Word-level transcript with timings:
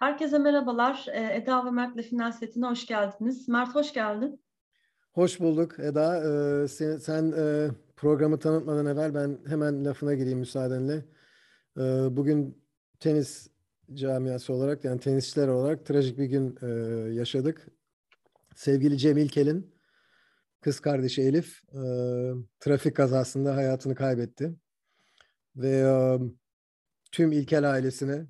Herkese 0.00 0.38
merhabalar. 0.38 1.06
Ee, 1.12 1.36
Eda 1.36 1.66
ve 1.66 1.70
Mert'le 1.70 2.02
final 2.02 2.32
setine 2.32 2.66
hoş 2.66 2.86
geldiniz. 2.86 3.48
Mert 3.48 3.74
hoş 3.74 3.92
geldin. 3.92 4.42
Hoş 5.12 5.40
bulduk 5.40 5.78
Eda. 5.78 6.16
Ee, 6.16 6.68
sen, 6.68 6.96
sen 6.96 7.34
programı 7.96 8.38
tanıtmadan 8.38 8.86
evvel 8.86 9.14
ben 9.14 9.38
hemen 9.46 9.84
lafına 9.84 10.14
gireyim 10.14 10.38
müsaadenle. 10.38 11.04
Ee, 11.78 11.82
bugün 12.10 12.64
tenis 13.00 13.48
camiası 13.94 14.52
olarak 14.52 14.84
yani 14.84 15.00
tenisçiler 15.00 15.48
olarak 15.48 15.86
trajik 15.86 16.18
bir 16.18 16.24
gün 16.24 16.58
e, 16.62 16.66
yaşadık. 17.12 17.68
Sevgili 18.56 18.98
Cem 18.98 19.18
İlkel'in 19.18 19.74
kız 20.60 20.80
kardeşi 20.80 21.22
Elif 21.22 21.62
e, 21.74 21.80
trafik 22.60 22.96
kazasında 22.96 23.56
hayatını 23.56 23.94
kaybetti. 23.94 24.54
Ve 25.56 25.70
e, 25.70 26.18
tüm 27.12 27.32
İlkel 27.32 27.70
ailesine 27.70 28.26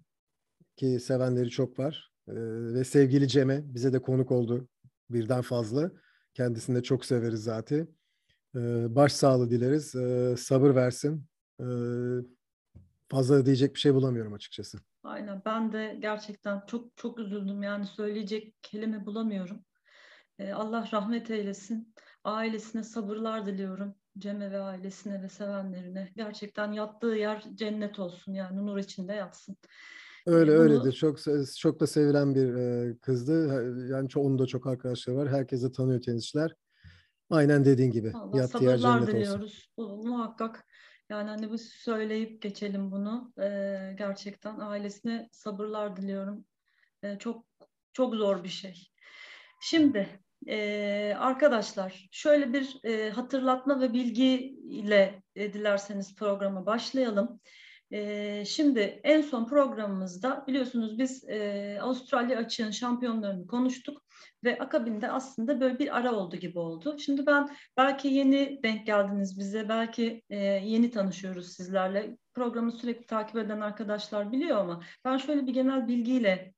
ki 0.81 1.01
sevenleri 1.01 1.51
çok 1.51 1.79
var 1.79 2.13
e, 2.29 2.35
ve 2.75 2.85
sevgili 2.85 3.29
Cem'e 3.29 3.75
bize 3.75 3.93
de 3.93 4.03
konuk 4.03 4.31
oldu 4.33 4.69
birden 5.11 5.43
fazla. 5.43 5.91
Kendisini 6.35 6.77
de 6.77 6.83
çok 6.83 7.05
severiz 7.05 7.43
zaten. 7.43 7.89
E, 8.57 8.61
baş 8.95 9.13
sağlığı 9.13 9.51
dileriz. 9.51 9.95
E, 9.95 10.35
sabır 10.39 10.75
versin. 10.75 11.27
E, 11.61 11.67
fazla 13.09 13.47
diyecek 13.47 13.75
bir 13.75 13.81
şey 13.81 13.95
bulamıyorum 13.95 14.33
açıkçası. 14.33 14.79
Aynen 15.03 15.43
ben 15.45 15.73
de 15.73 15.99
gerçekten 16.01 16.63
çok 16.67 16.97
çok 16.97 17.19
üzüldüm 17.19 17.63
yani 17.63 17.87
söyleyecek 17.87 18.55
kelime 18.63 19.07
bulamıyorum. 19.07 19.65
Ee, 20.39 20.53
Allah 20.53 20.89
rahmet 20.93 21.31
eylesin. 21.31 21.95
Ailesine 22.25 22.83
sabırlar 22.83 23.47
diliyorum. 23.47 23.95
Cem'e 24.19 24.51
ve 24.51 24.61
ailesine 24.61 25.23
ve 25.23 25.29
sevenlerine. 25.29 26.13
Gerçekten 26.17 26.73
yattığı 26.73 27.07
yer 27.15 27.45
cennet 27.55 27.99
olsun 27.99 28.33
yani 28.33 28.67
nur 28.67 28.79
içinde 28.79 29.13
yatsın. 29.13 29.57
Öyle 30.27 30.53
Bunu... 30.53 30.61
öyledir. 30.61 30.93
Çok 30.93 31.19
çok 31.59 31.81
da 31.81 31.87
sevilen 31.87 32.35
bir 32.35 32.55
e, 32.55 32.97
kızdı. 32.99 33.65
Yani 33.91 34.09
çok, 34.09 34.25
onun 34.25 34.39
da 34.39 34.47
çok 34.47 34.67
arkadaşları 34.67 35.17
var. 35.17 35.29
Herkes 35.29 35.63
de 35.63 35.73
tanıyor 35.73 36.03
tenisçiler. 36.03 36.55
Aynen 37.31 37.65
dediğin 37.65 37.91
gibi. 37.91 38.13
Allah 38.15 38.49
yer 38.61 38.79
cennet 38.79 39.09
diliyoruz. 39.09 39.71
Bu, 39.77 40.07
muhakkak 40.07 40.65
yani 41.11 41.29
hani 41.29 41.51
bu 41.51 41.59
söyleyip 41.59 42.43
geçelim 42.43 42.91
bunu. 42.91 43.33
Ee, 43.41 43.95
gerçekten 43.99 44.59
ailesine 44.59 45.29
sabırlar 45.33 45.97
diliyorum. 45.97 46.45
Ee, 47.03 47.19
çok 47.19 47.45
çok 47.93 48.15
zor 48.15 48.45
bir 48.45 48.49
şey. 48.49 48.91
Şimdi 49.61 50.21
e, 50.49 51.15
arkadaşlar 51.19 52.09
şöyle 52.13 52.53
bir 52.53 52.81
e, 52.85 53.11
hatırlatma 53.11 53.81
ve 53.81 53.93
bilgi 53.93 54.57
ile 54.71 55.23
e, 55.37 55.53
dilerseniz 55.53 56.17
programa 56.17 56.67
başlayalım. 56.67 57.41
Şimdi 58.45 59.01
en 59.05 59.21
son 59.21 59.47
programımızda 59.47 60.45
biliyorsunuz 60.47 60.99
biz 60.99 61.25
Avustralya 61.81 62.39
açığın 62.39 62.71
şampiyonlarını 62.71 63.47
konuştuk 63.47 64.03
ve 64.45 64.59
akabinde 64.59 65.11
aslında 65.11 65.61
böyle 65.61 65.79
bir 65.79 65.97
ara 65.99 66.13
oldu 66.15 66.37
gibi 66.37 66.59
oldu. 66.59 66.99
Şimdi 66.99 67.27
ben 67.27 67.49
belki 67.77 68.09
yeni 68.09 68.61
denk 68.63 68.87
geldiniz 68.87 69.39
bize, 69.39 69.69
belki 69.69 70.23
yeni 70.65 70.91
tanışıyoruz 70.91 71.53
sizlerle. 71.53 72.17
Programı 72.35 72.73
sürekli 72.73 73.07
takip 73.07 73.37
eden 73.37 73.61
arkadaşlar 73.61 74.33
biliyor 74.33 74.57
ama 74.59 74.83
ben 75.05 75.17
şöyle 75.17 75.47
bir 75.47 75.53
genel 75.53 75.89
bilgiyle 75.89 76.55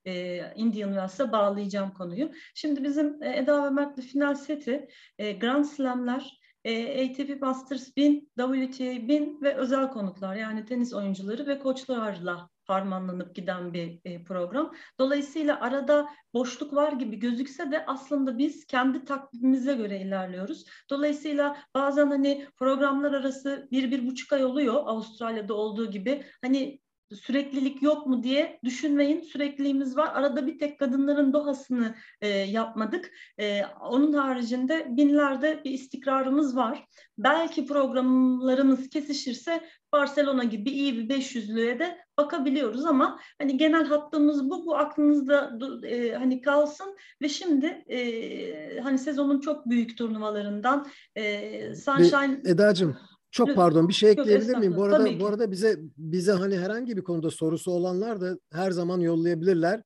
Indian 0.56 0.88
Wells'e 0.88 1.32
bağlayacağım 1.32 1.90
konuyu. 1.94 2.30
Şimdi 2.54 2.84
bizim 2.84 3.22
Eda 3.22 3.64
ve 3.64 3.70
Mert'le 3.70 4.00
final 4.00 4.34
seti 4.34 4.88
Grand 5.18 5.64
Slam'ler 5.64 6.41
e, 6.64 7.04
ATP 7.04 7.40
Masters 7.42 7.96
1000, 7.96 8.30
WTA 8.38 9.08
1000 9.08 9.38
ve 9.42 9.54
özel 9.54 9.90
konuklar 9.90 10.36
yani 10.36 10.64
tenis 10.64 10.94
oyuncuları 10.94 11.46
ve 11.46 11.58
koçlarla 11.58 12.48
harmanlanıp 12.64 13.34
giden 13.34 13.72
bir 13.72 14.00
e, 14.04 14.24
program. 14.24 14.72
Dolayısıyla 14.98 15.60
arada 15.60 16.08
boşluk 16.34 16.74
var 16.74 16.92
gibi 16.92 17.18
gözükse 17.18 17.70
de 17.70 17.86
aslında 17.86 18.38
biz 18.38 18.66
kendi 18.66 19.04
takvimimize 19.04 19.74
göre 19.74 20.00
ilerliyoruz. 20.00 20.64
Dolayısıyla 20.90 21.56
bazen 21.74 22.06
hani 22.06 22.46
programlar 22.56 23.12
arası 23.12 23.68
bir, 23.72 23.90
bir 23.90 24.06
buçuk 24.06 24.32
ay 24.32 24.44
oluyor 24.44 24.74
Avustralya'da 24.74 25.54
olduğu 25.54 25.90
gibi. 25.90 26.24
Hani 26.42 26.80
süreklilik 27.14 27.82
yok 27.82 28.06
mu 28.06 28.22
diye 28.22 28.60
düşünmeyin. 28.64 29.20
Sürekliliğimiz 29.20 29.96
var. 29.96 30.10
Arada 30.14 30.46
bir 30.46 30.58
tek 30.58 30.78
kadınların 30.78 31.32
dohasını 31.32 31.94
e, 32.20 32.28
yapmadık. 32.28 33.10
E, 33.38 33.64
onun 33.80 34.12
haricinde 34.12 34.86
binlerde 34.90 35.60
bir 35.64 35.70
istikrarımız 35.70 36.56
var. 36.56 36.86
Belki 37.18 37.66
programlarımız 37.66 38.88
kesişirse 38.88 39.60
Barcelona 39.92 40.44
gibi 40.44 40.70
iyi 40.70 40.96
bir 40.96 41.14
500'lüğe 41.14 41.78
de 41.78 41.98
bakabiliyoruz 42.18 42.84
ama 42.84 43.20
hani 43.38 43.56
genel 43.56 43.86
hattımız 43.86 44.50
bu. 44.50 44.66
Bu 44.66 44.76
aklınızda 44.76 45.58
e, 45.86 46.14
hani 46.14 46.42
kalsın 46.42 46.96
ve 47.22 47.28
şimdi 47.28 47.66
e, 47.66 48.80
hani 48.80 48.98
sezonun 48.98 49.40
çok 49.40 49.66
büyük 49.66 49.98
turnuvalarından 49.98 50.86
e, 51.16 51.74
Sunshine... 51.74 52.40
Eda'cığım 52.44 52.96
çok 53.32 53.56
pardon 53.56 53.88
bir 53.88 53.94
şey 53.94 54.10
ekleyebilir 54.12 54.56
miyim? 54.56 54.76
Bu 54.76 54.84
arada 54.84 55.20
bu 55.20 55.26
arada 55.26 55.52
bize 55.52 55.76
bize 55.98 56.32
hani 56.32 56.58
herhangi 56.58 56.98
bir 56.98 57.04
konuda 57.04 57.30
sorusu 57.30 57.72
olanlar 57.72 58.22
da 58.22 58.38
her 58.52 58.72
zaman 58.72 59.00
yollayabilirler. 59.00 59.82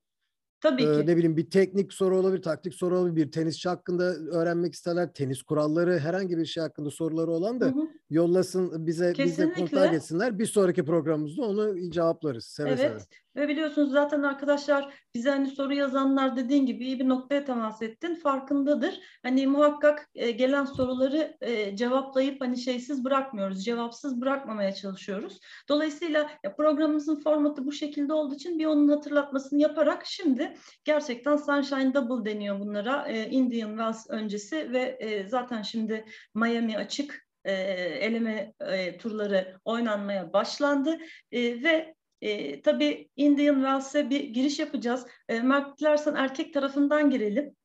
Tabii 0.70 0.82
ee, 0.82 1.00
ki. 1.00 1.06
Ne 1.06 1.16
bileyim 1.16 1.36
bir 1.36 1.50
teknik 1.50 1.92
soru 1.92 2.18
olabilir, 2.18 2.42
taktik 2.42 2.74
soru 2.74 2.98
olabilir, 2.98 3.16
bir 3.16 3.32
tenisçi 3.32 3.68
hakkında 3.68 4.04
öğrenmek 4.14 4.74
isterler, 4.74 5.12
tenis 5.12 5.42
kuralları, 5.42 5.98
herhangi 5.98 6.38
bir 6.38 6.44
şey 6.44 6.62
hakkında 6.62 6.90
soruları 6.90 7.30
olan 7.30 7.60
da 7.60 7.66
hı 7.66 7.70
hı. 7.70 7.88
yollasın 8.10 8.86
bize 8.86 9.12
Kesinlikle. 9.12 9.54
bize 9.54 9.60
kontak 9.60 9.94
etsinler. 9.94 10.38
Bir 10.38 10.46
sonraki 10.46 10.84
programımızda 10.84 11.42
onu 11.42 11.90
cevaplarız 11.90 12.44
seve 12.44 12.68
evet. 12.68 12.78
seve. 12.78 12.98
Ve 13.36 13.48
biliyorsunuz 13.48 13.90
zaten 13.90 14.22
arkadaşlar 14.22 14.94
bize 15.14 15.30
hani 15.30 15.46
soru 15.46 15.74
yazanlar 15.74 16.36
dediğin 16.36 16.66
gibi 16.66 16.84
iyi 16.84 16.98
bir 16.98 17.08
noktaya 17.08 17.44
temas 17.44 17.82
ettin. 17.82 18.14
Farkındadır. 18.14 19.00
Hani 19.22 19.46
muhakkak 19.46 20.08
e, 20.14 20.30
gelen 20.30 20.64
soruları 20.64 21.36
e, 21.40 21.76
cevaplayıp 21.76 22.40
hani 22.40 22.58
şeysiz 22.58 23.04
bırakmıyoruz. 23.04 23.64
Cevapsız 23.64 24.20
bırakmamaya 24.20 24.74
çalışıyoruz. 24.74 25.40
Dolayısıyla 25.68 26.30
programımızın 26.56 27.20
formatı 27.20 27.66
bu 27.66 27.72
şekilde 27.72 28.12
olduğu 28.12 28.34
için 28.34 28.58
bir 28.58 28.66
onun 28.66 28.88
hatırlatmasını 28.88 29.62
yaparak 29.62 30.06
şimdi 30.06 30.55
gerçekten 30.84 31.36
Sunshine 31.36 31.94
Double 31.94 32.30
deniyor 32.30 32.60
bunlara. 32.60 33.08
E, 33.08 33.28
Indian 33.30 33.68
Wells 33.68 34.10
öncesi 34.10 34.72
ve 34.72 34.96
e, 35.00 35.28
zaten 35.28 35.62
şimdi 35.62 36.04
Miami 36.34 36.78
açık 36.78 37.26
e, 37.44 37.52
eleme 37.52 38.52
e, 38.60 38.98
turları 38.98 39.58
oynanmaya 39.64 40.32
başlandı 40.32 40.98
e, 41.32 41.62
ve 41.62 41.94
e, 42.20 42.62
tabii 42.62 43.08
Indian 43.16 43.54
Wells'e 43.54 44.10
bir 44.10 44.20
giriş 44.20 44.58
yapacağız. 44.58 45.06
E, 45.28 45.40
Mark 45.40 45.78
dilersen 45.78 46.14
erkek 46.14 46.54
tarafından 46.54 47.10
girelim. 47.10 47.56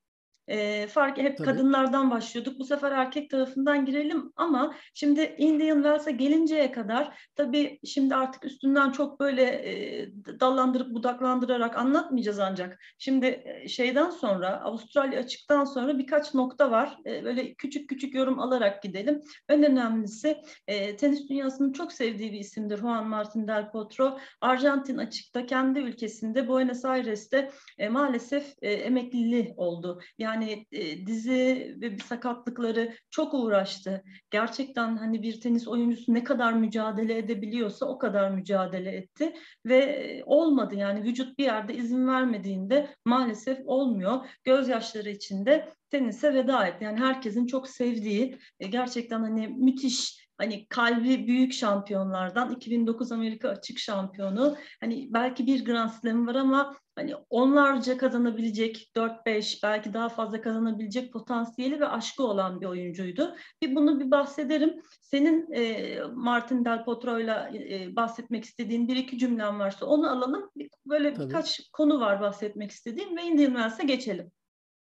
E, 0.47 0.88
fark 0.88 1.18
hep 1.18 1.38
Tabii. 1.38 1.47
kadınlardan 1.47 2.12
başlıyorduk. 2.12 2.59
Bu 2.59 2.66
sefer 2.66 2.91
erkek 2.91 3.29
tarafından 3.29 3.85
girelim 3.85 4.31
ama 4.35 4.75
şimdi 4.94 5.35
Indian 5.38 5.75
Wells'e 5.75 6.12
gelinceye 6.12 6.72
kadar 6.72 7.29
tabii 7.35 7.79
şimdi 7.85 8.16
artık 8.16 8.46
üstünden 8.46 8.91
çok 8.91 9.19
böyle 9.19 9.44
e, 9.44 10.09
dallandırıp 10.40 10.94
budaklandırarak 10.94 11.78
anlatmayacağız 11.78 12.40
ancak. 12.40 12.79
Şimdi 12.97 13.44
şeyden 13.68 14.09
sonra 14.09 14.62
Avustralya 14.62 15.19
açıktan 15.19 15.66
sonra 15.66 15.97
birkaç 15.97 16.34
nokta 16.34 16.72
var. 16.72 16.97
E, 17.06 17.23
böyle 17.23 17.53
küçük 17.53 17.90
küçük 17.90 18.16
yorum 18.16 18.40
alarak 18.40 18.84
gidelim. 18.84 19.22
En 19.50 19.63
önemlisi 19.63 20.38
e, 20.68 20.97
tenis 20.97 21.29
dünyasının 21.29 21.73
çok 21.73 21.91
sevdiği 21.91 22.31
bir 22.34 22.40
isimdir 22.40 22.78
Juan 22.78 23.08
Martin 23.08 23.47
Del 23.47 23.72
Potro. 23.72 24.19
Arjantin 24.41 24.97
açıkta 24.97 25.46
kendi 25.46 25.79
ülkesinde 25.79 26.47
Buenos 26.47 26.85
Aires'te 26.85 27.52
e, 27.78 27.90
maalesef 27.90 28.53
e, 28.62 28.72
emekliliği 28.72 29.53
oldu. 29.58 30.02
Yani 30.18 30.30
yani 30.31 30.65
e, 30.71 31.05
dizi 31.05 31.75
ve 31.81 31.97
sakatlıkları 31.97 32.95
çok 33.09 33.33
uğraştı. 33.33 34.03
Gerçekten 34.29 34.97
hani 34.97 35.23
bir 35.23 35.41
tenis 35.41 35.67
oyuncusu 35.67 36.13
ne 36.13 36.23
kadar 36.23 36.53
mücadele 36.53 37.17
edebiliyorsa 37.17 37.85
o 37.85 37.97
kadar 37.97 38.31
mücadele 38.31 38.91
etti 38.91 39.33
ve 39.66 39.78
e, 39.78 40.23
olmadı 40.25 40.75
yani 40.75 41.03
vücut 41.03 41.37
bir 41.37 41.43
yerde 41.43 41.75
izin 41.75 42.07
vermediğinde 42.07 42.95
maalesef 43.05 43.59
olmuyor. 43.66 44.28
Gözyaşları 44.43 45.09
içinde 45.09 45.73
tenise 45.89 46.34
veda 46.34 46.67
etti. 46.67 46.84
Yani 46.84 46.99
herkesin 46.99 47.47
çok 47.47 47.67
sevdiği 47.69 48.37
e, 48.59 48.67
gerçekten 48.67 49.19
hani 49.19 49.47
müthiş 49.47 50.21
hani 50.41 50.66
kalbi 50.66 51.28
büyük 51.28 51.53
şampiyonlardan 51.53 52.52
2009 52.52 53.11
Amerika 53.11 53.49
açık 53.49 53.79
şampiyonu 53.79 54.55
hani 54.79 55.09
belki 55.14 55.47
bir 55.47 55.66
Grand 55.66 55.90
Slam 55.90 56.28
var 56.28 56.35
ama 56.35 56.78
hani 56.96 57.16
onlarca 57.29 57.97
kazanabilecek 57.97 58.91
4-5 58.96 59.64
belki 59.64 59.93
daha 59.93 60.09
fazla 60.09 60.41
kazanabilecek 60.41 61.14
potansiyeli 61.14 61.79
ve 61.79 61.88
aşkı 61.88 62.23
olan 62.23 62.61
bir 62.61 62.66
oyuncuydu. 62.66 63.35
Bir 63.61 63.76
bunu 63.76 63.99
bir 63.99 64.11
bahsederim. 64.11 64.82
Senin 65.02 65.52
e, 65.52 65.97
Martin 66.14 66.66
Del 66.66 66.85
Potro'yla 66.85 67.52
e, 67.53 67.96
bahsetmek 67.96 68.44
istediğin 68.44 68.87
bir 68.87 68.96
iki 68.96 69.17
cümlen 69.17 69.59
varsa 69.59 69.85
onu 69.85 70.11
alalım. 70.11 70.49
Böyle 70.85 71.14
Tabii. 71.14 71.26
birkaç 71.26 71.70
konu 71.73 71.99
var 71.99 72.22
bahsetmek 72.22 72.72
istediğim 72.72 73.17
ve 73.17 73.23
Indian 73.23 73.52
Wells'e 73.52 73.84
geçelim. 73.84 74.32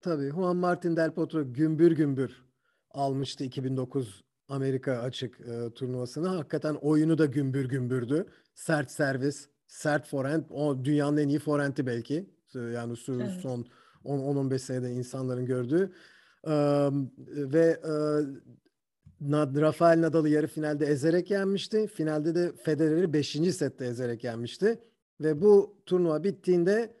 Tabii 0.01 0.29
Juan 0.29 0.57
Martin 0.57 0.95
Del 0.95 1.13
Potro 1.13 1.53
gümbür 1.53 1.91
gümbür 1.91 2.43
almıştı 2.91 3.43
2009 3.43 4.23
Amerika 4.53 4.97
açık 4.97 5.39
e, 5.41 5.73
turnuvasını. 5.73 6.27
Hakikaten 6.27 6.75
oyunu 6.75 7.17
da 7.17 7.25
gümbür 7.25 7.69
gümbürdü. 7.69 8.25
Sert 8.53 8.91
servis, 8.91 9.47
sert 9.67 10.07
forehand. 10.07 10.43
O 10.49 10.85
dünyanın 10.85 11.17
en 11.17 11.29
iyi 11.29 11.39
forehand'i 11.39 11.85
belki. 11.85 12.29
Yani 12.55 12.93
evet. 13.09 13.31
son 13.41 13.65
10-15 14.05 14.59
senede 14.59 14.91
insanların 14.91 15.45
gördüğü. 15.45 15.91
Ve 17.27 17.79
Rafael 19.61 20.01
Nadal'ı 20.01 20.29
yarı 20.29 20.47
finalde 20.47 20.85
ezerek 20.85 21.31
yenmişti. 21.31 21.87
Finalde 21.87 22.35
de 22.35 22.51
Federer'i 22.63 23.13
5. 23.13 23.29
sette 23.31 23.85
ezerek 23.85 24.23
yenmişti. 24.23 24.79
Ve 25.21 25.41
bu 25.41 25.77
turnuva 25.85 26.23
bittiğinde 26.23 26.93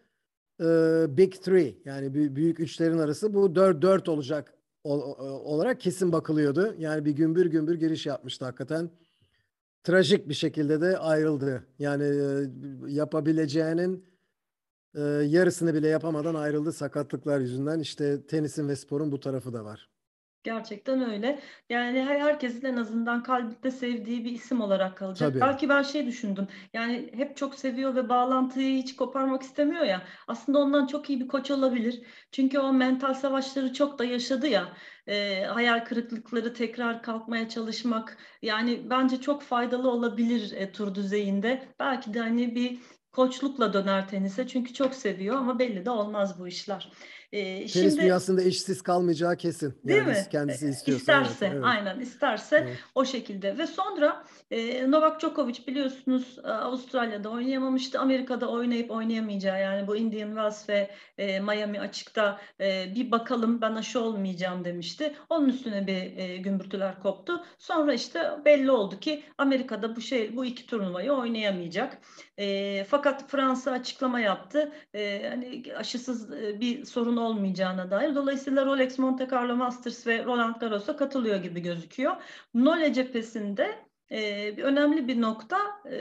Big 1.17 1.33
Three 1.33 1.75
yani 1.85 2.35
büyük 2.35 2.59
üçlerin 2.59 2.97
arası 2.97 3.33
bu 3.33 3.45
4-4 3.45 4.09
olacak 4.09 4.53
olarak 4.83 5.81
kesin 5.81 6.11
bakılıyordu. 6.11 6.75
Yani 6.77 7.05
bir 7.05 7.11
gümbür 7.11 7.45
gümbür 7.45 7.75
giriş 7.75 8.05
yapmıştı 8.05 8.45
hakikaten. 8.45 8.89
Trajik 9.83 10.29
bir 10.29 10.33
şekilde 10.33 10.81
de 10.81 10.97
ayrıldı. 10.97 11.63
Yani 11.79 12.03
yapabileceğinin 12.87 14.05
yarısını 15.25 15.73
bile 15.73 15.87
yapamadan 15.87 16.35
ayrıldı 16.35 16.73
sakatlıklar 16.73 17.39
yüzünden. 17.39 17.79
İşte 17.79 18.27
tenisin 18.27 18.67
ve 18.67 18.75
sporun 18.75 19.11
bu 19.11 19.19
tarafı 19.19 19.53
da 19.53 19.65
var. 19.65 19.92
Gerçekten 20.43 21.11
öyle. 21.11 21.39
Yani 21.69 22.01
herkesin 22.03 22.65
en 22.65 22.77
azından 22.77 23.23
kalbinde 23.23 23.71
sevdiği 23.71 24.25
bir 24.25 24.31
isim 24.31 24.61
olarak 24.61 24.97
kalacak. 24.97 25.29
Tabii. 25.29 25.41
Belki 25.41 25.69
ben 25.69 25.83
şey 25.83 26.05
düşündüm. 26.07 26.47
Yani 26.73 27.09
hep 27.13 27.37
çok 27.37 27.55
seviyor 27.55 27.95
ve 27.95 28.09
bağlantıyı 28.09 28.77
hiç 28.77 28.95
koparmak 28.95 29.41
istemiyor 29.43 29.83
ya. 29.83 30.01
Aslında 30.27 30.59
ondan 30.59 30.87
çok 30.87 31.09
iyi 31.09 31.19
bir 31.19 31.27
koç 31.27 31.51
olabilir. 31.51 32.01
Çünkü 32.31 32.59
o 32.59 32.73
mental 32.73 33.13
savaşları 33.13 33.73
çok 33.73 33.99
da 33.99 34.05
yaşadı 34.05 34.47
ya. 34.47 34.77
E, 35.07 35.43
hayal 35.45 35.85
kırıklıkları 35.85 36.53
tekrar 36.53 37.03
kalkmaya 37.03 37.49
çalışmak. 37.49 38.17
Yani 38.41 38.89
bence 38.89 39.21
çok 39.21 39.41
faydalı 39.41 39.91
olabilir 39.91 40.51
e, 40.51 40.71
tur 40.71 40.95
düzeyinde. 40.95 41.67
Belki 41.79 42.13
de 42.13 42.19
hani 42.19 42.55
bir 42.55 42.79
koçlukla 43.11 43.73
döner 43.73 44.07
tenise. 44.07 44.47
Çünkü 44.47 44.73
çok 44.73 44.95
seviyor 44.95 45.35
ama 45.37 45.59
belli 45.59 45.85
de 45.85 45.89
olmaz 45.89 46.39
bu 46.39 46.47
işler. 46.47 46.91
Ee, 47.33 47.55
Tenis 47.55 47.73
şimdi, 47.73 48.01
dünyasında 48.01 48.41
eşsiz 48.41 48.81
kalmayacağı 48.81 49.37
kesin. 49.37 49.73
Değil 49.83 49.99
yani 49.99 50.09
mi? 50.09 50.27
Kendisi 50.31 50.69
istiyorsa. 50.69 51.01
İsterse, 51.01 51.45
evet, 51.45 51.55
evet. 51.55 51.65
aynen 51.65 51.99
isterse 51.99 52.57
evet. 52.67 52.77
o 52.95 53.05
şekilde. 53.05 53.57
Ve 53.57 53.67
sonra 53.67 54.23
e, 54.51 54.91
Novak 54.91 55.21
Djokovic 55.21 55.67
biliyorsunuz 55.67 56.39
e, 56.43 56.47
Avustralya'da 56.47 57.29
oynayamamıştı. 57.29 57.99
Amerika'da 57.99 58.49
oynayıp 58.49 58.91
oynayamayacağı 58.91 59.61
yani 59.61 59.87
bu 59.87 59.95
Indian 59.95 60.27
Wells 60.27 60.69
ve 60.69 60.91
e, 61.17 61.39
Miami 61.39 61.79
açıkta 61.79 62.41
e, 62.59 62.95
bir 62.95 63.11
bakalım 63.11 63.61
ben 63.61 63.75
aşı 63.75 63.99
olmayacağım 63.99 64.65
demişti. 64.65 65.15
Onun 65.29 65.49
üstüne 65.49 65.87
bir 65.87 66.17
e, 66.17 66.37
gümbürtüler 66.37 66.99
koptu. 66.99 67.45
Sonra 67.57 67.93
işte 67.93 68.31
belli 68.45 68.71
oldu 68.71 68.99
ki 68.99 69.23
Amerika'da 69.37 69.95
bu 69.95 70.01
şey 70.01 70.35
bu 70.35 70.45
iki 70.45 70.67
turnuvayı 70.67 71.11
oynayamayacak. 71.11 71.97
E, 72.37 72.83
fakat 72.83 73.29
Fransa 73.29 73.71
açıklama 73.71 74.19
yaptı. 74.19 74.71
E, 74.93 75.29
hani 75.29 75.63
aşısız 75.77 76.33
e, 76.33 76.59
bir 76.61 76.85
sorun 76.85 77.22
olmayacağına 77.23 77.91
dair. 77.91 78.15
Dolayısıyla 78.15 78.65
Rolex 78.65 78.99
Monte 78.99 79.27
Carlo 79.31 79.55
Masters 79.55 80.07
ve 80.07 80.25
Roland 80.25 80.55
Garros'a 80.55 80.97
katılıyor 80.97 81.35
gibi 81.35 81.59
gözüküyor. 81.59 82.15
Nole 82.53 82.93
cephesinde 82.93 83.75
e, 84.11 84.57
bir 84.57 84.63
önemli 84.63 85.07
bir 85.07 85.21
nokta 85.21 85.57
e, 85.91 85.97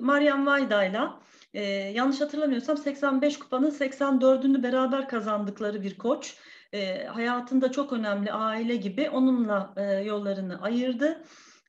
Mariam 0.00 0.46
Vayda'yla 0.46 1.20
e, 1.54 1.62
yanlış 1.70 2.20
hatırlamıyorsam 2.20 2.76
85 2.76 3.38
kupanın 3.38 3.70
84'ünü 3.70 4.62
beraber 4.62 5.08
kazandıkları 5.08 5.82
bir 5.82 5.98
koç. 5.98 6.36
E, 6.72 7.04
hayatında 7.04 7.72
çok 7.72 7.92
önemli 7.92 8.32
aile 8.32 8.76
gibi 8.76 9.10
onunla 9.10 9.74
e, 9.76 9.82
yollarını 9.82 10.62
ayırdı. 10.62 11.22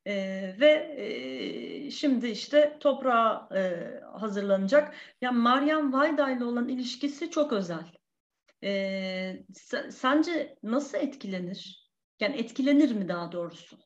Ee, 0.07 0.55
ve 0.59 0.95
e, 0.97 1.91
şimdi 1.91 2.27
işte 2.27 2.77
toprağa 2.79 3.49
e, 3.55 3.83
hazırlanacak. 4.19 4.95
Yani 5.21 5.37
Mariam 5.37 5.93
Vayda 5.93 6.31
ile 6.31 6.43
olan 6.43 6.67
ilişkisi 6.67 7.31
çok 7.31 7.53
özel. 7.53 7.96
E, 8.63 9.45
sence 9.89 10.57
nasıl 10.63 10.97
etkilenir? 10.97 11.91
Yani 12.19 12.37
etkilenir 12.37 12.95
mi 12.95 13.07
daha 13.07 13.31
doğrusu? 13.31 13.77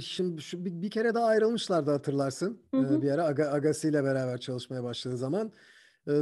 Şimdi 0.00 0.42
şu 0.42 0.64
bir, 0.64 0.82
bir 0.82 0.90
kere 0.90 1.14
daha 1.14 1.26
ayrılmışlardı 1.26 1.90
hatırlarsın. 1.90 2.62
Hı 2.70 2.80
hı. 2.80 3.02
Bir 3.02 3.10
ara 3.10 3.24
Aga, 3.24 3.50
Agassi 3.50 3.88
ile 3.88 4.04
beraber 4.04 4.38
çalışmaya 4.38 4.84
başladığı 4.84 5.16
zaman. 5.16 5.52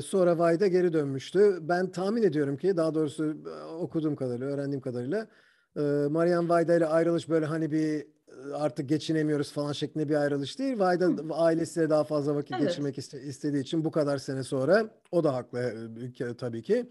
Sonra 0.05 0.39
Vayda 0.39 0.67
geri 0.67 0.93
dönmüştü. 0.93 1.59
Ben 1.61 1.91
tahmin 1.91 2.23
ediyorum 2.23 2.57
ki 2.57 2.77
daha 2.77 2.95
doğrusu 2.95 3.37
okuduğum 3.81 4.17
kadarıyla, 4.17 4.47
öğrendiğim 4.47 4.81
kadarıyla 4.81 5.27
Marian 6.11 6.49
Vayda 6.49 6.77
ile 6.77 6.87
ayrılış 6.87 7.29
böyle 7.29 7.47
hani 7.47 7.71
bir 7.73 8.07
artık 8.55 8.89
geçinemiyoruz 8.89 9.53
falan 9.53 9.73
şeklinde 9.73 10.09
bir 10.09 10.15
ayrılış 10.15 10.59
değil. 10.59 10.79
Vayda 10.79 11.05
Hı. 11.05 11.35
ailesiyle 11.35 11.91
daha 11.91 12.05
fazla 12.05 12.35
vakit 12.35 12.53
evet. 12.53 12.69
geçirmek 12.69 12.99
istediği 12.99 13.63
için 13.63 13.85
bu 13.85 13.91
kadar 13.91 14.19
sene 14.19 14.43
sonra 14.43 14.91
o 15.11 15.25
da 15.25 15.35
haklı 15.35 15.91
tabii 16.39 16.63
ki 16.63 16.91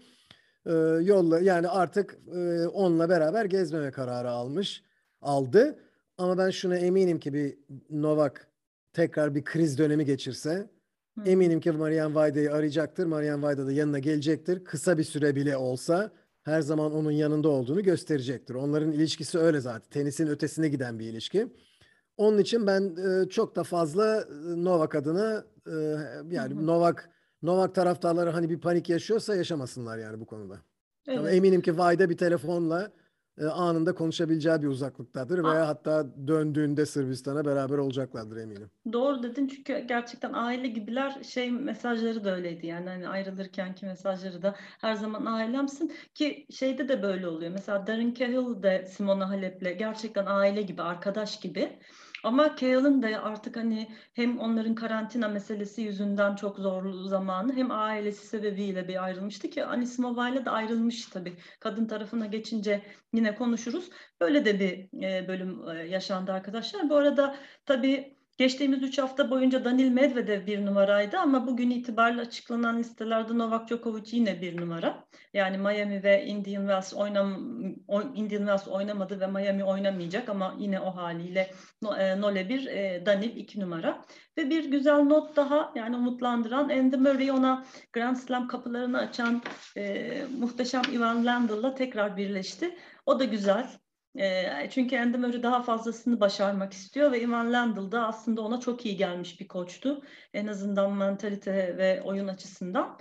e, 0.66 0.72
yolla 1.02 1.40
yani 1.40 1.68
artık 1.68 2.18
e, 2.34 2.66
onunla 2.66 3.08
beraber 3.08 3.44
gezmeme 3.44 3.90
kararı 3.90 4.30
almış 4.30 4.82
aldı. 5.20 5.78
Ama 6.18 6.38
ben 6.38 6.50
şuna 6.50 6.76
eminim 6.76 7.18
ki 7.18 7.32
bir 7.32 7.58
Novak 7.90 8.48
tekrar 8.92 9.34
bir 9.34 9.44
kriz 9.44 9.78
dönemi 9.78 10.04
geçirse 10.04 10.70
Hı. 11.18 11.24
eminim 11.26 11.60
ki 11.60 11.70
Marian 11.70 12.14
Vayda'yı 12.14 12.52
arayacaktır. 12.52 13.06
Marian 13.06 13.42
Vayda 13.42 13.66
da 13.66 13.72
yanına 13.72 13.98
gelecektir. 13.98 14.64
Kısa 14.64 14.98
bir 14.98 15.04
süre 15.04 15.36
bile 15.36 15.56
olsa 15.56 16.10
her 16.42 16.60
zaman 16.60 16.92
onun 16.94 17.10
yanında 17.10 17.48
olduğunu 17.48 17.82
gösterecektir. 17.82 18.54
Onların 18.54 18.92
ilişkisi 18.92 19.38
öyle 19.38 19.60
zaten. 19.60 19.90
Tenisin 19.90 20.26
ötesine 20.26 20.68
giden 20.68 20.98
bir 20.98 21.04
ilişki. 21.04 21.48
Onun 22.16 22.38
için 22.38 22.66
ben 22.66 22.96
e, 22.96 23.28
çok 23.28 23.56
da 23.56 23.64
fazla 23.64 24.20
e, 24.20 24.64
Novak 24.64 24.94
adına 24.94 25.44
e, 25.66 25.72
yani 26.30 26.54
hı. 26.54 26.66
Novak 26.66 27.10
Novak 27.44 27.74
taraftarları 27.74 28.30
hani 28.30 28.50
bir 28.50 28.60
panik 28.60 28.88
yaşıyorsa 28.88 29.36
yaşamasınlar 29.36 29.98
yani 29.98 30.20
bu 30.20 30.26
konuda. 30.26 30.58
Evet. 31.08 31.18
Ama 31.18 31.30
eminim 31.30 31.60
ki 31.60 31.78
Vayda 31.78 32.10
bir 32.10 32.16
telefonla 32.16 32.92
e, 33.38 33.44
anında 33.44 33.94
konuşabileceği 33.94 34.62
bir 34.62 34.66
uzaklıktadır 34.66 35.38
Aa. 35.38 35.52
veya 35.52 35.68
hatta 35.68 36.06
döndüğünde 36.28 36.86
Sırbistan'a 36.86 37.44
beraber 37.44 37.78
olacaklardır 37.78 38.36
eminim. 38.36 38.70
Doğru 38.92 39.22
dedin 39.22 39.48
çünkü 39.48 39.78
gerçekten 39.78 40.32
aile 40.32 40.68
gibiler 40.68 41.22
şey 41.22 41.50
mesajları 41.50 42.24
da 42.24 42.36
öyleydi 42.36 42.66
yani 42.66 42.88
hani 42.88 43.08
ayrılırkenki 43.08 43.86
mesajları 43.86 44.42
da 44.42 44.54
her 44.80 44.94
zaman 44.94 45.26
ailemsin 45.26 45.92
ki 46.14 46.46
şeyde 46.50 46.88
de 46.88 47.02
böyle 47.02 47.28
oluyor. 47.28 47.52
Mesela 47.52 47.86
Darren 47.86 48.14
Cahill 48.14 48.62
de 48.62 48.86
Simona 48.86 49.28
Halep'le 49.28 49.78
gerçekten 49.78 50.26
aile 50.26 50.62
gibi 50.62 50.82
arkadaş 50.82 51.40
gibi. 51.40 51.78
Ama 52.24 52.54
Kale'ın 52.56 53.02
da 53.02 53.22
artık 53.22 53.56
hani 53.56 53.90
hem 54.14 54.38
onların 54.38 54.74
karantina 54.74 55.28
meselesi 55.28 55.82
yüzünden 55.82 56.36
çok 56.36 56.58
zorlu 56.58 57.04
zamanı 57.08 57.52
hem 57.56 57.70
ailesi 57.70 58.26
sebebiyle 58.26 58.88
bir 58.88 59.04
ayrılmıştı 59.04 59.50
ki 59.50 59.64
Anisimova 59.64 60.28
ile 60.28 60.44
de 60.44 60.50
ayrılmış 60.50 61.06
tabii. 61.06 61.36
Kadın 61.60 61.86
tarafına 61.86 62.26
geçince 62.26 62.82
yine 63.12 63.34
konuşuruz. 63.34 63.90
Böyle 64.20 64.44
de 64.44 64.60
bir 64.60 65.02
e, 65.02 65.28
bölüm 65.28 65.68
e, 65.68 65.72
yaşandı 65.88 66.32
arkadaşlar. 66.32 66.90
Bu 66.90 66.96
arada 66.96 67.36
tabii 67.66 68.18
Geçtiğimiz 68.36 68.82
3 68.82 68.98
hafta 68.98 69.30
boyunca 69.30 69.64
Danil 69.64 69.88
Medvedev 69.88 70.46
bir 70.46 70.66
numaraydı 70.66 71.18
ama 71.18 71.46
bugün 71.46 71.70
itibariyle 71.70 72.20
açıklanan 72.20 72.78
listelerde 72.78 73.38
Novak 73.38 73.68
Djokovic 73.68 74.16
yine 74.16 74.40
bir 74.40 74.60
numara. 74.60 75.04
Yani 75.34 75.58
Miami 75.58 76.02
ve 76.02 76.24
Indian 76.24 76.62
Wells, 76.62 76.94
oynam, 76.94 77.58
Indian 78.14 78.38
Wells 78.38 78.68
oynamadı 78.68 79.20
ve 79.20 79.26
Miami 79.26 79.64
oynamayacak 79.64 80.28
ama 80.28 80.54
yine 80.58 80.80
o 80.80 80.96
haliyle 80.96 81.50
e, 81.98 82.20
Nole 82.20 82.48
bir, 82.48 82.66
e, 82.66 83.06
Danil 83.06 83.36
iki 83.36 83.60
numara. 83.60 84.04
Ve 84.38 84.50
bir 84.50 84.64
güzel 84.64 84.98
not 85.02 85.36
daha 85.36 85.72
yani 85.74 85.96
umutlandıran 85.96 86.68
Andy 86.68 86.96
Murray 86.96 87.30
ona 87.30 87.64
Grand 87.92 88.16
Slam 88.16 88.48
kapılarını 88.48 88.98
açan 88.98 89.42
e, 89.76 90.12
muhteşem 90.38 90.82
Ivan 90.92 91.26
Lendl'la 91.26 91.74
tekrar 91.74 92.16
birleşti. 92.16 92.78
O 93.06 93.20
da 93.20 93.24
güzel. 93.24 93.83
Çünkü 94.70 94.98
Andy 94.98 95.16
Murray 95.16 95.42
daha 95.42 95.62
fazlasını 95.62 96.20
başarmak 96.20 96.72
istiyor 96.72 97.12
ve 97.12 97.20
Ivan 97.20 97.52
Lendl 97.52 97.92
da 97.92 98.06
aslında 98.06 98.42
ona 98.42 98.60
çok 98.60 98.86
iyi 98.86 98.96
gelmiş 98.96 99.40
bir 99.40 99.48
koçtu. 99.48 100.02
En 100.34 100.46
azından 100.46 100.92
mentalite 100.92 101.76
ve 101.76 102.02
oyun 102.02 102.28
açısından. 102.28 102.98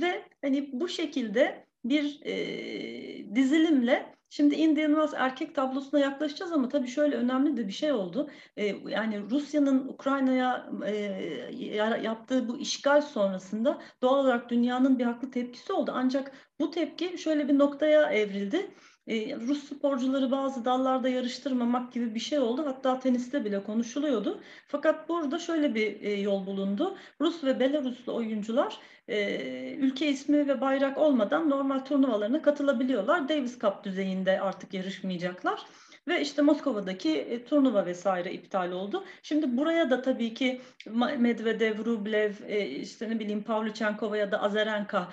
Ve 0.00 0.22
hani 0.42 0.70
bu 0.72 0.88
şekilde 0.88 1.66
bir 1.84 2.20
dizilimle 3.34 4.14
Şimdi 4.34 4.54
Indian 4.54 4.90
Wells 4.90 5.14
erkek 5.16 5.54
tablosuna 5.54 6.00
yaklaşacağız 6.00 6.52
ama 6.52 6.68
tabii 6.68 6.88
şöyle 6.88 7.16
önemli 7.16 7.56
de 7.56 7.66
bir 7.66 7.72
şey 7.72 7.92
oldu. 7.92 8.30
Ee, 8.56 8.66
yani 8.66 9.30
Rusya'nın 9.30 9.88
Ukrayna'ya 9.88 10.70
e, 10.86 10.92
yaptığı 12.02 12.48
bu 12.48 12.58
işgal 12.58 13.00
sonrasında 13.00 13.82
doğal 14.02 14.18
olarak 14.18 14.50
dünyanın 14.50 14.98
bir 14.98 15.04
haklı 15.04 15.30
tepkisi 15.30 15.72
oldu. 15.72 15.92
Ancak 15.94 16.32
bu 16.60 16.70
tepki 16.70 17.18
şöyle 17.18 17.48
bir 17.48 17.58
noktaya 17.58 18.12
evrildi 18.12 18.70
e, 19.06 19.36
Rus 19.36 19.64
sporcuları 19.64 20.30
bazı 20.30 20.64
dallarda 20.64 21.08
yarıştırmamak 21.08 21.92
gibi 21.92 22.14
bir 22.14 22.20
şey 22.20 22.38
oldu. 22.38 22.66
Hatta 22.66 23.00
teniste 23.00 23.44
bile 23.44 23.62
konuşuluyordu. 23.62 24.40
Fakat 24.66 25.08
burada 25.08 25.38
şöyle 25.38 25.74
bir 25.74 26.02
e, 26.02 26.12
yol 26.20 26.46
bulundu. 26.46 26.96
Rus 27.20 27.44
ve 27.44 27.60
Belaruslu 27.60 28.14
oyuncular 28.14 28.78
e, 29.08 29.74
ülke 29.74 30.08
ismi 30.08 30.48
ve 30.48 30.60
bayrak 30.60 30.98
olmadan 30.98 31.50
normal 31.50 31.78
turnuvalarına 31.78 32.42
katılabiliyorlar. 32.42 33.28
Davis 33.28 33.60
Cup 33.60 33.84
düzeyinde 33.84 34.40
artık 34.40 34.74
yarışmayacaklar. 34.74 35.60
ve 36.08 36.20
işte 36.20 36.42
Moskova'daki 36.42 37.18
e, 37.18 37.44
turnuva 37.44 37.86
vesaire 37.86 38.32
iptal 38.32 38.72
oldu. 38.72 39.04
Şimdi 39.22 39.56
buraya 39.56 39.90
da 39.90 40.02
tabii 40.02 40.34
ki 40.34 40.60
Medvedev, 41.18 41.84
Rublev, 41.84 42.32
e, 42.46 42.66
işte 42.66 43.10
ne 43.10 43.18
bileyim 43.18 43.42
Pavlyuchenkova 43.42 44.16
ya 44.16 44.32
da 44.32 44.42
Azarenka 44.42 45.08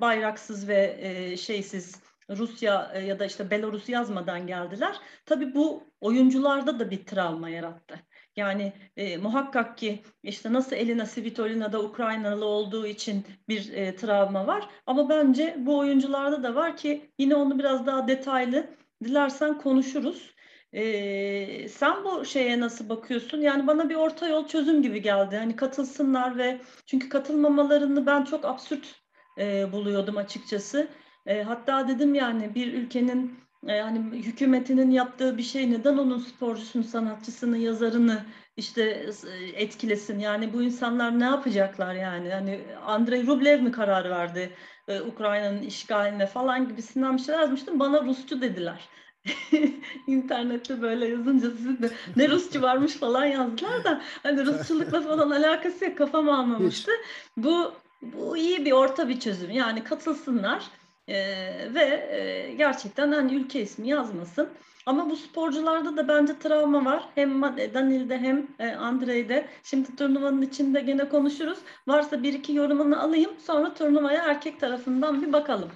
bayraksız 0.00 0.68
ve 0.68 0.96
e, 1.00 1.36
şeysiz 1.36 2.11
Rusya 2.36 2.92
e, 2.94 3.00
ya 3.00 3.18
da 3.18 3.26
işte 3.26 3.50
Belarus 3.50 3.88
yazmadan 3.88 4.46
geldiler. 4.46 4.96
Tabii 5.26 5.54
bu 5.54 5.84
oyuncularda 6.00 6.78
da 6.78 6.90
bir 6.90 7.06
travma 7.06 7.48
yarattı. 7.48 8.00
Yani 8.36 8.72
e, 8.96 9.16
muhakkak 9.16 9.78
ki 9.78 10.02
işte 10.22 10.52
nasıl 10.52 10.76
Elina 10.76 11.06
Svitolina 11.06 11.72
da 11.72 11.82
Ukraynalı 11.82 12.44
olduğu 12.44 12.86
için 12.86 13.26
bir 13.48 13.72
e, 13.72 13.96
travma 13.96 14.46
var. 14.46 14.68
Ama 14.86 15.08
bence 15.08 15.56
bu 15.58 15.78
oyuncularda 15.78 16.42
da 16.42 16.54
var 16.54 16.76
ki 16.76 17.10
yine 17.18 17.34
onu 17.34 17.58
biraz 17.58 17.86
daha 17.86 18.08
detaylı 18.08 18.66
dilersen 19.04 19.58
konuşuruz. 19.58 20.32
Ee, 20.72 21.68
sen 21.68 22.04
bu 22.04 22.24
şeye 22.24 22.60
nasıl 22.60 22.88
bakıyorsun? 22.88 23.40
Yani 23.40 23.66
bana 23.66 23.88
bir 23.88 23.94
orta 23.94 24.28
yol 24.28 24.46
çözüm 24.46 24.82
gibi 24.82 25.02
geldi. 25.02 25.36
Hani 25.36 25.56
katılsınlar 25.56 26.38
ve 26.38 26.60
çünkü 26.86 27.08
katılmamalarını 27.08 28.06
ben 28.06 28.24
çok 28.24 28.44
absürt 28.44 29.02
e, 29.38 29.72
buluyordum 29.72 30.16
açıkçası. 30.16 30.88
E, 31.26 31.42
hatta 31.42 31.88
dedim 31.88 32.14
yani 32.14 32.54
bir 32.54 32.72
ülkenin 32.72 33.34
e, 33.68 33.80
hani 33.80 33.98
hükümetinin 33.98 34.90
yaptığı 34.90 35.38
bir 35.38 35.42
şey 35.42 35.70
neden 35.70 35.98
onun 35.98 36.18
sporcusunu, 36.18 36.84
sanatçısını, 36.84 37.58
yazarını 37.58 38.24
işte 38.56 38.82
e, 38.82 39.62
etkilesin? 39.62 40.18
Yani 40.18 40.52
bu 40.52 40.62
insanlar 40.62 41.20
ne 41.20 41.24
yapacaklar 41.24 41.94
yani? 41.94 42.30
Hani 42.30 42.60
Andrei 42.86 43.26
Rublev 43.26 43.62
mi 43.62 43.72
karar 43.72 44.10
verdi 44.10 44.50
e, 44.88 45.00
Ukrayna'nın 45.00 45.62
işgaline 45.62 46.26
falan 46.26 46.68
gibisinden 46.68 47.16
bir 47.16 47.22
şeyler 47.22 47.40
yazmıştım. 47.40 47.80
Bana 47.80 48.04
Rusçu 48.04 48.40
dediler. 48.40 48.88
İnternette 50.06 50.82
böyle 50.82 51.08
yazınca 51.08 51.50
sizin 51.50 51.82
de 51.82 51.90
ne 52.16 52.28
Rusçu 52.28 52.62
varmış 52.62 52.92
falan 52.92 53.24
yazdılar 53.24 53.84
da 53.84 54.02
hani 54.22 54.46
Rusçulukla 54.46 55.00
falan 55.00 55.30
alakası 55.30 55.84
yok 55.84 55.98
kafam 55.98 56.28
almamıştı. 56.28 56.90
Bu 57.36 57.72
bu 58.02 58.36
iyi 58.36 58.64
bir 58.64 58.72
orta 58.72 59.08
bir 59.08 59.20
çözüm. 59.20 59.50
Yani 59.50 59.84
katılsınlar 59.84 60.64
e, 61.12 61.74
ve 61.74 61.84
e, 62.10 62.54
gerçekten 62.54 63.12
hani 63.12 63.34
ülke 63.34 63.62
ismi 63.62 63.88
yazmasın. 63.88 64.48
Ama 64.86 65.10
bu 65.10 65.16
sporcularda 65.16 65.96
da 65.96 66.08
bence 66.08 66.38
travma 66.38 66.84
var. 66.84 67.08
Hem 67.14 67.42
Danil'de 67.74 68.18
hem 68.18 68.46
e, 68.58 68.70
Andrei'de. 68.72 69.46
Şimdi 69.62 69.96
turnuvanın 69.96 70.42
içinde 70.42 70.80
gene 70.80 71.08
konuşuruz. 71.08 71.58
Varsa 71.88 72.22
bir 72.22 72.34
iki 72.34 72.54
yorumunu 72.54 73.02
alayım. 73.02 73.30
Sonra 73.46 73.74
turnuvaya 73.74 74.24
erkek 74.24 74.60
tarafından 74.60 75.22
bir 75.22 75.32
bakalım. 75.32 75.70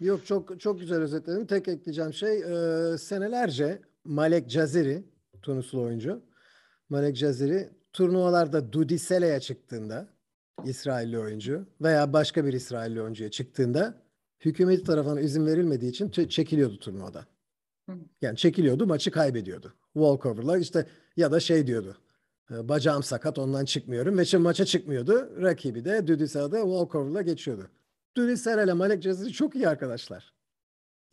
Yok 0.00 0.26
çok 0.26 0.60
çok 0.60 0.80
güzel 0.80 0.98
özetledin. 0.98 1.46
Tek 1.46 1.68
ekleyeceğim 1.68 2.12
şey 2.12 2.38
e, 2.38 2.98
senelerce 2.98 3.82
Malek 4.04 4.50
Caziri 4.50 5.04
Tunuslu 5.42 5.82
oyuncu. 5.82 6.22
Malek 6.88 7.16
Caziri 7.16 7.70
turnuvalarda 7.92 8.72
Dudisele'ye 8.72 9.40
çıktığında 9.40 10.08
İsrailli 10.64 11.18
oyuncu 11.18 11.66
veya 11.80 12.12
başka 12.12 12.44
bir 12.44 12.52
İsrailli 12.52 13.02
oyuncuya 13.02 13.30
çıktığında 13.30 14.05
hükümeti 14.40 14.84
tarafından 14.84 15.18
izin 15.18 15.46
verilmediği 15.46 15.90
için 15.90 16.08
çekiliyordu 16.08 16.78
turnuvada. 16.78 17.26
Yani 18.22 18.36
çekiliyordu, 18.36 18.86
maçı 18.86 19.10
kaybediyordu. 19.10 19.74
Walkover'la 19.92 20.58
işte 20.58 20.86
ya 21.16 21.32
da 21.32 21.40
şey 21.40 21.66
diyordu. 21.66 21.96
E, 22.50 22.68
bacağım 22.68 23.02
sakat 23.02 23.38
ondan 23.38 23.64
çıkmıyorum 23.64 24.18
ve 24.18 24.38
maça 24.38 24.64
çıkmıyordu. 24.64 25.42
Rakibi 25.42 25.84
de 25.84 26.06
Düdüsel'de 26.06 26.60
walkover'la 26.60 27.22
geçiyordu. 27.22 27.70
Düdüsel 28.16 28.64
ile 28.64 28.72
Malek 28.72 29.02
Cezri 29.02 29.32
çok 29.32 29.54
iyi 29.54 29.68
arkadaşlar. 29.68 30.36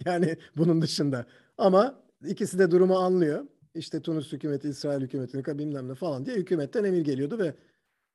Yani 0.06 0.38
bunun 0.58 0.82
dışında. 0.82 1.26
Ama 1.58 2.04
ikisi 2.26 2.60
de 2.60 2.72
durumu 2.72 2.98
anlıyor. 2.98 3.46
İşte 3.76 4.02
Tunus 4.02 4.32
hükümeti, 4.32 4.70
İsrail 4.70 5.02
hükümeti 5.02 5.58
bilmem 5.58 5.88
ne 5.88 5.96
falan 5.96 6.26
diye 6.26 6.36
hükümetten 6.36 6.84
emir 6.84 7.02
geliyordu 7.02 7.40
ve 7.40 7.54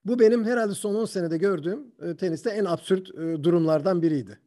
bu 0.05 0.19
benim 0.19 0.45
herhalde 0.45 0.75
son 0.75 0.95
10 0.95 1.05
senede 1.05 1.39
gördüğüm 1.39 1.95
e, 2.03 2.17
teniste 2.17 2.51
en 2.51 2.65
absürt 2.65 3.11
e, 3.11 3.45
durumlardan 3.45 4.03
biriydi 4.03 4.39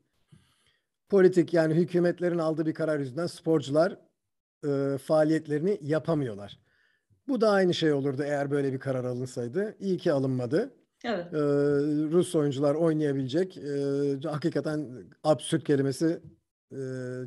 politik 1.12 1.54
yani 1.54 1.74
hükümetlerin 1.74 2.38
aldığı 2.38 2.66
bir 2.66 2.74
karar 2.74 3.00
yüzünden 3.00 3.28
sporcular 3.28 3.98
e, 4.68 4.98
faaliyetlerini 4.98 5.78
yapamıyorlar. 5.82 6.60
Bu 7.28 7.42
da 7.42 7.50
aynı 7.50 7.74
şey 7.74 7.94
olurdu 7.94 8.24
eğer 8.24 8.52
böyle 8.52 8.74
bir 8.74 8.80
karar 8.80 9.04
alınsaydı. 9.04 9.76
İyi 9.80 9.98
ki 9.98 10.12
alınmadı. 10.12 10.74
Evet. 11.04 11.34
Ee, 11.34 11.38
Rus 12.12 12.36
oyuncular 12.36 12.76
oynayabilecek. 12.76 13.58
Ee, 13.58 14.20
hakikaten 14.24 14.90
absürt 15.24 15.64
kelimesi 15.64 16.22
e, 16.72 16.80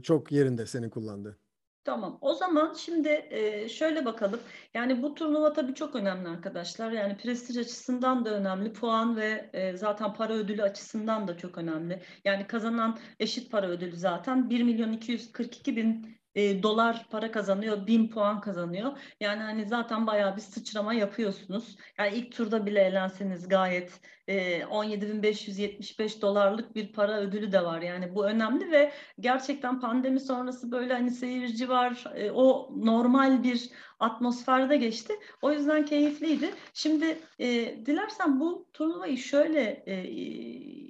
çok 0.03 0.33
yerinde 0.33 0.67
senin 0.67 0.91
kullandığı. 0.91 1.39
Tamam. 1.85 2.19
O 2.21 2.35
zaman 2.35 2.73
şimdi 2.75 3.29
şöyle 3.71 4.05
bakalım. 4.05 4.41
Yani 4.75 5.03
bu 5.03 5.15
turnuva 5.15 5.53
tabii 5.53 5.75
çok 5.75 5.95
önemli 5.97 6.29
arkadaşlar. 6.29 6.93
Yani 6.93 7.17
prestij 7.17 7.57
açısından 7.57 8.25
da 8.25 8.31
önemli. 8.31 8.73
Puan 8.73 9.17
ve 9.17 9.51
zaten 9.77 10.15
para 10.15 10.33
ödülü 10.33 10.63
açısından 10.63 11.29
da 11.29 11.37
çok 11.39 11.59
önemli. 11.59 12.03
Yani 12.25 12.47
kazanan 12.47 12.99
eşit 13.21 13.51
para 13.53 13.67
ödülü 13.67 13.97
zaten 13.97 14.51
1 14.51 14.63
milyon 14.63 14.93
242 14.93 15.77
bin 15.77 16.17
e, 16.35 16.63
dolar 16.63 17.07
para 17.11 17.31
kazanıyor, 17.31 17.87
bin 17.87 18.09
puan 18.09 18.41
kazanıyor. 18.41 18.99
Yani 19.21 19.43
hani 19.43 19.69
zaten 19.69 20.07
bayağı 20.07 20.37
bir 20.37 20.41
sıçrama 20.41 20.95
yapıyorsunuz. 20.95 21.77
Yani 21.99 22.17
ilk 22.17 22.33
turda 22.33 22.67
bile 22.67 22.81
elenseniz 22.81 23.49
gayet 23.49 24.01
e, 24.29 24.65
17.575 24.65 26.21
dolarlık 26.21 26.75
bir 26.75 26.93
para 26.93 27.21
ödülü 27.21 27.53
de 27.53 27.65
var. 27.65 27.83
Yani 27.83 28.15
bu 28.15 28.27
önemli 28.27 28.71
ve 28.71 28.93
gerçekten 29.21 29.81
pandemi 29.81 30.21
sonrası 30.21 30.71
böyle 30.73 30.95
hani 30.95 31.11
seyirci 31.11 31.69
var, 31.69 32.05
e, 32.15 32.31
o 32.31 32.71
normal 32.77 33.43
bir 33.43 33.71
atmosferde 33.99 34.77
geçti. 34.77 35.13
O 35.43 35.53
yüzden 35.53 35.85
keyifliydi. 35.85 36.51
Şimdi 36.75 37.19
e, 37.39 37.47
dilersen 37.87 38.41
bu 38.41 38.69
turnuvayı 38.73 39.19
şöyle 39.19 39.83
e, 39.87 39.95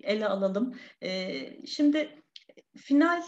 ele 0.03 0.29
alalım. 0.29 0.75
E, 1.03 1.67
şimdi 1.67 2.23
final 2.77 3.23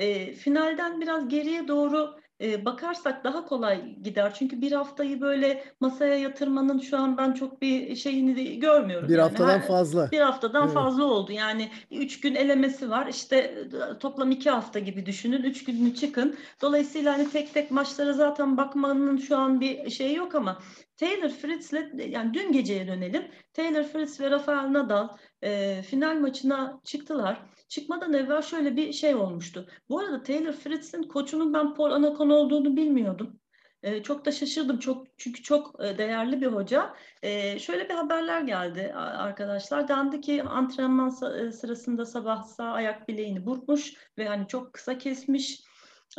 e, 0.00 0.32
finalden 0.32 1.00
biraz 1.00 1.28
geriye 1.28 1.68
doğru 1.68 2.20
e, 2.40 2.64
bakarsak 2.64 3.24
daha 3.24 3.44
kolay 3.44 3.96
gider. 4.02 4.34
Çünkü 4.34 4.60
bir 4.60 4.72
haftayı 4.72 5.20
böyle 5.20 5.64
masaya 5.80 6.16
yatırmanın 6.16 6.78
şu 6.78 6.98
an 6.98 7.16
ben 7.18 7.32
çok 7.32 7.62
bir 7.62 7.96
şeyini 7.96 8.58
görmüyorum. 8.58 9.08
Bir 9.08 9.14
yani. 9.14 9.22
haftadan 9.22 9.58
Her, 9.58 9.66
fazla. 9.66 10.10
Bir 10.10 10.20
haftadan 10.20 10.64
evet. 10.64 10.74
fazla 10.74 11.04
oldu. 11.04 11.32
Yani 11.32 11.70
üç 11.90 12.20
gün 12.20 12.34
elemesi 12.34 12.90
var. 12.90 13.06
İşte 13.06 13.68
toplam 14.00 14.30
iki 14.30 14.50
hafta 14.50 14.78
gibi 14.78 15.06
düşünün. 15.06 15.42
Üç 15.42 15.64
gününü 15.64 15.94
çıkın. 15.94 16.36
Dolayısıyla 16.62 17.12
hani 17.12 17.30
tek 17.30 17.54
tek 17.54 17.70
maçlara 17.70 18.12
zaten 18.12 18.56
bakmanın 18.56 19.16
şu 19.16 19.36
an 19.36 19.60
bir 19.60 19.90
şeyi 19.90 20.16
yok 20.16 20.34
ama 20.34 20.58
Taylor 20.96 21.28
Fritz'le 21.28 22.08
yani 22.08 22.34
dün 22.34 22.52
geceye 22.52 22.86
dönelim. 22.86 23.22
Taylor 23.54 23.84
Fritz 23.84 24.20
ve 24.20 24.30
Rafael 24.30 24.72
Nadal 24.72 25.08
e, 25.42 25.82
final 25.82 26.16
maçına 26.16 26.80
çıktılar 26.84 27.42
çıkmadan 27.70 28.12
evvel 28.12 28.42
şöyle 28.42 28.76
bir 28.76 28.92
şey 28.92 29.14
olmuştu. 29.14 29.68
Bu 29.88 29.98
arada 29.98 30.22
Taylor 30.22 30.52
Fritz'in 30.52 31.02
koçunun 31.02 31.54
ben 31.54 31.74
Paul 31.74 31.90
Anacon 31.90 32.30
olduğunu 32.30 32.76
bilmiyordum. 32.76 33.40
Ee, 33.82 34.02
çok 34.02 34.24
da 34.24 34.32
şaşırdım 34.32 34.78
çok 34.78 35.06
çünkü 35.18 35.42
çok 35.42 35.84
e, 35.84 35.98
değerli 35.98 36.40
bir 36.40 36.46
hoca. 36.46 36.94
Ee, 37.22 37.58
şöyle 37.58 37.88
bir 37.88 37.94
haberler 37.94 38.40
geldi 38.40 38.92
arkadaşlar. 38.96 39.88
Dendi 39.88 40.20
ki 40.20 40.42
antrenman 40.42 41.08
e, 41.08 41.52
sırasında 41.52 42.06
sabah 42.06 42.42
sağ 42.42 42.72
ayak 42.72 43.08
bileğini 43.08 43.46
burkmuş 43.46 43.94
ve 44.18 44.28
hani 44.28 44.48
çok 44.48 44.72
kısa 44.72 44.98
kesmiş. 44.98 45.64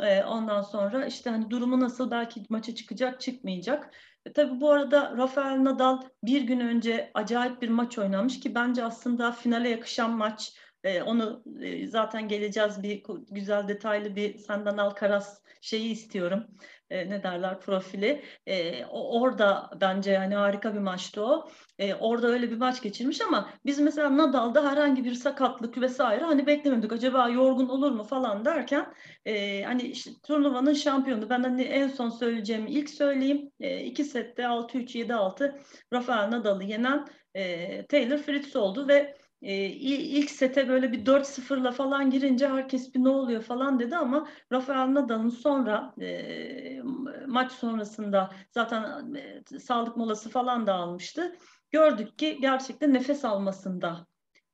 Ee, 0.00 0.24
ondan 0.24 0.62
sonra 0.62 1.06
işte 1.06 1.30
hani 1.30 1.50
durumu 1.50 1.80
nasıl 1.80 2.10
belki 2.10 2.42
maça 2.48 2.74
çıkacak 2.74 3.20
çıkmayacak. 3.20 3.94
E, 4.26 4.32
tabii 4.32 4.60
bu 4.60 4.70
arada 4.70 5.14
Rafael 5.16 5.64
Nadal 5.64 6.02
bir 6.22 6.42
gün 6.42 6.60
önce 6.60 7.10
acayip 7.14 7.62
bir 7.62 7.68
maç 7.68 7.98
oynamış 7.98 8.40
ki 8.40 8.54
bence 8.54 8.84
aslında 8.84 9.32
finale 9.32 9.68
yakışan 9.68 10.10
maç. 10.10 10.52
E, 10.84 11.02
onu 11.02 11.44
e, 11.60 11.86
zaten 11.86 12.28
geleceğiz 12.28 12.82
bir 12.82 13.02
güzel 13.30 13.68
detaylı 13.68 14.16
bir 14.16 14.38
senden 14.38 14.76
Alcaraz 14.76 15.42
şeyi 15.60 15.92
istiyorum. 15.92 16.46
E, 16.90 17.10
ne 17.10 17.22
derler 17.22 17.60
profili. 17.60 18.22
E, 18.46 18.84
orada 18.90 19.70
bence 19.80 20.10
yani 20.10 20.34
harika 20.34 20.74
bir 20.74 20.78
maçtı 20.78 21.24
o. 21.24 21.48
E, 21.78 21.94
orada 21.94 22.26
öyle 22.26 22.50
bir 22.50 22.56
maç 22.56 22.82
geçirmiş 22.82 23.20
ama 23.20 23.50
biz 23.66 23.78
mesela 23.80 24.16
Nadal'da 24.16 24.70
herhangi 24.70 25.04
bir 25.04 25.14
sakatlık 25.14 25.80
vesaire 25.80 26.24
hani 26.24 26.46
beklemedik. 26.46 26.92
Acaba 26.92 27.28
yorgun 27.28 27.68
olur 27.68 27.90
mu 27.90 28.04
falan 28.04 28.44
derken 28.44 28.94
e, 29.24 29.62
hani 29.62 29.82
işte, 29.82 30.10
turnuvanın 30.26 30.72
şampiyonu. 30.72 31.30
Ben 31.30 31.42
hani 31.42 31.62
en 31.62 31.88
son 31.88 32.10
söyleyeceğimi 32.10 32.70
ilk 32.70 32.90
söyleyeyim. 32.90 33.50
E, 33.60 33.80
iki 33.84 34.04
sette 34.04 34.42
6-3, 34.42 34.94
7-6 34.94 35.60
Rafael 35.92 36.30
Nadal'ı 36.30 36.64
yenen 36.64 37.06
e, 37.34 37.86
Taylor 37.86 38.18
Fritz 38.18 38.56
oldu 38.56 38.88
ve 38.88 39.16
e, 39.42 39.66
ilk 39.66 40.30
sete 40.30 40.68
böyle 40.68 40.92
bir 40.92 41.06
4-0'la 41.06 41.72
falan 41.72 42.10
girince 42.10 42.48
herkes 42.48 42.94
bir 42.94 43.04
ne 43.04 43.08
oluyor 43.08 43.42
falan 43.42 43.80
dedi 43.80 43.96
ama 43.96 44.28
Rafael 44.52 44.94
Nadal'ın 44.94 45.28
sonra 45.28 45.94
e, 46.00 46.82
maç 47.26 47.52
sonrasında 47.52 48.30
zaten 48.50 49.14
e, 49.14 49.58
sağlık 49.58 49.96
molası 49.96 50.30
falan 50.30 50.66
da 50.66 50.74
almıştı. 50.74 51.36
Gördük 51.70 52.18
ki 52.18 52.38
gerçekten 52.40 52.94
nefes 52.94 53.24
almasında 53.24 54.06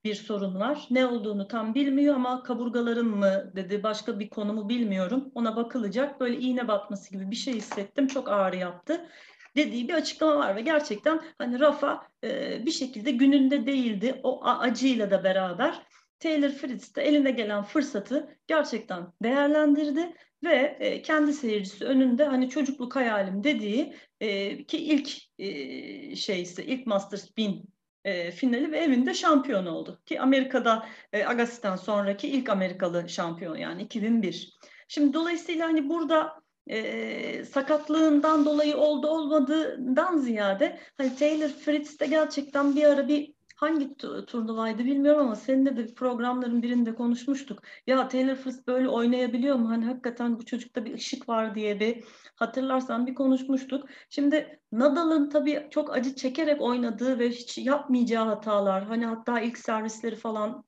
bir 0.05 0.15
sorun 0.15 0.61
var. 0.61 0.87
Ne 0.91 1.07
olduğunu 1.07 1.49
tam 1.49 1.75
bilmiyor 1.75 2.15
ama 2.15 2.43
kaburgalarım 2.43 3.17
mı 3.17 3.53
dedi 3.57 3.83
başka 3.83 4.19
bir 4.21 4.31
konumu 4.31 4.69
bilmiyorum. 4.69 5.33
Ona 5.35 5.57
bakılacak. 5.57 6.21
Böyle 6.21 6.39
iğne 6.39 6.69
batması 6.69 7.11
gibi 7.11 7.31
bir 7.31 7.37
şey 7.37 7.55
hissettim. 7.55 8.07
Çok 8.07 8.29
ağrı 8.29 8.57
yaptı 8.57 9.09
dediği 9.59 9.89
bir 9.89 9.95
açıklama 9.95 10.39
var 10.39 10.57
ve 10.57 10.61
gerçekten 10.61 11.21
hani 11.39 11.61
Rafa 11.61 12.09
e, 12.25 12.67
bir 12.67 12.71
şekilde 12.71 13.11
gününde 13.11 13.67
değildi 13.67 14.21
o 14.23 14.45
acıyla 14.45 15.11
da 15.11 15.25
beraber. 15.25 15.83
Taylor 16.21 16.51
Fritz 16.51 16.97
de 16.97 17.03
eline 17.03 17.31
gelen 17.31 17.63
fırsatı 17.63 18.39
gerçekten 18.47 19.13
değerlendirdi 19.23 20.15
ve 20.45 20.77
e, 20.81 21.03
kendi 21.03 21.33
seyircisi 21.33 21.85
önünde 21.85 22.25
hani 22.25 22.49
çocukluk 22.49 22.97
hayalim 22.97 23.45
dediği 23.45 23.95
e, 24.21 24.65
ki 24.65 24.79
ilk 24.79 25.11
e, 25.39 26.17
şeysi 26.17 26.63
ilk 26.63 26.87
Masters 26.87 27.37
1000 27.37 27.65
e, 28.05 28.31
finali 28.31 28.73
ve 28.73 28.79
evinde 28.79 29.15
şampiyon 29.15 29.67
oldu. 29.67 30.03
Ki 30.07 30.21
Amerika'da 30.21 30.89
e, 31.13 31.25
Agassi'den 31.25 31.77
sonraki 31.77 32.29
ilk 32.29 32.49
Amerikalı 32.49 33.09
şampiyon 33.09 33.57
yani 33.57 33.83
2001. 33.83 34.59
Şimdi 34.89 35.13
dolayısıyla 35.13 35.67
hani 35.67 35.89
burada 35.89 36.41
e, 36.69 37.45
sakatlığından 37.45 38.45
dolayı 38.45 38.77
oldu 38.77 39.07
olmadığından 39.09 40.19
ziyade 40.19 40.81
hani 40.99 41.17
Taylor 41.17 41.49
Fritz 41.49 42.01
de 42.01 42.07
gerçekten 42.07 42.77
bir 42.77 42.85
ara 42.85 43.09
bir 43.09 43.35
hangi 43.59 43.97
turnuvaydı 44.27 44.85
bilmiyorum 44.85 45.21
ama 45.21 45.37
seninle 45.37 45.77
de 45.77 45.95
programların 45.95 46.63
birinde 46.63 46.95
konuşmuştuk. 46.95 47.63
Ya 47.87 48.09
Taylor 48.09 48.35
Fritz 48.35 48.67
böyle 48.67 48.89
oynayabiliyor 48.89 49.57
mu? 49.57 49.69
Hani 49.69 49.85
hakikaten 49.85 50.39
bu 50.39 50.45
çocukta 50.45 50.85
bir 50.85 50.95
ışık 50.95 51.29
var 51.29 51.55
diye 51.55 51.81
bir 51.81 52.05
hatırlarsan 52.37 53.07
bir 53.07 53.15
konuşmuştuk. 53.15 53.89
Şimdi 54.11 54.61
Nadal'ın 54.73 55.31
tabii 55.31 55.69
çok 55.71 55.95
acı 55.97 56.15
çekerek 56.15 56.63
oynadığı 56.63 57.19
ve 57.19 57.31
hiç 57.31 57.59
yapmayacağı 57.59 58.25
hatalar 58.25 58.85
hani 58.85 59.07
hatta 59.07 59.41
ilk 59.41 59.59
servisleri 59.59 60.17
falan 60.17 60.65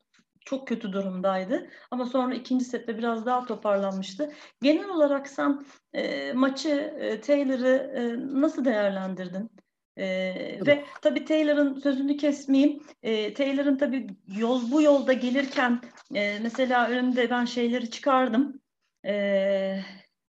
çok 0.51 0.69
kötü 0.69 0.93
durumdaydı. 0.93 1.71
Ama 1.91 2.07
sonra 2.07 2.35
ikinci 2.35 2.65
sette 2.65 2.99
biraz 2.99 3.27
daha 3.27 3.47
toparlanmıştı. 3.47 4.33
Genel 4.63 4.89
olarak 4.89 5.29
sen 5.29 5.63
e, 5.93 6.33
maçı, 6.33 6.95
e, 7.01 7.21
Taylor'ı 7.21 7.93
e, 7.97 8.03
nasıl 8.41 8.65
değerlendirdin? 8.65 9.51
Ee, 9.99 10.59
ve 10.67 10.85
tabii 11.03 11.25
Taylor'ın 11.25 11.79
sözünü 11.79 12.17
kesmeyeyim. 12.17 12.83
Ee, 13.03 13.35
Taylor'ın 13.35 13.77
tabii 13.77 14.07
yol 14.37 14.71
bu 14.71 14.83
yolda 14.83 15.13
gelirken 15.13 15.81
e, 16.15 16.39
mesela 16.39 16.89
önümde 16.89 17.31
ben 17.31 17.45
şeyleri 17.45 17.91
çıkardım. 17.91 18.61
Ee, 19.07 19.81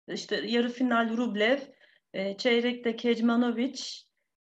işte 0.08 0.36
yarı 0.46 0.68
final 0.68 1.16
Rublev, 1.16 1.58
e, 2.14 2.36
çeyrekte 2.36 2.96
Kecmanovic, 2.96 3.82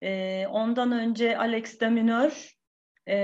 e, 0.02 0.46
ondan 0.46 0.92
önce 0.92 1.38
Alex 1.38 1.80
de 1.80 1.88
Minaur, 1.88 2.52
e, 3.08 3.16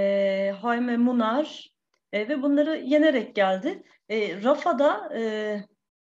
Jaime 0.63 0.97
Munar, 0.97 1.78
e, 2.13 2.29
ve 2.29 2.43
bunları 2.43 2.77
yenerek 2.77 3.35
geldi. 3.35 3.83
E, 4.09 4.43
Rafa'da 4.43 5.11
e, 5.19 5.65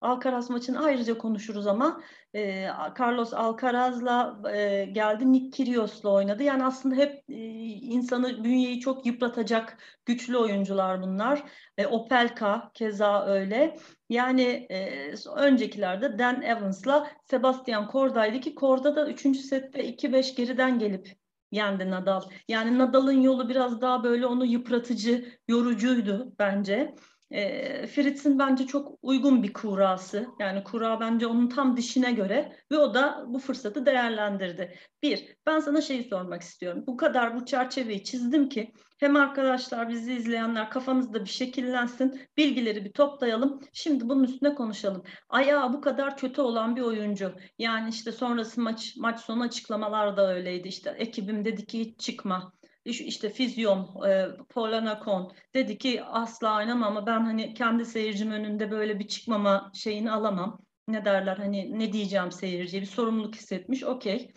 Alcaraz 0.01 0.51
maçını 0.51 0.85
ayrıca 0.85 1.19
konuşuruz 1.19 1.67
ama 1.67 2.03
e, 2.35 2.69
Carlos 3.01 3.35
Alcaraz'la 3.35 4.41
e, 4.55 4.85
geldi, 4.85 5.33
Nick 5.33 5.51
Kyrgios'la 5.51 6.11
oynadı. 6.11 6.43
Yani 6.43 6.65
aslında 6.65 6.95
hep 6.95 7.25
e, 7.29 7.35
insanı, 7.67 8.45
bünyeyi 8.45 8.81
çok 8.81 9.07
yıpratacak 9.07 9.79
güçlü 10.07 10.37
oyuncular 10.37 11.03
bunlar. 11.03 11.43
E, 11.79 11.87
Opelka 11.87 12.71
keza 12.75 13.27
öyle. 13.27 13.77
Yani 14.09 14.67
e, 14.71 15.13
öncekilerde 15.37 16.19
Dan 16.19 16.43
Evans'la 16.43 17.11
Sebastian 17.25 17.89
Korda'ydı 17.89 18.41
ki 18.41 18.55
Korda 18.55 18.97
da 18.97 19.09
3. 19.09 19.37
sette 19.37 19.85
2-5 19.85 20.37
geriden 20.37 20.79
gelip 20.79 21.20
yendi 21.53 21.91
Nadal. 21.91 22.23
Yani 22.49 22.79
Nadal'ın 22.79 23.21
yolu 23.21 23.49
biraz 23.49 23.81
daha 23.81 24.05
böyle 24.05 24.27
onu 24.27 24.45
yıpratıcı, 24.47 25.39
yorucuydu 25.49 26.35
bence. 26.39 26.95
E, 27.31 27.87
Fritz'in 27.87 28.39
bence 28.39 28.67
çok 28.67 28.99
uygun 29.03 29.43
bir 29.43 29.53
kurası. 29.53 30.27
Yani 30.41 30.65
kura 30.65 31.01
bence 31.01 31.27
onun 31.27 31.49
tam 31.49 31.77
dişine 31.77 32.13
göre 32.13 32.57
ve 32.73 32.79
o 32.79 32.95
da 32.95 33.25
bu 33.27 33.39
fırsatı 33.39 33.87
değerlendirdi. 33.87 34.79
Bir, 35.03 35.37
ben 35.47 35.61
sana 35.61 35.81
şeyi 35.81 36.05
sormak 36.05 36.43
istiyorum. 36.43 36.85
Bu 36.87 36.97
kadar 36.97 37.37
bu 37.37 37.45
çerçeveyi 37.45 38.05
çizdim 38.05 38.49
ki 38.49 38.73
hem 39.01 39.17
arkadaşlar 39.17 39.89
bizi 39.89 40.15
izleyenler 40.15 40.71
kafamızda 40.71 41.25
bir 41.25 41.31
şekillensin, 41.31 42.21
bilgileri 42.37 42.85
bir 42.85 42.93
toplayalım. 42.93 43.61
Şimdi 43.73 44.09
bunun 44.09 44.25
üstüne 44.25 44.55
konuşalım. 44.55 45.03
Ayağı 45.29 45.73
bu 45.73 45.81
kadar 45.81 46.17
kötü 46.17 46.41
olan 46.41 46.77
bir 46.77 46.83
oyuncu. 46.83 47.35
Yani 47.59 47.91
işte 47.91 48.13
sonrası 48.13 48.61
maç 48.61 48.97
maç 48.97 49.21
sonu 49.21 49.43
açıklamalar 49.43 50.17
da 50.17 50.35
öyleydi. 50.35 50.69
İşte 50.69 50.91
ekibim 50.91 51.45
dedi 51.45 51.67
ki 51.67 51.81
hiç 51.81 52.01
çıkma 52.01 52.53
işte 52.85 53.31
fizyom 53.31 54.05
e, 54.07 54.29
Polanakon 54.49 55.33
dedi 55.55 55.79
ki 55.79 56.05
asla 56.05 56.57
oynamam 56.57 56.97
ama 56.97 57.07
ben 57.07 57.21
hani 57.21 57.55
kendi 57.55 57.85
seyircim 57.85 58.31
önünde 58.31 58.71
böyle 58.71 58.99
bir 58.99 59.09
çıkmama 59.09 59.71
şeyini 59.75 60.11
alamam. 60.11 60.61
Ne 60.89 61.05
derler 61.05 61.37
hani 61.37 61.79
ne 61.79 61.93
diyeceğim 61.93 62.33
seyirciye 62.33 62.83
bir 62.83 62.87
sorumluluk 62.87 63.35
hissetmiş 63.35 63.85
okey. 63.85 64.33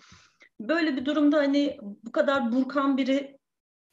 Böyle 0.59 0.95
bir 0.95 1.05
durumda 1.05 1.37
hani 1.37 1.77
bu 1.81 2.11
kadar 2.11 2.51
burkan 2.51 2.97
biri 2.97 3.37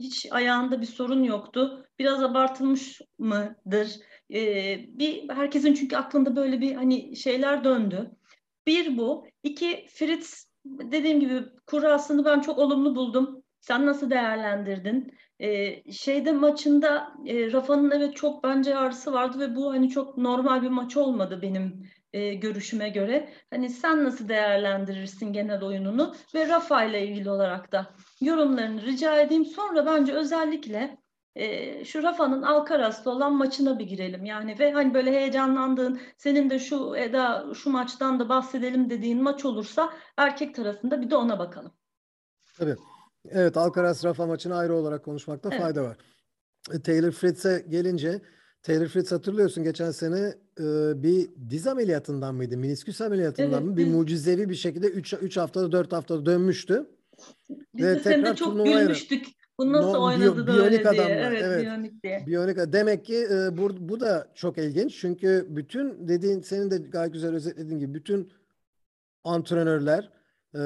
hiç 0.01 0.27
ayağında 0.33 0.81
bir 0.81 0.87
sorun 0.87 1.23
yoktu. 1.23 1.87
Biraz 1.99 2.23
abartılmış 2.23 3.01
mıdır? 3.19 3.97
Ee, 4.35 4.85
bir 4.99 5.29
herkesin 5.29 5.75
çünkü 5.75 5.97
aklında 5.97 6.37
böyle 6.37 6.61
bir 6.61 6.75
hani 6.75 7.17
şeyler 7.17 7.65
döndü. 7.65 8.11
Bir 8.67 8.99
bu. 8.99 9.27
iki 9.43 9.87
Fritz 9.95 10.51
dediğim 10.65 11.21
gibi 11.21 11.45
kurasını 11.67 12.25
ben 12.25 12.41
çok 12.41 12.59
olumlu 12.59 12.97
buldum. 12.97 13.40
Sen 13.61 13.87
nasıl 13.87 14.11
değerlendirdin? 14.11 15.15
Ee, 15.41 15.93
şeyde 15.93 16.33
maçında 16.33 17.13
e, 17.27 17.53
Rafa'nın 17.53 17.91
evet 17.91 18.17
çok 18.17 18.45
bence 18.45 18.77
ağrısı 18.77 19.13
vardı 19.13 19.39
ve 19.39 19.57
bu 19.57 19.73
hani 19.73 19.89
çok 19.89 20.17
normal 20.17 20.63
bir 20.63 20.69
maç 20.69 20.97
olmadı 20.97 21.39
benim 21.43 21.87
e, 22.13 22.35
görüşüme 22.35 22.89
göre. 22.89 23.33
Hani 23.51 23.69
sen 23.71 24.05
nasıl 24.05 24.29
değerlendirirsin 24.29 25.33
genel 25.33 25.63
oyununu 25.63 26.15
ve 26.35 26.49
Rafa 26.49 26.85
ile 26.85 27.07
ilgili 27.07 27.31
olarak 27.31 27.73
da 27.73 27.95
yorumlarını 28.21 28.83
rica 28.83 29.21
edeyim. 29.21 29.45
Sonra 29.45 29.87
bence 29.87 30.13
özellikle 30.13 30.99
e, 31.37 31.85
şu 31.85 32.03
Rafa'nın 32.03 32.43
Alcaraz'la 32.43 33.11
olan 33.11 33.35
maçına 33.35 33.79
bir 33.79 33.85
girelim. 33.85 34.25
Yani 34.25 34.59
ve 34.59 34.73
hani 34.73 34.95
böyle 34.95 35.13
heyecanlandığın, 35.13 36.01
senin 36.17 36.51
de 36.51 36.59
şu 36.59 36.97
Eda 36.97 37.55
şu 37.55 37.71
maçtan 37.71 38.21
da 38.21 38.29
bahsedelim 38.29 38.91
dediğin 38.91 39.23
maç 39.23 39.45
olursa 39.45 39.93
erkek 40.17 40.55
tarafında 40.55 41.03
bir 41.03 41.11
de 41.11 41.17
ona 41.17 41.39
bakalım. 41.39 41.73
Tabii. 42.59 42.77
Evet 43.29 43.57
Alcaraz 43.57 44.05
Rafa 44.05 44.27
maçını 44.27 44.57
ayrı 44.57 44.75
olarak 44.75 45.05
konuşmakta 45.05 45.49
evet. 45.53 45.61
fayda 45.63 45.83
var. 45.83 45.97
E, 46.73 46.81
Taylor 46.81 47.11
Fritz'e 47.11 47.65
gelince 47.69 48.21
Taylor 48.63 48.87
Fritz 48.87 49.13
hatırlıyorsun 49.13 49.65
geçen 49.65 49.91
sene 49.91 50.35
e, 50.61 51.03
bir 51.03 51.29
diz 51.51 51.67
ameliyatından 51.67 52.35
mıydı? 52.35 52.57
Minisküs 52.57 53.01
ameliyatından 53.01 53.53
evet, 53.53 53.65
mı? 53.65 53.77
Bir 53.77 53.87
mucizevi 53.87 54.49
bir 54.49 54.55
şekilde 54.55 54.87
3 54.87 55.13
3 55.13 55.37
haftada 55.37 55.73
4 55.73 55.93
haftada 55.93 56.27
dönmüştü. 56.27 56.87
Biz 57.75 57.87
Ve 57.87 57.95
de 57.95 58.03
tekrar 58.03 58.37
çok 58.37 58.65
gülmüştük. 58.65 59.27
Bu 59.59 59.73
nasıl 59.73 59.93
no, 59.93 60.05
oynadı 60.05 60.47
da 60.47 60.53
öyle 60.53 60.91
diye. 60.91 61.03
Evet, 61.03 61.43
evet, 61.45 61.63
biyonik 61.63 62.03
diye. 62.03 62.25
Biyonik. 62.27 62.57
Demek 62.57 63.05
ki 63.05 63.29
e, 63.33 63.57
bu, 63.57 63.89
bu 63.89 64.01
da 64.01 64.29
çok 64.35 64.59
ilginç. 64.59 65.01
Çünkü 65.01 65.47
bütün 65.49 66.09
dediğin, 66.09 66.41
senin 66.41 66.71
de 66.71 66.79
gayet 66.79 67.13
güzel 67.13 67.35
özetlediğin 67.35 67.79
gibi 67.79 67.95
bütün 67.95 68.33
antrenörler 69.25 70.11
e, 70.55 70.59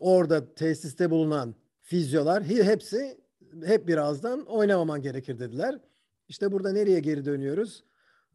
orada 0.00 0.54
tesiste 0.54 1.10
bulunan 1.10 1.54
fizyolar 1.90 2.44
hepsi 2.44 3.20
hep 3.64 3.88
birazdan 3.88 4.46
oynamaman 4.46 5.02
gerekir 5.02 5.38
dediler. 5.38 5.80
İşte 6.28 6.52
burada 6.52 6.72
nereye 6.72 7.00
geri 7.00 7.24
dönüyoruz? 7.24 7.84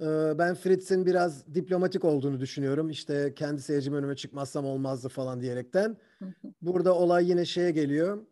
Ee, 0.02 0.06
ben 0.38 0.56
Fritz'in 0.56 1.06
biraz 1.06 1.56
diplomatik 1.56 2.06
olduğunu 2.06 2.40
düşünüyorum. 2.40 2.90
İşte 2.90 3.34
kendi 3.36 3.62
seyircim 3.62 3.94
önüme 3.94 4.16
çıkmazsam 4.16 4.66
olmazdı 4.66 5.10
falan 5.10 5.42
diyerekten. 5.42 5.98
Burada 6.62 6.96
olay 6.96 7.30
yine 7.30 7.46
şeye 7.46 7.72
geliyor. 7.72 8.26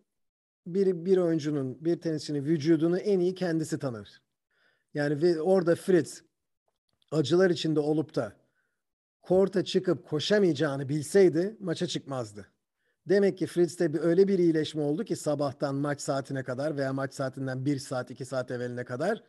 Bir, 0.67 1.05
bir 1.05 1.17
oyuncunun, 1.17 1.85
bir 1.85 2.01
tenisçinin 2.01 2.45
vücudunu 2.45 2.97
en 2.97 3.19
iyi 3.19 3.35
kendisi 3.35 3.79
tanır. 3.79 4.21
Yani 4.93 5.21
ve 5.21 5.41
orada 5.41 5.75
Fritz 5.75 6.23
acılar 7.11 7.49
içinde 7.49 7.79
olup 7.79 8.15
da 8.15 8.33
korta 9.21 9.63
çıkıp 9.63 10.07
koşamayacağını 10.07 10.89
bilseydi 10.89 11.57
maça 11.59 11.87
çıkmazdı. 11.87 12.52
Demek 13.09 13.37
ki 13.37 13.45
Fritz'te 13.45 13.93
bir, 13.93 13.99
öyle 13.99 14.27
bir 14.27 14.39
iyileşme 14.39 14.81
oldu 14.81 15.03
ki 15.03 15.15
sabahtan 15.15 15.75
maç 15.75 16.01
saatine 16.01 16.43
kadar 16.43 16.77
veya 16.77 16.93
maç 16.93 17.13
saatinden 17.13 17.65
bir 17.65 17.77
saat 17.77 18.11
iki 18.11 18.25
saat 18.25 18.51
evveline 18.51 18.83
kadar 18.83 19.23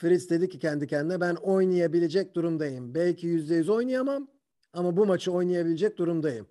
Fritz 0.00 0.30
dedi 0.30 0.48
ki 0.48 0.58
kendi 0.58 0.86
kendine 0.86 1.20
ben 1.20 1.34
oynayabilecek 1.34 2.34
durumdayım. 2.34 2.94
Belki 2.94 3.26
yüzde 3.26 3.54
yüz 3.54 3.68
oynayamam 3.68 4.28
ama 4.72 4.96
bu 4.96 5.06
maçı 5.06 5.32
oynayabilecek 5.32 5.98
durumdayım. 5.98 6.46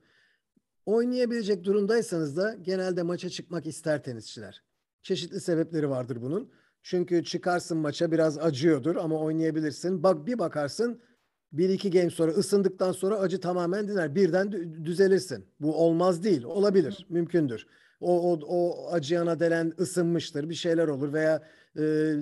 Oynayabilecek 0.85 1.63
durumdaysanız 1.63 2.37
da 2.37 2.53
genelde 2.61 3.03
maça 3.03 3.29
çıkmak 3.29 3.65
ister 3.65 4.03
tenisçiler. 4.03 4.63
Çeşitli 5.03 5.39
sebepleri 5.39 5.89
vardır 5.89 6.21
bunun. 6.21 6.51
Çünkü 6.83 7.23
çıkarsın 7.23 7.77
maça 7.77 8.11
biraz 8.11 8.37
acıyordur 8.37 8.95
ama 8.95 9.19
oynayabilirsin. 9.19 10.03
Bak 10.03 10.27
bir 10.27 10.39
bakarsın 10.39 11.01
bir 11.51 11.69
iki 11.69 11.91
game 11.91 12.09
sonra 12.09 12.31
ısındıktan 12.31 12.91
sonra 12.91 13.19
acı 13.19 13.39
tamamen 13.39 13.88
diner. 13.88 14.15
Birden 14.15 14.51
düzelirsin. 14.85 15.45
Bu 15.59 15.75
olmaz 15.75 16.23
değil. 16.23 16.43
Olabilir. 16.43 17.05
Mümkündür. 17.09 17.67
O, 17.99 18.31
o, 18.31 18.39
o 18.47 18.91
acıyana 18.91 19.39
delen 19.39 19.73
ısınmıştır, 19.79 20.49
bir 20.49 20.55
şeyler 20.55 20.88
olur 20.88 21.13
veya 21.13 21.43
e, 21.75 22.13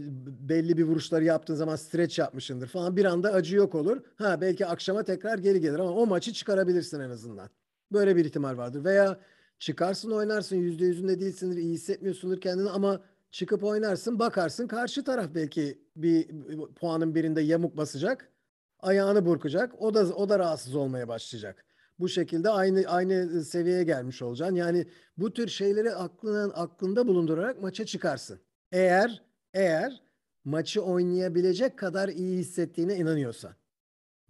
belli 0.50 0.78
bir 0.78 0.84
vuruşları 0.84 1.24
yaptığın 1.24 1.56
zaman 1.56 1.76
streç 1.76 2.20
yapmışındır 2.20 2.68
falan. 2.68 2.98
Bir 2.98 3.06
anda 3.06 3.34
acı 3.34 3.56
yok 3.56 3.76
olur. 3.76 4.02
Ha 4.16 4.42
belki 4.42 4.66
akşama 4.66 5.04
tekrar 5.04 5.38
geri 5.38 5.62
gelir 5.62 5.80
ama 5.80 5.92
o 5.92 6.06
maçı 6.06 6.34
çıkarabilirsin 6.34 7.00
en 7.00 7.10
azından. 7.10 7.50
Böyle 7.92 8.16
bir 8.16 8.26
ihtimal 8.26 8.58
vardır. 8.58 8.84
Veya 8.84 9.20
çıkarsın 9.60 10.12
oynarsın 10.12 10.56
yüzde 10.56 10.86
yüzünde 10.86 11.20
değilsindir, 11.20 11.58
iyi 11.58 11.74
hissetmiyorsundur 11.74 12.42
kendini 12.42 12.70
ama 12.70 13.02
çıkıp 13.32 13.64
oynarsın 13.64 14.20
bakarsın 14.20 14.68
karşı 14.68 15.04
taraf 15.04 15.30
belki 15.36 15.82
bir 15.96 16.28
puanın 16.76 17.16
birinde 17.16 17.42
yamuk 17.42 17.78
basacak 17.78 18.32
ayağını 18.80 19.26
burkacak 19.26 19.82
o 19.82 19.94
da 19.94 20.16
o 20.16 20.30
da 20.30 20.40
rahatsız 20.40 20.76
olmaya 20.76 21.08
başlayacak. 21.08 21.66
Bu 22.00 22.10
şekilde 22.10 22.50
aynı 22.50 22.84
aynı 22.88 23.44
seviyeye 23.46 23.84
gelmiş 23.84 24.22
olacaksın. 24.22 24.56
Yani 24.56 24.88
bu 25.18 25.34
tür 25.34 25.48
şeyleri 25.48 25.92
aklının 25.92 26.52
aklında 26.56 27.08
bulundurarak 27.08 27.62
maça 27.62 27.86
çıkarsın. 27.86 28.40
Eğer 28.72 29.24
eğer 29.54 30.02
maçı 30.46 30.82
oynayabilecek 30.82 31.78
kadar 31.78 32.10
iyi 32.10 32.38
hissettiğine 32.38 32.96
inanıyorsan. 32.96 33.52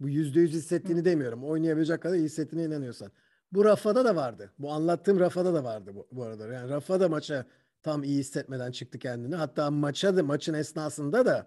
Bu 0.00 0.08
yüzde 0.08 0.40
yüz 0.40 0.52
hissettiğini 0.52 1.04
demiyorum. 1.04 1.44
Oynayabilecek 1.44 2.02
kadar 2.02 2.14
iyi 2.14 2.24
hissettiğine 2.24 2.66
inanıyorsan. 2.66 3.10
Bu 3.52 3.64
Rafa'da 3.64 4.04
da 4.04 4.16
vardı. 4.16 4.52
Bu 4.58 4.72
anlattığım 4.72 5.20
Rafa'da 5.20 5.54
da 5.54 5.64
vardı 5.64 5.90
bu, 5.94 6.08
bu 6.12 6.22
arada. 6.22 6.52
Yani 6.52 6.70
Rafa 6.70 7.00
da 7.00 7.08
maça 7.08 7.46
tam 7.82 8.04
iyi 8.04 8.18
hissetmeden 8.18 8.70
çıktı 8.70 8.98
kendini. 8.98 9.34
Hatta 9.34 9.70
maça 9.70 10.16
da 10.16 10.22
maçın 10.22 10.54
esnasında 10.54 11.26
da 11.26 11.46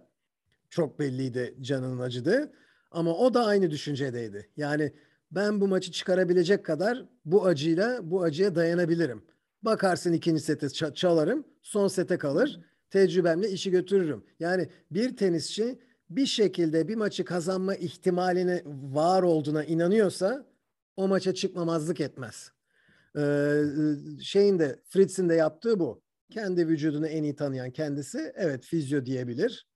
çok 0.70 1.00
belliydi 1.00 1.56
canının 1.62 2.00
acıdı. 2.00 2.52
Ama 2.92 3.18
o 3.18 3.34
da 3.34 3.46
aynı 3.46 3.72
düşüncedeydi. 3.72 4.50
Yani 4.58 4.94
ben 5.32 5.62
bu 5.62 5.68
maçı 5.68 5.92
çıkarabilecek 5.92 6.66
kadar 6.66 7.06
bu 7.26 7.46
acıyla 7.46 8.12
bu 8.12 8.24
acıya 8.24 8.56
dayanabilirim. 8.56 9.24
Bakarsın 9.62 10.14
ikinci 10.14 10.42
sete 10.42 10.70
çalarım, 10.70 11.46
son 11.62 11.88
sete 11.88 12.18
kalır. 12.18 12.60
Tecrübemle 12.90 13.50
işi 13.50 13.72
götürürüm. 13.72 14.24
Yani 14.40 14.70
bir 14.92 15.18
tenisçi 15.18 15.80
bir 16.10 16.26
şekilde 16.26 16.88
bir 16.88 16.96
maçı 16.96 17.26
kazanma 17.26 17.76
ihtimalini 17.76 18.62
var 18.66 19.24
olduğuna 19.24 19.64
inanıyorsa 19.64 20.46
o 20.96 21.08
maça 21.08 21.34
çıkmamazlık 21.34 22.02
etmez. 22.02 22.52
Ee, 23.18 23.64
şeyin 24.22 24.60
de 24.60 24.80
Fritz'in 24.90 25.30
de 25.30 25.36
yaptığı 25.36 25.80
bu. 25.80 26.02
Kendi 26.30 26.68
vücudunu 26.68 27.08
en 27.08 27.24
iyi 27.24 27.36
tanıyan 27.36 27.72
kendisi 27.72 28.34
evet 28.36 28.66
fizyo 28.66 29.06
diyebilir. 29.06 29.68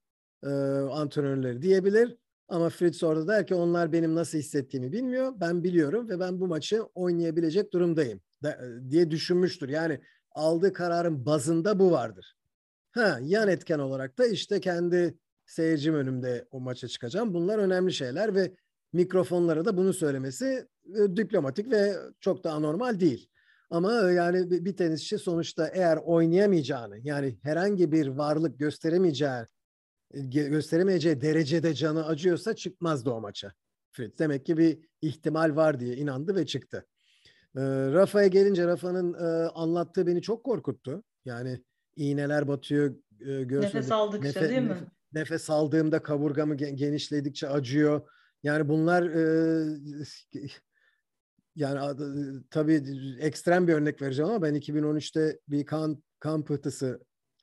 E, 0.42 0.48
antrenörleri 0.90 1.62
diyebilir. 1.62 2.16
Ama 2.48 2.68
Fritz 2.68 3.02
orada 3.02 3.28
der 3.28 3.46
ki 3.46 3.54
onlar 3.54 3.92
benim 3.92 4.14
nasıl 4.14 4.38
hissettiğimi 4.38 4.92
bilmiyor. 4.92 5.32
Ben 5.40 5.64
biliyorum 5.64 6.08
ve 6.08 6.20
ben 6.20 6.40
bu 6.40 6.46
maçı 6.46 6.82
oynayabilecek 6.82 7.72
durumdayım 7.72 8.20
de, 8.42 8.58
diye 8.90 9.10
düşünmüştür. 9.10 9.68
Yani 9.68 10.00
aldığı 10.30 10.72
kararın 10.72 11.26
bazında 11.26 11.78
bu 11.78 11.90
vardır. 11.90 12.36
Ha, 12.90 13.18
yan 13.22 13.48
etken 13.48 13.78
olarak 13.78 14.18
da 14.18 14.26
işte 14.26 14.60
kendi 14.60 15.18
seyircim 15.46 15.94
önümde 15.94 16.46
o 16.50 16.60
maça 16.60 16.88
çıkacağım. 16.88 17.34
Bunlar 17.34 17.58
önemli 17.58 17.92
şeyler 17.92 18.34
ve 18.34 18.52
mikrofonlara 18.92 19.64
da 19.64 19.76
bunu 19.76 19.92
söylemesi 19.92 20.68
e, 20.94 21.16
diplomatik 21.16 21.70
ve 21.70 21.96
çok 22.20 22.44
da 22.44 22.52
anormal 22.52 23.00
değil. 23.00 23.28
Ama 23.70 24.10
e, 24.10 24.14
yani 24.14 24.50
bir 24.50 24.76
tenisçi 24.76 25.18
sonuçta 25.18 25.68
eğer 25.68 25.96
oynayamayacağını 25.96 26.98
yani 27.02 27.38
herhangi 27.42 27.92
bir 27.92 28.06
varlık 28.06 28.58
gösteremeyeceği 28.58 29.30
e, 29.30 29.46
gösteremeyeceği 30.14 31.20
derecede 31.20 31.74
canı 31.74 32.06
acıyorsa 32.06 32.56
çıkmazdı 32.56 33.10
o 33.10 33.20
maça. 33.20 33.52
Fritz 33.92 34.18
demek 34.18 34.46
ki 34.46 34.56
bir 34.56 34.78
ihtimal 35.02 35.56
var 35.56 35.80
diye 35.80 35.96
inandı 35.96 36.36
ve 36.36 36.46
çıktı. 36.46 36.86
E, 37.56 37.62
Rafa'ya 37.92 38.26
gelince 38.26 38.66
Rafa'nın 38.66 39.14
e, 39.14 39.48
anlattığı 39.48 40.06
beni 40.06 40.22
çok 40.22 40.44
korkuttu. 40.44 41.02
Yani 41.24 41.62
iğneler 41.96 42.48
batıyor. 42.48 42.94
E, 43.20 43.60
nefes 43.60 43.92
aldıkça 43.92 44.28
nefes, 44.28 44.50
değil 44.50 44.62
mi? 44.62 44.68
Nefes, 44.68 44.88
nefes 45.12 45.50
aldığımda 45.50 46.02
kaburgamı 46.02 46.54
genişledikçe 46.54 47.48
acıyor. 47.48 48.08
Yani 48.42 48.68
bunlar 48.68 49.02
e, 49.02 49.66
yani 51.56 51.96
tabii 52.50 52.82
ekstrem 53.20 53.68
bir 53.68 53.72
örnek 53.72 54.02
vereceğim 54.02 54.30
ama 54.30 54.42
ben 54.42 54.54
2013'te 54.54 55.38
bir 55.48 55.66
kan 55.66 56.02
kan 56.20 56.44
pıhtısı 56.44 57.00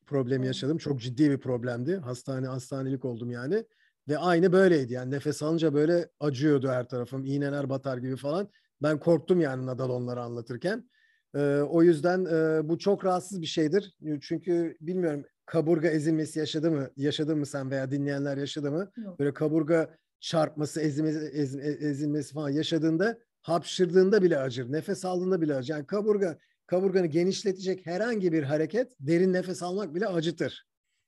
problemi 0.08 0.48
yaşadım. 0.48 0.78
Çok 0.78 1.02
ciddi 1.02 1.32
bir 1.32 1.38
problemdi. 1.38 1.96
Hastane 1.96 2.48
hastanelik 2.48 3.06
oldum 3.06 3.32
yani. 3.32 3.66
Ve 4.08 4.18
aynı 4.18 4.52
böyleydi. 4.52 4.94
Yani 4.94 5.12
nefes 5.12 5.44
alınca 5.44 5.74
böyle 5.74 6.10
acıyordu 6.20 6.70
her 6.70 6.88
tarafım. 6.88 7.26
İğneler 7.26 7.70
batar 7.70 7.98
gibi 7.98 8.16
falan. 8.16 8.50
Ben 8.82 9.00
korktum 9.00 9.42
yani 9.42 9.66
Nadal 9.66 9.90
onları 9.90 10.22
anlatırken. 10.22 10.90
Ee, 11.36 11.58
o 11.70 11.84
yüzden 11.84 12.26
e, 12.26 12.70
bu 12.70 12.78
çok 12.78 13.06
rahatsız 13.06 13.42
bir 13.42 13.48
şeydir. 13.48 13.98
Çünkü 14.22 14.78
bilmiyorum 14.82 15.26
kaburga 15.46 15.88
ezilmesi 15.88 16.40
yaşadı 16.40 16.72
mı? 16.72 16.90
Yaşadı 16.96 17.36
mı 17.36 17.46
sen 17.46 17.72
veya 17.72 17.92
dinleyenler 17.92 18.38
yaşadı 18.38 18.72
mı? 18.72 18.92
Yok. 18.98 19.20
Böyle 19.20 19.34
kaburga 19.34 19.98
çarpması, 20.20 20.82
ezilmesi, 20.82 21.20
ez, 21.20 21.56
ezilmesi 21.56 22.34
falan 22.34 22.50
yaşadığında 22.50 23.18
hapşırdığında 23.42 24.22
bile 24.22 24.38
acır. 24.38 24.72
Nefes 24.72 25.06
aldığında 25.06 25.42
bile 25.42 25.56
acır. 25.56 25.74
Yani 25.74 25.86
kaburga 25.86 26.38
kaburganı 26.68 27.08
genişletecek 27.08 27.86
herhangi 27.86 28.32
bir 28.32 28.44
hareket 28.44 28.92
derin 29.00 29.34
nefes 29.34 29.64
almak 29.64 29.96
bile 29.96 30.08
acıtır. 30.08 30.66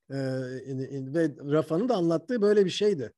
Ee, 0.09 0.15
ve 1.13 1.31
Rafa'nın 1.51 1.89
da 1.89 1.95
anlattığı 1.95 2.41
böyle 2.41 2.65
bir 2.65 2.69
şeydi. 2.69 3.13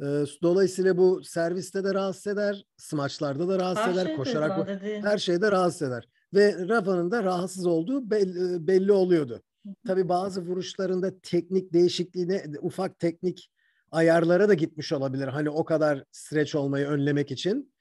Ee, 0.00 0.24
dolayısıyla 0.42 0.96
bu 0.96 1.24
serviste 1.24 1.84
de 1.84 1.94
rahatsız 1.94 2.26
eder, 2.26 2.64
smaçlarda 2.76 3.48
da 3.48 3.58
rahatsız 3.58 3.86
her 3.86 4.06
eder, 4.06 4.16
koşarak 4.16 4.82
her 4.82 5.18
şeyde 5.18 5.52
rahatsız 5.52 5.82
eder. 5.82 6.08
Ve 6.34 6.68
Rafa'nın 6.68 7.10
da 7.10 7.24
rahatsız 7.24 7.66
olduğu 7.66 8.10
belli, 8.10 8.66
belli 8.66 8.92
oluyordu. 8.92 9.42
Tabii 9.86 10.08
bazı 10.08 10.40
vuruşlarında 10.40 11.20
teknik 11.22 11.72
değişikliğine, 11.72 12.44
ufak 12.60 12.98
teknik 12.98 13.50
ayarlara 13.90 14.48
da 14.48 14.54
gitmiş 14.54 14.92
olabilir. 14.92 15.28
Hani 15.28 15.50
o 15.50 15.64
kadar 15.64 16.04
streç 16.12 16.54
olmayı 16.54 16.86
önlemek 16.86 17.30
için. 17.30 17.72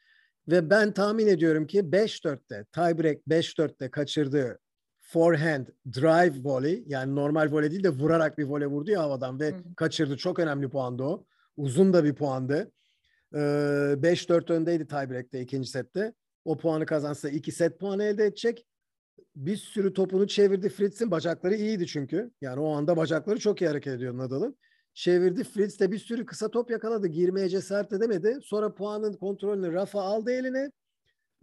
Ve 0.49 0.69
ben 0.69 0.93
tahmin 0.93 1.27
ediyorum 1.27 1.67
ki 1.67 1.79
5-4'te, 1.79 2.65
tiebreak 2.71 3.17
5-4'te 3.27 3.91
kaçırdığı 3.91 4.59
forehand 4.99 5.67
drive 5.93 6.43
volley 6.43 6.83
yani 6.87 7.15
normal 7.15 7.51
voley 7.51 7.71
değil 7.71 7.83
de 7.83 7.89
vurarak 7.89 8.37
bir 8.37 8.43
voley 8.43 8.67
vurdu 8.67 8.91
ya 8.91 9.01
havadan 9.01 9.39
ve 9.39 9.49
Hı. 9.51 9.75
kaçırdı. 9.75 10.17
Çok 10.17 10.39
önemli 10.39 10.69
puandı 10.69 11.03
o. 11.03 11.25
Uzun 11.57 11.93
da 11.93 12.03
bir 12.03 12.15
puandı. 12.15 12.71
Ee, 13.33 13.37
5-4 13.37 14.53
öndeydi 14.53 14.87
tiebreak'te 14.87 15.41
ikinci 15.41 15.69
sette. 15.69 16.13
O 16.45 16.57
puanı 16.57 16.85
kazansa 16.85 17.29
iki 17.29 17.51
set 17.51 17.79
puanı 17.79 18.03
elde 18.03 18.25
edecek. 18.25 18.65
Bir 19.35 19.55
sürü 19.55 19.93
topunu 19.93 20.27
çevirdi 20.27 20.69
Fritz'in. 20.69 21.11
Bacakları 21.11 21.55
iyiydi 21.55 21.87
çünkü. 21.87 22.31
Yani 22.41 22.59
o 22.59 22.71
anda 22.71 22.97
bacakları 22.97 23.39
çok 23.39 23.61
iyi 23.61 23.67
hareket 23.67 23.93
ediyor 23.93 24.17
Nadal'ın 24.17 24.57
çevirdi. 24.99 25.43
Fritz 25.43 25.79
de 25.79 25.91
bir 25.91 25.97
sürü 25.97 26.25
kısa 26.25 26.51
top 26.51 26.71
yakaladı. 26.71 27.07
Girmeye 27.07 27.49
cesaret 27.49 27.93
edemedi. 27.93 28.39
Sonra 28.43 28.73
puanın 28.73 29.13
kontrolünü 29.13 29.73
Rafa 29.73 30.01
aldı 30.01 30.31
eline. 30.31 30.71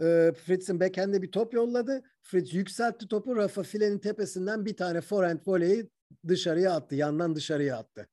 E, 0.03 0.33
Fritz'in 0.45 0.81
backhand'e 0.81 1.23
bir 1.23 1.33
top 1.33 1.55
yolladı. 1.55 2.03
Fritz 2.23 2.55
yükseltti 2.55 3.09
topu. 3.09 3.37
Rafa 3.37 3.63
filenin 3.63 3.99
tepesinden 3.99 4.65
bir 4.65 4.77
tane 4.77 5.01
forehand 5.01 5.41
voleyi 5.47 5.89
dışarıya 6.29 6.73
attı. 6.73 6.95
Yandan 6.95 7.35
dışarıya 7.35 7.77
attı. 7.77 8.09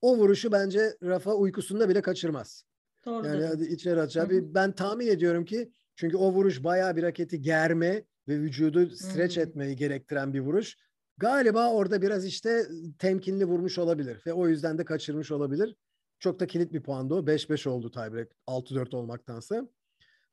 O 0.00 0.16
vuruşu 0.16 0.52
bence 0.52 0.96
Rafa 1.02 1.34
uykusunda 1.34 1.88
bile 1.88 2.02
kaçırmaz. 2.02 2.64
Doğru 3.06 3.26
yani 3.26 3.44
hadi 3.44 3.64
içeri 3.64 4.00
açar. 4.00 4.28
Ben 4.30 4.72
tahmin 4.72 5.06
ediyorum 5.06 5.44
ki 5.44 5.72
çünkü 5.96 6.16
o 6.16 6.32
vuruş 6.32 6.64
bayağı 6.64 6.96
bir 6.96 7.02
raketi 7.02 7.42
germe 7.42 8.04
ve 8.28 8.38
vücudu 8.40 8.90
streç 8.90 9.38
etmeyi 9.38 9.76
gerektiren 9.76 10.34
bir 10.34 10.40
vuruş. 10.40 10.76
Galiba 11.18 11.72
orada 11.72 12.02
biraz 12.02 12.26
işte 12.26 12.66
temkinli 12.98 13.44
vurmuş 13.44 13.78
olabilir 13.78 14.22
ve 14.26 14.32
o 14.32 14.48
yüzden 14.48 14.78
de 14.78 14.84
kaçırmış 14.84 15.30
olabilir. 15.30 15.76
Çok 16.18 16.40
da 16.40 16.46
kilit 16.46 16.72
bir 16.72 16.82
puandı 16.82 17.14
o. 17.14 17.26
5-5 17.26 17.68
oldu 17.68 17.90
tiebreak 17.90 18.32
6-4 18.46 18.96
olmaktansa. 18.96 19.68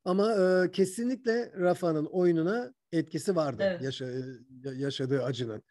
Ama 0.06 0.34
e, 0.34 0.72
kesinlikle 0.72 1.52
Rafa'nın 1.60 2.06
oyununa 2.06 2.74
etkisi 2.92 3.36
vardı 3.36 3.64
evet. 3.66 3.82
yaşa, 3.82 4.08
yaşadığı 4.76 5.24
acının. 5.24 5.64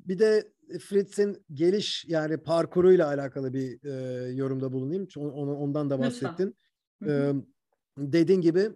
Bir 0.00 0.18
de 0.18 0.52
Fritz'in 0.80 1.44
geliş 1.52 2.04
yani 2.08 2.36
parkuruyla 2.36 3.06
alakalı 3.06 3.52
bir 3.52 3.84
e, 3.84 4.28
yorumda 4.32 4.72
bulunayım. 4.72 5.08
Onu, 5.16 5.56
ondan 5.56 5.90
da 5.90 5.98
bahsettin. 5.98 6.56
E, 7.06 7.32
dediğin 7.98 8.40
gibi 8.40 8.70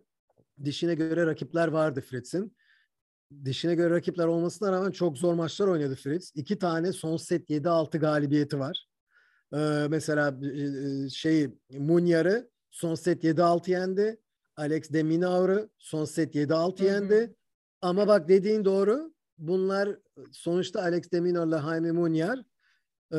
dişine 0.64 0.94
göre 0.94 1.26
rakipler 1.26 1.68
vardı 1.68 2.00
Fritz'in 2.00 2.55
dişine 3.44 3.74
göre 3.74 3.94
rakipler 3.94 4.26
olmasına 4.26 4.72
rağmen 4.72 4.90
çok 4.90 5.18
zor 5.18 5.34
maçlar 5.34 5.66
oynadı 5.66 5.94
Fritz. 5.94 6.32
İki 6.34 6.58
tane 6.58 6.92
son 6.92 7.16
set 7.16 7.50
7-6 7.50 7.98
galibiyeti 7.98 8.58
var. 8.58 8.86
Ee, 9.52 9.86
mesela 9.90 10.34
şey 11.10 11.48
Munyar'ı 11.78 12.50
son 12.70 12.94
set 12.94 13.24
7-6 13.24 13.70
yendi. 13.70 14.20
Alex 14.56 14.92
de 14.92 15.02
Minaur'u 15.02 15.70
son 15.78 16.04
set 16.04 16.34
7-6 16.34 16.84
yendi. 16.84 17.34
Ama 17.82 18.08
bak 18.08 18.28
dediğin 18.28 18.64
doğru. 18.64 19.12
Bunlar 19.38 19.98
sonuçta 20.32 20.82
Alex 20.82 21.12
de 21.12 21.20
Minaur'la 21.20 21.62
Jaime 21.62 21.92
Munyar 21.92 22.38
e, 23.12 23.18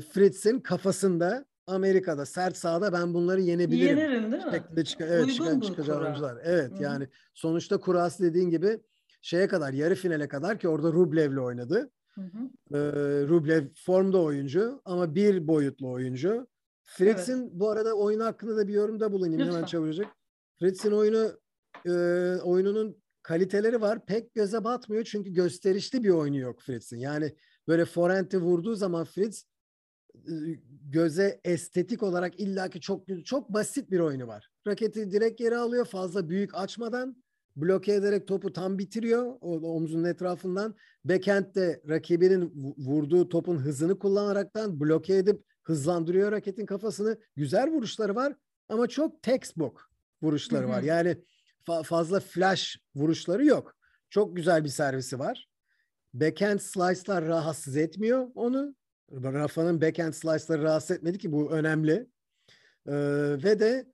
Fritz'in 0.00 0.60
kafasında 0.60 1.46
Amerika'da 1.66 2.26
sert 2.26 2.56
sahada 2.56 2.92
ben 2.92 3.14
bunları 3.14 3.40
yenebilirim. 3.40 3.98
Yenerim 3.98 4.32
değil 4.32 4.44
mi? 4.44 4.50
Şeklinde 4.52 4.84
çık 4.84 5.00
evet, 5.00 5.30
çıkan, 5.30 5.60
çıkacak 5.60 6.02
oyuncular. 6.02 6.38
Evet 6.42 6.72
Hı-hı. 6.72 6.82
yani 6.82 7.08
sonuçta 7.34 7.78
kurası 7.78 8.22
dediğin 8.22 8.50
gibi 8.50 8.80
şeye 9.20 9.48
kadar 9.48 9.72
yarı 9.72 9.94
finale 9.94 10.28
kadar 10.28 10.58
ki 10.58 10.68
orada 10.68 10.92
Rublev'le 10.92 11.38
oynadı. 11.38 11.90
Hı 12.14 12.20
hı. 12.20 12.76
Ee, 12.76 13.28
Rublev 13.28 13.64
formda 13.74 14.22
oyuncu 14.22 14.82
ama 14.84 15.14
bir 15.14 15.48
boyutlu 15.48 15.90
oyuncu. 15.90 16.46
Fritz'in 16.84 17.42
evet. 17.42 17.50
bu 17.52 17.70
arada 17.70 17.94
oyunu 17.94 18.24
hakkında 18.24 18.56
da 18.56 18.68
bir 18.68 18.72
yorumda 18.72 19.12
bulunayım 19.12 19.40
Lütfen. 19.40 19.54
hemen 19.54 19.66
çabucak. 19.66 20.06
Fritz'in 20.58 20.90
oyunu 20.90 21.40
e, 21.86 21.92
oyununun 22.42 23.02
kaliteleri 23.22 23.80
var. 23.80 24.06
Pek 24.06 24.34
göze 24.34 24.64
batmıyor 24.64 25.04
çünkü 25.04 25.30
gösterişli 25.30 26.04
bir 26.04 26.10
oyunu 26.10 26.38
yok 26.38 26.60
Fritz'in. 26.60 26.98
Yani 26.98 27.36
böyle 27.68 27.84
forehand'i 27.84 28.38
vurduğu 28.38 28.74
zaman 28.74 29.04
Fritz 29.04 29.46
e, 30.14 30.34
göze 30.90 31.40
estetik 31.44 32.02
olarak 32.02 32.40
illaki 32.40 32.80
çok 32.80 33.04
çok 33.24 33.48
basit 33.48 33.90
bir 33.90 34.00
oyunu 34.00 34.26
var. 34.26 34.50
Raketi 34.66 35.10
direkt 35.10 35.40
yere 35.40 35.56
alıyor 35.56 35.84
fazla 35.84 36.28
büyük 36.28 36.54
açmadan 36.54 37.16
bloke 37.56 37.94
ederek 37.94 38.26
topu 38.28 38.52
tam 38.52 38.78
bitiriyor 38.78 39.34
o 39.40 39.74
omzunun 39.76 40.04
etrafından. 40.04 40.74
Backhand 41.04 41.54
de 41.54 41.82
rakibinin 41.88 42.74
vurduğu 42.78 43.28
topun 43.28 43.56
hızını 43.58 43.98
kullanaraktan 43.98 44.80
bloke 44.80 45.16
edip 45.16 45.44
hızlandırıyor 45.62 46.32
raketin 46.32 46.66
kafasını. 46.66 47.18
Güzel 47.36 47.70
vuruşları 47.70 48.14
var 48.14 48.36
ama 48.68 48.86
çok 48.86 49.22
textbook 49.22 49.90
vuruşları 50.22 50.64
hı 50.64 50.68
hı. 50.68 50.72
var. 50.72 50.82
Yani 50.82 51.16
fa- 51.66 51.84
fazla 51.84 52.20
flash 52.20 52.78
vuruşları 52.94 53.44
yok. 53.46 53.76
Çok 54.10 54.36
güzel 54.36 54.64
bir 54.64 54.68
servisi 54.68 55.18
var. 55.18 55.48
Backhand 56.14 56.60
slice'lar 56.60 57.24
rahatsız 57.24 57.76
etmiyor 57.76 58.28
onu. 58.34 58.74
Rafa'nın 59.12 59.80
backhand 59.80 60.12
slice'ları 60.12 60.62
rahatsız 60.62 60.96
etmedi 60.96 61.18
ki 61.18 61.32
bu 61.32 61.50
önemli. 61.50 62.06
Ee, 62.86 62.92
ve 63.44 63.60
de 63.60 63.86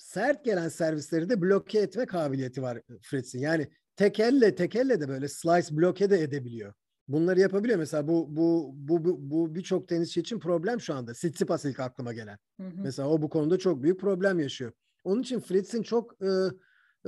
sert 0.00 0.44
gelen 0.44 0.68
servisleri 0.68 1.28
de 1.28 1.42
bloke 1.42 1.78
etme 1.78 2.06
kabiliyeti 2.06 2.62
var 2.62 2.80
Fritz'in. 3.02 3.38
Yani 3.38 3.68
tek 3.96 4.20
elle 4.20 4.54
tek 4.54 4.76
elle 4.76 5.00
de 5.00 5.08
böyle 5.08 5.28
slice 5.28 5.76
bloke 5.76 6.10
de 6.10 6.22
edebiliyor. 6.22 6.74
Bunları 7.08 7.40
yapabiliyor. 7.40 7.78
Mesela 7.78 8.08
bu 8.08 8.36
bu 8.36 8.70
bu 8.74 9.04
bu, 9.04 9.30
bu 9.30 9.54
birçok 9.54 9.88
tenisçi 9.88 10.20
için 10.20 10.38
problem 10.38 10.80
şu 10.80 10.94
anda. 10.94 11.12
Tsitsipas 11.12 11.64
ilk 11.64 11.80
aklıma 11.80 12.12
gelen. 12.12 12.38
Hı 12.60 12.66
hı. 12.66 12.80
Mesela 12.82 13.08
o 13.08 13.22
bu 13.22 13.28
konuda 13.28 13.58
çok 13.58 13.82
büyük 13.82 14.00
problem 14.00 14.40
yaşıyor. 14.40 14.72
Onun 15.04 15.22
için 15.22 15.40
Fritz'in 15.40 15.82
çok 15.82 16.22
e, 16.22 16.28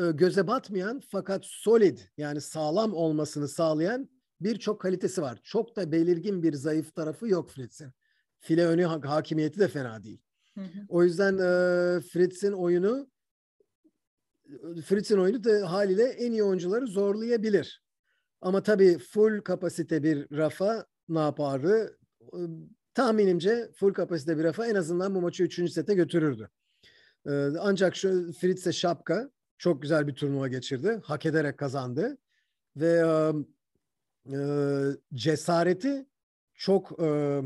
e, 0.03 0.11
göze 0.13 0.47
batmayan 0.47 1.01
fakat 1.11 1.45
solid 1.45 1.99
yani 2.17 2.41
sağlam 2.41 2.95
olmasını 2.95 3.49
sağlayan 3.49 4.09
birçok 4.41 4.81
kalitesi 4.81 5.23
var. 5.23 5.39
Çok 5.43 5.77
da 5.77 5.93
belirgin 5.93 6.43
bir 6.43 6.53
zayıf 6.53 6.95
tarafı 6.95 7.29
yok 7.29 7.51
Fritz'in. 7.51 7.93
File 8.39 8.67
önü 8.67 8.85
hakimiyeti 8.85 9.61
de 9.61 9.69
fena 9.69 10.03
değil. 10.03 10.23
Hı 10.55 10.61
hı. 10.61 10.79
O 10.88 11.05
yüzden 11.05 11.35
e, 11.35 12.01
Fritz'in 12.01 12.53
oyunu 12.53 13.11
Fritz'in 14.85 15.19
oyunu 15.19 15.45
da 15.45 15.73
haliyle 15.73 16.05
en 16.05 16.33
iyi 16.33 16.43
oyuncuları 16.43 16.87
zorlayabilir. 16.87 17.83
Ama 18.41 18.62
tabii 18.62 18.99
full 18.99 19.41
kapasite 19.41 20.03
bir 20.03 20.37
Rafa 20.37 20.87
ne 21.09 21.19
yapardı? 21.19 21.99
Tahminimce 22.95 23.71
full 23.75 23.93
kapasite 23.93 24.38
bir 24.38 24.45
Rafa 24.45 24.67
en 24.67 24.75
azından 24.75 25.15
bu 25.15 25.21
maçı 25.21 25.43
3. 25.43 25.73
sete 25.73 25.95
götürürdü. 25.95 26.51
Ee, 27.27 27.49
ancak 27.61 27.97
şu 27.97 28.33
Fritz'e 28.33 28.73
şapka 28.73 29.31
çok 29.59 29.83
güzel 29.83 30.07
bir 30.07 30.15
turnuva 30.15 30.49
geçirdi. 30.49 31.01
Hak 31.05 31.27
ederek 31.27 31.59
kazandı. 31.59 32.19
Ve 32.77 33.05
e, 34.33 34.37
cesareti 35.15 36.07
çok 36.55 37.03
e, 37.03 37.41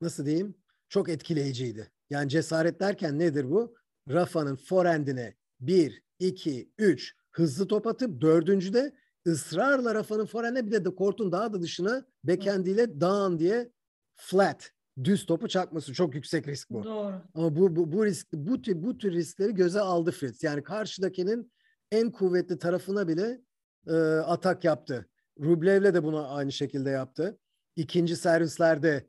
nasıl 0.00 0.26
diyeyim? 0.26 0.54
Çok 0.88 1.08
etkileyiciydi. 1.08 1.90
Yani 2.10 2.28
cesaret 2.28 2.80
derken 2.80 3.18
nedir 3.18 3.50
bu? 3.50 3.74
Rafa'nın 4.08 4.56
forehandine 4.56 5.34
1, 5.60 6.02
2, 6.18 6.70
3 6.78 7.14
hızlı 7.30 7.68
top 7.68 7.86
atıp 7.86 8.20
dördüncüde 8.20 8.92
ısrarla 9.26 9.94
Rafa'nın 9.94 10.26
forehandine 10.26 10.66
bir 10.66 10.72
de, 10.72 10.84
de 10.84 10.94
kortun 10.94 11.32
daha 11.32 11.52
da 11.52 11.62
dışına 11.62 12.06
backhandiyle 12.24 13.00
down 13.00 13.38
diye 13.38 13.70
flat 14.14 14.70
düz 15.04 15.26
topu 15.26 15.48
çakması 15.48 15.94
çok 15.94 16.14
yüksek 16.14 16.48
risk 16.48 16.70
bu. 16.70 16.84
Doğru. 16.84 17.14
Ama 17.34 17.56
bu 17.56 17.76
bu, 17.76 17.92
bu 17.92 18.06
risk 18.06 18.26
bu 18.32 18.62
tür 18.62 18.82
bu 18.82 18.98
tür 18.98 19.12
riskleri 19.12 19.54
göze 19.54 19.80
aldı 19.80 20.10
Fritz. 20.10 20.42
Yani 20.42 20.62
karşıdakinin 20.62 21.52
en 21.92 22.10
kuvvetli 22.10 22.58
tarafına 22.58 23.08
bile 23.08 23.40
e, 23.86 23.94
atak 24.16 24.64
yaptı. 24.64 25.08
Rublev'le 25.40 25.94
de 25.94 26.04
bunu 26.04 26.34
aynı 26.34 26.52
şekilde 26.52 26.90
yaptı. 26.90 27.38
İkinci 27.76 28.16
servislerde 28.16 29.06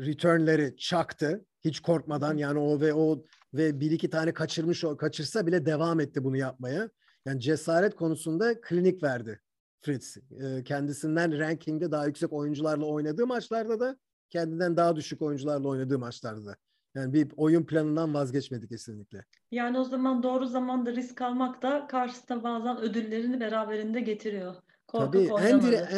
returnleri 0.00 0.76
çaktı 0.76 1.44
hiç 1.64 1.80
korkmadan 1.80 2.36
yani 2.36 2.58
o 2.58 2.80
ve 2.80 2.94
o 2.94 3.24
ve 3.54 3.80
bir 3.80 3.90
iki 3.90 4.10
tane 4.10 4.32
kaçırmış 4.32 4.84
o 4.84 4.96
kaçırsa 4.96 5.46
bile 5.46 5.66
devam 5.66 6.00
etti 6.00 6.24
bunu 6.24 6.36
yapmaya. 6.36 6.90
Yani 7.26 7.40
cesaret 7.40 7.94
konusunda 7.94 8.60
klinik 8.60 9.02
verdi 9.02 9.40
Fritz. 9.80 10.16
E, 10.16 10.64
kendisinden 10.64 11.38
rankingde 11.38 11.90
daha 11.90 12.06
yüksek 12.06 12.32
oyuncularla 12.32 12.84
oynadığı 12.84 13.26
maçlarda 13.26 13.80
da 13.80 13.96
kendinden 14.30 14.76
daha 14.76 14.96
düşük 14.96 15.22
oyuncularla 15.22 15.68
oynadığı 15.68 15.98
maçlarda 15.98 16.46
da. 16.46 16.56
Yani 16.94 17.12
bir 17.12 17.32
oyun 17.36 17.64
planından 17.64 18.14
vazgeçmedi 18.14 18.68
kesinlikle. 18.68 19.24
Yani 19.50 19.78
o 19.78 19.84
zaman 19.84 20.22
doğru 20.22 20.46
zamanda 20.46 20.92
risk 20.92 21.22
almak 21.22 21.62
da 21.62 21.86
karşısında 21.86 22.42
bazen 22.42 22.80
ödüllerini 22.80 23.40
beraberinde 23.40 24.00
getiriyor. 24.00 24.54
Korkak 24.86 25.12
Tabii 25.12 25.46
en, 25.48 25.62
dire, 25.62 25.88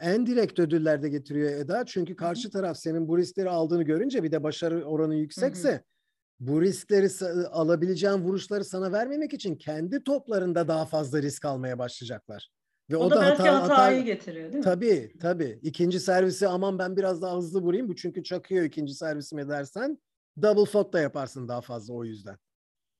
en, 0.00 0.14
en 0.14 0.26
direkt 0.26 0.58
ödüller 0.58 1.02
de 1.02 1.08
getiriyor 1.08 1.52
Eda. 1.52 1.86
Çünkü 1.86 2.16
karşı 2.16 2.50
taraf 2.50 2.76
senin 2.76 3.08
bu 3.08 3.18
riskleri 3.18 3.50
aldığını 3.50 3.82
görünce 3.82 4.22
bir 4.22 4.32
de 4.32 4.42
başarı 4.42 4.84
oranı 4.84 5.14
yüksekse 5.14 5.70
Hı-hı. 5.70 5.80
bu 6.40 6.62
riskleri 6.62 7.08
alabileceğin 7.46 8.18
vuruşları 8.18 8.64
sana 8.64 8.92
vermemek 8.92 9.32
için 9.32 9.56
kendi 9.56 10.04
toplarında 10.04 10.68
daha 10.68 10.86
fazla 10.86 11.22
risk 11.22 11.44
almaya 11.44 11.78
başlayacaklar. 11.78 12.50
Ve 12.90 12.96
o, 12.96 13.04
o 13.04 13.10
da, 13.10 13.16
da 13.16 13.20
belki 13.20 13.42
hata, 13.42 13.62
hatayı 13.62 13.98
hata, 13.98 14.06
getiriyor 14.06 14.44
değil 14.52 14.58
mi? 14.58 14.64
Tabii 14.64 15.12
tabii. 15.20 15.60
İkinci 15.62 16.00
servisi 16.00 16.48
aman 16.48 16.78
ben 16.78 16.96
biraz 16.96 17.22
daha 17.22 17.36
hızlı 17.36 17.60
vurayım. 17.60 17.88
Bu 17.88 17.96
çünkü 17.96 18.22
çakıyor 18.22 18.64
ikinci 18.64 18.94
servisim 18.94 19.48
dersen 19.48 19.98
double 20.42 20.64
fault 20.64 20.92
da 20.92 21.00
yaparsın 21.00 21.48
daha 21.48 21.60
fazla 21.60 21.94
o 21.94 22.04
yüzden. 22.04 22.36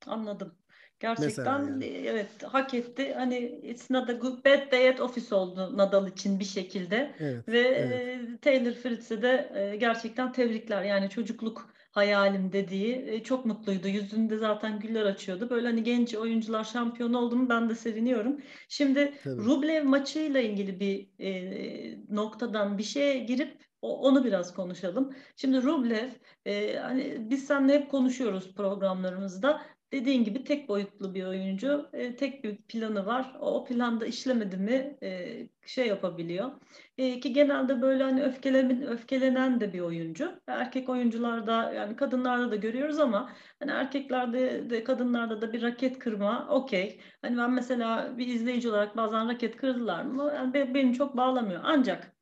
Anladım. 0.06 0.54
Gerçekten 1.00 1.58
yani. 1.58 1.84
evet 1.84 2.42
hak 2.42 2.74
etti. 2.74 3.14
Hani 3.14 3.36
it's 3.62 3.90
not 3.90 4.10
a 4.10 4.12
good 4.12 4.44
bad 4.44 4.72
day 4.72 4.88
at 4.88 5.00
office 5.00 5.34
oldu 5.34 5.76
Nadal 5.76 6.08
için 6.08 6.40
bir 6.40 6.44
şekilde. 6.44 7.14
Evet, 7.18 7.48
Ve 7.48 7.60
evet. 7.60 8.42
Taylor 8.42 8.72
Fritz'e 8.72 9.22
de 9.22 9.76
gerçekten 9.80 10.32
tebrikler. 10.32 10.82
Yani 10.82 11.10
çocukluk 11.10 11.76
hayalim 11.96 12.52
dediği 12.52 13.22
çok 13.24 13.46
mutluydu. 13.46 13.88
Yüzünde 13.88 14.38
zaten 14.38 14.80
güller 14.80 15.04
açıyordu. 15.04 15.50
Böyle 15.50 15.66
hani 15.66 15.82
genç 15.82 16.14
oyuncular 16.14 16.64
şampiyon 16.64 17.14
oldu 17.14 17.36
mu 17.36 17.48
ben 17.48 17.68
de 17.68 17.74
seviniyorum. 17.74 18.40
Şimdi 18.68 19.14
Tabii. 19.24 19.44
Rublev 19.44 19.84
maçıyla 19.84 20.40
ilgili 20.40 20.80
bir 20.80 21.08
e, 21.18 21.98
noktadan 22.10 22.78
bir 22.78 22.82
şeye 22.82 23.18
girip 23.18 23.66
onu 23.82 24.24
biraz 24.24 24.54
konuşalım. 24.54 25.14
Şimdi 25.36 25.62
Rublev, 25.62 26.10
e, 26.44 26.76
hani 26.76 27.30
biz 27.30 27.46
seninle 27.46 27.74
hep 27.74 27.90
konuşuyoruz 27.90 28.54
programlarımızda 28.54 29.62
dediğin 29.92 30.24
gibi 30.24 30.44
tek 30.44 30.68
boyutlu 30.68 31.14
bir 31.14 31.24
oyuncu. 31.24 31.90
E, 31.92 32.16
tek 32.16 32.44
bir 32.44 32.56
planı 32.56 33.06
var. 33.06 33.36
O, 33.40 33.60
o 33.60 33.64
planda 33.64 34.06
işlemedi 34.06 34.56
mi 34.56 34.96
e, 35.02 35.38
şey 35.66 35.86
yapabiliyor. 35.86 36.50
E, 36.98 37.20
ki 37.20 37.32
genelde 37.32 37.82
böyle 37.82 38.02
hani 38.02 38.22
öfkelenen, 38.22 38.86
öfkelenen 38.86 39.60
de 39.60 39.72
bir 39.72 39.80
oyuncu. 39.80 40.40
Erkek 40.46 40.88
oyuncularda 40.88 41.72
yani 41.72 41.96
kadınlarda 41.96 42.50
da 42.50 42.56
görüyoruz 42.56 42.98
ama 42.98 43.32
hani 43.58 43.70
erkeklerde 43.70 44.70
de 44.70 44.84
kadınlarda 44.84 45.42
da 45.42 45.52
bir 45.52 45.62
raket 45.62 45.98
kırma 45.98 46.48
okey. 46.48 47.00
Hani 47.22 47.38
ben 47.38 47.50
mesela 47.50 48.18
bir 48.18 48.26
izleyici 48.26 48.68
olarak 48.68 48.96
bazen 48.96 49.28
raket 49.28 49.56
kırdılar 49.56 50.04
mı 50.04 50.32
yani 50.36 50.74
benim 50.74 50.92
çok 50.92 51.16
bağlamıyor. 51.16 51.60
Ancak 51.64 52.12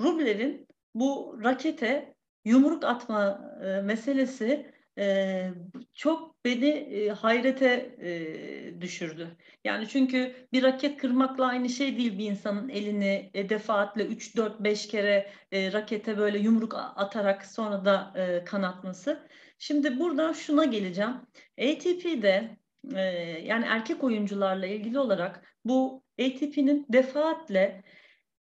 Rublev'in 0.00 0.68
bu 0.94 1.38
rakete 1.44 2.14
yumruk 2.44 2.84
atma 2.84 3.50
e, 3.64 3.80
meselesi 3.80 4.77
e, 4.98 5.50
çok 5.94 6.44
beni 6.44 6.68
e, 6.68 7.08
hayrete 7.08 7.96
e, 8.02 8.80
düşürdü. 8.80 9.36
Yani 9.64 9.88
çünkü 9.88 10.34
bir 10.52 10.62
raket 10.62 10.96
kırmakla 10.96 11.46
aynı 11.46 11.68
şey 11.68 11.96
değil 11.96 12.18
bir 12.18 12.30
insanın 12.30 12.68
elini 12.68 13.30
e, 13.34 13.48
defaatle 13.48 14.06
3 14.06 14.36
4 14.36 14.60
5 14.60 14.88
kere 14.88 15.30
e, 15.52 15.72
rakete 15.72 16.18
böyle 16.18 16.38
yumruk 16.38 16.74
atarak 16.74 17.46
sonra 17.46 17.84
da 17.84 18.12
e, 18.16 18.44
kanatması. 18.44 19.28
Şimdi 19.58 19.98
buradan 19.98 20.32
şuna 20.32 20.64
geleceğim. 20.64 21.14
ATP'de 21.60 22.56
e, 22.94 23.00
yani 23.44 23.64
erkek 23.68 24.04
oyuncularla 24.04 24.66
ilgili 24.66 24.98
olarak 24.98 25.56
bu 25.64 26.02
ATP'nin 26.20 26.86
defaatle 26.88 27.82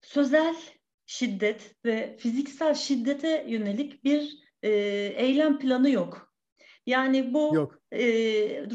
sözel 0.02 0.56
şiddet 1.06 1.76
ve 1.86 2.18
fiziksel 2.18 2.74
şiddete 2.74 3.46
yönelik 3.48 4.04
bir 4.04 4.38
e, 4.64 4.70
eylem 5.16 5.60
planı 5.60 5.90
yok. 5.90 6.33
Yani 6.86 7.34
bu 7.34 7.56
Yok. 7.56 7.80
E, 7.92 8.02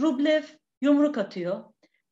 Rublev 0.01 0.43
yumruk 0.81 1.19
atıyor. 1.19 1.65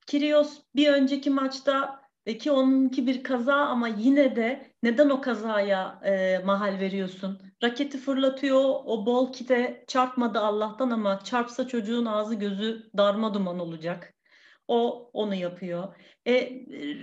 Kirios 0.07 0.61
bir 0.77 0.89
önceki 0.89 1.31
maçta 1.31 2.01
e, 2.27 2.39
ki 2.39 2.51
onunki 2.51 3.07
bir 3.07 3.23
kaza 3.23 3.55
ama 3.55 3.89
yine 3.89 4.37
de 4.37 4.73
neden 4.83 5.11
o 5.11 5.21
kazaya 5.21 6.01
e, 6.05 6.39
mahal 6.45 6.81
veriyorsun? 6.81 7.41
Raketi 7.63 7.99
fırlatıyor, 7.99 8.65
o 8.85 9.07
bol 9.07 9.33
kite 9.33 9.85
çarpmadı 9.89 10.39
Allah'tan 10.39 10.91
ama 10.91 11.21
çarpsa 11.25 11.69
çocuğun 11.69 12.07
ağzı 12.07 12.35
gözü 12.35 12.91
darma 12.97 13.35
duman 13.35 13.59
olacak. 13.59 14.15
O 14.69 15.11
onu 15.13 15.35
yapıyor. 15.35 15.97
E, 16.27 16.51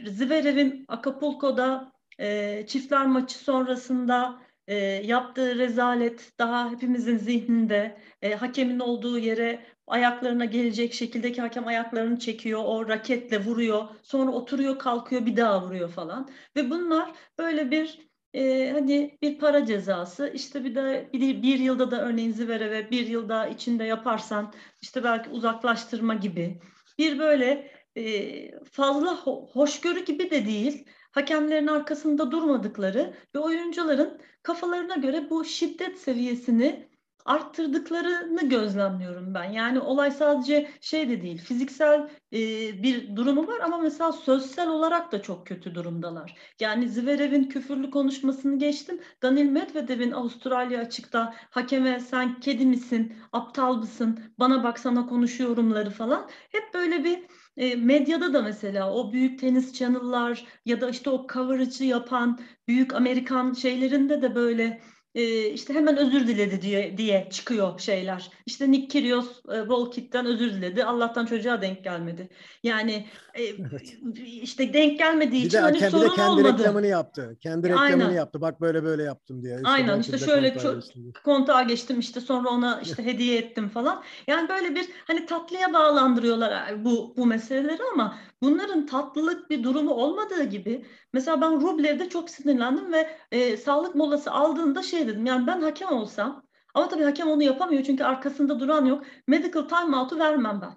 Zverev'in 0.05 0.85
Acapulco'da 0.87 1.91
e, 2.19 2.63
çiftler 2.67 3.05
maçı 3.07 3.37
sonrasında 3.37 4.41
e, 4.67 4.75
yaptığı 5.05 5.57
rezalet 5.57 6.39
daha 6.39 6.71
hepimizin 6.71 7.17
zihninde. 7.17 7.97
E, 8.21 8.35
hakemin 8.35 8.79
olduğu 8.79 9.19
yere 9.19 9.65
ayaklarına 9.87 10.45
gelecek 10.45 10.93
şekildeki 10.93 11.41
hakem 11.41 11.67
ayaklarını 11.67 12.19
çekiyor, 12.19 12.61
o 12.65 12.87
raketle 12.87 13.45
vuruyor, 13.45 13.87
sonra 14.03 14.31
oturuyor, 14.31 14.79
kalkıyor, 14.79 15.25
bir 15.25 15.37
daha 15.37 15.65
vuruyor 15.65 15.89
falan. 15.89 16.29
Ve 16.55 16.69
bunlar 16.69 17.11
böyle 17.39 17.71
bir 17.71 17.99
e, 18.33 18.71
hani 18.71 19.17
bir 19.21 19.37
para 19.39 19.65
cezası 19.65 20.31
işte 20.33 20.63
bir 20.63 20.75
de 20.75 21.09
bir, 21.13 21.41
bir 21.41 21.59
yılda 21.59 21.91
da 21.91 22.01
örneğin 22.01 22.31
Zverev'e 22.31 22.91
bir 22.91 23.07
yılda 23.07 23.47
içinde 23.47 23.83
yaparsan 23.83 24.53
işte 24.81 25.03
belki 25.03 25.29
uzaklaştırma 25.29 26.13
gibi 26.13 26.59
bir 26.97 27.19
böyle 27.19 27.71
e, 27.95 28.59
fazla 28.63 29.15
ho 29.15 29.49
hoşgörü 29.53 30.05
gibi 30.05 30.31
de 30.31 30.45
değil 30.45 30.85
hakemlerin 31.13 31.67
arkasında 31.67 32.31
durmadıkları 32.31 33.13
ve 33.35 33.39
oyuncuların 33.39 34.19
kafalarına 34.43 34.95
göre 34.95 35.29
bu 35.29 35.45
şiddet 35.45 35.99
seviyesini 35.99 36.87
arttırdıklarını 37.25 38.49
gözlemliyorum 38.49 39.33
ben. 39.33 39.51
Yani 39.51 39.79
olay 39.79 40.11
sadece 40.11 40.69
şey 40.81 41.09
de 41.09 41.21
değil, 41.21 41.37
fiziksel 41.37 42.09
e, 42.33 42.39
bir 42.83 43.15
durumu 43.15 43.47
var 43.47 43.59
ama 43.59 43.77
mesela 43.77 44.11
sözsel 44.11 44.69
olarak 44.69 45.11
da 45.11 45.21
çok 45.21 45.47
kötü 45.47 45.75
durumdalar. 45.75 46.35
Yani 46.59 46.89
Zverev'in 46.89 47.43
küfürlü 47.43 47.91
konuşmasını 47.91 48.59
geçtim. 48.59 49.01
Daniil 49.21 49.49
Medvedev'in 49.49 50.11
Avustralya 50.11 50.79
açıkta 50.81 51.33
hakeme 51.49 51.99
sen 51.99 52.39
kedi 52.39 52.65
misin, 52.65 53.13
aptal 53.31 53.75
mısın, 53.75 54.19
bana 54.39 54.63
baksana 54.63 55.05
konuşuyorumları 55.05 55.89
falan. 55.89 56.29
Hep 56.51 56.73
böyle 56.73 57.03
bir 57.03 57.23
e, 57.57 57.75
medyada 57.75 58.33
da 58.33 58.41
mesela 58.41 58.93
o 58.93 59.13
büyük 59.13 59.39
tenis 59.39 59.73
channel'lar 59.73 60.45
ya 60.65 60.81
da 60.81 60.89
işte 60.89 61.09
o 61.09 61.27
coverage'ı 61.33 61.87
yapan 61.87 62.39
büyük 62.67 62.93
Amerikan 62.93 63.53
şeylerinde 63.53 64.21
de 64.21 64.35
böyle 64.35 64.81
e, 65.15 65.49
işte 65.49 65.73
hemen 65.73 65.97
özür 65.97 66.27
diledi 66.27 66.61
diye 66.61 66.97
diye 66.97 67.27
çıkıyor 67.31 67.79
şeyler. 67.79 68.31
İşte 68.45 68.71
Nick 68.71 68.87
Kyrgios 68.87 69.27
e, 69.49 69.67
Volkit'ten 69.67 70.25
özür 70.25 70.53
diledi. 70.53 70.85
Allah'tan 70.85 71.25
çocuğa 71.25 71.61
denk 71.61 71.83
gelmedi. 71.83 72.29
Yani 72.63 73.07
e, 73.33 73.43
evet. 73.43 73.97
işte 74.41 74.73
denk 74.73 74.99
gelmediği 74.99 75.41
bir 75.41 75.47
için 75.47 75.57
de, 75.57 75.61
hani 75.61 75.79
kendi 75.79 75.91
sorun 75.91 76.11
de 76.11 76.15
kendi 76.15 76.31
olmadı. 76.31 76.57
reklamını 76.59 76.87
yaptı. 76.87 77.37
Kendi 77.39 77.69
reklamını 77.69 78.03
Aynen. 78.03 78.11
yaptı. 78.11 78.41
Bak 78.41 78.61
böyle 78.61 78.83
böyle 78.83 79.03
yaptım 79.03 79.43
diye. 79.43 79.55
İşte 79.55 79.69
Aynen 79.69 79.99
işte 79.99 80.17
şöyle 80.17 80.59
çok 80.59 80.83
kontağa 81.23 81.61
geçtim 81.61 81.99
işte 81.99 82.21
sonra 82.21 82.49
ona 82.49 82.81
işte 82.81 83.05
hediye 83.05 83.37
ettim 83.37 83.69
falan. 83.69 84.03
Yani 84.27 84.49
böyle 84.49 84.75
bir 84.75 84.89
hani 85.07 85.25
tatlıya 85.25 85.73
bağlandırıyorlar 85.73 86.85
bu 86.85 87.13
bu 87.17 87.25
meseleleri 87.25 87.81
ama 87.93 88.17
bunların 88.41 88.85
tatlılık 88.85 89.49
bir 89.49 89.63
durumu 89.63 89.93
olmadığı 89.93 90.43
gibi 90.43 90.85
mesela 91.13 91.41
ben 91.41 91.61
Rublev'de 91.61 92.09
çok 92.09 92.29
sinirlendim 92.29 92.93
ve 92.93 93.17
e, 93.31 93.57
sağlık 93.57 93.95
molası 93.95 94.31
aldığında 94.31 94.83
şey 94.83 95.02
dedim 95.07 95.25
yani 95.25 95.47
ben 95.47 95.61
hakem 95.61 95.89
olsam 95.89 96.43
ama 96.73 96.89
tabii 96.89 97.03
hakem 97.03 97.27
onu 97.27 97.43
yapamıyor 97.43 97.83
çünkü 97.83 98.03
arkasında 98.03 98.59
duran 98.59 98.85
yok. 98.85 99.03
Medical 99.27 99.61
timeout'u 99.61 100.19
vermem 100.19 100.61
ben. 100.61 100.73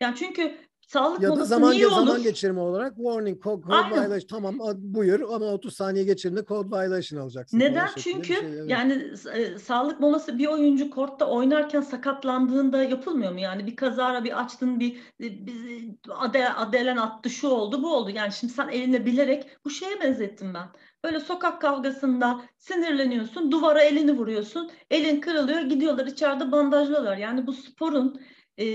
Yani 0.00 0.16
çünkü 0.16 0.56
sağlık 0.86 1.22
ya 1.22 1.28
da 1.28 1.34
molası 1.34 1.48
zaman, 1.48 1.72
niye 1.72 1.88
zaman 1.88 2.08
olur? 2.08 2.18
geçirme 2.18 2.60
olarak 2.60 2.96
warning, 2.96 3.42
code, 3.42 3.62
code 3.62 3.94
violation 3.94 4.28
tamam 4.28 4.58
buyur 4.76 5.20
ama 5.20 5.46
30 5.46 5.74
saniye 5.74 6.04
geçirdiğinde 6.04 6.46
code 6.46 6.68
violation 6.68 7.20
alacaksın. 7.20 7.58
Neden? 7.58 7.88
Çünkü 7.96 8.34
şey, 8.34 8.46
evet. 8.46 8.70
yani 8.70 9.12
e, 9.34 9.58
sağlık 9.58 10.00
molası 10.00 10.38
bir 10.38 10.46
oyuncu 10.46 10.90
kortta 10.90 11.26
oynarken 11.26 11.80
sakatlandığında 11.80 12.82
yapılmıyor 12.82 13.32
mu? 13.32 13.40
Yani 13.40 13.66
bir 13.66 13.76
kazara 13.76 14.24
bir 14.24 14.40
açtın 14.40 14.80
bir, 14.80 14.96
e, 14.96 15.46
bir 15.46 15.94
ade, 16.08 16.48
adelen 16.48 16.96
attı 16.96 17.30
şu 17.30 17.48
oldu 17.48 17.82
bu 17.82 17.94
oldu. 17.94 18.10
Yani 18.10 18.32
şimdi 18.32 18.52
sen 18.52 18.68
eline 18.68 19.06
bilerek 19.06 19.46
bu 19.64 19.70
şeye 19.70 20.00
benzettim 20.00 20.54
ben. 20.54 20.68
Böyle 21.04 21.20
sokak 21.20 21.60
kavgasında 21.60 22.44
sinirleniyorsun, 22.58 23.52
duvara 23.52 23.82
elini 23.82 24.12
vuruyorsun, 24.12 24.70
elin 24.90 25.20
kırılıyor, 25.20 25.60
gidiyorlar 25.60 26.06
içeride 26.06 26.52
bandajlıyorlar. 26.52 27.16
Yani 27.16 27.46
bu 27.46 27.52
sporun 27.52 28.20
e, 28.58 28.66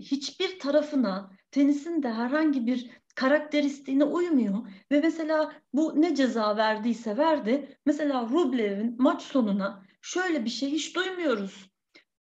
hiçbir 0.00 0.58
tarafına 0.58 1.30
tenisin 1.50 2.02
de 2.02 2.12
herhangi 2.12 2.66
bir 2.66 2.90
karakteristiğine 3.14 4.04
uymuyor 4.04 4.68
ve 4.92 5.00
mesela 5.00 5.52
bu 5.72 6.02
ne 6.02 6.14
ceza 6.14 6.56
verdiyse 6.56 7.16
verdi. 7.16 7.78
Mesela 7.86 8.22
Rublev'in 8.22 8.96
maç 9.02 9.22
sonuna 9.22 9.82
şöyle 10.02 10.44
bir 10.44 10.50
şey 10.50 10.70
hiç 10.70 10.96
duymuyoruz. 10.96 11.70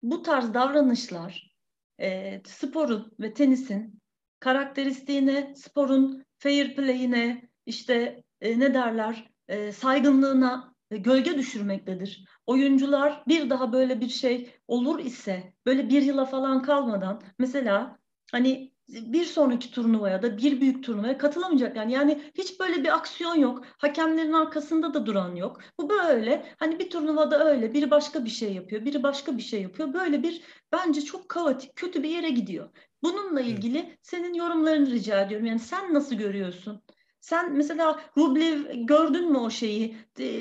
Bu 0.02 0.22
tarz 0.22 0.54
davranışlar 0.54 1.54
e, 2.00 2.40
sporun 2.46 3.12
ve 3.20 3.34
tenisin 3.34 4.00
karakteristiğine, 4.40 5.54
sporun 5.54 6.24
fair 6.38 6.76
play'ine, 6.76 7.48
işte 7.66 8.22
e, 8.40 8.58
ne 8.58 8.74
derler 8.74 9.33
e, 9.48 9.72
saygınlığına 9.72 10.74
e, 10.90 10.96
gölge 10.96 11.38
düşürmektedir. 11.38 12.24
Oyuncular 12.46 13.24
bir 13.28 13.50
daha 13.50 13.72
böyle 13.72 14.00
bir 14.00 14.08
şey 14.08 14.54
olur 14.68 14.98
ise 14.98 15.54
böyle 15.66 15.88
bir 15.88 16.02
yıla 16.02 16.24
falan 16.24 16.62
kalmadan 16.62 17.22
mesela 17.38 17.98
hani 18.32 18.74
bir 18.88 19.24
sonraki 19.24 19.70
turnuvaya 19.70 20.22
da 20.22 20.38
bir 20.38 20.60
büyük 20.60 20.84
turnuvaya 20.84 21.18
katılamayacak. 21.18 21.76
Yani 21.76 21.92
yani 21.92 22.30
hiç 22.34 22.60
böyle 22.60 22.84
bir 22.84 22.94
aksiyon 22.96 23.34
yok. 23.34 23.64
Hakemlerin 23.78 24.32
arkasında 24.32 24.94
da 24.94 25.06
duran 25.06 25.36
yok. 25.36 25.60
Bu 25.80 25.90
böyle 25.90 26.46
hani 26.58 26.78
bir 26.78 26.90
turnuvada 26.90 27.44
öyle 27.50 27.74
biri 27.74 27.90
başka 27.90 28.24
bir 28.24 28.30
şey 28.30 28.54
yapıyor 28.54 28.84
biri 28.84 29.02
başka 29.02 29.36
bir 29.36 29.42
şey 29.42 29.62
yapıyor. 29.62 29.94
Böyle 29.94 30.22
bir 30.22 30.42
bence 30.72 31.00
çok 31.00 31.28
kaotik 31.28 31.76
kötü 31.76 32.02
bir 32.02 32.08
yere 32.08 32.30
gidiyor. 32.30 32.70
Bununla 33.02 33.40
ilgili 33.40 33.98
senin 34.02 34.34
yorumlarını 34.34 34.90
rica 34.90 35.20
ediyorum. 35.20 35.46
Yani 35.46 35.58
sen 35.58 35.94
nasıl 35.94 36.14
görüyorsun 36.16 36.82
sen 37.24 37.52
mesela 37.52 38.00
Rublev 38.16 38.58
gördün 38.74 39.32
mü 39.32 39.38
o 39.38 39.50
şeyi? 39.50 39.96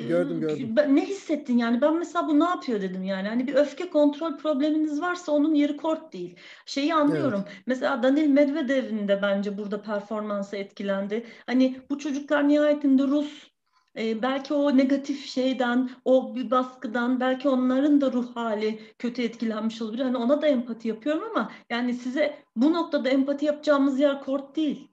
Gördüm 0.08 0.40
gördüm. 0.40 0.76
Ne 0.96 1.06
hissettin 1.06 1.58
yani? 1.58 1.82
Ben 1.82 1.98
mesela 1.98 2.28
bu 2.28 2.40
ne 2.40 2.44
yapıyor 2.44 2.82
dedim 2.82 3.04
yani. 3.04 3.28
Hani 3.28 3.48
bir 3.48 3.56
öfke 3.56 3.90
kontrol 3.90 4.38
probleminiz 4.38 5.02
varsa 5.02 5.32
onun 5.32 5.54
yeri 5.54 5.78
kort 5.78 6.14
değil. 6.14 6.36
Şeyi 6.66 6.94
anlıyorum. 6.94 7.44
Evet. 7.48 7.64
Mesela 7.66 8.04
Daniil 8.04 8.28
Medvedev'in 8.28 9.08
de 9.08 9.22
bence 9.22 9.58
burada 9.58 9.82
performansı 9.82 10.56
etkilendi. 10.56 11.26
Hani 11.46 11.82
bu 11.90 12.00
çocuklar 12.00 12.48
nihayetinde 12.48 13.04
Rus 13.04 13.52
e, 13.98 14.22
belki 14.22 14.54
o 14.54 14.78
negatif 14.78 15.26
şeyden, 15.26 15.90
o 16.06 16.36
bir 16.36 16.52
baskıdan, 16.52 17.20
belki 17.20 17.50
onların 17.50 18.02
da 18.02 18.12
ruh 18.12 18.36
hali 18.36 18.80
kötü 19.00 19.22
etkilenmiş 19.22 19.82
olabilir. 19.82 20.04
Hani 20.04 20.18
ona 20.18 20.42
da 20.42 20.48
empati 20.48 20.88
yapıyorum 20.88 21.24
ama 21.32 21.52
yani 21.70 21.94
size 21.94 22.44
bu 22.56 22.74
noktada 22.74 23.10
empati 23.10 23.46
yapacağımız 23.46 24.00
yer 24.00 24.24
kort 24.24 24.56
değil. 24.56 24.88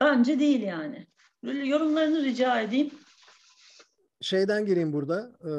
Bence 0.00 0.40
değil 0.40 0.62
yani. 0.62 1.06
Yorumlarını 1.54 2.24
rica 2.24 2.60
edeyim. 2.60 2.90
Şeyden 4.20 4.66
gireyim 4.66 4.92
burada. 4.92 5.32
E, 5.40 5.50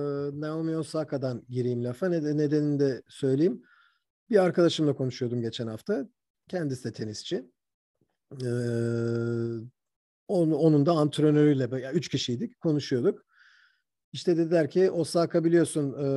Naomi 0.41 0.77
Osaka'dan 0.77 1.43
gireyim 1.49 1.83
lafa. 1.83 2.09
Nedenini 2.09 2.79
de 2.79 3.03
söyleyeyim. 3.07 3.63
Bir 4.29 4.37
arkadaşımla 4.37 4.95
konuşuyordum 4.95 5.41
geçen 5.41 5.67
hafta. 5.67 6.09
Kendisi 6.47 6.83
de 6.83 6.93
tenisçi. 6.93 7.45
Ee, 8.31 8.47
onun, 10.27 10.85
da 10.85 10.91
antrenörüyle, 10.91 11.69
yani 11.71 11.97
üç 11.97 12.09
kişiydik, 12.09 12.59
konuşuyorduk. 12.59 13.25
İşte 14.13 14.37
dediler 14.37 14.69
ki 14.69 14.91
Osaka 14.91 15.43
biliyorsun 15.43 15.93
e, 16.03 16.07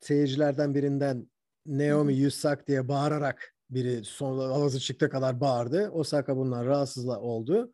seyircilerden 0.00 0.74
birinden 0.74 1.30
Naomi 1.66 2.14
Yusak 2.14 2.68
diye 2.68 2.88
bağırarak 2.88 3.54
biri 3.70 4.04
son 4.04 4.50
ağzı 4.50 4.80
çıktı 4.80 5.10
kadar 5.10 5.40
bağırdı. 5.40 5.90
Osaka 5.90 6.36
bundan 6.36 6.66
rahatsızla 6.66 7.20
oldu. 7.20 7.72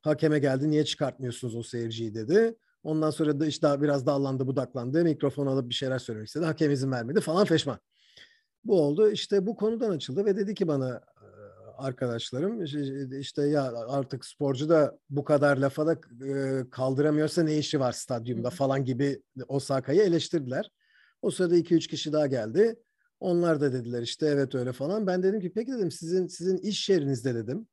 Hakeme 0.00 0.38
geldi 0.38 0.70
niye 0.70 0.84
çıkartmıyorsunuz 0.84 1.56
o 1.56 1.62
seyirciyi 1.62 2.14
dedi. 2.14 2.56
Ondan 2.82 3.10
sonra 3.10 3.40
da 3.40 3.46
işte 3.46 3.62
daha 3.62 3.82
biraz 3.82 4.06
dallandı 4.06 4.46
budaklandı. 4.46 5.04
Mikrofon 5.04 5.46
alıp 5.46 5.68
bir 5.68 5.74
şeyler 5.74 5.98
söylemek 5.98 6.28
istedi. 6.28 6.44
Hakem 6.44 6.70
izin 6.70 6.92
vermedi 6.92 7.20
falan 7.20 7.44
feşman. 7.44 7.78
Bu 8.64 8.80
oldu. 8.80 9.10
İşte 9.10 9.46
bu 9.46 9.56
konudan 9.56 9.90
açıldı 9.90 10.24
ve 10.24 10.36
dedi 10.36 10.54
ki 10.54 10.68
bana 10.68 11.00
arkadaşlarım 11.78 12.64
işte 13.20 13.42
ya 13.42 13.72
artık 13.88 14.24
sporcu 14.24 14.68
da 14.68 14.98
bu 15.10 15.24
kadar 15.24 15.56
lafa 15.56 15.86
da 15.86 16.00
kaldıramıyorsa 16.70 17.42
ne 17.42 17.58
işi 17.58 17.80
var 17.80 17.92
stadyumda 17.92 18.50
falan 18.50 18.84
gibi 18.84 19.22
Osaka'yı 19.48 20.02
eleştirdiler. 20.02 20.70
O 21.22 21.30
sırada 21.30 21.56
iki 21.56 21.74
üç 21.74 21.86
kişi 21.86 22.12
daha 22.12 22.26
geldi. 22.26 22.76
Onlar 23.20 23.60
da 23.60 23.72
dediler 23.72 24.02
işte 24.02 24.26
evet 24.26 24.54
öyle 24.54 24.72
falan. 24.72 25.06
Ben 25.06 25.22
dedim 25.22 25.40
ki 25.40 25.52
peki 25.54 25.72
dedim 25.72 25.90
sizin 25.90 26.26
sizin 26.26 26.56
iş 26.56 26.88
yerinizde 26.88 27.34
dedim 27.34 27.68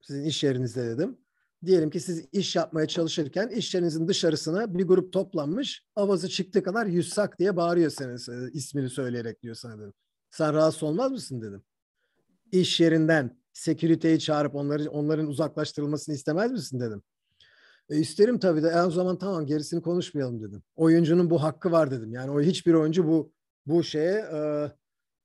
sizin 0.00 0.24
iş 0.24 0.44
yerinizde 0.44 0.86
dedim. 0.86 1.18
Diyelim 1.66 1.90
ki 1.90 2.00
siz 2.00 2.24
iş 2.32 2.56
yapmaya 2.56 2.88
çalışırken 2.88 3.48
iş 3.48 3.74
yerinizin 3.74 4.08
dışarısına 4.08 4.78
bir 4.78 4.84
grup 4.84 5.12
toplanmış 5.12 5.84
avazı 5.96 6.28
çıktığı 6.28 6.62
kadar 6.62 6.86
Yussak 6.86 7.38
diye 7.38 7.56
bağırıyor 7.56 7.90
senin 7.90 8.46
e, 8.46 8.50
ismini 8.52 8.90
söyleyerek 8.90 9.42
diyor 9.42 9.54
sana 9.54 9.78
dedim. 9.78 9.92
Sen 10.30 10.54
rahatsız 10.54 10.82
olmaz 10.82 11.12
mısın 11.12 11.42
dedim. 11.42 11.62
İş 12.52 12.80
yerinden 12.80 13.40
security'yi 13.52 14.18
çağırıp 14.18 14.54
onları, 14.54 14.90
onların 14.90 15.26
uzaklaştırılmasını 15.26 16.14
istemez 16.14 16.52
misin 16.52 16.80
dedim. 16.80 17.02
E, 17.90 17.98
isterim 17.98 18.38
tabii 18.38 18.62
de 18.62 18.68
e, 18.68 18.82
o 18.82 18.90
zaman 18.90 19.18
tamam 19.18 19.46
gerisini 19.46 19.82
konuşmayalım 19.82 20.42
dedim. 20.42 20.62
Oyuncunun 20.76 21.30
bu 21.30 21.42
hakkı 21.42 21.72
var 21.72 21.90
dedim. 21.90 22.12
Yani 22.12 22.30
o 22.30 22.40
hiçbir 22.40 22.74
oyuncu 22.74 23.06
bu 23.06 23.32
bu 23.66 23.84
şeye 23.84 24.18
e, 24.18 24.38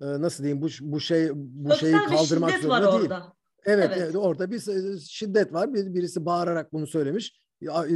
e, 0.01 0.21
nasıl 0.21 0.43
diyeyim 0.43 0.61
bu 0.61 0.67
bu 0.81 0.99
şey 0.99 1.29
bu 1.33 1.69
Sosyal 1.69 1.79
şeyi 1.79 2.17
kaldırmak 2.17 2.61
zorunda 2.61 2.91
değil. 2.91 3.01
Orada. 3.01 3.34
Evet, 3.66 3.86
evet. 3.88 3.97
evet 4.01 4.16
orada 4.16 4.51
bir 4.51 4.59
şiddet 4.99 5.53
var. 5.53 5.74
Bir, 5.74 5.93
birisi 5.93 6.26
bağırarak 6.26 6.74
bunu 6.74 6.88
söylemiş. 6.88 7.39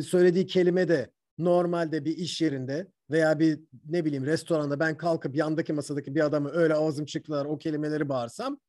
Söylediği 0.06 0.46
kelime 0.46 0.88
de 0.88 1.12
normalde 1.38 2.06
bir 2.06 2.18
iş 2.18 2.42
yerinde 2.42 2.88
veya 3.12 3.40
bir 3.40 3.60
ne 3.86 4.06
bileyim 4.06 4.26
restoranda 4.26 4.80
ben 4.80 4.98
kalkıp 4.98 5.36
yandaki 5.36 5.74
masadaki 5.74 6.16
bir 6.16 6.26
adamı 6.26 6.50
öyle 6.52 6.74
ağzım 6.74 7.06
çıktılar 7.06 7.46
o 7.46 7.58
kelimeleri 7.58 8.10
bağırsam 8.10 8.60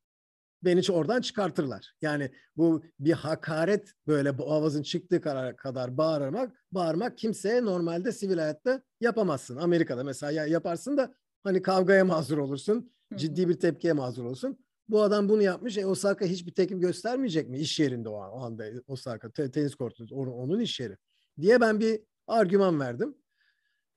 beni 0.64 0.92
oradan 0.92 1.20
çıkartırlar. 1.20 1.94
Yani 2.02 2.30
bu 2.56 2.82
bir 2.98 3.12
hakaret 3.12 3.92
böyle 4.06 4.38
bu 4.38 4.52
avazın 4.52 4.82
çıktığı 4.82 5.20
kadar, 5.20 5.56
kadar 5.56 5.96
bağırmak, 5.96 6.64
bağırmak 6.72 7.18
kimseye 7.18 7.64
normalde 7.64 8.12
sivil 8.12 8.38
hayatta 8.38 8.82
yapamazsın. 9.00 9.56
Amerika'da 9.56 10.04
mesela 10.04 10.46
yaparsın 10.46 10.96
da 10.96 11.14
hani 11.42 11.62
kavgaya 11.62 12.04
mazur 12.04 12.38
olursun. 12.38 12.92
Ciddi 13.16 13.48
bir 13.48 13.54
tepkiye 13.54 13.92
mazur 13.92 14.24
olursun. 14.24 14.64
Bu 14.90 15.02
adam 15.02 15.28
bunu 15.28 15.42
yapmış. 15.42 15.78
E, 15.78 15.86
Osaka 15.86 16.24
hiçbir 16.24 16.52
tepki 16.52 16.78
göstermeyecek 16.78 17.48
mi? 17.48 17.58
İş 17.58 17.80
yerinde 17.80 18.08
o, 18.08 18.12
o 18.12 18.40
anda 18.40 18.64
Osaka 18.86 19.30
te, 19.30 19.50
tenis 19.50 19.74
kortu 19.74 20.06
onun 20.14 20.60
iş 20.60 20.80
yeri. 20.80 20.96
Diye 21.40 21.60
ben 21.60 21.80
bir 21.80 22.00
argüman 22.26 22.80
verdim. 22.80 23.14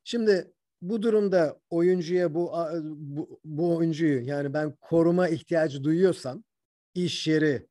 Şimdi 0.04 0.54
bu 0.82 1.02
durumda 1.02 1.60
oyuncuya 1.70 2.34
bu, 2.34 2.54
bu, 2.84 3.40
bu 3.46 3.76
oyuncuyu 3.76 4.22
yani 4.22 4.54
ben 4.54 4.76
koruma 4.82 5.28
ihtiyacı 5.28 5.84
duyuyorsam 5.84 6.44
iş 6.94 7.28
yeri 7.28 7.68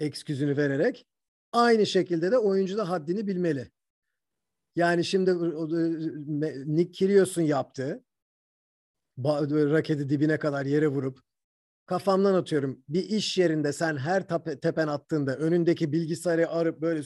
eksküzünü 0.00 0.56
vererek 0.56 1.06
aynı 1.52 1.86
şekilde 1.86 2.30
de 2.30 2.38
oyuncu 2.38 2.78
da 2.78 2.88
haddini 2.88 3.26
bilmeli. 3.26 3.70
Yani 4.76 5.04
şimdi 5.04 5.30
Nick 6.76 6.92
Kyrgios'un 6.92 7.42
yaptığı 7.42 8.04
raketi 9.48 10.08
dibine 10.08 10.38
kadar 10.38 10.66
yere 10.66 10.88
vurup 10.88 11.27
kafamdan 11.88 12.34
atıyorum 12.34 12.82
bir 12.88 13.04
iş 13.04 13.38
yerinde 13.38 13.72
sen 13.72 13.96
her 13.96 14.28
tepen 14.62 14.88
attığında 14.88 15.36
önündeki 15.36 15.92
bilgisayarı 15.92 16.50
arıp 16.50 16.80
böyle 16.80 17.02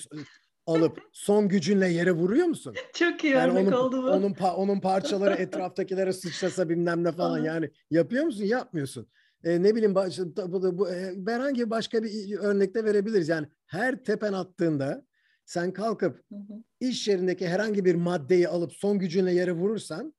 alıp 0.66 0.98
son 1.12 1.48
gücünle 1.48 1.88
yere 1.88 2.12
vuruyor 2.12 2.46
musun? 2.46 2.74
Çok 2.94 3.24
iyi 3.24 3.32
yani 3.32 3.58
onun, 3.58 3.72
oldu 3.72 4.02
bu. 4.02 4.06
Onun, 4.06 4.34
onun 4.56 4.80
parçaları 4.80 5.34
etraftakilere 5.38 6.12
sıçrasa 6.12 6.68
bilmem 6.68 7.04
ne 7.04 7.12
falan 7.12 7.44
yani 7.44 7.70
yapıyor 7.90 8.24
musun? 8.24 8.44
Yapmıyorsun. 8.44 9.08
E, 9.44 9.62
ne 9.62 9.74
bileyim 9.74 9.94
bu, 9.94 10.78
bu, 10.78 10.90
e, 10.90 11.14
herhangi 11.26 11.70
başka 11.70 12.02
bir 12.02 12.38
örnekte 12.38 12.84
verebiliriz. 12.84 13.28
Yani 13.28 13.46
her 13.66 14.04
tepen 14.04 14.32
attığında 14.32 15.06
sen 15.44 15.72
kalkıp 15.72 16.16
hı 16.28 16.34
hı. 16.34 16.62
iş 16.80 17.08
yerindeki 17.08 17.48
herhangi 17.48 17.84
bir 17.84 17.94
maddeyi 17.94 18.48
alıp 18.48 18.72
son 18.72 18.98
gücünle 18.98 19.34
yere 19.34 19.52
vurursan 19.52 20.14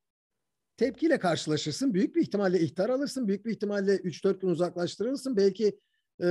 tepkiyle 0.76 1.18
karşılaşırsın. 1.18 1.94
Büyük 1.94 2.16
bir 2.16 2.22
ihtimalle 2.22 2.60
ihtar 2.60 2.88
alırsın. 2.90 3.28
Büyük 3.28 3.46
bir 3.46 3.50
ihtimalle 3.50 3.96
3-4 3.96 4.40
gün 4.40 4.48
uzaklaştırılırsın. 4.48 5.36
Belki 5.36 5.78
e, 6.22 6.26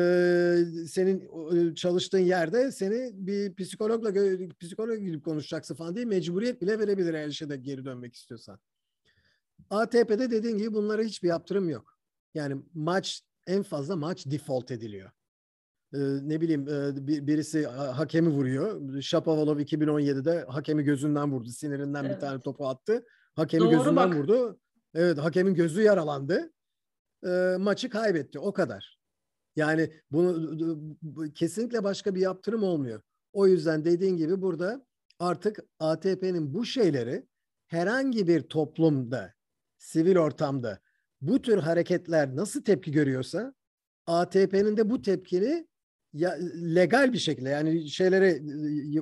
senin 0.87 1.29
e, 1.55 1.75
çalıştığın 1.75 2.19
yerde 2.19 2.71
seni 2.71 3.11
bir 3.13 3.55
psikologla 3.55 4.13
psikolog 4.59 4.99
gidip 4.99 5.25
konuşacaksın 5.25 5.75
falan 5.75 5.95
diye 5.95 6.05
mecburiyet 6.05 6.61
bile 6.61 6.79
verebilir 6.79 7.13
eğer 7.13 7.27
işe 7.27 7.49
de 7.49 7.57
geri 7.57 7.85
dönmek 7.85 8.15
istiyorsan. 8.15 8.59
ATP'de 9.69 10.31
dediğin 10.31 10.57
gibi 10.57 10.73
bunlara 10.73 11.01
hiçbir 11.01 11.27
yaptırım 11.27 11.69
yok. 11.69 11.97
Yani 12.33 12.61
maç 12.73 13.21
en 13.47 13.63
fazla 13.63 13.95
maç 13.95 14.25
default 14.25 14.71
ediliyor. 14.71 15.11
Ee, 15.93 15.99
ne 16.21 16.41
bileyim 16.41 16.67
e, 16.67 17.07
birisi 17.27 17.65
hakemi 17.67 18.29
vuruyor. 18.29 19.01
Shapovalov 19.01 19.59
2017'de 19.59 20.45
hakemi 20.47 20.83
gözünden 20.83 21.31
vurdu. 21.31 21.49
Sinirinden 21.49 22.03
evet. 22.03 22.15
bir 22.15 22.19
tane 22.19 22.41
topu 22.41 22.67
attı. 22.67 23.05
Hakemi 23.35 23.61
Doğru 23.63 23.71
gözünden 23.71 23.95
bak. 23.95 24.15
vurdu. 24.15 24.59
Evet 24.93 25.17
hakemin 25.17 25.53
gözü 25.53 25.81
yaralandı. 25.81 26.53
E, 27.25 27.55
maçı 27.59 27.89
kaybetti. 27.89 28.39
O 28.39 28.53
kadar. 28.53 28.99
Yani 29.55 29.93
bunu 30.11 30.57
kesinlikle 31.35 31.83
başka 31.83 32.15
bir 32.15 32.21
yaptırım 32.21 32.63
olmuyor. 32.63 33.01
O 33.33 33.47
yüzden 33.47 33.85
dediğin 33.85 34.17
gibi 34.17 34.41
burada 34.41 34.85
artık 35.19 35.59
ATP'nin 35.79 36.53
bu 36.53 36.65
şeyleri 36.65 37.27
herhangi 37.67 38.27
bir 38.27 38.41
toplumda, 38.41 39.33
sivil 39.77 40.17
ortamda 40.17 40.79
bu 41.21 41.41
tür 41.41 41.57
hareketler 41.57 42.35
nasıl 42.35 42.63
tepki 42.63 42.91
görüyorsa 42.91 43.53
ATP'nin 44.07 44.77
de 44.77 44.89
bu 44.89 45.01
tepkini 45.01 45.67
ya, 46.13 46.31
legal 46.75 47.13
bir 47.13 47.17
şekilde 47.17 47.49
yani 47.49 47.89
şeylere 47.89 48.41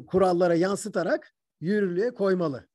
kurallara 0.08 0.56
yansıtarak 0.56 1.34
yürürlüğe 1.62 2.14
koymalı. 2.14 2.68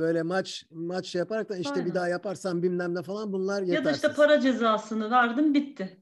Böyle 0.00 0.22
maç 0.22 0.64
maç 0.70 1.14
yaparak 1.14 1.48
da 1.48 1.56
işte 1.56 1.72
Aynen. 1.72 1.86
bir 1.86 1.94
daha 1.94 2.08
yaparsan 2.08 2.62
bilmem 2.62 2.94
ne 2.94 3.02
falan 3.02 3.32
bunlar 3.32 3.62
yetersiz. 3.62 3.74
Ya 3.74 3.84
da 3.84 3.92
işte 3.92 4.12
para 4.12 4.40
cezasını 4.40 5.10
verdim 5.10 5.54
bitti. 5.54 6.00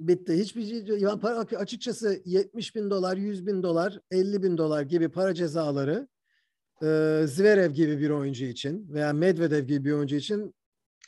Bitti. 0.00 0.38
Hiçbir 0.38 0.66
şey, 0.66 0.98
ya 0.98 1.18
para, 1.18 1.38
açıkçası 1.38 2.22
70 2.24 2.76
bin 2.76 2.90
dolar, 2.90 3.16
100 3.16 3.46
bin 3.46 3.62
dolar, 3.62 4.00
50 4.10 4.42
bin 4.42 4.58
dolar 4.58 4.82
gibi 4.82 5.08
para 5.08 5.34
cezaları 5.34 6.08
e, 6.82 6.86
Zverev 7.26 7.70
gibi 7.70 7.98
bir 7.98 8.10
oyuncu 8.10 8.44
için 8.44 8.92
veya 8.92 9.12
Medvedev 9.12 9.64
gibi 9.64 9.84
bir 9.84 9.92
oyuncu 9.92 10.16
için 10.16 10.54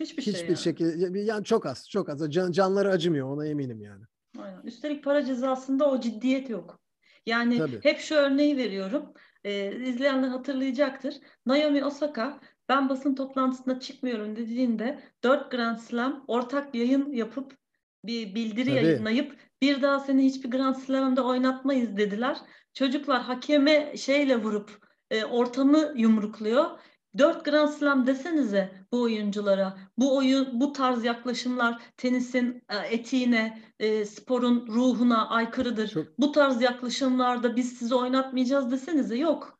hiçbir, 0.00 0.22
şey 0.22 0.34
hiçbir 0.34 0.56
şey 0.56 0.74
yani. 0.78 0.98
şekilde 0.98 1.20
yani 1.20 1.44
çok 1.44 1.66
az, 1.66 1.88
çok 1.90 2.08
az. 2.08 2.32
Can, 2.32 2.52
canları 2.52 2.90
acımıyor 2.90 3.28
ona 3.28 3.46
eminim 3.46 3.80
yani. 3.80 4.04
Aynen. 4.38 4.62
Üstelik 4.64 5.04
para 5.04 5.24
cezasında 5.24 5.90
o 5.90 6.00
ciddiyet 6.00 6.50
yok. 6.50 6.80
Yani 7.26 7.58
Tabii. 7.58 7.80
hep 7.82 7.98
şu 7.98 8.14
örneği 8.14 8.56
veriyorum. 8.56 9.12
Ee, 9.46 9.76
izleyenler 9.88 10.28
hatırlayacaktır. 10.28 11.14
Naomi 11.46 11.84
Osaka 11.84 12.40
ben 12.68 12.88
basın 12.88 13.14
toplantısına 13.14 13.80
çıkmıyorum 13.80 14.36
dediğinde 14.36 15.00
4 15.24 15.50
Grand 15.50 15.78
Slam 15.78 16.24
ortak 16.28 16.74
yayın 16.74 17.12
yapıp 17.12 17.56
bir 18.04 18.34
bildiri 18.34 18.70
Tabii. 18.70 18.84
yayınlayıp 18.84 19.36
bir 19.62 19.82
daha 19.82 20.00
seni 20.00 20.24
hiçbir 20.24 20.50
Grand 20.50 20.74
Slam'da 20.74 21.24
oynatmayız 21.26 21.96
dediler. 21.96 22.38
Çocuklar 22.74 23.22
hakeme 23.22 23.96
şeyle 23.96 24.36
vurup 24.36 24.86
e, 25.10 25.24
ortamı 25.24 25.92
yumrukluyor. 25.96 26.80
Dört 27.18 27.44
Grand 27.44 27.68
Slam 27.68 28.06
desenize 28.06 28.70
bu 28.92 29.02
oyunculara. 29.02 29.78
Bu 29.98 30.16
oyun, 30.16 30.60
bu 30.60 30.72
tarz 30.72 31.04
yaklaşımlar 31.04 31.82
tenisin 31.96 32.62
e, 32.68 32.94
etiğine, 32.94 33.62
e, 33.78 34.04
sporun 34.04 34.66
ruhuna 34.66 35.28
aykırıdır. 35.28 35.88
Çok... 35.88 36.18
Bu 36.18 36.32
tarz 36.32 36.62
yaklaşımlarda 36.62 37.56
biz 37.56 37.78
sizi 37.78 37.94
oynatmayacağız 37.94 38.72
desenize 38.72 39.16
yok. 39.16 39.58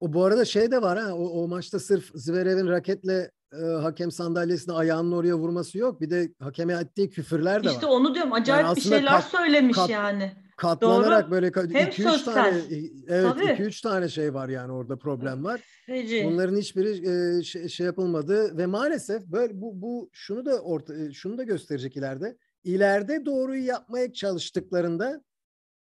O 0.00 0.12
bu 0.12 0.24
arada 0.24 0.44
şey 0.44 0.70
de 0.70 0.82
var 0.82 0.98
ha 0.98 1.14
o, 1.14 1.42
o 1.42 1.48
maçta 1.48 1.78
sırf 1.78 2.10
Zverev'in 2.14 2.68
raketle 2.68 3.30
e, 3.52 3.64
hakem 3.82 4.10
sandalyesine 4.10 4.74
ayağının 4.74 5.12
oraya 5.12 5.34
vurması 5.34 5.78
yok. 5.78 6.00
Bir 6.00 6.10
de 6.10 6.32
hakeme 6.40 6.72
ettiği 6.72 7.10
küfürler 7.10 7.54
de 7.54 7.58
işte 7.58 7.68
var. 7.68 7.74
İşte 7.74 7.86
onu 7.86 8.14
diyorum. 8.14 8.32
Acayip 8.32 8.66
yani 8.66 8.76
bir 8.76 8.80
şeyler 8.80 9.06
kat, 9.06 9.24
söylemiş 9.24 9.76
kat, 9.76 9.90
yani. 9.90 10.32
Katlanarak 10.60 11.24
Doğru. 11.24 11.30
böyle 11.30 11.48
2-3 11.48 12.24
tane 12.24 12.62
evet 13.08 13.60
2-3 13.60 13.82
tane 13.82 14.08
şey 14.08 14.34
var 14.34 14.48
yani 14.48 14.72
orada 14.72 14.98
problem 14.98 15.44
var. 15.44 15.60
Feci. 15.86 16.24
Bunların 16.24 16.56
hiçbiri 16.56 17.10
e, 17.38 17.42
şey, 17.42 17.68
şey 17.68 17.86
yapılmadı 17.86 18.58
ve 18.58 18.66
maalesef 18.66 19.26
böyle 19.26 19.60
bu 19.60 19.82
bu 19.82 20.10
şunu 20.12 20.46
da 20.46 20.60
orta 20.60 20.94
e, 20.94 21.12
şunu 21.12 21.38
da 21.38 21.42
gösterecek 21.42 21.96
ileride. 21.96 22.36
İleride 22.64 23.26
doğruyu 23.26 23.64
yapmaya 23.64 24.12
çalıştıklarında 24.12 25.24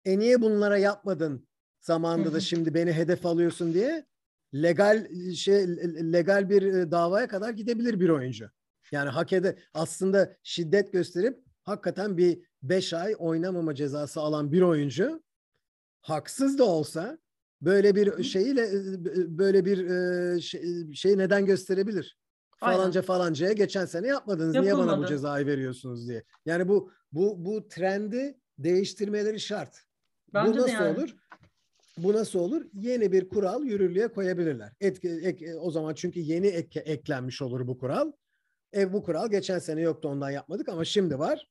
e 0.05 0.19
niye 0.19 0.43
bunlara 0.43 0.79
yapmadın 0.79 1.49
zamanında 1.81 2.33
da 2.33 2.41
şimdi 2.41 2.75
beni 2.75 2.93
hedef 2.93 3.27
alıyorsun 3.27 3.75
diye 3.75 4.07
legal 4.55 5.07
şey 5.35 5.69
legal 6.13 6.51
bir 6.51 6.63
e, 6.63 6.91
davaya 6.91 7.29
kadar 7.29 7.51
gidebilir 7.51 8.01
bir 8.01 8.09
oyuncu. 8.09 8.51
Yani 8.93 9.09
hak 9.09 9.33
ede 9.33 9.59
aslında 9.75 10.37
şiddet 10.43 10.93
gösterip 10.93 11.39
hakikaten 11.63 12.17
bir 12.17 12.50
5 12.63 12.93
ay 12.95 13.15
oynamama 13.19 13.75
cezası 13.75 14.21
alan 14.21 14.53
bir 14.53 14.63
oyuncu 14.63 15.23
haksız 16.01 16.59
da 16.59 16.65
olsa 16.65 17.19
böyle 17.63 17.95
bir 17.95 18.23
şeyiyle 18.23 18.63
e, 18.63 19.39
böyle 19.39 19.65
bir 19.65 19.91
e, 19.91 20.41
şey, 20.41 20.93
şey 20.95 21.19
neden 21.19 21.47
gösterebilir? 21.47 22.19
Falanca 22.57 23.01
Aynen. 23.01 23.07
falancaya 23.07 23.53
geçen 23.53 23.87
sene 23.87 24.07
yapmadınız. 24.07 24.55
Yapılmadı. 24.55 24.77
Niye 24.77 24.89
bana 24.89 25.03
bu 25.03 25.07
cezayı 25.07 25.47
veriyorsunuz 25.47 26.09
diye. 26.09 26.25
Yani 26.47 26.69
bu 26.69 26.93
bu 27.13 27.45
bu 27.45 27.69
trendi 27.69 28.41
değiştirmeleri 28.59 29.41
şart. 29.41 29.77
Bence 30.35 30.53
bu 30.53 30.57
nasıl 30.57 30.73
yani. 30.73 30.99
olur? 30.99 31.17
Bu 31.99 32.13
nasıl 32.13 32.39
olur? 32.39 32.67
Yeni 32.73 33.13
bir 33.13 33.29
kural 33.29 33.65
yürürlüğe 33.65 34.09
koyabilirler. 34.09 34.73
Etki, 34.81 35.09
ek, 35.09 35.55
o 35.55 35.71
zaman 35.71 35.95
çünkü 35.95 36.21
yeni 36.21 36.47
ek, 36.47 36.81
eklenmiş 36.81 37.43
olur 37.43 37.67
bu 37.67 37.79
kural. 37.79 38.13
E, 38.77 38.93
bu 38.93 39.03
kural 39.03 39.31
geçen 39.31 39.59
sene 39.59 39.81
yoktu 39.81 40.09
ondan 40.09 40.31
yapmadık 40.31 40.69
ama 40.69 40.85
şimdi 40.85 41.19
var 41.19 41.51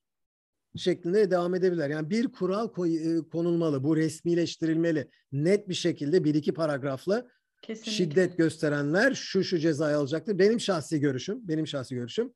şeklinde 0.76 1.30
devam 1.30 1.54
edebilirler. 1.54 1.90
Yani 1.90 2.10
bir 2.10 2.32
kural 2.32 2.68
koy, 2.68 3.16
e, 3.18 3.28
konulmalı, 3.32 3.84
bu 3.84 3.96
resmileştirilmeli. 3.96 5.08
Net 5.32 5.68
bir 5.68 5.74
şekilde 5.74 6.24
bir 6.24 6.34
iki 6.34 6.54
paragrafla 6.54 7.26
Kesinlikle. 7.62 7.92
şiddet 7.92 8.38
gösterenler 8.38 9.14
şu 9.14 9.44
şu 9.44 9.58
cezayı 9.58 9.96
alacaktır. 9.96 10.38
Benim 10.38 10.60
şahsi 10.60 11.00
görüşüm, 11.00 11.48
benim 11.48 11.66
şahsi 11.66 11.94
görüşüm 11.94 12.32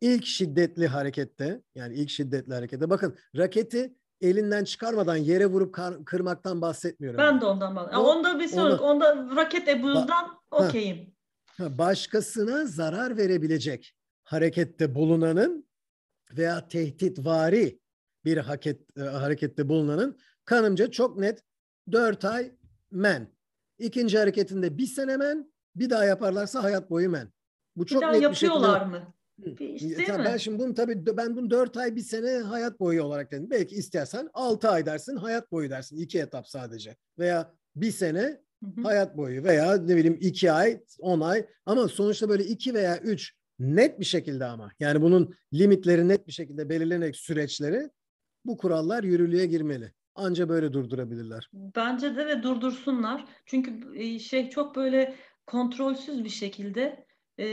ilk 0.00 0.26
şiddetli 0.26 0.86
harekette 0.86 1.62
yani 1.74 1.94
ilk 1.94 2.10
şiddetli 2.10 2.54
harekette 2.54 2.90
bakın 2.90 3.16
raketi 3.36 3.94
elinden 4.20 4.64
çıkarmadan 4.64 5.16
yere 5.16 5.46
vurup 5.46 5.74
kar, 5.74 6.04
kırmaktan 6.04 6.60
bahsetmiyorum. 6.60 7.18
Ben 7.18 7.40
de 7.40 7.44
ondan 7.44 7.76
bahsediyorum. 7.76 8.08
Onda 8.08 8.40
bir 8.40 8.48
sorun. 8.48 8.78
Onda 8.78 9.36
raket 9.36 9.68
ebuzdan 9.68 10.38
okeyim. 10.50 11.14
Başkasına 11.58 12.66
zarar 12.66 13.16
verebilecek 13.16 13.94
harekette 14.24 14.94
bulunanın 14.94 15.65
veya 16.32 16.68
tehditvari 16.68 17.80
bir 18.24 18.36
hareket, 18.36 18.98
e, 18.98 19.00
harekette 19.00 19.68
bulunanın 19.68 20.18
kanımca 20.44 20.90
çok 20.90 21.18
net 21.18 21.42
4 21.92 22.24
ay 22.24 22.52
men. 22.90 23.36
İkinci 23.78 24.18
hareketinde 24.18 24.78
bir 24.78 24.86
sene 24.86 25.16
men, 25.16 25.52
bir 25.76 25.90
daha 25.90 26.04
yaparlarsa 26.04 26.62
hayat 26.62 26.90
boyu 26.90 27.10
men. 27.10 27.32
Bu 27.76 27.86
çok 27.86 28.02
bir 28.02 28.06
daha 28.06 28.12
net 28.12 28.22
yapıyorlar 28.22 28.80
şekilde... 28.80 28.98
mı? 28.98 29.12
İşte 29.58 30.18
ben 30.18 30.36
şimdi 30.36 30.58
bunu 30.58 30.74
tabii 30.74 31.16
ben 31.16 31.36
bunu 31.36 31.50
4 31.50 31.76
ay 31.76 31.96
bir 31.96 32.00
sene 32.00 32.38
hayat 32.38 32.80
boyu 32.80 33.02
olarak 33.02 33.32
dedim. 33.32 33.50
Belki 33.50 33.74
istersen 33.74 34.30
6 34.34 34.68
ay 34.68 34.86
dersin 34.86 35.16
hayat 35.16 35.52
boyu 35.52 35.70
dersin. 35.70 35.96
iki 35.96 36.18
etap 36.18 36.48
sadece. 36.48 36.96
Veya 37.18 37.54
bir 37.76 37.90
sene 37.90 38.40
hı 38.64 38.80
hı. 38.80 38.82
hayat 38.82 39.16
boyu 39.16 39.44
veya 39.44 39.76
ne 39.76 39.96
bileyim 39.96 40.18
2 40.20 40.52
ay 40.52 40.80
10 41.00 41.20
ay 41.20 41.46
ama 41.66 41.88
sonuçta 41.88 42.28
böyle 42.28 42.44
2 42.44 42.74
veya 42.74 42.98
3 42.98 43.35
net 43.58 44.00
bir 44.00 44.04
şekilde 44.04 44.44
ama 44.44 44.70
yani 44.80 45.02
bunun 45.02 45.34
limitleri 45.54 46.08
net 46.08 46.26
bir 46.26 46.32
şekilde 46.32 46.68
belirlenerek 46.68 47.16
süreçleri 47.16 47.90
bu 48.44 48.56
kurallar 48.56 49.04
yürürlüğe 49.04 49.46
girmeli. 49.46 49.92
Anca 50.14 50.48
böyle 50.48 50.72
durdurabilirler. 50.72 51.50
Bence 51.52 52.16
de 52.16 52.26
ve 52.26 52.42
durdursunlar. 52.42 53.24
Çünkü 53.46 54.00
şey 54.20 54.50
çok 54.50 54.76
böyle 54.76 55.14
kontrolsüz 55.46 56.24
bir 56.24 56.28
şekilde 56.28 57.06
e, 57.38 57.46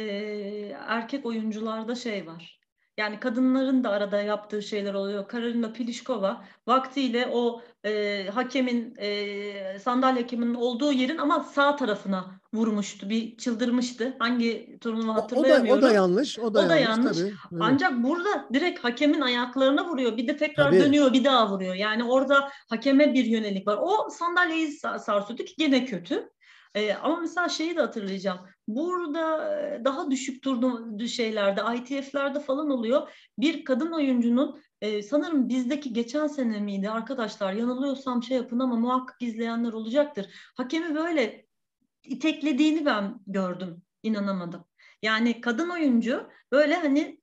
erkek 0.80 1.26
oyuncularda 1.26 1.95
şey 1.95 2.28
var. 2.28 2.62
Yani 2.98 3.20
kadınların 3.20 3.84
da 3.84 3.89
arada 3.89 4.22
yaptığı 4.22 4.62
şeyler 4.62 4.94
oluyor. 4.94 5.28
Karolina 5.28 5.74
Pliskova 5.74 6.44
vaktiyle 6.68 7.30
o 7.34 7.62
e, 7.86 8.26
hakemin 8.34 8.94
e, 9.00 9.80
sandalye 9.80 10.22
hakeminin 10.22 10.54
olduğu 10.54 10.91
yerin 10.91 11.18
ama 11.18 11.39
sağ 11.44 11.76
tarafına 11.76 12.39
vurmuştu. 12.54 13.10
Bir 13.10 13.38
çıldırmıştı. 13.38 14.16
Hangi 14.20 14.78
turnuva 14.82 15.16
hatırlayamıyorum. 15.16 15.80
O 15.80 15.82
da, 15.82 15.88
o 15.88 15.89
da 15.89 15.94
yanlış. 15.94 16.39
O 16.39 16.54
da, 16.54 16.66
o 16.66 16.70
da 16.70 16.76
yanlış. 16.76 17.18
yanlış. 17.18 17.36
Tabii. 17.50 17.60
Ancak 17.64 18.04
burada 18.04 18.48
direkt 18.54 18.84
hakemin 18.84 19.22
ayaklarına 19.22 19.88
vuruyor. 19.88 20.18
Bir 20.18 20.28
de 20.28 20.38
tekrar 20.38 20.66
tabii. 20.66 20.80
dönüyor 20.80 21.14
bir 21.14 21.24
daha 21.24 21.52
vuruyor. 21.52 21.76
Yani 21.76 22.04
orada 22.04 22.50
hakeme 22.70 23.14
bir 23.14 23.26
yönelik 23.26 23.68
var. 23.68 23.80
O 23.82 24.10
sandalyeyi 24.10 24.72
sarsıyordu 24.72 25.44
ki 25.44 25.54
gene 25.58 25.86
kötü. 25.86 26.30
E, 26.76 26.94
ama 26.94 27.20
mesela 27.20 27.50
şeyi 27.50 27.76
de 27.76 27.82
hatırlayacağım. 27.82 28.40
Burada 28.68 29.40
daha 29.86 30.12
düşük 30.12 30.44
turnu 30.44 31.00
şeylerde, 31.08 31.62
ITF'lerde 31.76 32.40
falan 32.40 32.70
oluyor. 32.70 33.10
Bir 33.40 33.66
kadın 33.66 33.92
oyuncunun 33.92 34.62
e, 34.82 35.04
sanırım 35.04 35.50
bizdeki 35.50 35.94
geçen 35.94 36.28
sene 36.28 36.60
miydi 36.60 36.90
arkadaşlar 36.90 37.54
yanılıyorsam 37.54 38.24
şey 38.24 38.38
yapın 38.38 38.60
ama 38.60 38.76
muhakkak 38.76 39.22
izleyenler 39.22 39.74
olacaktır. 39.74 40.30
Hakemi 40.58 40.96
böyle 40.96 41.46
iteklediğini 42.04 42.86
ben 42.86 43.20
gördüm. 43.28 43.82
inanamadım. 44.04 44.66
Yani 45.02 45.42
kadın 45.42 45.70
oyuncu 45.70 46.30
böyle 46.52 46.76
hani 46.76 47.23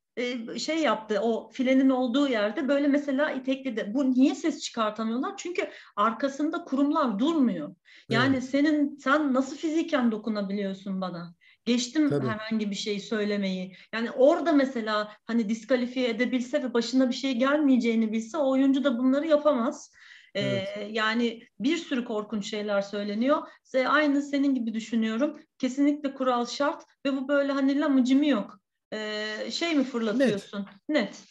şey 0.59 0.79
yaptı 0.79 1.21
o 1.23 1.51
filenin 1.51 1.91
olduğu 1.91 2.29
yerde 2.29 2.68
böyle 2.68 2.89
mesela 2.89 3.31
itekledi. 3.31 3.91
Bu 3.95 4.11
niye 4.11 4.35
ses 4.35 4.61
çıkartamıyorlar? 4.61 5.37
Çünkü 5.37 5.71
arkasında 5.97 6.64
kurumlar 6.64 7.18
durmuyor. 7.18 7.75
Yani 8.09 8.37
evet. 8.37 8.45
senin 8.45 8.97
sen 8.97 9.35
nasıl 9.35 9.57
fiziken 9.57 10.12
dokunabiliyorsun 10.12 11.01
bana? 11.01 11.35
Geçtim 11.64 12.11
Tabii. 12.11 12.27
herhangi 12.27 12.71
bir 12.71 12.77
şey 12.77 13.01
söylemeyi. 13.01 13.77
Yani 13.95 14.11
orada 14.11 14.53
mesela 14.53 15.12
hani 15.27 15.49
diskalifiye 15.49 16.09
edebilse 16.09 16.62
ve 16.62 16.75
başına 16.75 17.09
bir 17.09 17.14
şey 17.14 17.33
gelmeyeceğini 17.33 18.12
bilse 18.12 18.37
o 18.39 18.51
oyuncu 18.51 18.85
da 18.85 18.99
bunları 18.99 19.27
yapamaz. 19.27 19.93
Evet. 20.35 20.68
Ee, 20.77 20.89
yani 20.91 21.43
bir 21.61 21.77
sürü 21.77 22.05
korkunç 22.05 22.51
şeyler 22.51 22.83
söyleniyor. 22.83 23.39
Aynı 23.87 24.23
senin 24.23 24.55
gibi 24.55 24.75
düşünüyorum. 24.75 25.41
Kesinlikle 25.59 26.14
kural 26.14 26.47
şart 26.47 26.83
ve 27.07 27.16
bu 27.16 27.29
böyle 27.29 27.53
hani 27.53 27.81
lamıcımı 27.81 28.27
yok 28.27 28.60
e, 28.93 29.51
şey 29.51 29.74
mi 29.74 29.84
fırlatıyorsun? 29.84 30.66
Net. 30.88 30.97
Net. 31.03 31.24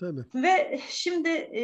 Tabii. 0.00 0.24
Ve 0.34 0.80
şimdi 0.88 1.28
e, 1.28 1.62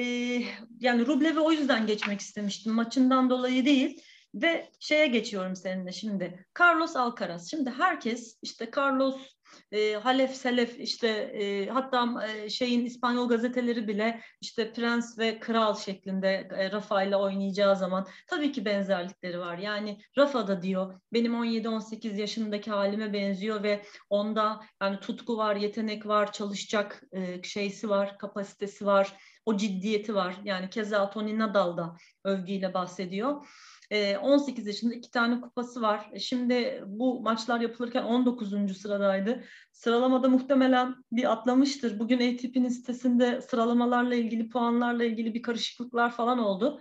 yani 0.81 1.07
Rublev'e 1.07 1.41
o 1.41 1.53
yüzden 1.53 1.87
geçmek 1.87 2.21
istemiştim. 2.21 2.73
Maçından 2.73 3.31
dolayı 3.31 3.65
değil. 3.65 4.03
Ve 4.35 4.71
şeye 4.81 5.07
geçiyorum 5.07 5.57
seninle 5.57 5.93
şimdi. 5.93 6.47
Carlos 6.61 6.97
Alcaraz. 6.97 7.51
Şimdi 7.51 7.71
herkes 7.71 8.39
işte 8.43 8.71
Carlos 8.77 9.36
e, 9.73 9.95
Halef 9.95 10.35
Selef 10.35 10.81
işte 10.81 11.09
e, 11.09 11.67
hatta 11.67 12.27
e, 12.27 12.51
şeyin 12.51 12.85
İspanyol 12.85 13.29
gazeteleri 13.29 13.89
bile 13.89 14.21
işte 14.41 14.73
prens 14.73 15.19
ve 15.19 15.41
kral 15.41 15.75
şeklinde 15.75 16.49
e, 16.57 16.73
Rafa 16.73 17.03
ile 17.03 17.17
oynayacağı 17.17 17.77
zaman 17.77 18.07
tabii 18.27 18.53
ki 18.53 18.65
benzerlikleri 18.65 19.39
var. 19.39 19.59
Yani 19.59 19.99
Rafa 20.19 20.49
da 20.49 20.63
diyor 20.63 21.01
benim 21.13 21.35
17-18 21.35 22.21
yaşındaki 22.21 22.71
halime 22.71 23.13
benziyor 23.13 23.63
ve 23.63 23.83
onda 24.11 24.61
yani 24.83 25.01
tutku 25.01 25.37
var, 25.37 25.57
yetenek 25.57 26.07
var, 26.07 26.33
çalışacak 26.33 27.03
e, 27.13 27.43
şeysi 27.43 27.89
var, 27.89 28.19
kapasitesi 28.19 28.87
var, 28.87 29.17
o 29.47 29.57
ciddiyeti 29.57 30.15
var. 30.15 30.37
Yani 30.45 30.71
keza 30.71 31.11
Tony 31.11 31.39
Nadal 31.39 31.77
da 31.77 31.97
övgüyle 32.25 32.75
bahsediyor. 32.75 33.47
18 34.23 34.67
yaşında 34.67 34.95
iki 34.95 35.11
tane 35.11 35.41
kupası 35.41 35.83
var. 35.83 36.11
E, 36.13 36.19
şimdi 36.19 36.85
bu 36.87 37.21
maçlar 37.21 37.61
yapılırken 37.61 38.03
19. 38.03 38.79
sıradaydı. 38.79 39.45
Sıralamada 39.73 40.29
muhtemelen 40.29 40.95
bir 41.13 41.33
atlamıştır. 41.33 41.99
Bugün 41.99 42.35
ATP'nin 42.35 42.69
sitesinde 42.69 43.43
sıralamalarla 43.43 44.15
ilgili, 44.15 44.49
puanlarla 44.49 45.05
ilgili 45.05 45.35
bir 45.35 45.43
karışıklıklar 45.43 46.11
falan 46.11 46.39
oldu 46.39 46.81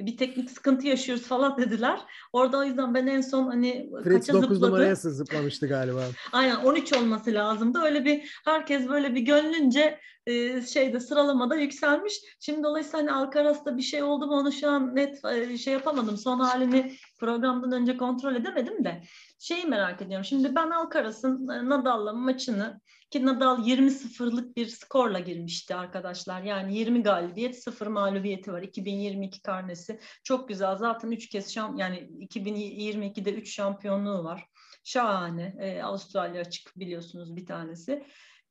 bir 0.00 0.16
teknik 0.16 0.50
sıkıntı 0.50 0.86
yaşıyoruz 0.86 1.24
falan 1.24 1.56
dediler. 1.58 2.00
Orada 2.32 2.58
o 2.58 2.64
yüzden 2.64 2.94
ben 2.94 3.06
en 3.06 3.20
son 3.20 3.46
hani 3.46 3.90
Fritz 4.04 4.26
kaça 4.26 4.32
9 4.32 4.48
zıpladı. 4.48 4.70
numaraya 4.70 4.94
zıplamıştı 4.94 5.68
galiba. 5.68 6.04
Aynen 6.32 6.56
13 6.56 6.92
olması 6.92 7.32
lazımdı. 7.32 7.78
Öyle 7.78 8.04
bir 8.04 8.40
herkes 8.44 8.88
böyle 8.88 9.14
bir 9.14 9.20
gönlünce 9.20 10.00
e, 10.26 10.62
şeyde 10.62 11.00
sıralamada 11.00 11.56
yükselmiş. 11.56 12.14
Şimdi 12.40 12.62
dolayısıyla 12.62 12.98
hani 12.98 13.12
Alcaraz'da 13.12 13.76
bir 13.76 13.82
şey 13.82 14.02
oldu 14.02 14.26
mu 14.26 14.32
onu 14.32 14.52
şu 14.52 14.70
an 14.70 14.96
net 14.96 15.24
e, 15.24 15.58
şey 15.58 15.72
yapamadım. 15.72 16.16
Son 16.16 16.40
halini 16.40 16.96
programdan 17.18 17.72
önce 17.72 17.96
kontrol 17.96 18.34
edemedim 18.34 18.84
de. 18.84 19.02
Şeyi 19.38 19.64
merak 19.64 20.02
ediyorum. 20.02 20.24
Şimdi 20.24 20.54
ben 20.54 20.70
Alcaraz'ın 20.70 21.48
e, 21.48 21.68
Nadal'la 21.68 22.12
maçını 22.12 22.80
ki 23.10 23.26
Nadal 23.26 23.66
20-0'lık 23.66 24.56
bir 24.56 24.66
skorla 24.66 25.18
girmişti 25.18 25.74
arkadaşlar. 25.74 26.42
Yani 26.42 26.78
20 26.78 27.02
galibiyet, 27.02 27.62
0 27.62 27.86
mağlubiyeti 27.86 28.52
var. 28.52 28.62
2022 28.62 29.42
karnesi. 29.42 30.00
Çok 30.24 30.48
güzel. 30.48 30.76
Zaten 30.76 31.10
3 31.10 31.28
kez 31.28 31.54
şamp 31.54 31.80
yani 31.80 31.96
2022'de 32.20 33.34
3 33.34 33.54
şampiyonluğu 33.54 34.24
var. 34.24 34.46
Şahane. 34.84 35.56
Ee, 35.60 35.82
Avustralya 35.82 36.40
açık 36.40 36.72
biliyorsunuz 36.76 37.36
bir 37.36 37.46
tanesi. 37.46 38.04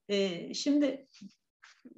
Ee, 0.09 0.53
şimdi 0.53 1.07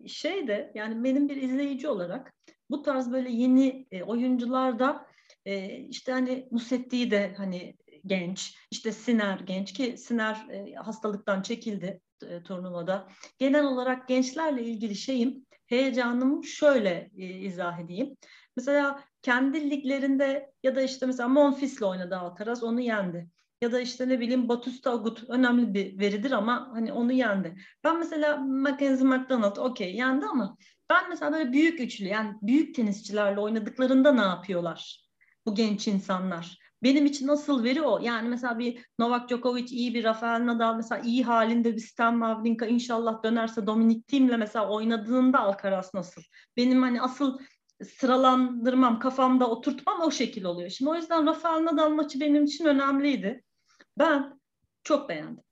şey 0.07 0.47
de 0.47 0.71
yani 0.75 1.03
benim 1.03 1.29
bir 1.29 1.35
izleyici 1.35 1.87
olarak 1.87 2.33
bu 2.69 2.81
tarz 2.81 3.11
böyle 3.11 3.29
yeni 3.29 3.87
e, 3.91 4.03
oyuncularda 4.03 5.06
e, 5.47 5.77
işte 5.89 6.11
hani 6.11 6.47
Musetti'yi 6.51 7.11
de 7.11 7.33
hani 7.37 7.75
genç, 8.05 8.55
işte 8.71 8.91
Siner 8.91 9.39
genç 9.39 9.73
ki 9.73 9.97
Siner 9.97 10.47
e, 10.49 10.73
hastalıktan 10.73 11.41
çekildi 11.41 12.01
e, 12.27 12.43
turnuvada. 12.43 13.07
Genel 13.37 13.65
olarak 13.65 14.07
gençlerle 14.07 14.63
ilgili 14.63 14.95
şeyim, 14.95 15.45
heyecanımı 15.67 16.45
şöyle 16.45 17.11
e, 17.17 17.25
izah 17.25 17.79
edeyim. 17.79 18.17
Mesela 18.55 19.03
kendi 19.21 19.69
liglerinde 19.69 20.51
ya 20.63 20.75
da 20.75 20.81
işte 20.81 21.05
mesela 21.05 21.29
Monfils'le 21.29 21.81
oynadı 21.81 22.17
Alcaraz, 22.17 22.63
onu 22.63 22.81
yendi. 22.81 23.27
Ya 23.61 23.71
da 23.71 23.79
işte 23.79 24.09
ne 24.09 24.19
bileyim 24.19 24.49
Batista 24.49 24.91
Agut 24.91 25.29
önemli 25.29 25.73
bir 25.73 25.99
veridir 25.99 26.31
ama 26.31 26.69
hani 26.73 26.93
onu 26.93 27.11
yendi. 27.11 27.55
Ben 27.83 27.99
mesela 27.99 28.37
Mackenzie 28.37 29.07
McDonald 29.07 29.57
okey 29.57 29.95
yendi 29.95 30.25
ama 30.25 30.57
ben 30.89 31.09
mesela 31.09 31.33
böyle 31.33 31.51
büyük 31.51 31.79
üçlü 31.79 32.05
yani 32.05 32.35
büyük 32.41 32.75
tenisçilerle 32.75 33.39
oynadıklarında 33.39 34.13
ne 34.13 34.21
yapıyorlar 34.21 35.06
bu 35.47 35.55
genç 35.55 35.87
insanlar? 35.87 36.59
Benim 36.83 37.05
için 37.05 37.27
asıl 37.27 37.63
veri 37.63 37.81
o. 37.81 37.99
Yani 37.99 38.29
mesela 38.29 38.59
bir 38.59 38.85
Novak 38.99 39.29
Djokovic 39.29 39.65
iyi 39.65 39.93
bir 39.93 40.03
Rafael 40.03 40.45
Nadal 40.45 40.75
mesela 40.75 41.01
iyi 41.01 41.23
halinde 41.23 41.75
bir 41.75 41.81
Stan 41.81 42.13
Wawrinka 42.13 42.65
inşallah 42.65 43.23
dönerse 43.23 43.67
Dominic 43.67 44.01
Thiem'le 44.01 44.37
mesela 44.39 44.69
oynadığında 44.69 45.39
Alcaraz 45.39 45.93
nasıl? 45.93 46.21
Benim 46.57 46.81
hani 46.81 47.01
asıl 47.01 47.39
sıralandırmam, 47.83 48.99
kafamda 48.99 49.49
oturtmam 49.49 50.01
o 50.01 50.11
şekil 50.11 50.43
oluyor. 50.43 50.69
Şimdi 50.69 50.91
o 50.91 50.95
yüzden 50.95 51.25
Rafael 51.25 51.65
Nadal 51.65 51.89
maçı 51.89 52.19
benim 52.19 52.43
için 52.43 52.65
önemliydi. 52.65 53.43
Ben 53.97 54.39
çok 54.83 55.09
beğendim. 55.09 55.43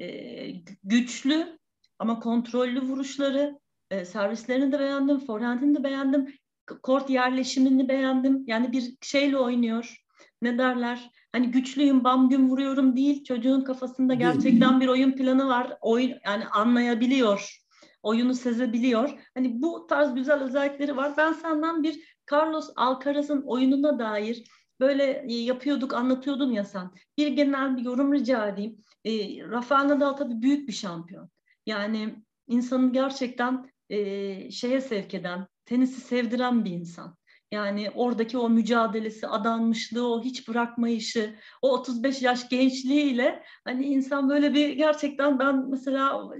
Ee, 0.00 0.50
güçlü 0.84 1.58
ama 1.98 2.20
kontrollü 2.20 2.82
vuruşları, 2.82 3.58
e, 3.90 4.04
servislerini 4.04 4.72
de 4.72 4.78
beğendim, 4.78 5.18
forehand'ini 5.18 5.78
de 5.78 5.84
beğendim, 5.84 6.34
kort 6.82 7.10
yerleşimini 7.10 7.88
beğendim. 7.88 8.44
Yani 8.46 8.72
bir 8.72 8.96
şeyle 9.02 9.36
oynuyor 9.38 10.04
ne 10.42 10.58
derler? 10.58 11.10
Hani 11.32 11.50
güçlüyüm, 11.50 12.04
bam 12.04 12.28
gün 12.28 12.48
vuruyorum 12.48 12.96
değil. 12.96 13.24
Çocuğun 13.24 13.60
kafasında 13.60 14.14
gerçekten 14.14 14.80
bir 14.80 14.88
oyun 14.88 15.12
planı 15.12 15.48
var. 15.48 15.78
Oyun 15.80 16.14
yani 16.24 16.46
anlayabiliyor. 16.46 17.60
Oyunu 18.02 18.34
sezebiliyor. 18.34 19.10
Hani 19.34 19.62
bu 19.62 19.86
tarz 19.86 20.14
güzel 20.14 20.42
özellikleri 20.42 20.96
var. 20.96 21.14
Ben 21.16 21.32
senden 21.32 21.82
bir 21.82 22.16
Carlos 22.32 22.70
Alcaraz'ın 22.76 23.42
oyununa 23.42 23.98
dair 23.98 24.44
böyle 24.80 25.24
e, 25.28 25.34
yapıyorduk, 25.34 25.94
anlatıyordun 25.94 26.52
ya 26.52 26.64
sen. 26.64 26.90
Bir 27.18 27.28
genel 27.28 27.76
bir 27.76 27.82
yorum 27.82 28.14
rica 28.14 28.48
edeyim. 28.48 28.78
E, 29.04 29.12
Rafael 29.48 29.88
Nadal 29.88 30.12
tabii 30.12 30.42
büyük 30.42 30.68
bir 30.68 30.72
şampiyon. 30.72 31.30
Yani 31.66 32.14
insanın 32.48 32.92
gerçekten 32.92 33.70
e, 33.90 34.50
şeye 34.50 34.80
sevk 34.80 35.14
eden, 35.14 35.46
tenisi 35.70 36.00
sevdiren 36.00 36.64
bir 36.64 36.70
insan. 36.70 37.16
Yani 37.52 37.90
oradaki 37.94 38.38
o 38.38 38.48
mücadelesi, 38.50 39.26
adanmışlığı, 39.26 40.12
o 40.12 40.22
hiç 40.22 40.48
bırakmayışı, 40.48 41.34
o 41.62 41.72
35 41.72 42.22
yaş 42.22 42.48
gençliğiyle 42.48 43.42
hani 43.64 43.86
insan 43.86 44.28
böyle 44.28 44.54
bir 44.54 44.68
gerçekten 44.68 45.38
ben 45.38 45.70
mesela 45.70 46.30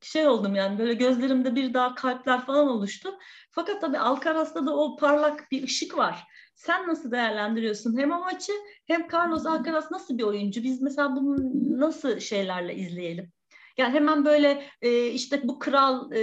şey 0.00 0.26
oldum 0.26 0.54
yani 0.54 0.78
böyle 0.78 0.94
gözlerimde 0.94 1.54
bir 1.54 1.74
daha 1.74 1.94
kalpler 1.94 2.40
falan 2.40 2.68
oluştu. 2.68 3.08
Fakat 3.50 3.80
tabii 3.80 3.98
Alcaraz'da 3.98 4.66
da 4.66 4.76
o 4.76 4.96
parlak 4.96 5.50
bir 5.50 5.62
ışık 5.62 5.98
var. 5.98 6.24
Sen 6.54 6.88
nasıl 6.88 7.10
değerlendiriyorsun 7.10 7.98
hem 7.98 8.10
o 8.10 8.20
maçı 8.20 8.52
hem 8.86 9.08
Carlos 9.12 9.46
Alcaraz 9.46 9.90
nasıl 9.90 10.18
bir 10.18 10.22
oyuncu? 10.22 10.62
Biz 10.62 10.82
mesela 10.82 11.16
bunu 11.16 11.36
nasıl 11.80 12.20
şeylerle 12.20 12.74
izleyelim? 12.74 13.32
Yani 13.78 13.94
hemen 13.94 14.24
böyle 14.24 14.62
e, 14.82 15.06
işte 15.06 15.48
bu 15.48 15.58
kral 15.58 16.12
e, 16.12 16.20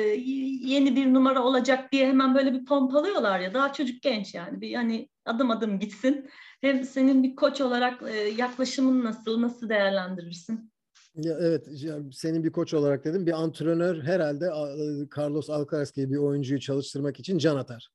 yeni 0.65 0.95
bir 0.95 1.13
numara 1.13 1.43
olacak 1.43 1.91
diye 1.91 2.07
hemen 2.07 2.35
böyle 2.35 2.53
bir 2.53 2.65
pompalıyorlar 2.65 3.39
ya 3.39 3.53
daha 3.53 3.73
çocuk 3.73 4.01
genç 4.01 4.33
yani 4.33 4.61
bir 4.61 4.73
hani 4.73 5.09
adım 5.25 5.51
adım 5.51 5.79
gitsin. 5.79 6.29
Hem 6.61 6.83
senin 6.83 7.23
bir 7.23 7.35
koç 7.35 7.61
olarak 7.61 8.03
e, 8.03 8.13
yaklaşımın 8.13 9.03
nasıl 9.03 9.41
nasıl 9.41 9.69
değerlendirirsin? 9.69 10.71
Ya 11.15 11.37
evet, 11.39 11.67
senin 12.11 12.43
bir 12.43 12.51
koç 12.51 12.73
olarak 12.73 13.05
dedim. 13.05 13.25
Bir 13.25 13.31
antrenör 13.43 14.03
herhalde 14.03 14.45
Carlos 15.17 15.49
Alcaraz 15.49 15.91
gibi 15.91 16.11
bir 16.11 16.17
oyuncuyu 16.17 16.59
çalıştırmak 16.59 17.19
için 17.19 17.37
can 17.37 17.55
atar. 17.55 17.89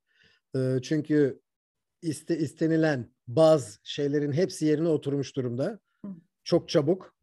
Çünkü 0.83 1.41
iste, 2.03 2.39
istenilen 2.39 3.11
bazı 3.29 3.79
şeylerin 3.85 4.33
hepsi 4.33 4.67
yerine 4.67 4.89
oturmuş 4.89 5.37
durumda. 5.37 5.79
Çok 6.45 6.69
çabuk 6.69 7.15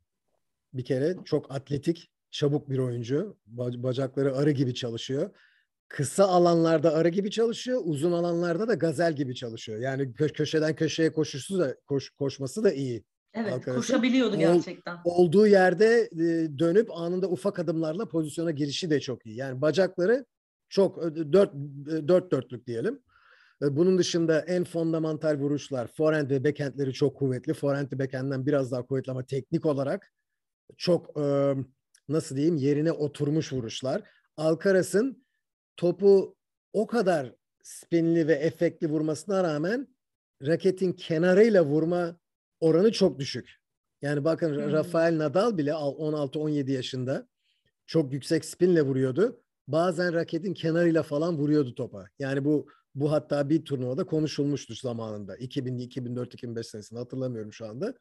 bir 0.74 0.86
kere, 0.86 1.16
çok 1.26 1.52
atletik, 1.52 2.12
çabuk 2.32 2.70
bir 2.70 2.78
oyuncu. 2.78 3.38
Bacakları 3.48 4.36
arı 4.36 4.52
gibi 4.52 4.74
çalışıyor. 4.76 5.30
Kısa 5.88 6.26
alanlarda 6.26 6.94
arı 6.94 7.10
gibi 7.10 7.32
çalışıyor, 7.32 7.82
uzun 7.84 8.12
alanlarda 8.12 8.68
da 8.68 8.74
gazel 8.74 9.16
gibi 9.16 9.36
çalışıyor. 9.36 9.80
Yani 9.80 10.04
kö- 10.04 10.34
köşeden 10.34 10.76
köşeye 10.76 11.12
koşusu 11.14 11.60
da 11.60 11.76
koş, 11.86 12.10
koşması 12.10 12.64
da 12.64 12.74
iyi. 12.74 13.04
Evet, 13.34 13.54
Alcaraz'ın. 13.54 13.82
koşabiliyordu 13.82 14.38
gerçekten. 14.38 14.96
Ol, 14.96 15.26
olduğu 15.26 15.48
yerde 15.48 16.10
dönüp 16.60 16.92
anında 16.92 17.30
ufak 17.30 17.60
adımlarla 17.60 18.08
pozisyona 18.08 18.52
girişi 18.52 18.90
de 18.90 19.00
çok 19.00 19.26
iyi. 19.26 19.36
Yani 19.36 19.62
bacakları 19.62 20.26
çok 20.70 21.04
dört, 21.34 21.54
dört 22.08 22.32
dörtlük 22.32 22.68
diyelim. 22.68 23.00
Bunun 23.62 23.98
dışında 23.98 24.40
en 24.40 24.64
fundamental 24.64 25.40
vuruşlar, 25.40 25.88
forehand 25.88 26.30
ve 26.30 26.44
backhandleri 26.44 26.94
çok 26.94 27.18
kuvvetli. 27.18 27.54
Forehand 27.54 27.92
ve 27.92 28.00
backhand'den 28.00 28.46
biraz 28.46 28.72
daha 28.72 28.86
kuvvetli 28.86 29.12
ama 29.12 29.26
teknik 29.26 29.66
olarak 29.66 30.14
çok 30.78 31.18
nasıl 32.10 32.36
diyeyim 32.36 32.56
yerine 32.56 32.92
oturmuş 32.92 33.54
vuruşlar. 33.54 34.02
Alcaraz'ın 34.38 35.26
topu 35.78 36.36
o 36.74 36.88
kadar 36.88 37.34
spinli 37.64 38.28
ve 38.28 38.34
efektli 38.34 38.90
vurmasına 38.90 39.44
rağmen 39.44 39.88
raketin 40.42 40.94
kenarıyla 40.94 41.66
vurma 41.66 42.18
oranı 42.60 42.92
çok 42.92 43.20
düşük. 43.20 43.58
Yani 44.02 44.24
bakın 44.24 44.56
hmm. 44.56 44.72
Rafael 44.72 45.18
Nadal 45.18 45.58
bile 45.58 45.72
16-17 45.72 46.72
yaşında 46.72 47.28
çok 47.86 48.14
yüksek 48.14 48.46
spinle 48.46 48.82
vuruyordu. 48.82 49.42
Bazen 49.68 50.14
raketin 50.14 50.54
kenarıyla 50.54 51.04
falan 51.04 51.38
vuruyordu 51.38 51.76
topa. 51.76 52.08
Yani 52.20 52.46
bu 52.46 52.68
bu 52.96 53.12
hatta 53.12 53.50
bir 53.50 53.66
turnuvada 53.66 54.04
konuşulmuştu 54.04 54.74
zamanında. 54.74 55.38
2000, 55.38 55.78
2004, 55.78 56.34
2005 56.34 56.68
senesinde 56.68 57.00
hatırlamıyorum 57.00 57.54
şu 57.54 57.68
anda. 57.68 57.94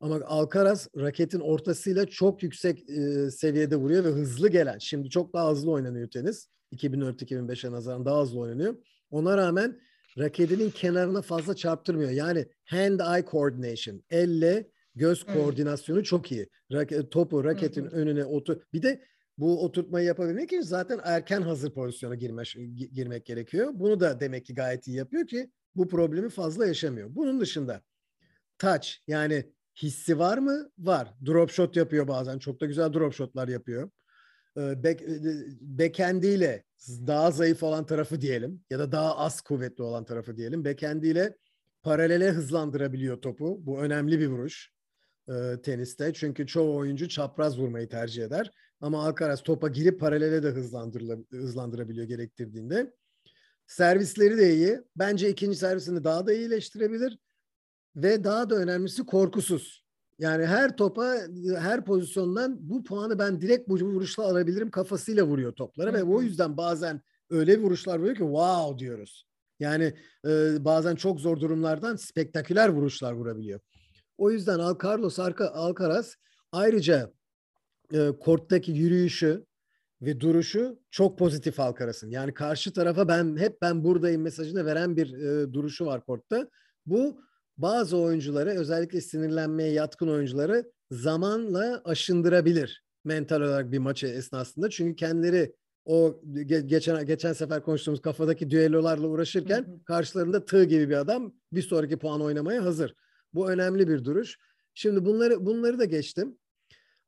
Ama 0.00 0.20
Alcaraz 0.26 0.88
raketin 0.96 1.40
ortasıyla 1.40 2.06
çok 2.06 2.42
yüksek 2.42 2.90
e, 2.90 3.30
seviyede 3.30 3.76
vuruyor 3.76 4.04
ve 4.04 4.08
hızlı 4.08 4.48
gelen. 4.48 4.78
Şimdi 4.78 5.10
çok 5.10 5.34
daha 5.34 5.50
hızlı 5.50 5.70
oynanıyor 5.70 6.10
tenis. 6.10 6.48
2004-2005'e 6.72 7.72
nazaran 7.72 8.04
daha 8.04 8.22
hızlı 8.22 8.40
oynanıyor. 8.40 8.76
Ona 9.10 9.36
rağmen 9.36 9.80
raketinin 10.18 10.70
kenarına 10.70 11.22
fazla 11.22 11.56
çarptırmıyor. 11.56 12.10
Yani 12.10 12.46
hand-eye 12.64 13.30
coordination, 13.30 14.02
elle 14.10 14.70
göz 14.94 15.24
koordinasyonu 15.24 16.04
çok 16.04 16.32
iyi. 16.32 16.48
Raket, 16.72 17.10
topu 17.10 17.44
raketin 17.44 17.84
önüne 17.84 18.24
otur. 18.24 18.62
Bir 18.72 18.82
de 18.82 19.04
bu 19.38 19.64
oturtmayı 19.64 20.06
yapabilmek 20.06 20.52
için 20.52 20.60
zaten 20.60 21.00
erken 21.04 21.42
hazır 21.42 21.70
pozisyona 21.70 22.14
girmek, 22.14 22.56
girmek 22.92 23.26
gerekiyor. 23.26 23.70
Bunu 23.74 24.00
da 24.00 24.20
demek 24.20 24.46
ki 24.46 24.54
gayet 24.54 24.86
iyi 24.86 24.96
yapıyor 24.96 25.26
ki 25.26 25.50
bu 25.76 25.88
problemi 25.88 26.28
fazla 26.28 26.66
yaşamıyor. 26.66 27.08
Bunun 27.14 27.40
dışında 27.40 27.82
touch 28.58 28.88
yani 29.06 29.52
hissi 29.82 30.18
var 30.18 30.38
mı? 30.38 30.70
Var. 30.78 31.14
Drop 31.26 31.50
shot 31.50 31.76
yapıyor 31.76 32.08
bazen. 32.08 32.38
Çok 32.38 32.60
da 32.60 32.66
güzel 32.66 32.92
drop 32.92 33.14
shotlar 33.14 33.48
yapıyor. 33.48 33.90
Back, 34.56 35.02
backhandiyle 35.60 36.64
daha 37.06 37.30
zayıf 37.30 37.62
olan 37.62 37.86
tarafı 37.86 38.20
diyelim 38.20 38.64
ya 38.70 38.78
da 38.78 38.92
daha 38.92 39.16
az 39.16 39.40
kuvvetli 39.40 39.82
olan 39.82 40.04
tarafı 40.04 40.36
diyelim. 40.36 40.64
Backhandiyle 40.64 41.36
paralele 41.82 42.30
hızlandırabiliyor 42.30 43.22
topu. 43.22 43.66
Bu 43.66 43.80
önemli 43.80 44.20
bir 44.20 44.26
vuruş 44.26 44.72
e, 45.28 45.62
teniste. 45.62 46.12
Çünkü 46.12 46.46
çoğu 46.46 46.76
oyuncu 46.76 47.08
çapraz 47.08 47.58
vurmayı 47.58 47.88
tercih 47.88 48.24
eder. 48.24 48.50
Ama 48.80 49.06
Alcaraz 49.06 49.42
topa 49.42 49.68
girip 49.68 50.00
paralele 50.00 50.42
de 50.42 50.48
hızlandırabiliyor 51.30 52.06
gerektirdiğinde. 52.06 52.92
Servisleri 53.66 54.38
de 54.38 54.54
iyi. 54.54 54.78
Bence 54.96 55.30
ikinci 55.30 55.58
servisini 55.58 56.04
daha 56.04 56.26
da 56.26 56.32
iyileştirebilir. 56.32 57.18
Ve 57.96 58.24
daha 58.24 58.50
da 58.50 58.54
önemlisi 58.54 59.06
korkusuz. 59.06 59.84
Yani 60.18 60.46
her 60.46 60.76
topa, 60.76 61.16
her 61.58 61.84
pozisyondan 61.84 62.56
bu 62.60 62.84
puanı 62.84 63.18
ben 63.18 63.40
direkt 63.40 63.68
bu 63.68 63.74
vuruşla 63.74 64.22
alabilirim 64.24 64.70
kafasıyla 64.70 65.24
vuruyor 65.24 65.52
topları. 65.52 65.94
Ve 65.94 66.02
o 66.02 66.22
yüzden 66.22 66.56
bazen 66.56 67.00
öyle 67.30 67.60
vuruşlar 67.60 67.98
vuruyor 67.98 68.14
ki 68.14 68.22
wow 68.22 68.78
diyoruz. 68.78 69.24
Yani 69.60 69.94
e, 70.26 70.64
bazen 70.64 70.96
çok 70.96 71.20
zor 71.20 71.40
durumlardan 71.40 71.96
spektaküler 71.96 72.68
vuruşlar 72.68 73.12
vurabiliyor. 73.12 73.60
O 74.18 74.30
yüzden 74.30 74.58
Al 74.58 74.78
Carlos 74.84 75.18
Alcaraz 75.52 76.16
ayrıca 76.52 77.12
e, 77.92 78.10
korttaki 78.20 78.72
yürüyüşü 78.72 79.46
ve 80.02 80.20
duruşu 80.20 80.78
çok 80.90 81.18
pozitif 81.18 81.60
Alcaraz'ın. 81.60 82.10
Yani 82.10 82.34
karşı 82.34 82.72
tarafa 82.72 83.08
ben 83.08 83.36
hep 83.36 83.62
ben 83.62 83.84
buradayım 83.84 84.22
mesajını 84.22 84.66
veren 84.66 84.96
bir 84.96 85.12
e, 85.12 85.52
duruşu 85.52 85.86
var 85.86 86.04
kortta. 86.04 86.48
Bu 86.86 87.20
bazı 87.58 87.96
oyuncuları 87.96 88.50
özellikle 88.50 89.00
sinirlenmeye 89.00 89.72
yatkın 89.72 90.08
oyuncuları 90.08 90.72
zamanla 90.90 91.82
aşındırabilir 91.84 92.84
mental 93.04 93.40
olarak 93.40 93.72
bir 93.72 93.78
maçı 93.78 94.06
esnasında. 94.06 94.70
Çünkü 94.70 94.96
kendileri 94.96 95.54
o 95.84 96.20
geçen 96.66 97.06
geçen 97.06 97.32
sefer 97.32 97.62
konuştuğumuz 97.62 98.00
kafadaki 98.00 98.50
düellolarla 98.50 99.06
uğraşırken 99.06 99.62
hı 99.62 99.72
hı. 99.72 99.84
karşılarında 99.84 100.44
tığ 100.44 100.64
gibi 100.64 100.88
bir 100.88 100.96
adam 100.96 101.34
bir 101.52 101.62
sonraki 101.62 101.98
puan 101.98 102.20
oynamaya 102.20 102.64
hazır. 102.64 102.94
Bu 103.34 103.50
önemli 103.50 103.88
bir 103.88 104.04
duruş. 104.04 104.38
Şimdi 104.74 105.04
bunları 105.04 105.46
bunları 105.46 105.78
da 105.78 105.84
geçtim. 105.84 106.38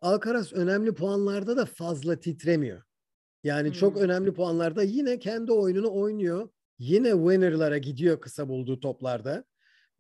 Alcaraz 0.01 0.53
önemli 0.53 0.95
puanlarda 0.95 1.57
da 1.57 1.65
fazla 1.65 2.21
titremiyor. 2.21 2.83
Yani 3.45 3.69
hmm. 3.69 3.75
çok 3.75 3.97
önemli 3.97 4.35
puanlarda 4.35 4.83
yine 4.83 5.19
kendi 5.19 5.53
oyununu 5.53 5.95
oynuyor. 5.95 6.49
Yine 6.79 7.11
winner'lara 7.11 7.79
gidiyor 7.79 8.21
kısa 8.21 8.49
bulduğu 8.49 8.81
toplarda. 8.81 9.45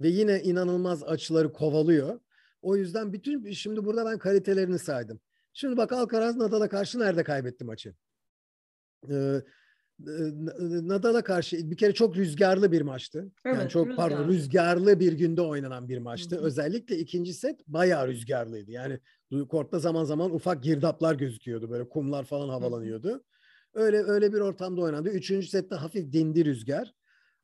Ve 0.01 0.09
yine 0.09 0.42
inanılmaz 0.42 1.03
açıları 1.03 1.53
kovalıyor. 1.53 2.20
O 2.62 2.76
yüzden 2.76 3.12
bütün 3.12 3.51
şimdi 3.51 3.84
burada 3.84 4.07
ben 4.07 4.18
kalitelerini 4.18 4.78
saydım. 4.78 5.20
Şimdi 5.53 5.76
bak 5.76 5.92
Alcaraz 5.92 6.36
Nadal'a 6.36 6.68
karşı 6.68 6.98
nerede 6.98 7.24
kaybetti 7.24 7.64
maçı? 7.64 7.94
Ee, 9.11 9.40
Nadal'a 10.82 11.22
karşı 11.22 11.70
bir 11.70 11.76
kere 11.76 11.94
çok 11.94 12.16
rüzgarlı 12.16 12.72
bir 12.72 12.82
maçtı. 12.82 13.32
Evet, 13.44 13.59
yani 13.59 13.68
çok 13.68 13.88
rüzgarlı. 13.88 14.14
pardon 14.14 14.28
rüzgarlı 14.28 15.01
bir 15.01 15.12
günde 15.12 15.42
oynanan 15.42 15.88
bir 15.88 15.98
maçtı. 15.98 16.36
Hı 16.36 16.40
hı. 16.40 16.44
Özellikle 16.44 16.98
ikinci 16.98 17.34
set 17.34 17.61
bayağı 17.66 18.09
rüzgarlıydı. 18.09 18.70
Yani 18.70 18.98
kortta 19.48 19.78
zaman 19.78 20.05
zaman 20.05 20.34
ufak 20.34 20.62
girdaplar 20.62 21.14
gözüküyordu. 21.14 21.70
Böyle 21.70 21.88
kumlar 21.88 22.24
falan 22.24 22.48
havalanıyordu. 22.48 23.09
Hı 23.09 23.14
hı. 23.14 23.22
Öyle 23.74 24.03
öyle 24.03 24.32
bir 24.32 24.40
ortamda 24.40 24.80
oynandı. 24.80 25.09
Üçüncü 25.09 25.46
sette 25.46 25.74
hafif 25.74 26.12
dindi 26.12 26.44
rüzgar. 26.44 26.94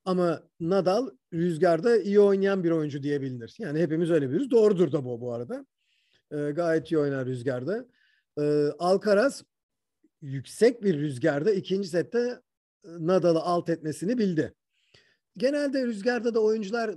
Ama 0.07 0.43
Nadal 0.61 1.11
rüzgarda 1.33 1.97
iyi 1.97 2.21
oynayan 2.21 2.65
bir 2.65 2.71
oyuncu 2.71 3.03
diye 3.03 3.21
bilinir. 3.23 3.55
Yani 3.59 3.81
hepimiz 3.81 4.11
öyle 4.11 4.27
biliyoruz. 4.27 4.51
Doğrudur 4.51 4.93
da 4.93 5.05
bu 5.05 5.21
bu 5.21 5.33
arada. 5.33 5.67
E, 6.33 6.37
gayet 6.37 6.93
iyi 6.93 6.99
oynar 6.99 7.27
rüzgarda. 7.27 7.87
E, 8.41 8.43
Alcaraz 8.79 9.45
yüksek 10.23 10.83
bir 10.83 10.99
rüzgarda 10.99 11.53
ikinci 11.53 11.89
sette 11.89 12.41
Nadal'ı 12.85 13.41
alt 13.41 13.69
etmesini 13.69 14.19
bildi. 14.19 14.55
Genelde 15.37 15.87
rüzgarda 15.87 16.35
da 16.35 16.41
oyuncular 16.41 16.97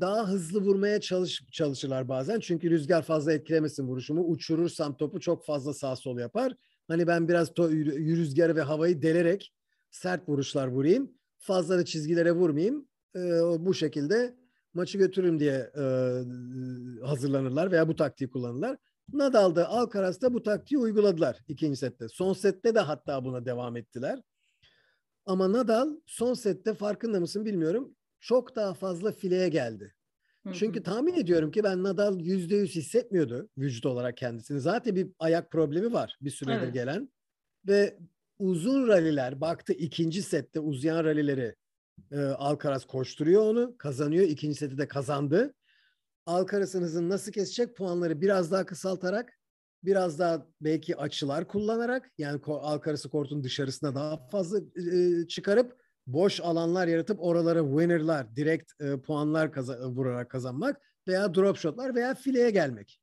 daha 0.00 0.28
hızlı 0.28 0.60
vurmaya 0.60 1.00
çalış, 1.00 1.42
çalışırlar 1.52 2.08
bazen. 2.08 2.40
Çünkü 2.40 2.70
rüzgar 2.70 3.02
fazla 3.02 3.32
etkilemesin 3.32 3.86
vuruşumu. 3.86 4.24
Uçurursam 4.24 4.96
topu 4.96 5.20
çok 5.20 5.44
fazla 5.44 5.74
sağ 5.74 5.96
sol 5.96 6.18
yapar. 6.18 6.54
Hani 6.88 7.06
ben 7.06 7.28
biraz 7.28 7.54
to, 7.54 7.70
rüzgarı 7.70 8.56
ve 8.56 8.62
havayı 8.62 9.02
delerek 9.02 9.52
sert 9.90 10.28
vuruşlar 10.28 10.66
vurayım. 10.66 11.16
Fazla 11.46 11.78
da 11.78 11.84
çizgilere 11.84 12.32
vurmayayım. 12.32 12.88
Ee, 13.16 13.20
bu 13.58 13.74
şekilde 13.74 14.36
maçı 14.74 14.98
götürürüm 14.98 15.40
diye 15.40 15.70
e, 15.76 15.84
hazırlanırlar 17.04 17.72
veya 17.72 17.88
bu 17.88 17.96
taktiği 17.96 18.30
kullanırlar. 18.30 18.76
Nadal'da 19.12 19.68
Alcaraz'da 19.68 20.34
bu 20.34 20.42
taktiği 20.42 20.78
uyguladılar 20.78 21.38
ikinci 21.48 21.76
sette. 21.76 22.08
Son 22.08 22.32
sette 22.32 22.74
de 22.74 22.80
hatta 22.80 23.24
buna 23.24 23.46
devam 23.46 23.76
ettiler. 23.76 24.22
Ama 25.26 25.52
Nadal 25.52 25.88
son 26.06 26.34
sette 26.34 26.74
farkında 26.74 27.20
mısın 27.20 27.44
bilmiyorum. 27.44 27.96
Çok 28.20 28.56
daha 28.56 28.74
fazla 28.74 29.12
fileye 29.12 29.48
geldi. 29.48 29.94
Çünkü 30.52 30.82
tahmin 30.82 31.14
ediyorum 31.14 31.50
ki 31.50 31.64
ben 31.64 31.82
Nadal 31.82 32.20
yüzde 32.20 32.56
yüz 32.56 32.76
hissetmiyordu 32.76 33.48
vücut 33.58 33.86
olarak 33.86 34.16
kendisini. 34.16 34.60
Zaten 34.60 34.96
bir 34.96 35.08
ayak 35.18 35.50
problemi 35.50 35.92
var 35.92 36.18
bir 36.20 36.30
süredir 36.30 36.62
evet. 36.62 36.74
gelen. 36.74 37.12
Ve 37.66 37.98
uzun 38.38 38.88
ralliler 38.88 39.40
baktı 39.40 39.72
ikinci 39.72 40.22
sette 40.22 40.60
uzayan 40.60 41.04
rallileri 41.04 41.54
e, 42.12 42.20
Alcaraz 42.20 42.84
koşturuyor 42.86 43.42
onu 43.42 43.78
kazanıyor. 43.78 44.24
ikinci 44.24 44.54
seti 44.58 44.78
de 44.78 44.88
kazandı. 44.88 45.54
Alcaraz'ın 46.26 46.82
hızını 46.82 47.08
nasıl 47.08 47.32
kesecek? 47.32 47.76
Puanları 47.76 48.20
biraz 48.20 48.52
daha 48.52 48.66
kısaltarak 48.66 49.38
biraz 49.84 50.18
daha 50.18 50.46
belki 50.60 50.96
açılar 50.96 51.48
kullanarak 51.48 52.10
yani 52.18 52.40
Alcaraz'ı 52.46 53.10
kortun 53.10 53.44
dışarısına 53.44 53.94
daha 53.94 54.28
fazla 54.28 54.58
e, 54.92 55.26
çıkarıp 55.28 55.80
boş 56.06 56.40
alanlar 56.40 56.86
yaratıp 56.86 57.22
oralara 57.22 57.60
winner'lar, 57.62 58.36
direkt 58.36 58.72
e, 58.80 59.00
puanlar 59.00 59.52
kaza- 59.52 59.88
vurarak 59.88 60.30
kazanmak 60.30 60.80
veya 61.08 61.34
drop 61.34 61.56
shot'lar 61.56 61.94
veya 61.94 62.14
fileye 62.14 62.50
gelmek. 62.50 63.00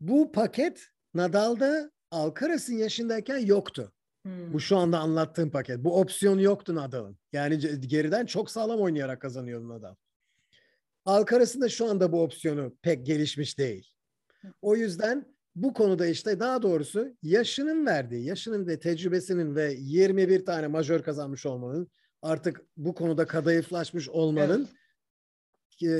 Bu 0.00 0.32
paket 0.32 0.88
Nadal'da 1.14 1.90
Alcaraz'ın 2.16 2.74
yaşındayken 2.74 3.38
yoktu. 3.38 3.92
Hmm. 4.22 4.52
Bu 4.52 4.60
şu 4.60 4.76
anda 4.76 4.98
anlattığım 4.98 5.50
paket. 5.50 5.84
Bu 5.84 6.00
opsiyon 6.00 6.38
yoktu 6.38 6.74
Nadal'ın. 6.74 7.18
Yani 7.32 7.80
geriden 7.80 8.26
çok 8.26 8.50
sağlam 8.50 8.80
oynayarak 8.80 9.20
kazanıyordu 9.20 9.68
Nadal. 9.68 9.94
Alcaraz'ın 11.04 11.60
da 11.60 11.68
şu 11.68 11.90
anda 11.90 12.12
bu 12.12 12.22
opsiyonu 12.22 12.76
pek 12.82 13.06
gelişmiş 13.06 13.58
değil. 13.58 13.92
O 14.62 14.76
yüzden 14.76 15.36
bu 15.54 15.72
konuda 15.72 16.06
işte 16.06 16.40
daha 16.40 16.62
doğrusu 16.62 17.16
yaşının 17.22 17.86
verdiği, 17.86 18.24
yaşının 18.24 18.66
ve 18.66 18.78
tecrübesinin 18.78 19.54
ve 19.54 19.74
21 19.78 20.44
tane 20.44 20.66
majör 20.66 21.02
kazanmış 21.02 21.46
olmanın 21.46 21.88
artık 22.22 22.62
bu 22.76 22.94
konuda 22.94 23.26
kadayıflaşmış 23.26 24.08
olmanın 24.08 24.60
evet. 24.60 24.76
E, 25.82 25.90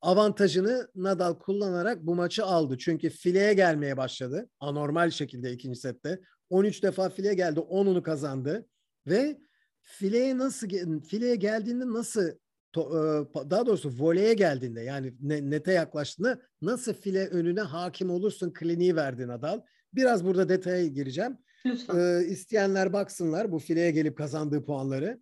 avantajını 0.00 0.88
Nadal 0.94 1.34
kullanarak 1.34 2.06
bu 2.06 2.14
maçı 2.14 2.44
aldı. 2.44 2.78
Çünkü 2.78 3.10
fileye 3.10 3.54
gelmeye 3.54 3.96
başladı. 3.96 4.48
Anormal 4.60 5.10
şekilde 5.10 5.52
ikinci 5.52 5.80
sette. 5.80 6.20
13 6.50 6.82
defa 6.82 7.08
fileye 7.08 7.34
geldi. 7.34 7.60
10'unu 7.60 8.02
kazandı. 8.02 8.66
Ve 9.06 9.40
fileye 9.82 10.38
nasıl 10.38 10.68
fileye 11.00 11.36
geldiğinde 11.36 11.86
nasıl 11.86 12.30
daha 13.50 13.66
doğrusu 13.66 13.92
voleye 13.98 14.34
geldiğinde 14.34 14.80
yani 14.80 15.14
nete 15.20 15.72
yaklaştığında 15.72 16.40
nasıl 16.62 16.92
file 16.92 17.28
önüne 17.28 17.60
hakim 17.60 18.10
olursun 18.10 18.52
kliniği 18.52 18.96
verdi 18.96 19.28
Nadal. 19.28 19.60
Biraz 19.94 20.24
burada 20.24 20.48
detaya 20.48 20.86
gireceğim. 20.86 21.38
Lütfen. 21.66 21.96
Ee, 21.98 22.26
isteyenler 22.26 22.92
baksınlar 22.92 23.52
bu 23.52 23.58
fileye 23.58 23.90
gelip 23.90 24.18
kazandığı 24.18 24.64
puanları. 24.64 25.20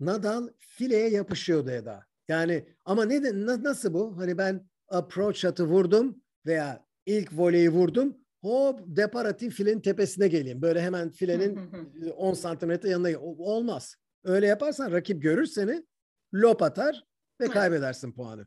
Nadal 0.00 0.48
fileye 0.58 1.08
yapışıyordu 1.08 1.70
Eda. 1.70 2.09
Yani 2.30 2.64
ama 2.84 3.04
ne 3.04 3.46
nasıl 3.62 3.94
bu? 3.94 4.18
Hani 4.18 4.38
ben 4.38 4.68
approach 4.88 5.44
atı 5.44 5.64
vurdum 5.64 6.22
veya 6.46 6.86
ilk 7.06 7.32
voleyi 7.32 7.70
vurdum. 7.70 8.16
Hop 8.40 8.80
depar 8.86 9.26
atayım 9.26 9.54
filenin 9.54 9.80
tepesine 9.80 10.28
geleyim. 10.28 10.62
Böyle 10.62 10.82
hemen 10.82 11.10
filenin 11.10 11.70
10 12.16 12.34
santimetre 12.34 12.88
yanına 12.88 13.18
olmaz. 13.20 13.96
Öyle 14.24 14.46
yaparsan 14.46 14.92
rakip 14.92 15.22
görür 15.22 15.46
seni 15.46 15.86
lop 16.34 16.62
atar 16.62 17.04
ve 17.40 17.48
kaybedersin 17.48 18.12
puanı. 18.12 18.46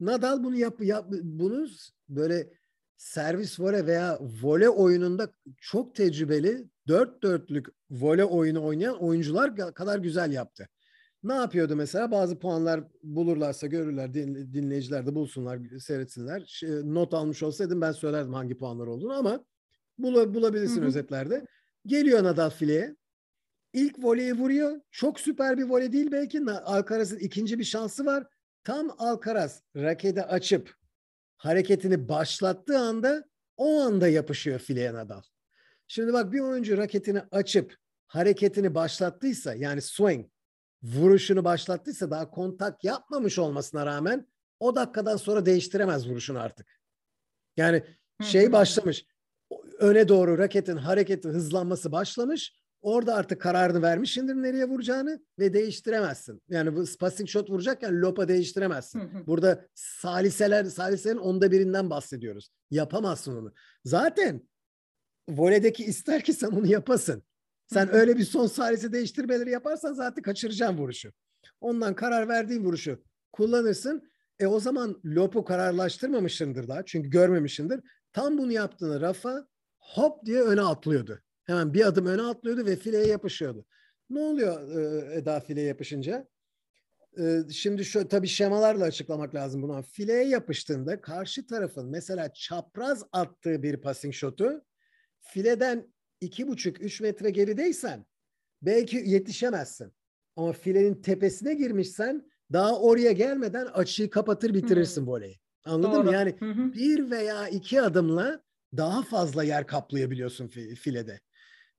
Nadal 0.00 0.44
bunu 0.44 0.56
yap, 0.56 0.80
yap 0.80 1.06
bunu 1.10 1.66
böyle 2.08 2.50
servis 2.96 3.60
vole 3.60 3.86
veya 3.86 4.18
vole 4.42 4.68
oyununda 4.68 5.30
çok 5.58 5.94
tecrübeli 5.94 6.64
dört 6.88 7.22
dörtlük 7.22 7.66
vole 7.90 8.24
oyunu 8.24 8.64
oynayan 8.64 9.02
oyuncular 9.02 9.74
kadar 9.74 9.98
güzel 9.98 10.32
yaptı. 10.32 10.68
Ne 11.26 11.34
yapıyordu 11.34 11.76
mesela? 11.76 12.10
Bazı 12.10 12.38
puanlar 12.38 12.84
bulurlarsa 13.02 13.66
görürler, 13.66 14.14
dinleyiciler 14.14 15.06
de 15.06 15.14
bulsunlar, 15.14 15.58
seyretsinler. 15.78 16.60
Not 16.84 17.14
almış 17.14 17.42
olsaydım 17.42 17.80
ben 17.80 17.92
söylerdim 17.92 18.34
hangi 18.34 18.58
puanlar 18.58 18.86
olduğunu 18.86 19.12
ama 19.12 19.44
bulabilirsin 19.98 20.76
hı 20.76 20.80
hı. 20.80 20.86
özetlerde. 20.86 21.46
Geliyor 21.86 22.24
Nadal 22.24 22.50
fileye. 22.50 22.96
İlk 23.72 24.04
voleyi 24.04 24.32
vuruyor. 24.32 24.80
Çok 24.90 25.20
süper 25.20 25.58
bir 25.58 25.62
voley 25.62 25.92
değil 25.92 26.12
belki. 26.12 26.40
Alcaraz'ın 26.50 27.18
ikinci 27.18 27.58
bir 27.58 27.64
şansı 27.64 28.06
var. 28.06 28.26
Tam 28.64 28.94
Alcaraz 28.98 29.62
raketi 29.76 30.22
açıp 30.22 30.74
hareketini 31.36 32.08
başlattığı 32.08 32.78
anda 32.78 33.24
o 33.56 33.80
anda 33.80 34.08
yapışıyor 34.08 34.58
fileye 34.58 34.94
Nadal. 34.94 35.22
Şimdi 35.88 36.12
bak 36.12 36.32
bir 36.32 36.40
oyuncu 36.40 36.76
raketini 36.76 37.20
açıp 37.30 37.76
hareketini 38.06 38.74
başlattıysa 38.74 39.54
yani 39.54 39.82
swing 39.82 40.26
vuruşunu 40.94 41.44
başlattıysa 41.44 42.10
daha 42.10 42.30
kontak 42.30 42.84
yapmamış 42.84 43.38
olmasına 43.38 43.86
rağmen 43.86 44.26
o 44.60 44.76
dakikadan 44.76 45.16
sonra 45.16 45.46
değiştiremez 45.46 46.08
vuruşunu 46.08 46.38
artık. 46.38 46.80
Yani 47.56 47.82
şey 48.22 48.52
başlamış 48.52 49.04
öne 49.78 50.08
doğru 50.08 50.38
raketin 50.38 50.76
hareketi 50.76 51.28
hızlanması 51.28 51.92
başlamış 51.92 52.52
Orada 52.86 53.14
artık 53.14 53.40
kararını 53.40 53.82
vermişsindir 53.82 54.34
nereye 54.34 54.64
vuracağını 54.64 55.20
ve 55.38 55.54
değiştiremezsin. 55.54 56.42
Yani 56.48 56.76
bu 56.76 56.84
passing 57.00 57.28
shot 57.28 57.50
vuracakken 57.50 58.00
lopa 58.00 58.28
değiştiremezsin. 58.28 59.26
Burada 59.26 59.66
saliseler, 59.74 60.64
saliselerin 60.64 61.18
onda 61.18 61.52
birinden 61.52 61.90
bahsediyoruz. 61.90 62.50
Yapamazsın 62.70 63.36
onu. 63.36 63.52
Zaten 63.84 64.48
voleydeki 65.28 65.84
ister 65.84 66.24
ki 66.24 66.32
sen 66.32 66.48
onu 66.48 66.66
yapasın. 66.66 67.22
Sen 67.66 67.94
öyle 67.94 68.16
bir 68.16 68.24
son 68.24 68.46
salise 68.46 68.92
değiştirmeleri 68.92 69.50
yaparsan 69.50 69.92
zaten 69.92 70.22
kaçıracaksın 70.22 70.78
vuruşu. 70.78 71.12
Ondan 71.60 71.94
karar 71.94 72.28
verdiğin 72.28 72.64
vuruşu 72.64 73.02
kullanırsın. 73.32 74.10
E 74.38 74.46
o 74.46 74.60
zaman 74.60 75.00
lopu 75.04 75.44
kararlaştırmamışsındır 75.44 76.68
daha. 76.68 76.84
Çünkü 76.84 77.10
görmemişsindir. 77.10 77.80
Tam 78.12 78.38
bunu 78.38 78.52
yaptığını 78.52 79.00
Rafa 79.00 79.46
hop 79.78 80.26
diye 80.26 80.42
öne 80.42 80.60
atlıyordu. 80.60 81.20
Hemen 81.44 81.74
bir 81.74 81.86
adım 81.86 82.06
öne 82.06 82.22
atlıyordu 82.22 82.66
ve 82.66 82.76
fileye 82.76 83.06
yapışıyordu. 83.06 83.66
Ne 84.10 84.20
oluyor 84.20 84.70
e, 84.70 85.14
Eda 85.14 85.40
fileye 85.40 85.66
yapışınca? 85.66 86.28
E, 87.18 87.40
şimdi 87.52 87.84
şu 87.84 88.08
tabii 88.08 88.28
şemalarla 88.28 88.84
açıklamak 88.84 89.34
lazım 89.34 89.62
bunu. 89.62 89.82
Fileye 89.82 90.28
yapıştığında 90.28 91.00
karşı 91.00 91.46
tarafın 91.46 91.90
mesela 91.90 92.32
çapraz 92.32 93.04
attığı 93.12 93.62
bir 93.62 93.76
passing 93.76 94.14
shotu 94.14 94.64
fileden 95.20 95.94
iki 96.20 96.48
buçuk 96.48 96.80
üç 96.80 97.00
metre 97.00 97.30
gerideysen 97.30 98.06
belki 98.62 98.96
yetişemezsin. 98.96 99.92
Ama 100.36 100.52
filenin 100.52 100.94
tepesine 100.94 101.54
girmişsen 101.54 102.30
daha 102.52 102.80
oraya 102.80 103.12
gelmeden 103.12 103.66
açıyı 103.66 104.10
kapatır 104.10 104.54
bitirirsin 104.54 105.02
hmm. 105.02 105.08
voleyi. 105.08 105.38
Anladın 105.64 105.92
Doğru. 105.92 106.04
mı? 106.04 106.12
Yani 106.12 106.36
hı 106.40 106.72
bir 106.72 107.10
veya 107.10 107.48
iki 107.48 107.82
adımla 107.82 108.42
daha 108.76 109.02
fazla 109.02 109.44
yer 109.44 109.66
kaplayabiliyorsun 109.66 110.48
filede. 110.48 111.20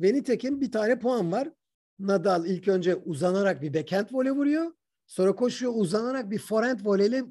Ve 0.01 0.13
nitekim 0.13 0.61
bir 0.61 0.71
tane 0.71 0.99
puan 0.99 1.31
var. 1.31 1.49
Nadal 1.99 2.45
ilk 2.45 2.67
önce 2.67 2.95
uzanarak 2.95 3.61
bir 3.61 3.73
backhand 3.73 4.07
voley 4.11 4.31
vuruyor. 4.31 4.71
Sonra 5.07 5.35
koşuyor 5.35 5.71
uzanarak 5.75 6.31
bir 6.31 6.39
forehand 6.39 6.79
voleyle 6.83 7.23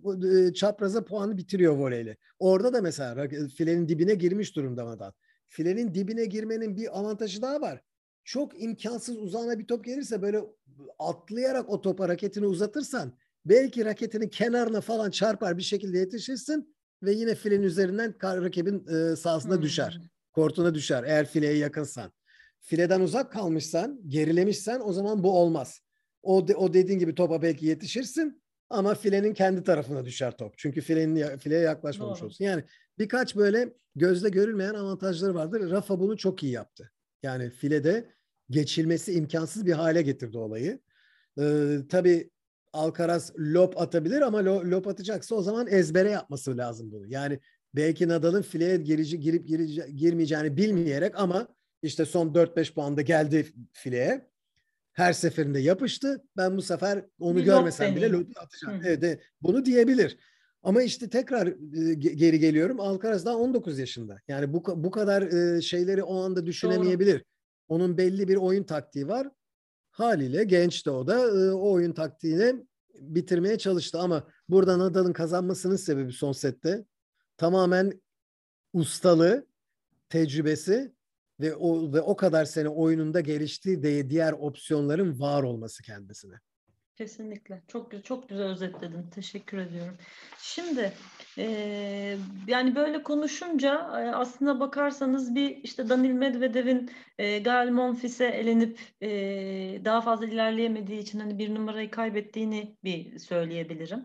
e, 0.48 0.52
çapraza 0.54 1.04
puanı 1.04 1.36
bitiriyor 1.36 1.76
voleyle. 1.76 2.16
Orada 2.38 2.72
da 2.72 2.82
mesela 2.82 3.28
filenin 3.56 3.88
dibine 3.88 4.14
girmiş 4.14 4.56
durumda 4.56 4.86
Nadal. 4.86 5.12
Filenin 5.46 5.94
dibine 5.94 6.24
girmenin 6.24 6.76
bir 6.76 6.98
avantajı 6.98 7.42
daha 7.42 7.60
var. 7.60 7.82
Çok 8.24 8.62
imkansız 8.62 9.16
uzağına 9.16 9.58
bir 9.58 9.66
top 9.66 9.84
gelirse 9.84 10.22
böyle 10.22 10.40
atlayarak 10.98 11.70
o 11.70 11.80
top 11.80 12.00
hareketini 12.00 12.46
uzatırsan 12.46 13.18
belki 13.44 13.84
raketinin 13.84 14.28
kenarına 14.28 14.80
falan 14.80 15.10
çarpar 15.10 15.58
bir 15.58 15.62
şekilde 15.62 15.98
yetişirsin 15.98 16.76
ve 17.02 17.12
yine 17.12 17.34
filenin 17.34 17.62
üzerinden 17.62 18.14
rakibin 18.22 18.86
e, 18.86 19.16
sahasına 19.16 19.54
hmm. 19.54 19.62
düşer. 19.62 20.00
Kortuna 20.32 20.74
düşer 20.74 21.04
eğer 21.04 21.26
fileye 21.26 21.56
yakınsan 21.56 22.12
fileden 22.66 23.00
uzak 23.00 23.32
kalmışsan, 23.32 24.00
gerilemişsen 24.06 24.80
o 24.84 24.92
zaman 24.92 25.22
bu 25.22 25.38
olmaz. 25.38 25.80
O, 26.22 26.48
de, 26.48 26.56
o 26.56 26.74
dediğin 26.74 26.98
gibi 26.98 27.14
topa 27.14 27.42
belki 27.42 27.66
yetişirsin 27.66 28.42
ama 28.70 28.94
filenin 28.94 29.34
kendi 29.34 29.62
tarafına 29.62 30.04
düşer 30.04 30.36
top. 30.36 30.54
Çünkü 30.58 30.80
filenin 30.80 31.36
fileye 31.36 31.60
yaklaşmamış 31.60 32.20
Doğru. 32.20 32.26
olsun. 32.26 32.44
Yani 32.44 32.64
birkaç 32.98 33.36
böyle 33.36 33.72
gözle 33.96 34.28
görülmeyen 34.28 34.74
avantajları 34.74 35.34
vardır. 35.34 35.70
Rafa 35.70 36.00
bunu 36.00 36.16
çok 36.16 36.42
iyi 36.42 36.52
yaptı. 36.52 36.92
Yani 37.22 37.50
filede 37.50 38.10
geçilmesi 38.50 39.12
imkansız 39.12 39.66
bir 39.66 39.72
hale 39.72 40.02
getirdi 40.02 40.38
olayı. 40.38 40.80
Ee, 41.40 41.78
tabii 41.88 42.30
Alcaraz 42.72 43.32
lop 43.38 43.80
atabilir 43.80 44.20
ama 44.20 44.44
lo, 44.44 44.70
lop 44.70 44.86
atacaksa 44.86 45.34
o 45.34 45.42
zaman 45.42 45.66
ezbere 45.66 46.10
yapması 46.10 46.56
lazım 46.56 46.92
bunu. 46.92 47.06
Yani 47.06 47.40
belki 47.74 48.08
Nadal'ın 48.08 48.42
fileye 48.42 48.76
girici, 48.76 49.20
girip 49.20 49.48
girici, 49.48 49.96
girmeyeceğini 49.96 50.56
bilmeyerek 50.56 51.20
ama 51.20 51.48
işte 51.82 52.04
son 52.04 52.28
4-5 52.34 52.74
puanda 52.74 53.02
geldi 53.02 53.46
fileye. 53.72 54.30
Her 54.96 55.12
seferinde 55.12 55.58
yapıştı. 55.58 56.22
Ben 56.36 56.56
bu 56.56 56.62
sefer 56.62 57.04
onu 57.20 57.36
bir 57.36 57.44
görmesem 57.44 57.96
bile 57.96 58.10
lobu 58.10 58.30
atacağım. 58.36 58.80
Evet, 58.84 59.02
de, 59.02 59.20
bunu 59.42 59.64
diyebilir. 59.64 60.18
Ama 60.62 60.82
işte 60.82 61.08
tekrar 61.08 61.46
e, 61.46 61.94
geri 61.94 62.38
geliyorum. 62.38 62.80
Alcaraz 62.80 63.26
daha 63.26 63.36
19 63.36 63.78
yaşında. 63.78 64.18
Yani 64.28 64.52
bu 64.52 64.84
bu 64.84 64.90
kadar 64.90 65.22
e, 65.22 65.62
şeyleri 65.62 66.02
o 66.02 66.22
anda 66.22 66.46
düşünemeyebilir. 66.46 67.14
Doğru. 67.14 67.24
Onun 67.68 67.98
belli 67.98 68.28
bir 68.28 68.36
oyun 68.36 68.64
taktiği 68.64 69.08
var. 69.08 69.28
Haliyle 69.90 70.44
genç 70.44 70.86
de 70.86 70.90
o 70.90 71.06
da 71.06 71.18
e, 71.18 71.50
o 71.50 71.72
oyun 71.72 71.92
taktiğini 71.92 72.66
bitirmeye 72.94 73.58
çalıştı 73.58 73.98
ama 73.98 74.28
burada 74.48 74.78
Nadal'ın 74.78 75.12
kazanmasının 75.12 75.76
sebebi 75.76 76.12
son 76.12 76.32
sette 76.32 76.84
tamamen 77.36 78.00
ustalığı, 78.72 79.46
tecrübesi 80.08 80.95
ve 81.40 81.54
o 81.54 81.92
ve 81.92 82.00
o 82.00 82.16
kadar 82.16 82.44
sene 82.44 82.68
oyununda 82.68 83.20
geliştiği 83.20 83.82
de 83.82 84.10
diğer 84.10 84.32
opsiyonların 84.32 85.20
var 85.20 85.42
olması 85.42 85.82
kendisine. 85.82 86.34
Kesinlikle. 86.96 87.62
Çok 87.68 88.04
çok 88.04 88.28
güzel 88.28 88.46
özetledin. 88.46 89.10
Teşekkür 89.10 89.58
ediyorum. 89.58 89.96
Şimdi 90.38 90.92
e, 91.38 91.46
yani 92.46 92.74
böyle 92.74 93.02
konuşunca 93.02 93.74
e, 93.74 94.10
aslında 94.14 94.60
bakarsanız 94.60 95.34
bir 95.34 95.56
işte 95.56 95.88
Danil 95.88 96.12
Medvedev'in 96.12 96.90
e, 97.18 97.38
Gael 97.38 97.70
Monfils'e 97.70 98.26
elenip 98.26 98.78
e, 99.00 99.08
daha 99.84 100.00
fazla 100.00 100.26
ilerleyemediği 100.26 101.00
için 101.00 101.20
hani 101.20 101.38
bir 101.38 101.54
numarayı 101.54 101.90
kaybettiğini 101.90 102.76
bir 102.84 103.18
söyleyebilirim. 103.18 104.04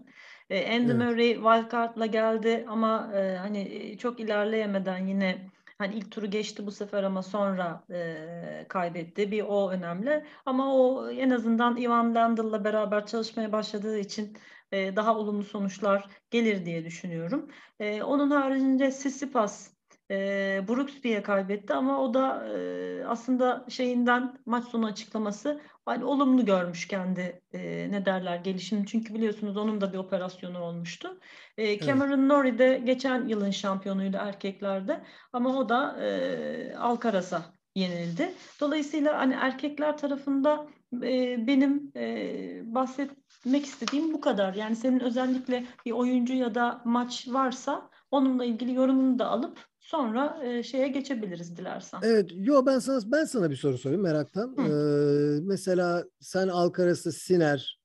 E, 0.49 0.75
Andy 0.75 0.91
evet. 0.91 0.95
Murray 0.95 1.33
wildcard'la 1.33 2.05
geldi 2.05 2.65
ama 2.67 3.11
e, 3.15 3.37
hani 3.37 3.95
çok 3.99 4.19
ilerleyemeden 4.19 5.07
yine 5.07 5.49
Hani 5.81 5.95
ilk 5.95 6.11
turu 6.11 6.25
geçti 6.29 6.65
bu 6.65 6.71
sefer 6.71 7.03
ama 7.03 7.23
sonra 7.23 7.85
e, 7.91 8.65
kaybetti. 8.69 9.31
Bir 9.31 9.43
o 9.43 9.71
önemli. 9.71 10.25
Ama 10.45 10.75
o 10.75 11.09
en 11.09 11.29
azından 11.29 11.77
Ivan 11.77 12.15
Lendl'la 12.15 12.63
beraber 12.63 13.05
çalışmaya 13.05 13.51
başladığı 13.51 13.97
için 13.99 14.37
e, 14.71 14.95
daha 14.95 15.17
olumlu 15.17 15.43
sonuçlar 15.43 16.09
gelir 16.29 16.65
diye 16.65 16.85
düşünüyorum. 16.85 17.51
E, 17.79 18.03
onun 18.03 18.31
haricinde 18.31 18.91
Sissipas 18.91 19.80
e, 20.11 20.67
Brooksby'ye 20.67 21.23
kaybetti 21.23 21.73
ama 21.73 22.01
o 22.01 22.13
da 22.13 22.47
e, 22.47 23.05
aslında 23.05 23.65
şeyinden 23.69 24.39
maç 24.45 24.65
sonu 24.65 24.85
açıklaması 24.85 25.61
hani 25.85 26.05
olumlu 26.05 26.45
görmüş 26.45 26.87
kendi 26.87 27.41
e, 27.53 27.91
ne 27.91 28.05
derler 28.05 28.35
gelişini 28.35 28.85
çünkü 28.87 29.13
biliyorsunuz 29.13 29.57
onun 29.57 29.81
da 29.81 29.93
bir 29.93 29.97
operasyonu 29.97 30.59
olmuştu. 30.59 31.19
E, 31.57 31.79
Cameron 31.79 32.19
evet. 32.19 32.27
Norrie 32.27 32.57
de 32.57 32.81
geçen 32.85 33.27
yılın 33.27 33.51
şampiyonuydu 33.51 34.17
erkeklerde 34.17 35.03
ama 35.33 35.57
o 35.57 35.69
da 35.69 36.03
e, 36.03 36.75
Alcaraz'a 36.75 37.45
yenildi. 37.75 38.33
Dolayısıyla 38.59 39.17
hani 39.17 39.33
erkekler 39.33 39.97
tarafında 39.97 40.67
e, 41.03 41.47
benim 41.47 41.91
e, 41.95 42.75
bahsetmek 42.75 43.65
istediğim 43.65 44.13
bu 44.13 44.21
kadar. 44.21 44.53
Yani 44.53 44.75
senin 44.75 44.99
özellikle 44.99 45.65
bir 45.85 45.91
oyuncu 45.91 46.33
ya 46.33 46.55
da 46.55 46.81
maç 46.85 47.27
varsa 47.27 47.89
onunla 48.11 48.45
ilgili 48.45 48.73
yorumunu 48.73 49.19
da 49.19 49.29
alıp 49.29 49.70
sonra 49.91 50.39
e, 50.43 50.63
şeye 50.63 50.87
geçebiliriz 50.87 51.57
dilersen. 51.57 51.99
Evet, 52.03 52.31
yo 52.35 52.65
ben 52.65 52.79
sana 52.79 53.01
ben 53.05 53.25
sana 53.25 53.49
bir 53.49 53.55
soru 53.55 53.77
sorayım 53.77 54.01
meraktan. 54.03 54.55
Ee, 54.57 55.39
mesela 55.43 56.03
sen 56.19 56.47
Alcaraz'ı 56.47 57.11
Siner 57.11 57.79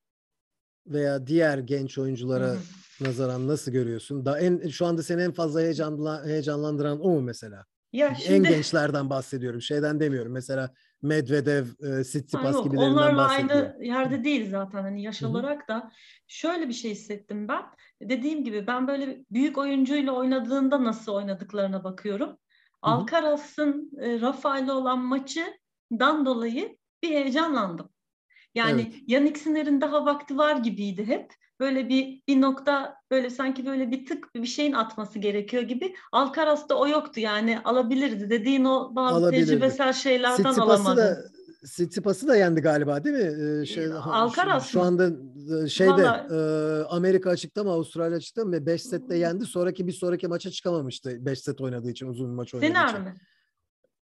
veya 0.86 1.26
diğer 1.26 1.58
genç 1.58 1.98
oyunculara 1.98 2.48
Hı-hı. 2.48 2.58
nazaran 3.08 3.48
nasıl 3.48 3.72
görüyorsun? 3.72 4.26
Da 4.26 4.40
en 4.40 4.68
şu 4.68 4.86
anda 4.86 5.02
seni 5.02 5.22
en 5.22 5.32
fazla 5.32 5.60
heyecanla, 5.60 6.26
heyecanlandıran 6.26 7.00
o 7.00 7.10
mu 7.10 7.20
mesela? 7.20 7.64
Ya 7.96 8.14
şimdi... 8.14 8.48
En 8.48 8.54
gençlerden 8.54 9.10
bahsediyorum. 9.10 9.60
Şeyden 9.60 10.00
demiyorum. 10.00 10.32
Mesela 10.32 10.70
Medvedev, 11.02 11.64
e, 11.64 12.02
Tsitsipas 12.02 12.56
ha, 12.56 12.60
gibilerinden 12.60 12.92
onlarla 12.92 13.16
bahsediyorum. 13.16 13.72
aynı 13.74 13.84
yerde 13.84 14.24
değil 14.24 14.50
zaten 14.50 14.82
hani 14.82 15.02
yaş 15.02 15.22
Hı-hı. 15.22 15.30
olarak 15.30 15.68
da. 15.68 15.92
Şöyle 16.26 16.68
bir 16.68 16.72
şey 16.72 16.90
hissettim 16.90 17.48
ben. 17.48 17.62
Dediğim 18.02 18.44
gibi 18.44 18.66
ben 18.66 18.88
böyle 18.88 19.24
büyük 19.30 19.58
oyuncuyla 19.58 20.12
oynadığında 20.12 20.84
nasıl 20.84 21.12
oynadıklarına 21.12 21.84
bakıyorum. 21.84 22.38
Alcaraz'ın 22.82 23.90
e, 24.00 24.20
Rafael'le 24.20 24.70
olan 24.70 24.98
maçından 24.98 26.26
dolayı 26.26 26.76
bir 27.02 27.10
heyecanlandım. 27.10 27.88
Yani 28.54 28.82
evet. 28.82 29.02
Yannick 29.06 29.40
Sinner'in 29.40 29.80
daha 29.80 30.06
vakti 30.06 30.36
var 30.36 30.56
gibiydi 30.56 31.06
hep 31.06 31.32
böyle 31.60 31.88
bir 31.88 32.22
bir 32.28 32.40
nokta 32.40 32.96
böyle 33.10 33.30
sanki 33.30 33.66
böyle 33.66 33.90
bir 33.90 34.06
tık 34.06 34.34
bir 34.34 34.46
şeyin 34.46 34.72
atması 34.72 35.18
gerekiyor 35.18 35.62
gibi. 35.62 35.94
Alcaraz'da 36.12 36.78
o 36.78 36.88
yoktu 36.88 37.20
yani 37.20 37.60
alabilirdi 37.64 38.30
dediğin 38.30 38.64
o 38.64 38.92
bazı 38.96 39.16
alabilirdi. 39.16 39.46
tecrübesel 39.46 39.92
şeylerden 39.92 40.36
Sitsipas'ı 40.36 40.62
alamadı. 40.62 41.00
Da, 41.00 41.36
Sitsipas'ı 41.66 42.28
da 42.28 42.36
yendi 42.36 42.60
galiba 42.60 43.04
değil 43.04 43.16
mi? 43.16 43.60
Ee, 43.62 43.66
şey, 43.66 43.86
Alcaraz 44.04 44.64
şu, 44.64 44.70
şu 44.70 44.82
anda 44.82 45.10
e, 45.64 45.68
şeyde 45.68 45.90
Vallahi... 45.92 46.34
e, 46.34 46.84
Amerika 46.84 47.30
açıkta 47.30 47.64
mı 47.64 47.70
Avustralya 47.70 48.16
açıkta 48.16 48.44
mı 48.44 48.66
5 48.66 48.82
sette 48.82 49.16
yendi. 49.16 49.44
Sonraki 49.44 49.86
bir 49.86 49.92
sonraki 49.92 50.28
maça 50.28 50.50
çıkamamıştı 50.50 51.26
5 51.26 51.40
set 51.40 51.60
oynadığı 51.60 51.90
için 51.90 52.06
uzun 52.06 52.30
maç 52.30 52.54
oynadığı 52.54 52.68
Fener 52.68 52.88
için. 52.88 53.00
mi? 53.00 53.14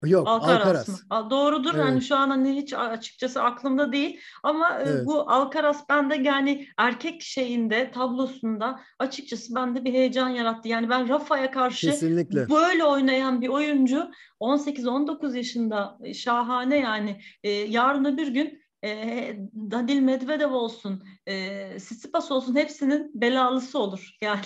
Yok 0.05 0.27
Alcaraz, 0.27 0.67
Alcaraz. 0.67 0.87
mı? 0.89 1.29
Doğrudur. 1.29 1.71
Evet. 1.75 1.85
Hani 1.85 2.01
şu 2.01 2.15
an 2.15 2.29
hani 2.29 2.55
hiç 2.55 2.73
açıkçası 2.73 3.43
aklımda 3.43 3.91
değil. 3.91 4.19
Ama 4.43 4.79
e, 4.79 4.83
evet. 4.85 5.05
bu 5.05 5.31
Alcaraz 5.31 5.89
bende 5.89 6.15
yani 6.15 6.67
erkek 6.77 7.21
şeyinde 7.21 7.91
tablosunda 7.91 8.79
açıkçası 8.99 9.55
bende 9.55 9.85
bir 9.85 9.93
heyecan 9.93 10.29
yarattı. 10.29 10.67
Yani 10.67 10.89
ben 10.89 11.09
Rafa'ya 11.09 11.51
karşı 11.51 11.87
Kesinlikle. 11.87 12.49
böyle 12.49 12.83
oynayan 12.85 13.41
bir 13.41 13.47
oyuncu 13.49 14.11
18-19 14.41 15.37
yaşında 15.37 15.97
e, 16.03 16.13
şahane 16.13 16.77
yani. 16.77 17.21
E, 17.43 17.49
yarın 17.49 18.05
öbür 18.05 18.27
gün 18.27 18.62
e, 18.83 19.35
Danil 19.71 19.99
Medvedev 19.99 20.51
olsun, 20.51 21.03
e, 21.27 21.79
Sissipas 21.79 22.31
olsun 22.31 22.55
hepsinin 22.55 23.11
belalısı 23.13 23.79
olur. 23.79 24.09
Yani 24.21 24.45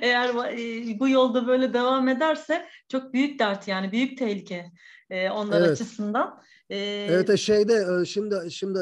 eğer 0.00 0.28
e, 0.28 1.00
bu 1.00 1.08
yolda 1.08 1.46
böyle 1.46 1.74
devam 1.74 2.08
ederse 2.08 2.66
çok 2.88 3.12
büyük 3.12 3.38
dert 3.38 3.68
yani 3.68 3.92
büyük 3.92 4.18
tehlike 4.18 4.72
e, 5.10 5.30
onlar 5.30 5.60
evet. 5.60 5.70
açısından. 5.70 6.40
E, 6.70 6.76
evet 7.10 7.38
şeyde 7.38 7.86
e, 8.00 8.04
şimdi 8.04 8.50
şimdi 8.50 8.78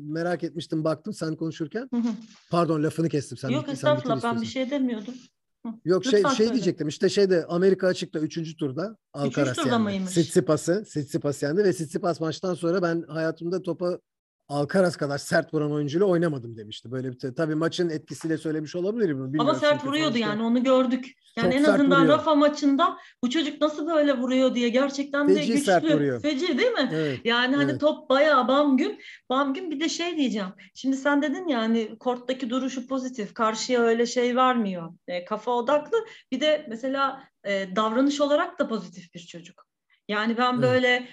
merak 0.00 0.44
etmiştim 0.44 0.84
baktım 0.84 1.12
sen 1.12 1.36
konuşurken. 1.36 1.88
Hı 1.94 1.96
hı. 1.96 2.08
Pardon 2.50 2.82
lafını 2.82 3.08
kestim. 3.08 3.38
Sen 3.38 3.48
Yok 3.48 3.68
estağfurullah 3.68 4.22
ben 4.22 4.40
bir 4.40 4.46
şey 4.46 4.70
demiyordum. 4.70 5.14
Yok 5.84 6.04
şey 6.04 6.22
şey 6.22 6.30
söyle. 6.30 6.52
diyecektim 6.52 6.88
işte 6.88 7.08
şeyde 7.08 7.46
Amerika 7.46 7.86
açıkta 7.86 8.18
3. 8.18 8.56
turda 8.56 8.96
Alcaraz 9.12 9.58
yendi. 9.66 10.10
Sitsipas'ı 10.10 10.84
Sitsipas 10.84 11.42
yendi 11.42 11.64
ve 11.64 11.72
Sitsipas 11.72 12.20
maçtan 12.20 12.54
sonra 12.54 12.82
ben 12.82 13.04
hayatımda 13.08 13.62
topa 13.62 13.98
Alcaraz 14.52 14.96
kadar 14.96 15.18
sert 15.18 15.54
vuran 15.54 15.72
oyuncuyla 15.72 16.06
oynamadım 16.06 16.56
demişti. 16.56 16.92
Böyle 16.92 17.12
bir 17.12 17.34
tabii 17.36 17.54
maçın 17.54 17.88
etkisiyle 17.88 18.38
söylemiş 18.38 18.76
olabilir 18.76 19.12
mi? 19.12 19.38
Ama 19.40 19.54
sert 19.54 19.84
vuruyordu 19.84 20.12
sonuçta. 20.12 20.30
yani 20.30 20.42
onu 20.42 20.62
gördük. 20.62 21.12
Yani 21.36 21.52
Çok 21.52 21.60
en 21.60 21.64
azından 21.64 22.02
vuruyor. 22.02 22.18
Rafa 22.18 22.34
maçında 22.34 22.96
bu 23.24 23.30
çocuk 23.30 23.60
nasıl 23.60 23.86
böyle 23.86 24.18
vuruyor 24.18 24.54
diye 24.54 24.68
gerçekten 24.68 25.28
de 25.28 25.34
Feci 25.34 25.52
güçlü. 25.52 25.64
Sert 25.64 25.84
vuruyor. 25.84 26.22
Feci 26.22 26.58
değil 26.58 26.70
mi? 26.70 26.90
Evet, 26.94 27.20
yani 27.24 27.56
hani 27.56 27.70
evet. 27.70 27.80
top 27.80 28.10
bayağı 28.10 28.48
bam 28.48 28.76
gün. 28.76 29.00
Bam 29.30 29.54
gün 29.54 29.70
bir 29.70 29.80
de 29.80 29.88
şey 29.88 30.16
diyeceğim. 30.16 30.48
Şimdi 30.74 30.96
sen 30.96 31.22
dedin 31.22 31.48
ya 31.48 31.58
hani 31.58 31.98
korttaki 31.98 32.50
duruşu 32.50 32.86
pozitif. 32.86 33.34
Karşıya 33.34 33.80
öyle 33.80 34.06
şey 34.06 34.36
vermiyor. 34.36 34.92
E, 35.08 35.24
kafa 35.24 35.50
odaklı. 35.50 35.98
Bir 36.32 36.40
de 36.40 36.66
mesela 36.68 37.22
e, 37.44 37.76
davranış 37.76 38.20
olarak 38.20 38.58
da 38.58 38.68
pozitif 38.68 39.14
bir 39.14 39.20
çocuk. 39.20 39.71
Yani 40.12 40.36
ben 40.36 40.52
evet. 40.52 40.62
böyle 40.62 41.08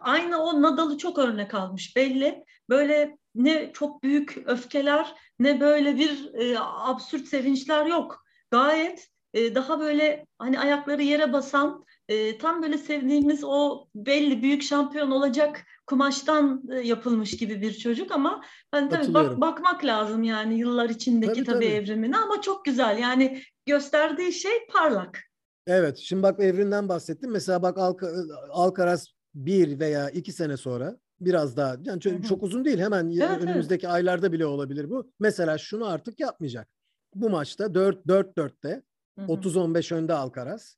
aynı 0.00 0.38
o 0.38 0.62
Nadal'ı 0.62 0.98
çok 0.98 1.18
örnek 1.18 1.54
almış 1.54 1.96
belli. 1.96 2.44
Böyle 2.68 3.18
ne 3.34 3.72
çok 3.72 4.02
büyük 4.02 4.36
öfkeler 4.46 5.14
ne 5.38 5.60
böyle 5.60 5.96
bir 5.96 6.34
e, 6.34 6.58
absürt 6.60 7.28
sevinçler 7.28 7.86
yok. 7.86 8.24
Gayet 8.50 9.08
e, 9.34 9.54
daha 9.54 9.80
böyle 9.80 10.26
hani 10.38 10.60
ayakları 10.60 11.02
yere 11.02 11.32
basan 11.32 11.84
e, 12.08 12.38
tam 12.38 12.62
böyle 12.62 12.78
sevdiğimiz 12.78 13.44
o 13.44 13.86
belli 13.94 14.42
büyük 14.42 14.62
şampiyon 14.62 15.10
olacak 15.10 15.64
kumaştan 15.86 16.62
e, 16.72 16.80
yapılmış 16.80 17.36
gibi 17.36 17.62
bir 17.62 17.74
çocuk 17.74 18.12
ama 18.12 18.44
hani 18.70 18.88
tabii 18.88 19.14
bak, 19.14 19.40
bakmak 19.40 19.84
lazım 19.84 20.22
yani 20.22 20.58
yıllar 20.58 20.90
içindeki 20.90 21.32
tabii, 21.32 21.44
tabii, 21.44 21.54
tabii 21.54 21.66
evrimine 21.66 22.16
ama 22.16 22.40
çok 22.40 22.64
güzel 22.64 22.98
yani 22.98 23.42
gösterdiği 23.66 24.32
şey 24.32 24.66
parlak. 24.72 25.22
Evet. 25.66 25.98
Şimdi 25.98 26.22
bak 26.22 26.40
evrinden 26.40 26.88
bahsettim. 26.88 27.30
Mesela 27.30 27.62
bak 27.62 27.78
Alka, 27.78 28.12
Alcaraz 28.50 29.06
bir 29.34 29.80
veya 29.80 30.10
iki 30.10 30.32
sene 30.32 30.56
sonra 30.56 30.98
biraz 31.20 31.56
daha 31.56 31.76
yani 31.84 32.00
çok, 32.00 32.24
çok 32.24 32.42
uzun 32.42 32.64
değil 32.64 32.78
hemen 32.78 33.10
evet, 33.10 33.42
önümüzdeki 33.42 33.86
evet. 33.86 33.94
aylarda 33.94 34.32
bile 34.32 34.46
olabilir 34.46 34.90
bu. 34.90 35.12
Mesela 35.20 35.58
şunu 35.58 35.86
artık 35.86 36.20
yapmayacak. 36.20 36.68
Bu 37.14 37.30
maçta 37.30 37.74
4 37.74 38.08
4 38.08 38.36
4'te 38.36 38.82
30-15 39.18 39.94
önde 39.94 40.12
Alcaraz 40.14 40.76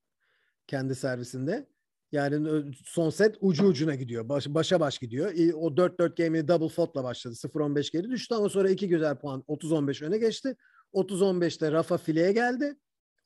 kendi 0.67 0.95
servisinde. 0.95 1.67
Yani 2.13 2.65
son 2.85 3.11
set 3.11 3.37
ucu 3.41 3.67
ucuna 3.67 3.95
gidiyor. 3.95 4.29
Baş, 4.29 4.47
başa 4.49 4.81
baş 4.81 4.99
gidiyor. 4.99 5.33
O 5.55 5.77
4-4 5.77 6.17
game'ini 6.17 6.49
double 6.49 6.69
fault'la 6.69 7.05
başladı. 7.05 7.35
0-15 7.35 7.93
geri 7.93 8.11
düştü 8.11 8.35
ama 8.35 8.49
sonra 8.49 8.71
iki 8.71 8.89
güzel 8.89 9.17
puan 9.17 9.45
30-15 9.49 10.05
öne 10.05 10.19
geçti. 10.19 10.57
30-15'te 10.95 11.73
Rafa 11.73 11.99
fileye 11.99 12.33
geldi. 12.33 12.77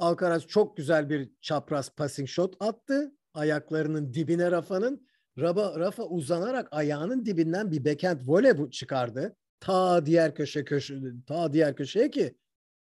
Alcaraz 0.02 0.46
çok 0.46 0.76
güzel 0.76 1.10
bir 1.10 1.30
çapraz 1.40 1.90
passing 1.90 2.28
shot 2.28 2.56
attı. 2.60 3.12
Ayaklarının 3.34 4.14
dibine 4.14 4.50
Rafa'nın. 4.50 5.06
Rafa, 5.38 5.78
Rafa 5.78 6.02
uzanarak 6.02 6.68
ayağının 6.70 7.26
dibinden 7.26 7.70
bir 7.70 7.84
backhand 7.84 8.20
voley 8.26 8.70
çıkardı. 8.70 9.36
Ta 9.60 10.06
diğer 10.06 10.34
köşe 10.34 10.64
köşe 10.64 11.00
ta 11.26 11.52
diğer 11.52 11.76
köşeye 11.76 12.10
ki 12.10 12.36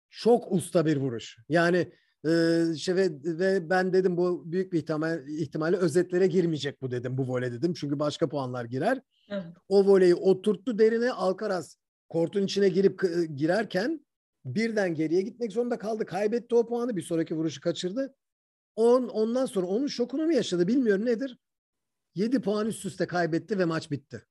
çok 0.09 0.51
usta 0.51 0.85
bir 0.85 0.97
vuruş. 0.97 1.37
Yani 1.49 1.91
Ee, 2.27 2.75
şey 2.77 2.95
ve, 2.95 3.09
ve 3.23 3.69
ben 3.69 3.93
dedim 3.93 4.17
bu 4.17 4.51
büyük 4.51 4.73
bir 4.73 4.77
ihtimal, 4.77 5.27
ihtimalle 5.27 5.77
özetlere 5.77 6.27
girmeyecek 6.27 6.81
bu 6.81 6.91
dedim 6.91 7.17
bu 7.17 7.27
voley 7.27 7.51
dedim. 7.51 7.73
Çünkü 7.73 7.99
başka 7.99 8.29
puanlar 8.29 8.65
girer. 8.65 9.01
Evet. 9.29 9.43
O 9.69 9.85
voleyi 9.85 10.15
oturttu 10.15 10.79
derine 10.79 11.11
Alcaraz 11.11 11.77
kortun 12.09 12.43
içine 12.43 12.69
girip 12.69 13.01
girerken 13.35 14.06
birden 14.55 14.95
geriye 14.95 15.21
gitmek 15.21 15.51
zorunda 15.51 15.77
kaldı. 15.77 16.05
Kaybetti 16.05 16.55
o 16.55 16.67
puanı. 16.67 16.95
Bir 16.95 17.01
sonraki 17.01 17.35
vuruşu 17.35 17.61
kaçırdı. 17.61 18.15
On, 18.75 19.07
ondan 19.07 19.45
sonra 19.45 19.67
onun 19.67 19.87
şokunu 19.87 20.25
mu 20.25 20.33
yaşadı 20.33 20.67
bilmiyorum 20.67 21.05
nedir. 21.05 21.37
7 22.15 22.41
puan 22.41 22.67
üst 22.67 22.85
üste 22.85 23.07
kaybetti 23.07 23.59
ve 23.59 23.65
maç 23.65 23.91
bitti. 23.91 24.25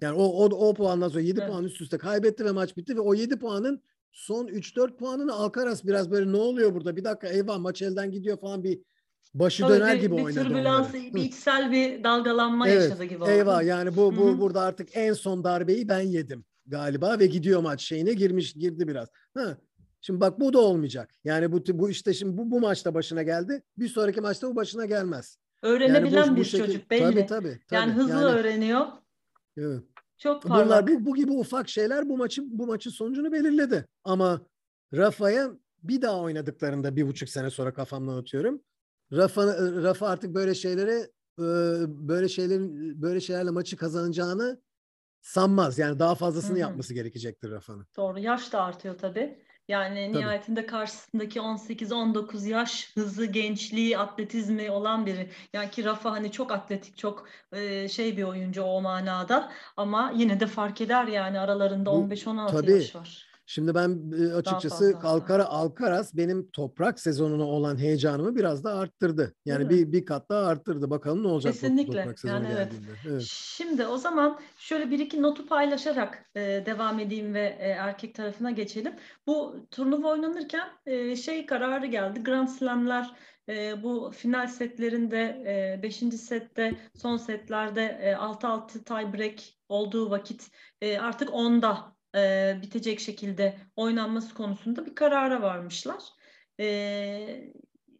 Yani 0.00 0.16
o, 0.16 0.24
o, 0.24 0.68
o 0.68 0.74
puandan 0.74 1.08
sonra 1.08 1.20
7 1.20 1.40
evet. 1.40 1.50
puan 1.50 1.64
üst 1.64 1.80
üste 1.80 1.98
kaybetti 1.98 2.44
ve 2.44 2.50
maç 2.50 2.76
bitti 2.76 2.96
ve 2.96 3.00
o 3.00 3.14
7 3.14 3.38
puanın 3.38 3.82
son 4.12 4.46
3-4 4.46 4.96
puanını 4.96 5.32
Alcaraz 5.32 5.86
biraz 5.86 6.10
böyle 6.10 6.32
ne 6.32 6.36
oluyor 6.36 6.74
burada 6.74 6.96
bir 6.96 7.04
dakika 7.04 7.28
eyvah 7.28 7.58
maç 7.58 7.82
elden 7.82 8.10
gidiyor 8.10 8.40
falan 8.40 8.64
bir 8.64 8.80
başı 9.34 9.62
Tabii 9.62 9.72
döner 9.72 9.96
bir, 9.96 10.00
gibi 10.00 10.16
bir 10.16 10.22
oynadı. 10.22 10.40
Bir 10.40 10.48
türbülans, 10.48 10.94
bir 10.94 11.22
içsel 11.22 11.72
bir 11.72 12.04
dalgalanma 12.04 12.68
evet, 12.68 12.82
yaşadı 12.82 13.04
gibi 13.04 13.22
oldu. 13.22 13.30
Eyvah 13.30 13.64
yani 13.64 13.96
bu, 13.96 14.16
bu 14.16 14.26
Hı-hı. 14.26 14.40
burada 14.40 14.60
artık 14.60 14.88
en 14.92 15.12
son 15.12 15.44
darbeyi 15.44 15.88
ben 15.88 16.00
yedim 16.00 16.44
galiba 16.72 17.18
ve 17.18 17.26
gidiyor 17.26 17.60
maç 17.60 17.82
şeyine 17.82 18.12
girmiş 18.12 18.52
girdi 18.52 18.88
biraz. 18.88 19.08
Ha. 19.34 19.56
Şimdi 20.00 20.20
bak 20.20 20.40
bu 20.40 20.52
da 20.52 20.60
olmayacak. 20.60 21.14
Yani 21.24 21.52
bu 21.52 21.62
bu 21.72 21.90
işte 21.90 22.14
şimdi 22.14 22.36
bu 22.38 22.50
bu 22.50 22.60
maçta 22.60 22.94
başına 22.94 23.22
geldi. 23.22 23.62
Bir 23.78 23.88
sonraki 23.88 24.20
maçta 24.20 24.48
bu 24.50 24.56
başına 24.56 24.86
gelmez. 24.86 25.38
Öğrenebilen 25.62 26.16
yani 26.16 26.30
bu, 26.30 26.36
bir 26.36 26.40
bu 26.40 26.44
şekil, 26.44 26.66
çocuk 26.66 26.90
belli. 26.90 27.00
Tabii 27.00 27.26
tabii. 27.26 27.26
tabii. 27.26 27.60
Yani 27.70 27.92
hızlı 27.92 28.10
yani, 28.12 28.24
öğreniyor. 28.24 28.86
Evet. 29.56 29.82
Çok 30.18 30.42
parlak. 30.42 30.66
Bunlar 30.66 30.86
bu, 30.86 31.06
bu 31.06 31.14
gibi 31.14 31.32
ufak 31.32 31.68
şeyler 31.68 32.08
bu 32.08 32.16
maçın 32.16 32.58
bu 32.58 32.66
maçın 32.66 32.90
sonucunu 32.90 33.32
belirledi. 33.32 33.86
Ama 34.04 34.46
Rafa'ya 34.94 35.50
bir 35.82 36.02
daha 36.02 36.20
oynadıklarında 36.20 36.96
bir 36.96 37.06
buçuk 37.06 37.28
sene 37.28 37.50
sonra 37.50 37.74
kafamdan 37.74 38.16
atıyorum. 38.16 38.62
Rafa, 39.12 39.46
Rafa 39.82 40.08
artık 40.08 40.34
böyle 40.34 40.54
şeylere 40.54 41.10
böyle 41.86 42.28
şeylerin 42.28 43.02
böyle 43.02 43.20
şeylerle 43.20 43.50
maçı 43.50 43.76
kazanacağını 43.76 44.60
sanmaz. 45.22 45.78
Yani 45.78 45.98
daha 45.98 46.14
fazlasını 46.14 46.52
Hı-hı. 46.52 46.60
yapması 46.60 46.94
gerekecektir 46.94 47.50
Rafa'nın. 47.50 47.86
Doğru. 47.96 48.18
Yaş 48.18 48.52
da 48.52 48.62
artıyor 48.62 48.98
tabii. 48.98 49.38
Yani 49.68 50.10
tabii. 50.12 50.22
nihayetinde 50.22 50.66
karşısındaki 50.66 51.38
18-19 51.40 52.48
yaş 52.48 52.92
hızı, 52.94 53.24
gençliği, 53.26 53.98
atletizmi 53.98 54.70
olan 54.70 55.06
biri. 55.06 55.30
Yani 55.52 55.70
ki 55.70 55.84
Rafa 55.84 56.12
hani 56.12 56.32
çok 56.32 56.52
atletik, 56.52 56.98
çok 56.98 57.28
e, 57.52 57.88
şey 57.88 58.16
bir 58.16 58.22
oyuncu 58.22 58.62
o 58.62 58.80
manada. 58.80 59.52
Ama 59.76 60.12
yine 60.16 60.40
de 60.40 60.46
fark 60.46 60.80
eder 60.80 61.06
yani 61.06 61.40
aralarında 61.40 61.90
15-16 61.90 62.70
yaş 62.70 62.96
var. 62.96 63.31
Şimdi 63.46 63.74
ben 63.74 64.12
e, 64.18 64.32
açıkçası 64.32 64.94
Alcara 65.02 65.44
Alcaraz 65.44 66.16
benim 66.16 66.50
toprak 66.50 67.00
sezonuna 67.00 67.44
olan 67.44 67.78
heyecanımı 67.78 68.36
biraz 68.36 68.64
da 68.64 68.74
arttırdı. 68.74 69.34
Yani 69.44 69.70
bir 69.70 69.92
bir 69.92 70.04
kat 70.04 70.28
daha 70.28 70.46
arttırdı. 70.46 70.90
Bakalım 70.90 71.22
ne 71.22 71.28
olacak 71.28 71.52
Kesinlikle. 71.52 71.98
toprak 71.98 72.18
sezonu 72.18 72.36
yani 72.36 72.48
evet. 72.52 72.72
geldiğinde. 72.72 72.90
Evet. 73.08 73.22
Şimdi 73.28 73.86
o 73.86 73.96
zaman 73.96 74.40
şöyle 74.58 74.90
bir 74.90 74.98
iki 74.98 75.22
notu 75.22 75.46
paylaşarak 75.46 76.30
e, 76.34 76.40
devam 76.66 76.98
edeyim 76.98 77.34
ve 77.34 77.56
e, 77.60 77.68
erkek 77.68 78.14
tarafına 78.14 78.50
geçelim. 78.50 78.92
Bu 79.26 79.56
turnuva 79.70 80.08
oynanırken 80.08 80.68
e, 80.86 81.16
şey 81.16 81.46
kararı 81.46 81.86
geldi. 81.86 82.22
Grand 82.22 82.48
Slam'ler 82.48 83.14
e, 83.48 83.82
bu 83.82 84.10
final 84.14 84.46
setlerinde 84.46 85.80
5. 85.82 86.02
E, 86.02 86.10
sette 86.10 86.74
son 86.96 87.16
setlerde 87.16 87.98
e, 88.02 88.12
6-6 88.12 88.84
tie 88.84 89.12
break 89.12 89.40
olduğu 89.68 90.10
vakit 90.10 90.50
e, 90.80 90.98
artık 90.98 91.28
10'da 91.28 91.91
e, 92.14 92.58
bitecek 92.62 93.00
şekilde 93.00 93.58
oynanması 93.76 94.34
konusunda 94.34 94.86
bir 94.86 94.94
karara 94.94 95.42
varmışlar. 95.42 96.02
E, 96.60 96.66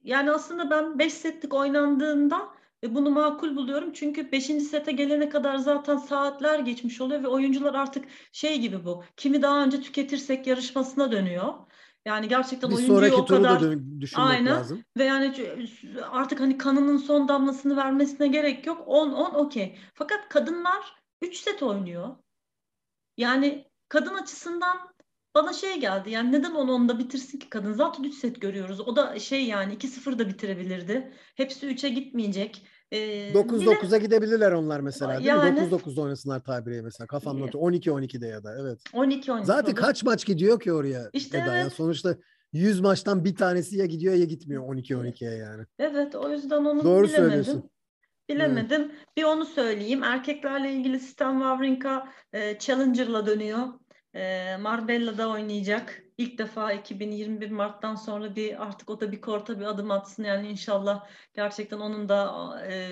yani 0.04 0.30
aslında 0.30 0.70
ben 0.70 0.98
5 0.98 1.12
setlik 1.12 1.54
oynandığında 1.54 2.48
e, 2.84 2.94
bunu 2.94 3.10
makul 3.10 3.56
buluyorum. 3.56 3.92
Çünkü 3.92 4.32
5. 4.32 4.44
sete 4.44 4.92
gelene 4.92 5.28
kadar 5.28 5.56
zaten 5.56 5.96
saatler 5.96 6.58
geçmiş 6.58 7.00
oluyor 7.00 7.22
ve 7.22 7.28
oyuncular 7.28 7.74
artık 7.74 8.04
şey 8.32 8.60
gibi 8.60 8.84
bu. 8.84 9.04
Kimi 9.16 9.42
daha 9.42 9.64
önce 9.64 9.80
tüketirsek 9.80 10.46
yarışmasına 10.46 11.12
dönüyor. 11.12 11.54
Yani 12.04 12.28
gerçekten 12.28 12.70
bir 12.70 12.76
oyuncuyu 12.76 13.14
o 13.14 13.26
kadar 13.26 13.60
da 13.60 14.00
düşünmek 14.00 14.28
aynen 14.28 14.54
lazım. 14.54 14.84
ve 14.98 15.04
yani 15.04 15.34
artık 16.10 16.40
hani 16.40 16.58
kanının 16.58 16.96
son 16.96 17.28
damlasını 17.28 17.76
vermesine 17.76 18.28
gerek 18.28 18.66
yok. 18.66 18.82
10 18.86 19.10
10 19.10 19.34
okey. 19.34 19.78
Fakat 19.94 20.28
kadınlar 20.28 20.96
3 21.22 21.36
set 21.36 21.62
oynuyor. 21.62 22.16
Yani 23.16 23.71
kadın 23.92 24.14
açısından 24.14 24.76
bana 25.34 25.52
şey 25.52 25.80
geldi 25.80 26.10
yani 26.10 26.32
neden 26.32 26.54
onu 26.54 26.72
onda 26.72 26.98
bitirsin 26.98 27.38
ki 27.38 27.50
kadın 27.50 27.72
zaten 27.72 28.02
3 28.02 28.14
set 28.14 28.40
görüyoruz 28.40 28.80
o 28.80 28.96
da 28.96 29.18
şey 29.18 29.44
yani 29.44 29.74
2-0 29.74 30.18
da 30.18 30.28
bitirebilirdi 30.28 31.12
hepsi 31.36 31.66
3'e 31.66 31.88
gitmeyecek. 31.88 32.66
Ee, 32.92 33.32
9-9'a 33.32 33.98
gidebilirler 33.98 34.52
onlar 34.52 34.80
mesela 34.80 35.18
değil 35.18 35.26
yani, 35.26 35.60
mi? 35.60 35.66
9-9'da 35.66 36.00
oynasınlar 36.00 36.40
tabiriye 36.44 36.82
mesela 36.82 37.06
kafamda 37.06 37.44
12-12'de 37.44 38.26
ya 38.26 38.44
da 38.44 38.56
evet. 38.60 38.80
12-12. 38.92 39.44
Zaten 39.44 39.74
kaç 39.74 40.04
maç 40.04 40.26
gidiyor 40.26 40.60
ki 40.60 40.72
oraya 40.72 41.10
işte 41.12 41.38
Eda? 41.38 41.46
Evet. 41.46 41.62
Yani 41.62 41.70
sonuçta 41.70 42.16
100 42.52 42.80
maçtan 42.80 43.24
bir 43.24 43.36
tanesi 43.36 43.76
ya 43.76 43.86
gidiyor 43.86 44.14
ya 44.14 44.24
gitmiyor 44.24 44.62
12-12'ye 44.62 45.30
yani. 45.30 45.64
Evet 45.78 46.14
o 46.14 46.30
yüzden 46.30 46.64
onu 46.64 46.84
Doğru 46.84 47.04
bilemedim. 47.04 47.24
söylüyorsun. 47.24 47.70
Bilemedim. 48.28 48.80
Evet. 48.80 49.16
Bir 49.16 49.24
onu 49.24 49.44
söyleyeyim. 49.44 50.02
Erkeklerle 50.02 50.72
ilgili 50.72 51.00
Stan 51.00 51.38
Wawrinka 51.38 52.12
e, 52.32 52.58
Challenger'la 52.58 53.26
dönüyor. 53.26 53.68
Marbella'da 54.60 55.28
oynayacak. 55.30 56.02
İlk 56.18 56.38
defa 56.38 56.72
2021 56.72 57.50
Mart'tan 57.50 57.94
sonra 57.94 58.36
bir 58.36 58.62
artık 58.62 58.90
o 58.90 59.00
da 59.00 59.12
bir 59.12 59.20
korta 59.20 59.60
bir 59.60 59.64
adım 59.64 59.90
atsın. 59.90 60.24
Yani 60.24 60.48
inşallah 60.48 61.06
gerçekten 61.34 61.78
onun 61.78 62.08
da 62.08 62.32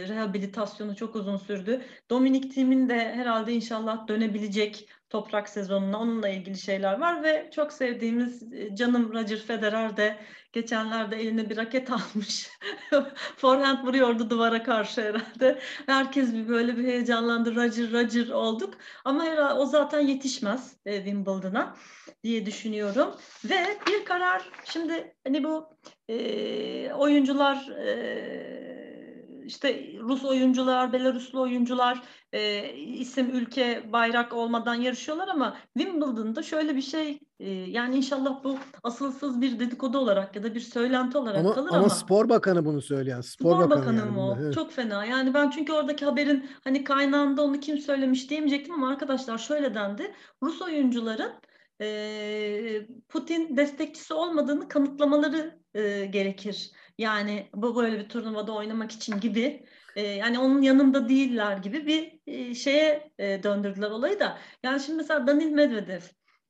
rehabilitasyonu 0.08 0.96
çok 0.96 1.16
uzun 1.16 1.36
sürdü. 1.36 1.82
Dominik 2.10 2.52
Thiemin 2.54 2.88
de 2.88 3.14
herhalde 3.14 3.52
inşallah 3.52 4.08
dönebilecek 4.08 4.88
toprak 5.10 5.48
sezonuna 5.48 5.98
onunla 5.98 6.28
ilgili 6.28 6.58
şeyler 6.58 6.98
var 6.98 7.22
ve 7.22 7.50
çok 7.54 7.72
sevdiğimiz 7.72 8.52
e, 8.52 8.76
canım 8.76 9.12
Roger 9.12 9.38
Federer 9.38 9.96
de 9.96 10.18
geçenlerde 10.52 11.16
eline 11.16 11.50
bir 11.50 11.56
raket 11.56 11.90
almış. 11.92 12.50
Forehand 13.36 13.86
vuruyordu 13.86 14.30
duvara 14.30 14.62
karşı 14.62 15.02
herhalde. 15.02 15.58
Herkes 15.86 16.34
bir 16.34 16.48
böyle 16.48 16.76
bir 16.76 16.84
heyecanlandı. 16.84 17.56
Roger 17.56 17.92
Roger 17.92 18.28
olduk. 18.28 18.74
Ama 19.04 19.24
herhalde 19.24 19.60
o 19.60 19.66
zaten 19.66 20.00
yetişmez 20.00 20.76
e, 20.86 20.96
Wimbledon'a 20.96 21.76
diye 22.24 22.46
düşünüyorum. 22.46 23.14
Ve 23.44 23.78
bir 23.86 24.04
karar 24.04 24.42
şimdi 24.64 25.14
hani 25.24 25.44
bu 25.44 25.68
e, 26.08 26.92
oyuncular 26.92 27.68
e, 27.68 28.79
işte 29.44 29.92
Rus 30.00 30.24
oyuncular, 30.24 30.92
Belaruslu 30.92 31.40
oyuncular 31.40 32.02
e, 32.32 32.72
isim, 32.74 33.30
ülke, 33.30 33.92
bayrak 33.92 34.32
olmadan 34.32 34.74
yarışıyorlar 34.74 35.28
ama 35.28 35.56
Wimbledon'da 35.78 36.42
şöyle 36.42 36.76
bir 36.76 36.82
şey 36.82 37.18
e, 37.40 37.50
yani 37.50 37.96
inşallah 37.96 38.44
bu 38.44 38.56
asılsız 38.82 39.40
bir 39.40 39.58
dedikodu 39.58 39.98
olarak 39.98 40.36
ya 40.36 40.42
da 40.42 40.54
bir 40.54 40.60
söylenti 40.60 41.18
olarak 41.18 41.40
ama, 41.40 41.54
kalır 41.54 41.68
ama. 41.68 41.78
Ama 41.78 41.88
spor 41.88 42.28
bakanı 42.28 42.64
bunu 42.64 42.82
söyleyen. 42.82 43.20
Spor, 43.20 43.50
spor 43.50 43.58
bakanı, 43.58 43.70
bakanı 43.70 43.98
yani 43.98 44.10
mı 44.10 44.28
o? 44.28 44.36
Evet. 44.40 44.54
Çok 44.54 44.72
fena. 44.72 45.04
Yani 45.04 45.34
ben 45.34 45.50
çünkü 45.50 45.72
oradaki 45.72 46.04
haberin 46.04 46.50
hani 46.64 46.84
kaynağında 46.84 47.42
onu 47.42 47.60
kim 47.60 47.78
söylemiş 47.78 48.30
diyemeyecektim 48.30 48.74
ama 48.74 48.88
arkadaşlar 48.88 49.38
şöyle 49.38 49.74
dendi. 49.74 50.14
Rus 50.42 50.62
oyuncuların 50.62 51.32
Putin 53.08 53.56
destekçisi 53.56 54.14
olmadığını 54.14 54.68
kanıtlamaları 54.68 55.58
gerekir. 56.10 56.72
Yani 57.00 57.50
bu 57.54 57.76
böyle 57.76 57.98
bir 57.98 58.08
turnuvada 58.08 58.52
oynamak 58.52 58.92
için 58.92 59.20
gibi 59.20 59.66
yani 59.96 60.38
onun 60.38 60.62
yanında 60.62 61.08
değiller 61.08 61.56
gibi 61.56 61.86
bir 61.86 62.54
şeye 62.54 63.12
döndürdüler 63.18 63.90
olayı 63.90 64.20
da. 64.20 64.38
Yani 64.62 64.80
şimdi 64.80 64.96
mesela 64.96 65.26
Danil 65.26 65.50
Medvedev 65.50 66.00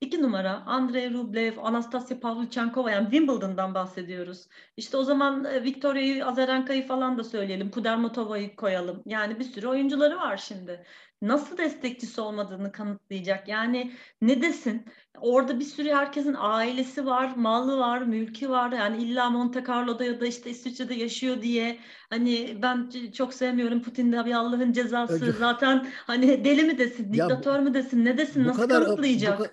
İki 0.01 0.21
numara 0.21 0.63
Andrei 0.65 1.13
Rublev, 1.13 1.57
Anastasia 1.57 2.19
Pavlyuchenkova 2.19 2.91
yani 2.91 3.03
Wimbledon'dan 3.03 3.73
bahsediyoruz. 3.73 4.47
İşte 4.77 4.97
o 4.97 5.03
zaman 5.03 5.63
Victoria'yı, 5.63 6.25
Azarenka'yı 6.25 6.87
falan 6.87 7.17
da 7.17 7.23
söyleyelim. 7.23 7.71
Kudermetova'yı 7.71 8.55
koyalım. 8.55 9.03
Yani 9.05 9.39
bir 9.39 9.43
sürü 9.43 9.67
oyuncuları 9.67 10.17
var 10.17 10.37
şimdi 10.37 10.83
nasıl 11.21 11.57
destekçisi 11.57 12.21
olmadığını 12.21 12.71
kanıtlayacak. 12.71 13.47
Yani 13.47 13.91
ne 14.21 14.41
desin? 14.41 14.85
Orada 15.19 15.59
bir 15.59 15.65
sürü 15.65 15.89
herkesin 15.89 16.35
ailesi 16.39 17.05
var, 17.05 17.35
malı 17.35 17.77
var, 17.77 18.01
mülkü 18.01 18.49
var. 18.49 18.71
Yani 18.71 19.03
illa 19.03 19.29
Monte 19.29 19.63
Carlo'da 19.67 20.03
ya 20.03 20.19
da 20.19 20.27
işte 20.27 20.49
İsviçre'de 20.49 20.93
yaşıyor 20.93 21.41
diye 21.41 21.79
hani 22.09 22.57
ben 22.61 22.91
çok 23.13 23.33
sevmiyorum 23.33 23.81
Putin 23.81 24.11
de 24.11 24.25
bir 24.25 24.31
Allah'ın 24.31 24.71
cezası. 24.71 25.35
Zaten 25.39 25.87
hani 26.07 26.45
deli 26.45 26.63
mi 26.63 26.77
desin, 26.77 27.13
diktatör 27.13 27.59
mü 27.59 27.73
desin, 27.73 28.05
ne 28.05 28.17
desin, 28.17 28.43
nasıl 28.43 28.61
kadar, 28.61 28.83
kanıtlayacak? 28.83 29.39
Bu, 29.39 29.45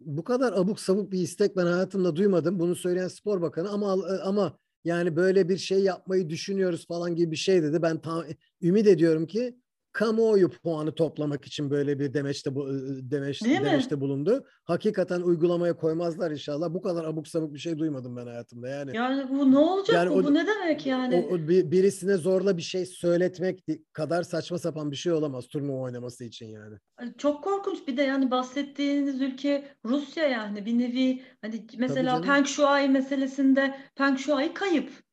bu 0.00 0.24
kadar 0.24 0.52
abuk 0.52 0.80
sabuk 0.80 1.12
bir 1.12 1.18
istek 1.18 1.56
ben 1.56 1.66
hayatımda 1.66 2.16
duymadım. 2.16 2.58
Bunu 2.58 2.76
söyleyen 2.76 3.08
spor 3.08 3.42
bakanı 3.42 3.70
ama 3.70 3.96
ama 4.24 4.58
yani 4.84 5.16
böyle 5.16 5.48
bir 5.48 5.56
şey 5.56 5.78
yapmayı 5.78 6.28
düşünüyoruz 6.28 6.86
falan 6.86 7.14
gibi 7.14 7.30
bir 7.30 7.36
şey 7.36 7.62
dedi. 7.62 7.82
Ben 7.82 8.00
tam 8.00 8.24
ümit 8.62 8.86
ediyorum 8.86 9.26
ki 9.26 9.56
kamuoyu 10.00 10.48
puanı 10.50 10.94
toplamak 10.94 11.44
için 11.44 11.70
böyle 11.70 11.98
bir 11.98 12.14
demeçte 12.14 12.54
bu 12.54 12.68
demeç, 13.10 13.44
demeçte 13.44 14.00
bulundu. 14.00 14.44
Hakikaten 14.64 15.20
uygulamaya 15.20 15.76
koymazlar 15.76 16.30
inşallah. 16.30 16.74
Bu 16.74 16.82
kadar 16.82 17.04
abuk 17.04 17.28
sabuk 17.28 17.54
bir 17.54 17.58
şey 17.58 17.78
duymadım 17.78 18.16
ben 18.16 18.26
hayatımda. 18.26 18.68
Yani 18.68 18.96
Yani 18.96 19.28
bu 19.30 19.52
ne 19.52 19.58
olacak 19.58 19.94
Yani 19.96 20.10
bu? 20.10 20.14
o- 20.14 20.24
Bu 20.24 20.34
ne 20.34 20.46
demek 20.46 20.86
yani? 20.86 21.26
o, 21.30 21.34
o 21.34 21.38
bir- 21.38 21.70
birisine 21.70 22.16
zorla 22.16 22.56
bir 22.56 22.62
şey 22.62 22.86
söyletmek 22.86 23.64
kadar 23.92 24.22
saçma 24.22 24.58
sapan 24.58 24.90
bir 24.90 24.96
şey 24.96 25.12
olamaz 25.12 25.46
turnuva 25.48 25.76
oynaması 25.80 26.24
için 26.24 26.46
yani. 26.46 26.76
Çok 27.18 27.44
korkunç 27.44 27.88
bir 27.88 27.96
de 27.96 28.02
yani 28.02 28.30
bahsettiğiniz 28.30 29.20
ülke 29.20 29.64
Rusya 29.84 30.28
yani 30.28 30.66
bir 30.66 30.78
nevi 30.78 31.22
hani 31.42 31.66
mesela. 31.78 32.20
Peng 32.22 32.46
Shuai 32.46 32.88
meselesinde 32.88 33.74
Peng 33.94 34.18
Shuai 34.18 34.54
kayıp. 34.54 35.05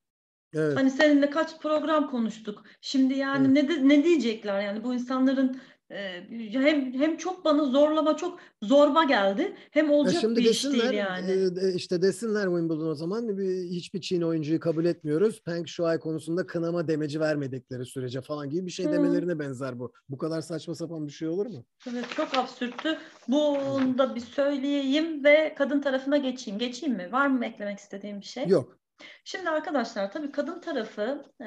Evet. 0.54 0.78
Hani 0.78 0.92
seninle 0.92 1.30
kaç 1.30 1.60
program 1.62 2.10
konuştuk. 2.12 2.64
Şimdi 2.82 3.14
yani 3.14 3.48
Evet. 3.58 3.70
ne 3.70 3.76
de- 3.76 3.88
ne 3.90 4.04
diyecekler 4.04 4.62
yani 4.62 4.84
bu 4.84 4.94
insanların 4.94 5.62
e, 5.92 6.24
hem 6.52 6.94
hem 6.94 7.18
çok 7.18 7.46
bana 7.46 7.66
zorlama 7.66 8.18
çok 8.18 8.40
zorba 8.64 9.04
geldi. 9.04 9.56
Hem 9.72 9.86
Ya 9.86 9.92
olacak 9.92 10.22
şimdi 10.22 10.36
bir 10.40 10.42
iş 10.50 10.64
desinler 10.66 10.90
değil 10.92 10.94
yani. 10.94 11.32
e, 11.62 11.74
işte 11.74 12.02
desinler 12.02 12.44
Wimbledon 12.46 12.88
o 12.90 12.96
zaman 12.96 13.38
bir, 13.38 13.64
hiçbir 13.70 14.02
Çin 14.02 14.22
oyuncuyu 14.22 14.60
kabul 14.60 14.86
etmiyoruz. 14.86 15.42
Peng 15.44 15.68
Shuai 15.68 16.00
konusunda 16.00 16.46
kınama 16.46 16.88
demeci 16.88 17.20
vermedikleri 17.20 17.86
sürece 17.86 18.22
falan 18.22 18.50
gibi 18.50 18.66
bir 18.66 18.72
şey 18.72 18.86
Hı. 18.86 18.92
demelerine 18.92 19.40
benzer 19.40 19.80
bu. 19.80 19.94
Bu 20.10 20.18
kadar 20.18 20.42
saçma 20.42 20.76
sapan 20.76 21.08
bir 21.08 21.12
şey 21.12 21.28
olur 21.28 21.46
mu? 21.46 21.66
Evet 21.90 22.06
çok 22.16 22.38
absürttü. 22.38 22.98
Bunu 23.28 23.98
da 23.98 24.16
bir 24.16 24.22
söyleyeyim 24.22 25.24
ve 25.24 25.56
kadın 25.58 25.82
tarafına 25.82 26.18
geçeyim. 26.18 26.60
Geçeyim 26.60 26.96
mi? 26.96 27.10
Var 27.12 27.28
mı 27.28 27.46
eklemek 27.46 27.80
istediğim 27.80 28.22
bir 28.22 28.26
şey? 28.26 28.48
Yok. 28.48 28.80
Şimdi 29.24 29.50
arkadaşlar 29.50 30.12
tabii 30.12 30.32
kadın 30.32 30.62
tarafı 30.62 31.26
e, 31.40 31.46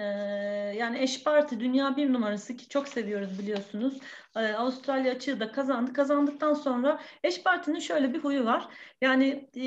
yani 0.76 0.99
Eş 0.99 1.24
Parti 1.24 1.61
dünya 1.61 1.97
bir 1.97 2.12
numarası 2.12 2.57
ki 2.57 2.68
çok 2.68 2.88
seviyoruz 2.88 3.38
biliyorsunuz. 3.38 3.99
E, 4.36 4.53
Avustralya 4.53 5.12
açığı 5.12 5.40
da 5.40 5.53
kazandı. 5.53 5.92
Kazandıktan 5.92 6.55
sonra 6.55 7.01
Eş 7.24 7.42
Parti'nin 7.42 7.78
şöyle 7.78 8.14
bir 8.14 8.18
huyu 8.24 8.44
var. 8.44 8.68
Yani 9.01 9.51
e, 9.57 9.64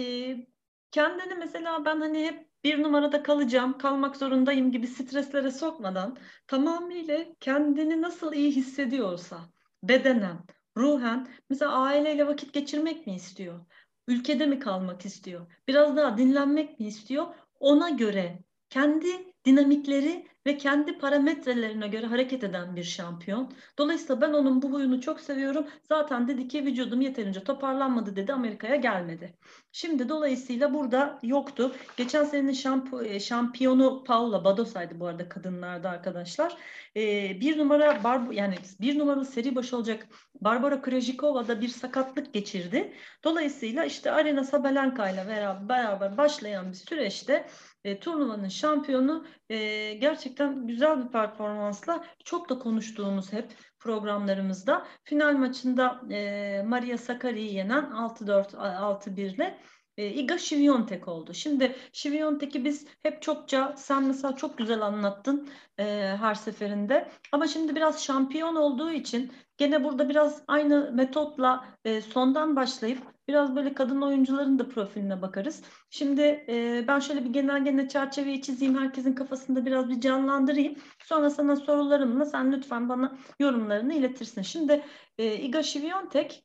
kendini 0.92 1.36
mesela 1.36 1.86
ben 1.86 2.00
hani 2.00 2.26
hep 2.26 2.50
bir 2.64 2.84
numarada 2.84 3.24
kalacağım, 3.24 3.78
kalmak 3.78 4.16
zorundayım 4.16 4.72
gibi 4.72 4.88
streslere 4.88 5.52
sokmadan 5.52 6.18
tamamıyla 6.48 7.26
kendini 7.40 8.02
nasıl 8.02 8.34
iyi 8.34 8.52
hissediyorsa 8.52 9.38
bedenen, 9.84 10.38
ruhen 10.78 11.28
mesela 11.50 11.72
aileyle 11.72 12.28
vakit 12.28 12.54
geçirmek 12.54 13.08
mi 13.08 13.16
istiyor? 13.16 13.66
Ülkede 14.08 14.46
mi 14.46 14.60
kalmak 14.60 15.06
istiyor? 15.06 15.52
Biraz 15.68 15.98
daha 15.98 16.18
dinlenmek 16.18 16.80
mi 16.80 16.88
istiyor? 16.88 17.36
Ona 17.60 17.90
göre 17.90 18.40
kendi 18.70 19.34
dinamikleri 19.46 20.28
ve 20.50 20.58
kendi 20.58 20.98
parametrelerine 20.98 21.88
göre 21.88 22.06
hareket 22.06 22.44
eden 22.44 22.76
bir 22.76 22.84
şampiyon. 22.84 23.54
Dolayısıyla 23.78 24.22
ben 24.22 24.34
onun 24.34 24.62
bu 24.62 24.72
huyunu 24.72 25.02
çok 25.02 25.20
seviyorum. 25.20 25.68
Zaten 25.84 26.28
dedi 26.28 26.48
ki 26.48 26.66
vücudum 26.66 27.02
yeterince 27.02 27.44
toparlanmadı 27.44 28.16
dedi 28.16 28.34
Amerika'ya 28.34 28.76
gelmedi. 28.76 29.34
Şimdi 29.72 30.10
dolayısıyla 30.10 30.74
burada 30.74 31.20
yoktu. 31.24 31.76
Geçen 31.98 32.24
senenin 32.24 32.54
şamp 32.54 32.94
e, 33.06 33.20
şampiyonu 33.20 34.04
Paula 34.04 34.44
Badosa'ydı 34.44 35.00
bu 35.00 35.08
arada 35.08 35.30
kadınlarda 35.30 35.90
arkadaşlar. 35.90 36.58
Ee, 36.96 37.38
bir 37.42 37.58
numara 37.58 38.04
bar 38.04 38.32
yani 38.32 38.56
bir 38.82 39.00
numaralı 39.00 39.26
seri 39.26 39.56
başı 39.56 39.78
olacak 39.78 40.08
Barbara 40.42 40.82
Krejcikova 40.82 41.48
da 41.48 41.62
bir 41.62 41.68
sakatlık 41.68 42.34
geçirdi. 42.34 42.94
Dolayısıyla 43.24 43.86
işte 43.86 44.12
Arena 44.12 44.44
Sabalenka 44.44 45.10
ile 45.10 45.28
beraber, 45.28 46.18
başlayan 46.18 46.72
bir 46.72 46.76
süreçte 46.76 47.48
e, 47.84 48.00
turnuvanın 48.00 48.48
şampiyonu 48.48 49.26
e, 49.50 49.94
gerçekten 49.94 50.68
güzel 50.68 51.06
bir 51.06 51.12
performansla 51.12 52.04
çok 52.26 52.50
da 52.50 52.60
konuştuğumuz 52.60 53.34
hep 53.34 53.52
programlarımızda 53.80 54.86
final 55.04 55.34
maçında 55.34 56.02
e, 56.12 56.64
Maria 56.66 56.98
Sakkari'yi 56.98 57.54
yenen 57.54 57.84
6-4 57.84 58.54
6-1 58.56 59.36
ile 59.36 59.60
e, 60.00 60.08
Iga 60.08 60.38
Świątek 60.38 61.08
oldu. 61.08 61.34
Şimdi 61.34 61.76
Świątek'i 61.94 62.66
biz 62.66 62.88
hep 63.04 63.22
çokça 63.22 63.74
sen 63.78 64.04
mesela 64.04 64.36
çok 64.36 64.58
güzel 64.58 64.82
anlattın 64.82 65.50
e, 65.80 65.84
her 66.20 66.36
seferinde. 66.36 67.10
Ama 67.32 67.48
şimdi 67.48 67.76
biraz 67.76 68.04
şampiyon 68.04 68.56
olduğu 68.56 68.92
için 68.92 69.32
gene 69.58 69.84
burada 69.84 70.10
biraz 70.10 70.44
aynı 70.48 70.92
metotla 70.92 71.66
e, 71.86 72.02
sondan 72.02 72.56
başlayıp 72.56 73.00
biraz 73.30 73.56
böyle 73.56 73.74
kadın 73.74 74.02
oyuncuların 74.02 74.60
da 74.60 74.70
profiline 74.70 75.22
bakarız. 75.22 75.62
Şimdi 75.90 76.22
e, 76.50 76.86
ben 76.88 77.00
şöyle 77.00 77.26
bir 77.26 77.34
genel 77.34 77.64
genel 77.66 77.90
çerçeveyi 77.90 78.42
çizeyim. 78.42 78.78
Herkesin 78.78 79.14
kafasında 79.14 79.66
biraz 79.66 79.90
bir 79.90 80.02
canlandırayım. 80.02 80.76
Sonra 81.04 81.30
sana 81.30 81.56
sorularımla 81.56 82.26
sen 82.26 82.52
lütfen 82.52 82.90
bana 82.90 83.18
yorumlarını 83.40 83.94
iletirsin. 83.94 84.42
Şimdi 84.42 84.84
e, 85.18 85.36
Iga 85.36 85.60
Świątek 85.64 86.44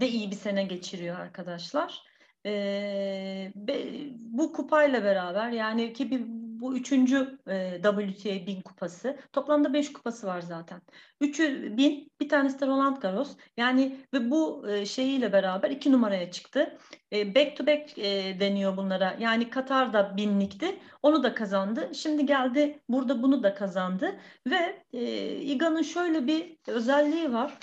de 0.00 0.08
iyi 0.08 0.30
bir 0.30 0.36
sene 0.36 0.64
geçiriyor 0.64 1.18
arkadaşlar. 1.18 2.02
Ee, 2.46 3.52
be, 3.54 3.84
bu 4.16 4.52
kupayla 4.52 5.04
beraber 5.04 5.50
yani 5.50 5.92
ki 5.92 6.10
bir, 6.10 6.20
bu 6.64 6.76
üçüncü 6.76 7.38
e, 7.46 7.80
WTA 7.82 8.46
1000 8.46 8.62
kupası. 8.62 9.18
Toplamda 9.32 9.74
beş 9.74 9.92
kupası 9.92 10.26
var 10.26 10.40
zaten. 10.40 10.80
Üçü 11.20 11.76
bin, 11.76 12.12
bir 12.20 12.28
tanesi 12.28 12.60
de 12.60 12.66
Roland 12.66 12.96
Garros. 12.96 13.36
Yani 13.56 14.00
ve 14.14 14.30
bu 14.30 14.68
e, 14.68 14.86
şeyiyle 14.86 15.32
beraber 15.32 15.70
iki 15.70 15.92
numaraya 15.92 16.30
çıktı. 16.30 16.78
E, 17.12 17.34
back 17.34 17.56
to 17.56 17.66
back 17.66 17.98
e, 17.98 18.40
deniyor 18.40 18.76
bunlara. 18.76 19.16
Yani 19.20 19.50
Katar'da 19.50 20.16
binlikti. 20.16 20.80
Onu 21.02 21.22
da 21.22 21.34
kazandı. 21.34 21.90
Şimdi 21.94 22.26
geldi 22.26 22.80
burada 22.88 23.22
bunu 23.22 23.42
da 23.42 23.54
kazandı. 23.54 24.16
Ve 24.46 24.82
e, 24.92 25.32
Iga'nın 25.36 25.82
şöyle 25.82 26.26
bir 26.26 26.56
özelliği 26.68 27.32
var. 27.32 27.58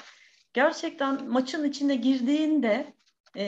Gerçekten 0.53 1.29
maçın 1.29 1.63
içine 1.63 1.95
girdiğinde 1.95 2.93
e, 3.35 3.43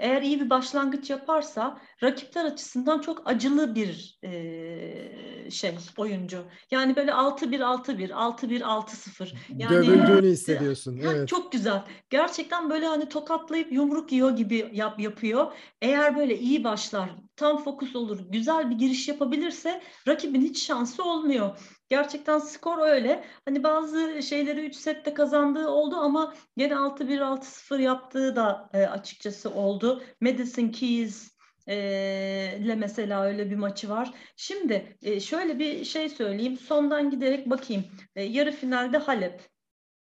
eğer 0.00 0.22
iyi 0.22 0.40
bir 0.40 0.50
başlangıç 0.50 1.10
yaparsa 1.10 1.80
rakipler 2.04 2.44
açısından 2.44 3.00
çok 3.00 3.22
acılı 3.24 3.74
bir 3.74 4.18
e, 4.24 5.50
şey 5.50 5.74
oyuncu. 5.96 6.44
Yani 6.70 6.96
böyle 6.96 7.10
6-1 7.10 7.62
6-1 7.62 8.10
6-1 8.10 8.60
6-0. 8.60 9.34
Yani 9.48 9.70
Dövüldüğünü 9.70 10.28
hissediyorsun. 10.30 11.00
Ha, 11.00 11.12
Evet. 11.14 11.28
Çok 11.28 11.52
güzel. 11.52 11.84
Gerçekten 12.10 12.70
böyle 12.70 12.86
hani 12.86 13.08
tokatlayıp 13.08 13.72
yumruk 13.72 14.12
yiyor 14.12 14.36
gibi 14.36 14.70
yap, 14.72 15.00
yapıyor. 15.00 15.52
Eğer 15.82 16.16
böyle 16.16 16.38
iyi 16.38 16.64
başlar, 16.64 17.10
tam 17.36 17.64
fokus 17.64 17.96
olur, 17.96 18.20
güzel 18.30 18.70
bir 18.70 18.74
giriş 18.74 19.08
yapabilirse 19.08 19.82
rakibin 20.08 20.42
hiç 20.42 20.66
şansı 20.66 21.04
olmuyor. 21.04 21.58
Gerçekten 21.88 22.38
skor 22.38 22.78
öyle. 22.78 23.24
Hani 23.44 23.62
bazı 23.62 24.22
şeyleri 24.22 24.66
3 24.66 24.76
sette 24.76 25.14
kazandığı 25.14 25.68
oldu 25.68 25.96
ama 25.96 26.34
gene 26.56 26.72
6-1 26.74 27.18
6-0 27.20 27.80
yaptığı 27.80 28.36
da 28.36 28.70
e, 28.74 28.86
açıkçası 28.86 29.50
oldu. 29.50 30.02
Madison 30.20 30.68
Keys 30.68 31.33
e, 31.68 32.58
ile 32.60 32.74
mesela 32.74 33.24
öyle 33.24 33.50
bir 33.50 33.56
maçı 33.56 33.88
var. 33.88 34.14
Şimdi 34.36 34.96
e, 35.02 35.20
şöyle 35.20 35.58
bir 35.58 35.84
şey 35.84 36.08
söyleyeyim. 36.08 36.56
Sondan 36.56 37.10
giderek 37.10 37.50
bakayım. 37.50 37.84
E, 38.16 38.22
yarı 38.22 38.52
finalde 38.52 38.98
Halep. 38.98 39.40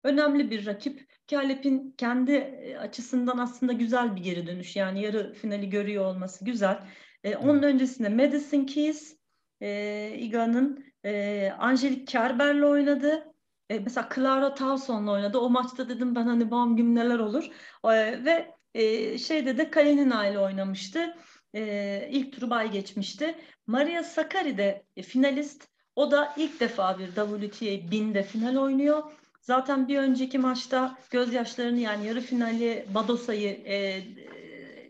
Önemli 0.04 0.52
bir 0.52 0.66
rakip. 0.66 1.12
Ki 1.28 1.36
Halep'in 1.36 1.92
kendi 1.98 2.60
açısından 2.80 3.38
aslında 3.38 3.74
güzel 3.74 4.16
bir 4.16 4.24
geri 4.24 4.48
dönüş. 4.48 4.76
Yani 4.76 5.02
yarı 5.02 5.34
finali 5.34 5.70
görüyor 5.70 6.06
olması 6.06 6.46
güzel. 6.46 6.80
E, 7.24 7.36
onun 7.36 7.64
öncesinde 7.64 8.10
Madison 8.10 8.66
Keys, 8.66 9.18
e, 9.62 10.12
Iga'nın 10.18 10.86
e, 11.06 11.52
Angelique 11.60 12.06
Kerber'le 12.06 12.64
oynadı. 12.64 13.34
E, 13.70 13.80
mesela 13.80 14.10
Clara 14.16 14.54
Towson'la 14.54 15.12
oynadı. 15.12 15.38
O 15.38 15.50
maçta 15.50 15.90
dedim 15.90 16.16
ben 16.16 16.24
hani 16.24 16.52
bam 16.52 16.76
gün 16.76 16.96
neler 16.96 17.20
olur. 17.20 17.50
E, 17.84 18.26
ve 18.26 18.56
e, 18.74 19.18
şeyde 19.18 19.58
de 19.58 19.72
Kalinina 19.72 20.28
ile 20.28 20.40
oynamıştı. 20.40 21.16
E, 21.56 22.08
ilk 22.12 22.34
turu 22.34 22.50
bay 22.50 22.72
geçmişti. 22.72 23.36
Maria 23.68 24.04
Sakkari 24.04 24.58
de 24.58 24.84
e, 24.98 25.02
finalist. 25.02 25.68
O 25.96 26.12
da 26.12 26.34
ilk 26.38 26.60
defa 26.60 27.00
bir 27.00 27.08
WTA 27.08 27.66
1000'de 27.66 28.24
final 28.24 28.56
oynuyor. 28.56 29.04
Zaten 29.42 29.88
bir 29.88 29.98
önceki 29.98 30.38
maçta 30.38 30.98
gözyaşlarını 31.10 31.80
yani 31.80 32.08
yarı 32.08 32.22
finali 32.22 32.86
Badosa'yı 32.94 33.50
e, 33.50 33.76
e, 33.76 34.04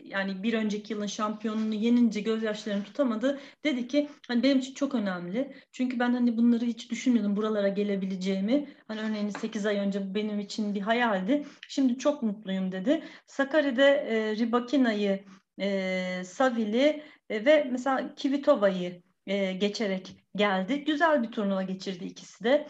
yani 0.06 0.44
bir 0.44 0.54
önceki 0.54 0.94
yılın 0.94 1.06
şampiyonunu 1.06 1.74
yenince 1.74 2.22
gözyaşlarını 2.22 2.84
tutamadı. 2.84 3.40
Dedi 3.64 3.88
ki 3.88 4.10
hani 4.28 4.44
benim 4.44 4.60
için 4.60 4.74
çok 4.74 4.96
önemli. 4.96 5.54
Çünkü 5.72 6.00
ben 6.00 6.14
hani 6.14 6.38
bunları 6.38 6.66
hiç 6.66 6.92
düşünmüyordum 6.92 7.36
buralara 7.36 7.68
gelebileceğimi. 7.68 8.70
Hani 8.88 9.02
örneğin 9.02 9.30
8 9.30 9.66
ay 9.66 9.78
önce 9.78 10.16
benim 10.16 10.40
için 10.40 10.76
bir 10.76 10.82
hayaldi. 10.82 11.46
Şimdi 11.68 11.98
çok 11.98 12.24
mutluyum 12.24 12.72
dedi. 12.72 13.04
Sakarya'da 13.26 13.88
e, 13.88 14.36
Ribakina'yı, 14.36 15.24
e, 15.60 16.24
Savil'i 16.26 17.04
e, 17.30 17.46
ve 17.46 17.68
mesela 17.72 18.16
Kivitova'yı 18.16 19.04
e, 19.28 19.54
geçerek 19.54 20.16
geldi. 20.36 20.84
Güzel 20.86 21.24
bir 21.24 21.32
turnuva 21.32 21.64
geçirdi 21.64 22.06
ikisi 22.06 22.44
de. 22.44 22.68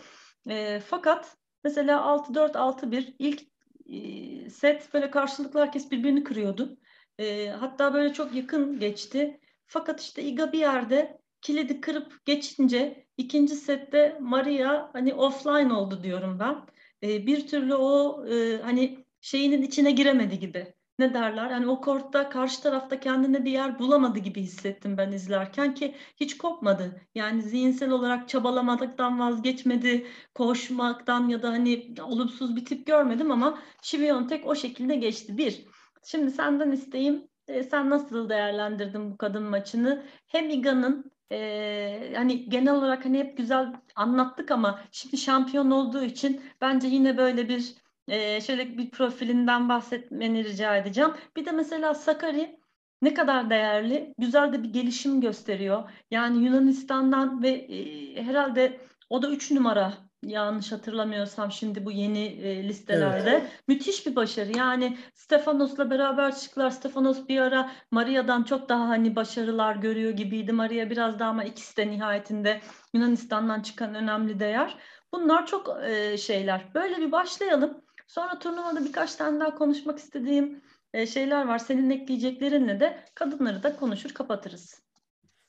E, 0.50 0.80
fakat 0.80 1.38
mesela 1.64 2.02
6-4, 2.02 2.58
6-1 2.58 3.16
ilk 3.20 3.42
e, 3.86 4.50
set 4.50 4.94
böyle 4.94 5.12
karşılıklı 5.12 5.60
herkes 5.60 5.92
birbirini 5.92 6.24
kırıyordu. 6.24 6.78
E, 7.20 7.48
hatta 7.50 7.94
böyle 7.94 8.14
çok 8.14 8.36
yakın 8.36 8.80
geçti. 8.80 9.40
Fakat 9.68 10.02
işte 10.02 10.24
Iga 10.24 10.52
bir 10.52 10.60
yerde 10.60 11.22
kilidi 11.42 11.82
kırıp 11.82 12.26
geçince 12.26 13.06
ikinci 13.18 13.56
sette 13.56 14.18
Maria 14.20 14.90
hani 14.94 15.14
offline 15.14 15.74
oldu 15.74 16.04
diyorum 16.04 16.40
ben. 16.40 16.66
e, 17.04 17.26
bir 17.26 17.48
türlü 17.48 17.76
o 17.76 18.26
e, 18.28 18.62
hani 18.62 19.06
şeyinin 19.22 19.62
içine 19.62 19.92
giremedi 19.92 20.40
gibi. 20.40 20.74
Ne 21.02 21.14
derler? 21.14 21.52
Hani 21.52 21.68
o 21.68 21.82
kortta 21.82 22.30
karşı 22.30 22.62
tarafta 22.64 23.00
kendine 23.00 23.46
bir 23.46 23.52
yer 23.52 23.80
bulamadı 23.80 24.20
gibi 24.20 24.42
hissettim 24.42 24.98
ben 24.98 25.12
izlerken 25.12 25.74
ki 25.74 25.96
hiç 26.18 26.38
kopmadı. 26.38 27.02
Yani 27.16 27.42
zihinsel 27.42 27.90
olarak 27.92 28.30
çabalamadıktan 28.30 29.20
vazgeçmedi, 29.20 30.08
koşmaktan 30.36 31.28
ya 31.28 31.44
da 31.44 31.50
hani 31.50 31.96
olumsuz 32.04 32.56
bir 32.56 32.66
tip 32.66 32.88
görmedim 32.88 33.32
ama 33.32 33.60
Şiviyontek 33.82 34.48
o 34.48 34.56
şekilde 34.56 34.96
geçti. 34.96 35.38
Bir, 35.38 35.66
şimdi 36.04 36.32
senden 36.32 36.72
isteyeyim 36.72 37.28
e, 37.48 37.64
sen 37.64 37.90
nasıl 37.90 38.30
değerlendirdin 38.30 39.12
bu 39.12 39.18
kadın 39.18 39.44
maçını? 39.44 40.06
Hem 40.28 40.50
Iga'nın 40.50 41.12
e, 41.32 42.14
hani 42.16 42.50
genel 42.50 42.76
olarak 42.76 43.06
hani 43.06 43.20
hep 43.20 43.38
güzel 43.38 43.74
anlattık 43.96 44.52
ama 44.52 44.82
şimdi 44.92 45.18
şampiyon 45.18 45.72
olduğu 45.72 46.04
için 46.04 46.42
bence 46.62 46.88
yine 46.88 47.18
böyle 47.18 47.50
bir 47.50 47.81
e, 48.08 48.42
şöyle 48.42 48.78
bir 48.78 48.92
profilinden 48.92 49.70
bahsetmeni 49.70 50.44
rica 50.44 50.78
edeceğim. 50.78 51.12
Bir 51.36 51.46
de 51.46 51.52
mesela 51.52 51.94
Sakari 51.94 52.60
ne 53.02 53.14
kadar 53.14 53.50
değerli, 53.50 54.14
güzel 54.18 54.54
de 54.54 54.64
bir 54.64 54.70
gelişim 54.74 55.22
gösteriyor. 55.22 55.90
Yani 56.12 56.46
Yunanistan'dan 56.46 57.44
ve 57.44 57.50
e, 57.50 58.24
herhalde 58.24 58.80
o 59.10 59.22
da 59.22 59.30
3 59.30 59.52
numara 59.52 59.94
yanlış 60.24 60.72
hatırlamıyorsam 60.72 61.52
şimdi 61.52 61.86
bu 61.86 61.92
yeni 61.92 62.26
e, 62.26 62.64
listelerde. 62.64 63.30
Evet. 63.30 63.52
Müthiş 63.68 64.06
bir 64.08 64.16
başarı. 64.16 64.58
Yani 64.58 64.98
Stefanos'la 65.14 65.90
beraber 65.90 66.36
çıktılar. 66.36 66.70
Stefanos 66.70 67.28
bir 67.28 67.40
ara 67.40 67.72
Maria'dan 67.92 68.44
çok 68.44 68.70
daha 68.70 68.90
hani 68.90 69.16
başarılar 69.16 69.76
görüyor 69.76 70.12
gibiydi. 70.12 70.54
Maria 70.54 70.90
biraz 70.90 71.20
daha 71.20 71.30
ama 71.30 71.44
ikisi 71.44 71.78
de 71.78 71.88
nihayetinde 71.92 72.62
Yunanistan'dan 72.94 73.62
çıkan 73.62 73.96
önemli 73.96 74.40
değer. 74.40 74.78
Bunlar 75.14 75.46
çok 75.46 75.78
e, 75.84 76.18
şeyler. 76.18 76.74
Böyle 76.74 76.98
bir 76.98 77.12
başlayalım. 77.12 77.82
Sonra 78.12 78.40
turnuvada 78.40 78.86
birkaç 78.86 79.16
tane 79.16 79.40
daha 79.40 79.56
konuşmak 79.56 80.00
istediğim 80.00 80.62
e, 80.94 81.08
şeyler 81.08 81.48
var. 81.48 81.60
Senin 81.60 81.90
ekleyeceklerinle 81.90 82.80
de 82.80 83.06
kadınları 83.16 83.64
da 83.64 83.76
konuşur 83.76 84.10
kapatırız. 84.10 84.82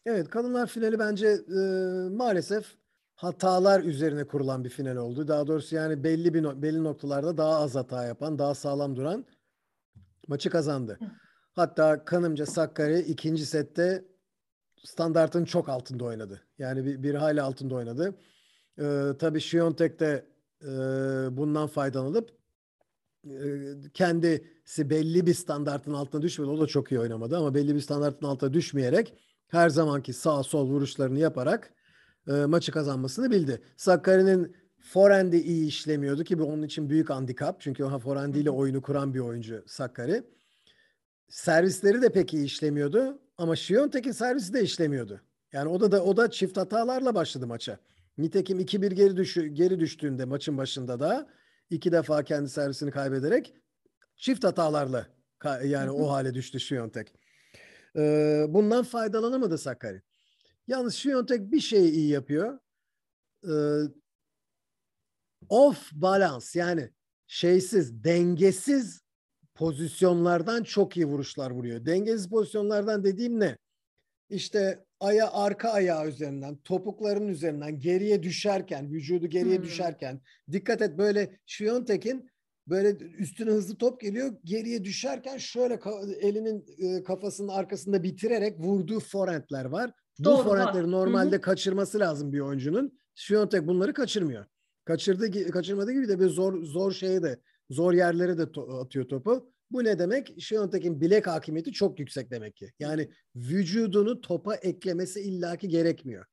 Evet 0.07 0.31
kadınlar 0.31 0.67
finali 0.67 0.99
bence 0.99 1.27
e, 1.29 1.61
maalesef 2.11 2.75
hatalar 3.15 3.81
üzerine 3.81 4.27
kurulan 4.27 4.65
bir 4.65 4.69
final 4.69 4.97
oldu. 4.97 5.29
Daha 5.29 5.47
doğrusu 5.47 5.77
yani 5.77 6.05
belli 6.05 6.35
bir 6.35 6.63
belli 6.63 6.85
noktalarda 6.85 7.37
daha 7.37 7.57
az 7.57 7.75
hata 7.75 8.05
yapan, 8.05 8.39
daha 8.39 8.55
sağlam 8.55 8.97
duran 8.97 9.25
maçı 10.29 10.51
kazandı. 10.51 10.99
Hatta 11.53 12.05
kanımca 12.05 12.47
Sakkari 12.47 12.99
ikinci 12.99 13.47
sette 13.47 14.05
standartın 14.85 15.45
çok 15.45 15.69
altında 15.69 16.05
oynadı. 16.05 16.41
Yani 16.59 16.85
bir, 16.85 17.03
bir 17.03 17.15
hayli 17.15 17.43
altında 17.43 17.75
oynadı. 17.75 18.15
Ee, 18.79 19.13
tabii 19.19 19.41
Şiyontek 19.41 20.01
de 20.01 20.27
e, 20.63 20.69
bundan 21.37 21.67
faydalanıp 21.67 22.42
kendisi 23.95 24.91
belli 24.91 25.27
bir 25.27 25.35
standartın 25.35 25.93
altına 25.93 26.23
düşmedi. 26.23 26.51
O 26.51 26.61
da 26.61 26.67
çok 26.67 26.93
iyi 26.93 27.01
oynamadı 27.01 27.37
ama 27.37 27.55
belli 27.55 27.75
bir 27.75 27.81
standartın 27.81 28.27
altına 28.27 28.53
düşmeyerek 28.53 29.15
her 29.49 29.69
zamanki 29.69 30.13
sağ 30.13 30.43
sol 30.43 30.69
vuruşlarını 30.69 31.19
yaparak 31.19 31.75
e, 32.29 32.33
maçı 32.33 32.73
kazanmasını 32.73 33.31
bildi. 33.31 33.63
Sakkari'nin 33.77 34.57
forendi 34.81 35.37
iyi 35.37 35.67
işlemiyordu 35.67 36.25
ki 36.25 36.39
bu 36.39 36.45
onun 36.45 36.63
için 36.63 36.91
büyük 36.91 37.11
handikap. 37.11 37.61
Çünkü 37.61 37.85
o 37.85 37.99
forendiyle 37.99 38.51
oyunu 38.51 38.83
kuran 38.83 39.15
bir 39.15 39.21
oyuncu 39.21 39.65
Sakkari. 39.67 40.23
Servisleri 41.29 42.03
de 42.03 42.13
pek 42.13 42.35
iyi 42.35 42.45
işlemiyordu 42.45 43.19
ama 43.39 43.57
Şiyontek'in 43.57 44.13
servisi 44.13 44.53
de 44.53 44.63
işlemiyordu. 44.63 45.21
Yani 45.53 45.69
o 45.69 45.81
da 45.81 45.93
da 45.93 46.05
o 46.05 46.17
da 46.17 46.31
çift 46.31 46.57
hatalarla 46.57 47.15
başladı 47.15 47.47
maça. 47.47 47.79
Nitekim 48.19 48.61
2-1 48.61 48.95
geri 48.95 49.17
düşü, 49.17 49.47
geri 49.47 49.81
düştüğünde 49.81 50.25
maçın 50.25 50.59
başında 50.59 51.01
da 51.01 51.29
iki 51.73 51.93
defa 51.93 52.25
kendi 52.25 52.49
servisini 52.49 52.91
kaybederek 52.91 53.55
çift 54.17 54.45
hatalarla 54.45 55.07
yani 55.65 55.91
o 55.91 56.11
hale 56.11 56.35
düştü 56.35 56.61
Şiyontek. 56.61 57.15
Ee, 57.97 58.45
bundan 58.49 58.85
faydalanamadı 58.85 59.59
Sakkari. 59.59 60.03
Yalnız 60.67 60.95
Şiyontek 60.95 61.53
bir 61.53 61.61
şey 61.61 61.89
iyi 61.89 62.09
yapıyor. 62.09 62.59
Ee, 63.49 63.83
off 65.49 65.93
balance 65.93 66.47
yani 66.55 66.91
şeysiz, 67.27 68.05
dengesiz 68.05 69.03
pozisyonlardan 69.55 70.63
çok 70.63 70.97
iyi 70.97 71.07
vuruşlar 71.07 71.51
vuruyor. 71.51 71.87
Dengesiz 71.87 72.29
pozisyonlardan 72.29 73.05
dediğim 73.05 73.41
ne? 73.41 73.59
İşte 74.33 74.85
aya 75.01 75.33
arka 75.33 75.71
ayağı 75.71 76.09
üzerinden, 76.09 76.57
topukların 76.57 77.29
üzerinden 77.29 77.79
geriye 77.79 78.23
düşerken, 78.23 78.91
vücudu 78.91 79.27
geriye 79.27 79.57
hmm. 79.57 79.65
düşerken 79.65 80.21
dikkat 80.53 80.83
et 80.83 80.99
böyle 80.99 81.37
Şiyontek'in 81.47 82.31
böyle 82.67 82.91
üstüne 82.97 83.51
hızlı 83.51 83.77
top 83.77 84.01
geliyor. 84.01 84.37
Geriye 84.45 84.85
düşerken 84.85 85.39
şöyle 85.39 85.79
elinin 86.21 86.67
kafasının 87.03 87.49
arkasında 87.49 88.03
bitirerek 88.03 88.59
vurduğu 88.59 89.01
forentler 89.01 89.65
var. 89.65 89.93
Bu 90.19 90.37
forentleri 90.37 90.91
normalde 90.91 91.33
Hı-hı. 91.37 91.41
kaçırması 91.41 91.99
lazım 91.99 92.33
bir 92.33 92.41
oyuncunun. 92.41 92.99
Şiyontek 93.15 93.67
bunları 93.67 93.93
kaçırmıyor. 93.93 94.45
Kaçırdığı 94.85 95.51
kaçırmadığı 95.51 95.93
gibi 95.93 96.09
de 96.09 96.21
bir 96.21 96.27
zor 96.27 96.65
zor 96.65 96.93
şeye 96.93 97.23
de 97.23 97.41
zor 97.71 97.93
yerlere 97.93 98.39
de 98.39 98.43
to- 98.43 98.85
atıyor 98.85 99.09
topu. 99.09 99.53
Bu 99.73 99.85
ne 99.85 99.99
demek? 99.99 100.35
Şiyontek'in 100.43 101.01
bilek 101.01 101.27
hakimiyeti 101.27 101.73
çok 101.73 101.99
yüksek 101.99 102.31
demek 102.31 102.57
ki. 102.57 102.73
Yani 102.79 103.09
vücudunu 103.37 104.21
topa 104.21 104.55
eklemesi 104.55 105.21
illaki 105.21 105.69
gerekmiyor. 105.69 106.27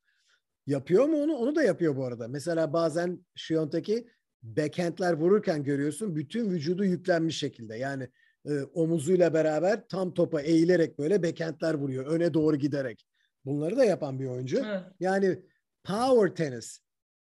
Yapıyor 0.68 1.06
mu 1.06 1.24
onu? 1.24 1.34
Onu 1.34 1.56
da 1.56 1.64
yapıyor 1.64 1.96
bu 1.96 2.06
arada. 2.06 2.28
Mesela 2.28 2.74
bazen 2.74 3.26
Şiyontek'i 3.36 4.08
backhandler 4.44 5.14
vururken 5.14 5.64
görüyorsun 5.64 6.16
bütün 6.16 6.50
vücudu 6.50 6.86
yüklenmiş 6.86 7.38
şekilde. 7.38 7.76
Yani 7.76 8.10
e, 8.46 8.62
omuzuyla 8.62 9.34
beraber 9.34 9.88
tam 9.88 10.14
topa 10.14 10.42
eğilerek 10.42 11.00
böyle 11.00 11.24
backhandler 11.24 11.74
vuruyor. 11.74 12.06
Öne 12.06 12.34
doğru 12.34 12.56
giderek. 12.56 13.06
Bunları 13.46 13.78
da 13.78 13.86
yapan 13.86 14.20
bir 14.20 14.26
oyuncu. 14.26 14.58
Evet. 14.66 14.84
Yani 15.00 15.40
power 15.84 16.36
tenis, 16.36 16.80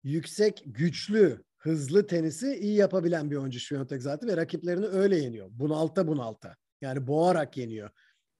yüksek, 0.04 0.64
güçlü, 0.66 1.44
hızlı 1.62 2.08
tenisi 2.08 2.56
iyi 2.56 2.76
yapabilen 2.76 3.32
bir 3.32 3.36
oyuncu 3.36 3.60
Şviyontek 3.60 4.02
zaten 4.02 4.30
ve 4.30 4.38
rakiplerini 4.38 4.86
öyle 4.86 5.18
yeniyor. 5.18 5.48
Bunalta 5.52 6.08
bunalta. 6.08 6.56
Yani 6.82 7.08
boğarak 7.08 7.58
yeniyor. 7.58 7.90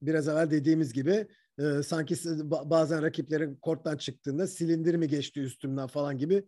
Biraz 0.02 0.28
evvel 0.28 0.52
dediğimiz 0.52 0.94
gibi 0.94 1.28
e, 1.60 1.84
sanki 1.84 2.16
bazen 2.46 3.04
rakiplerin 3.04 3.56
korttan 3.56 3.98
çıktığında 3.98 4.48
silindir 4.48 4.96
mi 4.96 5.08
geçti 5.08 5.42
üstümden 5.42 5.88
falan 5.88 6.18
gibi 6.18 6.44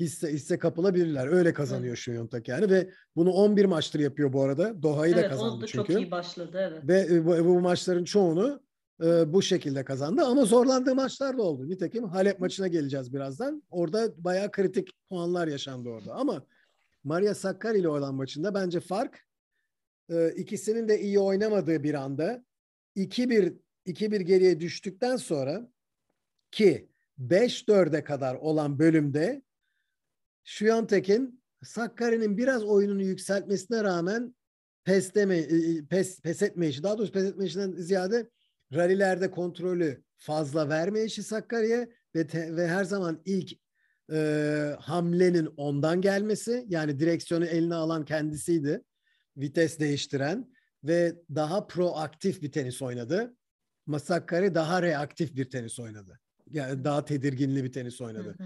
hisse 0.00 0.32
hisse 0.32 0.58
kapılabilirler. 0.58 1.26
Öyle 1.26 1.52
kazanıyor 1.52 1.88
evet. 1.88 1.98
Şuyontak 1.98 2.48
yani 2.48 2.70
ve 2.70 2.90
bunu 3.16 3.30
11 3.30 3.64
maçtır 3.64 4.00
yapıyor 4.00 4.32
bu 4.32 4.42
arada. 4.42 4.82
Doha'yı 4.82 5.14
evet, 5.14 5.24
da 5.24 5.28
kazandı 5.28 5.66
çünkü. 5.68 5.92
çok 5.92 6.00
iyi 6.00 6.10
başladı 6.10 6.58
evet. 6.60 6.88
Ve 6.88 7.26
bu, 7.26 7.44
bu 7.44 7.60
maçların 7.60 8.04
çoğunu 8.04 8.65
e, 9.02 9.32
bu 9.32 9.42
şekilde 9.42 9.84
kazandı 9.84 10.22
ama 10.24 10.44
zorlandığı 10.44 10.94
maçlar 10.94 11.38
da 11.38 11.42
oldu. 11.42 11.68
Nitekim 11.68 12.04
Halep 12.04 12.40
maçına 12.40 12.68
geleceğiz 12.68 13.14
birazdan. 13.14 13.62
Orada 13.70 14.24
bayağı 14.24 14.50
kritik 14.50 14.88
puanlar 15.08 15.48
yaşandı 15.48 15.88
orada 15.88 16.14
ama 16.14 16.46
Maria 17.04 17.34
Sakkari 17.34 17.78
ile 17.78 17.88
olan 17.88 18.14
maçında 18.14 18.54
bence 18.54 18.80
fark 18.80 19.26
e, 20.10 20.30
ikisinin 20.30 20.88
de 20.88 21.00
iyi 21.00 21.18
oynamadığı 21.18 21.82
bir 21.82 21.94
anda 21.94 22.44
2-1 22.96 23.56
2-1 23.86 24.22
geriye 24.22 24.60
düştükten 24.60 25.16
sonra 25.16 25.68
ki 26.50 26.88
5-4'e 27.20 28.04
kadar 28.04 28.34
olan 28.34 28.78
bölümde 28.78 29.42
Şuyontek'in 30.44 31.42
Sakkari'nin 31.62 32.38
biraz 32.38 32.64
oyununu 32.64 33.02
yükseltmesine 33.02 33.84
rağmen 33.84 34.34
pes, 34.84 35.14
deme, 35.14 35.48
pes, 35.90 36.20
pes 36.20 36.42
etmeyişi, 36.42 36.82
daha 36.82 36.98
doğrusu 36.98 37.12
pes 37.12 37.24
etmeyişinden 37.24 37.72
ziyade 37.72 38.30
rallilerde 38.74 39.30
kontrolü 39.30 40.02
fazla 40.16 40.68
vermeyişi 40.68 41.22
Sakkari'ye 41.22 41.88
ve, 42.14 42.26
te, 42.26 42.56
ve 42.56 42.68
her 42.68 42.84
zaman 42.84 43.22
ilk 43.24 43.52
e, 44.12 44.76
hamlenin 44.80 45.48
ondan 45.56 46.00
gelmesi 46.00 46.64
yani 46.68 47.00
direksiyonu 47.00 47.44
eline 47.44 47.74
alan 47.74 48.04
kendisiydi. 48.04 48.82
Vites 49.36 49.78
değiştiren 49.78 50.52
ve 50.84 51.16
daha 51.34 51.66
proaktif 51.66 52.42
bir 52.42 52.52
tenis 52.52 52.82
oynadı. 52.82 53.36
Masakkari 53.86 54.54
daha 54.54 54.82
reaktif 54.82 55.36
bir 55.36 55.50
tenis 55.50 55.80
oynadı. 55.80 56.20
Yani 56.50 56.84
daha 56.84 57.04
tedirginli 57.04 57.64
bir 57.64 57.72
tenis 57.72 58.00
oynadı. 58.00 58.36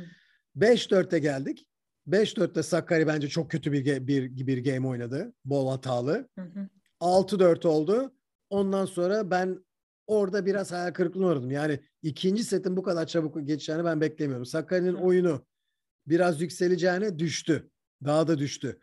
5-4'te 0.56 1.18
geldik. 1.18 1.66
5-4'te 2.09 2.62
Sakkari 2.62 3.06
bence 3.06 3.28
çok 3.28 3.51
kötü 3.51 3.72
bir, 3.72 4.06
bir, 4.06 4.47
bir 4.47 4.64
game 4.64 4.88
oynadı. 4.88 5.32
Bol 5.44 5.70
hatalı. 5.70 6.28
6-4 7.01 7.68
oldu. 7.68 8.14
Ondan 8.51 8.84
sonra 8.84 9.30
ben 9.30 9.64
orada 10.10 10.46
biraz 10.46 10.72
hayal 10.72 10.92
kırıklığına 10.92 11.26
uğradım. 11.26 11.50
Yani 11.50 11.80
ikinci 12.02 12.44
setin 12.44 12.76
bu 12.76 12.82
kadar 12.82 13.06
çabuk 13.06 13.46
geçeceğini 13.46 13.84
ben 13.84 14.00
beklemiyorum. 14.00 14.46
Sakkari'nin 14.46 14.94
oyunu 14.94 15.46
biraz 16.06 16.40
yükseleceğine 16.40 17.18
düştü. 17.18 17.70
Daha 18.04 18.28
da 18.28 18.38
düştü. 18.38 18.80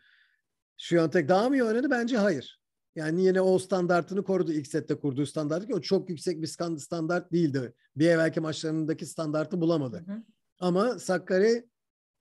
Şuyontek 0.77 1.29
daha 1.29 1.49
mı 1.49 1.55
iyi 1.55 1.63
oynadı? 1.63 1.91
Bence 1.91 2.17
hayır. 2.17 2.61
Yani 2.95 3.25
yine 3.25 3.41
o 3.41 3.59
standartını 3.59 4.23
korudu 4.23 4.53
ilk 4.53 4.67
sette 4.67 4.95
kurduğu 4.95 5.25
standart 5.25 5.67
ki 5.67 5.75
o 5.75 5.81
çok 5.81 6.09
yüksek 6.09 6.41
bir 6.41 6.47
standart 6.77 7.31
değildi. 7.31 7.73
Bir 7.95 8.07
evvelki 8.07 8.39
maçlarındaki 8.39 9.05
standartı 9.05 9.61
bulamadı. 9.61 10.03
Hı 10.07 10.11
hı. 10.11 10.23
Ama 10.59 10.99
Sakkari 10.99 11.69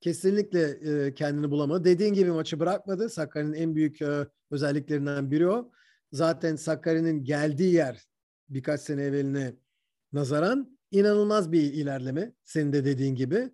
kesinlikle 0.00 0.62
e, 0.62 1.14
kendini 1.14 1.50
bulamadı. 1.50 1.84
Dediğin 1.84 2.14
gibi 2.14 2.30
maçı 2.30 2.60
bırakmadı. 2.60 3.10
Sakkari'nin 3.10 3.52
en 3.52 3.74
büyük 3.74 4.02
e, 4.02 4.26
özelliklerinden 4.50 5.30
biri 5.30 5.48
o. 5.48 5.70
Zaten 6.12 6.56
Sakkari'nin 6.56 7.24
geldiği 7.24 7.74
yer 7.74 8.06
birkaç 8.48 8.80
sene 8.80 9.02
evveline 9.02 9.54
nazaran 10.12 10.78
inanılmaz 10.90 11.52
bir 11.52 11.62
ilerleme. 11.62 12.32
Senin 12.44 12.72
de 12.72 12.84
dediğin 12.84 13.14
gibi. 13.14 13.52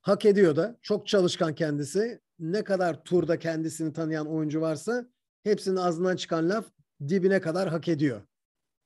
Hak 0.00 0.24
ediyor 0.24 0.56
da. 0.56 0.78
Çok 0.82 1.06
çalışkan 1.06 1.54
kendisi. 1.54 2.20
Ne 2.38 2.64
kadar 2.64 3.04
turda 3.04 3.38
kendisini 3.38 3.92
tanıyan 3.92 4.26
oyuncu 4.26 4.60
varsa 4.60 5.06
hepsinin 5.42 5.76
ağzından 5.76 6.16
çıkan 6.16 6.48
laf 6.48 6.66
dibine 7.08 7.40
kadar 7.40 7.68
hak 7.68 7.88
ediyor 7.88 8.22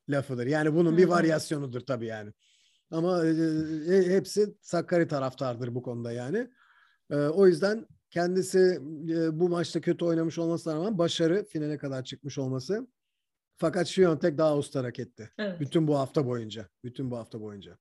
lafıdır. 0.08 0.46
Yani 0.46 0.74
bunun 0.74 0.96
bir 0.96 1.08
varyasyonudur 1.08 1.80
tabii 1.80 2.06
yani. 2.06 2.32
Ama 2.90 3.26
e, 3.26 3.30
e, 3.94 4.02
hepsi 4.02 4.54
Sakkari 4.62 5.08
taraftardır 5.08 5.74
bu 5.74 5.82
konuda 5.82 6.12
yani. 6.12 6.50
E, 7.10 7.16
o 7.16 7.46
yüzden 7.46 7.86
kendisi 8.10 8.80
e, 9.08 9.40
bu 9.40 9.48
maçta 9.48 9.80
kötü 9.80 10.04
oynamış 10.04 10.38
olmasına 10.38 10.74
rağmen 10.74 10.98
başarı 10.98 11.44
finale 11.44 11.78
kadar 11.78 12.04
çıkmış 12.04 12.38
olması. 12.38 12.86
Fakat 13.58 13.86
Şiyontek 13.86 14.38
daha 14.38 14.56
usta 14.56 14.80
hareketti. 14.80 15.30
Evet. 15.38 15.60
Bütün 15.60 15.88
bu 15.88 15.98
hafta 15.98 16.26
boyunca. 16.26 16.68
Bütün 16.84 17.10
bu 17.10 17.16
hafta 17.16 17.40
boyunca. 17.40 17.78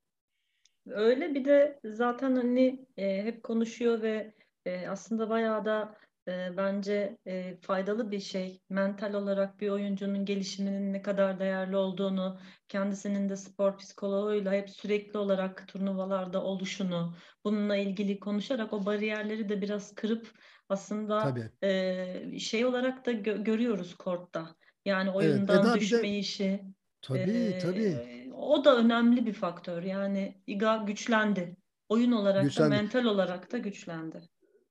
Öyle 0.88 1.34
bir 1.36 1.46
de 1.46 1.80
zaten 1.86 2.36
hani 2.36 2.86
e, 2.98 3.24
hep 3.24 3.44
konuşuyor 3.44 4.02
ve 4.02 4.34
e, 4.66 4.88
aslında 4.88 5.30
bayağı 5.30 5.66
da 5.66 5.96
e, 6.28 6.58
bence 6.58 7.18
e, 7.26 7.58
faydalı 7.62 8.12
bir 8.12 8.20
şey. 8.20 8.62
Mental 8.70 9.14
olarak 9.14 9.60
bir 9.60 9.70
oyuncunun 9.70 10.26
gelişiminin 10.26 10.94
ne 10.94 11.02
kadar 11.02 11.40
değerli 11.40 11.78
olduğunu, 11.78 12.40
kendisinin 12.68 13.30
de 13.30 13.36
spor 13.36 13.78
psikoloğuyla 13.78 14.54
hep 14.54 14.70
sürekli 14.70 15.20
olarak 15.20 15.68
turnuvalarda 15.68 16.44
oluşunu, 16.44 17.16
bununla 17.44 17.76
ilgili 17.76 18.20
konuşarak 18.20 18.74
o 18.74 18.86
bariyerleri 18.86 19.50
de 19.50 19.62
biraz 19.62 19.96
kırıp 19.96 20.32
aslında 20.70 21.36
e, 21.64 22.40
şey 22.40 22.66
olarak 22.66 23.06
da 23.06 23.12
gö- 23.12 23.44
görüyoruz 23.44 23.96
kortta. 23.96 24.56
Yani 24.88 25.10
oyundan 25.12 25.68
evet, 25.68 25.82
düşme 25.82 26.02
de... 26.04 26.18
işi. 26.18 26.62
Tabii, 27.02 27.20
ee, 27.20 27.60
tabii. 27.60 27.98
O 28.38 28.66
da 28.66 28.78
önemli 28.78 29.26
bir 29.26 29.34
faktör. 29.34 29.84
Yani 29.84 30.36
İGA 30.48 30.78
güçlendi. 30.78 31.58
Oyun 31.90 32.12
olarak 32.12 32.44
güçlendi. 32.44 32.72
da 32.72 32.82
mental 32.82 33.06
olarak 33.06 33.52
da 33.52 33.58
güçlendi 33.58 34.22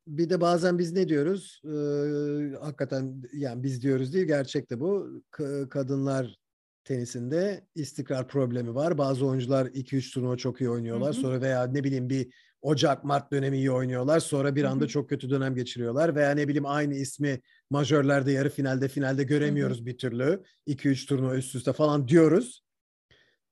bir 0.06 0.30
de 0.30 0.40
bazen 0.40 0.78
biz 0.78 0.92
ne 0.92 1.08
diyoruz? 1.08 1.60
Ee, 1.64 2.56
hakikaten 2.60 3.22
yani 3.32 3.62
biz 3.62 3.82
diyoruz 3.82 4.14
değil 4.14 4.26
gerçekte 4.26 4.80
bu. 4.80 5.22
K- 5.30 5.68
kadınlar 5.68 6.36
tenisinde 6.84 7.66
istikrar 7.74 8.28
problemi 8.28 8.74
var. 8.74 8.98
Bazı 8.98 9.26
oyuncular 9.26 9.66
2-3 9.66 10.14
turnuva 10.14 10.36
çok 10.36 10.60
iyi 10.60 10.70
oynuyorlar. 10.70 11.14
Hı 11.14 11.18
hı. 11.18 11.20
Sonra 11.20 11.40
veya 11.40 11.66
ne 11.66 11.84
bileyim 11.84 12.10
bir 12.10 12.34
Ocak 12.66 13.04
Mart 13.04 13.32
dönemi 13.32 13.56
iyi 13.56 13.70
oynuyorlar. 13.70 14.20
Sonra 14.20 14.54
bir 14.54 14.64
anda 14.64 14.86
çok 14.86 15.08
kötü 15.08 15.30
dönem 15.30 15.54
geçiriyorlar 15.54 16.14
veya 16.14 16.30
ne 16.30 16.48
bileyim 16.48 16.66
aynı 16.66 16.94
ismi 16.94 17.40
majörlerde 17.70 18.32
yarı 18.32 18.50
finalde 18.50 18.88
finalde 18.88 19.22
göremiyoruz 19.22 19.78
hı 19.78 19.82
hı. 19.82 19.86
bir 19.86 19.98
türlü. 19.98 20.42
2-3 20.66 21.08
turnuva 21.08 21.36
üst 21.36 21.54
üste 21.54 21.72
falan 21.72 22.08
diyoruz. 22.08 22.64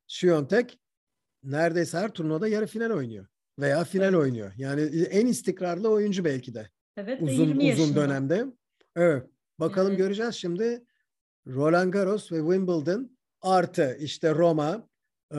Şiyontek 0.06 0.78
neredeyse 1.42 1.98
her 1.98 2.10
turnuvada 2.10 2.48
yarı 2.48 2.66
final 2.66 2.90
oynuyor 2.90 3.26
veya 3.58 3.84
final 3.84 4.08
evet. 4.08 4.18
oynuyor. 4.18 4.52
Yani 4.56 4.80
en 5.10 5.26
istikrarlı 5.26 5.88
oyuncu 5.88 6.24
belki 6.24 6.54
de. 6.54 6.70
Evet, 6.96 7.22
uzun 7.22 7.56
uzun 7.56 7.96
dönemde. 7.96 8.46
Evet. 8.96 9.26
Bakalım 9.60 9.88
evet. 9.88 9.98
göreceğiz 9.98 10.34
şimdi. 10.34 10.84
Roland 11.46 11.92
Garros 11.92 12.32
ve 12.32 12.38
Wimbledon 12.38 13.18
artı 13.42 13.96
işte 14.00 14.34
Roma 14.34 14.88
e, 15.34 15.38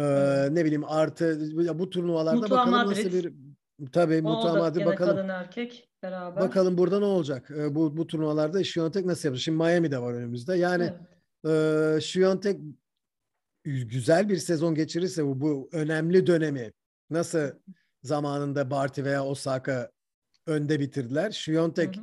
ne 0.52 0.66
bileyim 0.66 0.84
artı 0.88 1.40
bu 1.80 1.90
turnuvalarda 1.90 2.36
Mutua 2.36 2.58
bakalım 2.58 2.72
Madrid. 2.72 3.06
nasıl 3.06 3.18
bir 3.18 3.45
tabii 3.92 4.22
Mutua 4.22 4.54
Madrid 4.54 4.86
bakalım. 4.86 5.16
kadın 5.16 5.30
erkek 5.30 5.90
beraber. 6.04 6.44
Bakalım 6.44 6.78
burada 6.78 7.00
ne 7.00 7.06
olacak? 7.06 7.52
E, 7.52 7.76
bu 7.76 7.98
bu 7.98 8.08
turnuvalarda 8.08 8.64
Şiyontek 8.64 9.06
nasıl 9.06 9.28
yapacak? 9.30 9.44
Şimdi 9.44 9.58
Miami'de 9.58 10.02
var 10.02 10.14
önümüzde. 10.14 10.58
Yani 10.58 10.94
evet. 11.44 11.98
e, 11.98 12.02
Şiyontek 12.02 12.62
güzel 13.64 14.30
bir 14.30 14.38
sezon 14.38 14.76
geçirirse 14.76 15.26
bu, 15.26 15.42
bu 15.42 15.70
önemli 15.72 16.28
dönemi 16.28 16.72
nasıl 17.10 17.52
zamanında 18.04 18.72
Barty 18.72 19.04
veya 19.04 19.26
Osaka 19.26 19.92
önde 20.48 20.80
bitirdiler. 20.80 21.32
Şiyontek 21.32 22.00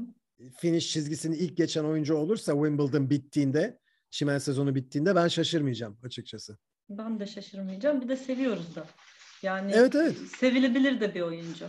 finish 0.56 0.92
çizgisini 0.92 1.36
ilk 1.36 1.56
geçen 1.56 1.84
oyuncu 1.84 2.14
olursa 2.14 2.52
Wimbledon 2.52 3.10
bittiğinde, 3.10 3.78
çimen 4.10 4.38
sezonu 4.38 4.74
bittiğinde 4.74 5.14
ben 5.14 5.28
şaşırmayacağım 5.28 5.98
açıkçası. 6.04 6.58
Ben 6.88 7.20
de 7.20 7.26
şaşırmayacağım. 7.26 8.00
Bir 8.00 8.08
de 8.08 8.16
seviyoruz 8.16 8.76
da. 8.76 8.86
Yani 9.42 9.72
evet, 9.74 9.94
evet. 9.94 10.16
sevilebilir 10.38 11.00
de 11.00 11.14
bir 11.14 11.20
oyuncu. 11.20 11.64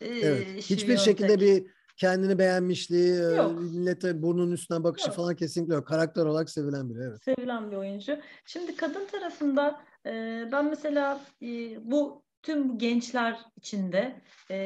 Ee, 0.00 0.06
evet. 0.08 0.70
Hiçbir 0.70 0.96
şekilde 0.96 1.40
bir 1.40 1.66
kendini 1.96 2.38
beğenmişliği, 2.38 3.12
e, 3.12 3.34
yok. 3.34 3.60
millete 3.60 4.22
burnunun 4.22 4.52
üstüne 4.52 4.84
bakışı 4.84 5.08
yok. 5.08 5.16
falan 5.16 5.36
kesinlikle 5.36 5.74
yok. 5.74 5.86
Karakter 5.86 6.26
olarak 6.26 6.50
sevilen 6.50 6.90
biri. 6.90 6.98
Evet. 7.02 7.22
Sevilen 7.24 7.70
bir 7.70 7.76
oyuncu. 7.76 8.18
Şimdi 8.46 8.76
kadın 8.76 9.06
tarafında 9.06 9.80
e, 10.06 10.44
ben 10.52 10.70
mesela 10.70 11.20
e, 11.42 11.46
bu 11.90 12.24
tüm 12.42 12.78
gençler 12.78 13.38
içinde 13.56 14.22
e, 14.50 14.56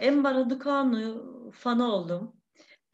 Emma 0.00 0.34
Raducanu 0.34 1.24
fanı 1.54 1.92
oldum. 1.92 2.35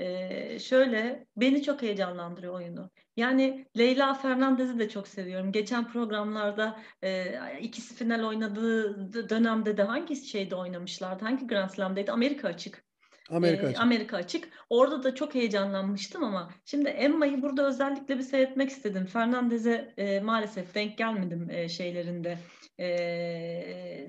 E, 0.03 0.59
şöyle 0.59 1.27
beni 1.37 1.63
çok 1.63 1.83
heyecanlandırıyor 1.83 2.55
oyunu. 2.55 2.91
Yani 3.17 3.67
Leyla 3.79 4.15
Fernandez'i 4.15 4.79
de 4.79 4.89
çok 4.89 5.09
seviyorum. 5.09 5.53
Geçen 5.53 5.89
programlarda 5.89 6.81
e, 7.03 7.61
ikisi 7.61 7.95
final 7.95 8.25
oynadığı 8.29 9.29
dönemde 9.29 9.77
de 9.77 9.83
hangi 9.83 10.17
şeyde 10.17 10.57
oynamışlardı? 10.57 11.25
Hangi 11.25 11.47
Grand 11.47 11.71
Slam'daydı? 11.71 12.13
Amerika 12.13 12.49
açık. 12.49 12.85
Amerika 13.33 13.67
açık. 13.67 13.81
Amerika 13.81 14.17
açık. 14.17 14.49
Orada 14.71 15.03
da 15.03 15.15
çok 15.15 15.35
heyecanlanmıştım 15.35 16.25
ama 16.25 16.51
şimdi 16.65 16.89
Emma'yı 16.89 17.43
burada 17.43 17.69
özellikle 17.69 18.19
bir 18.19 18.23
seyretmek 18.23 18.71
istedim. 18.71 19.07
Fernandez'e 19.07 19.95
e, 19.97 20.21
maalesef 20.21 20.75
denk 20.75 20.99
gelmedim 20.99 21.51
e, 21.51 21.69
şeylerinde 21.69 22.39
e, 22.79 22.87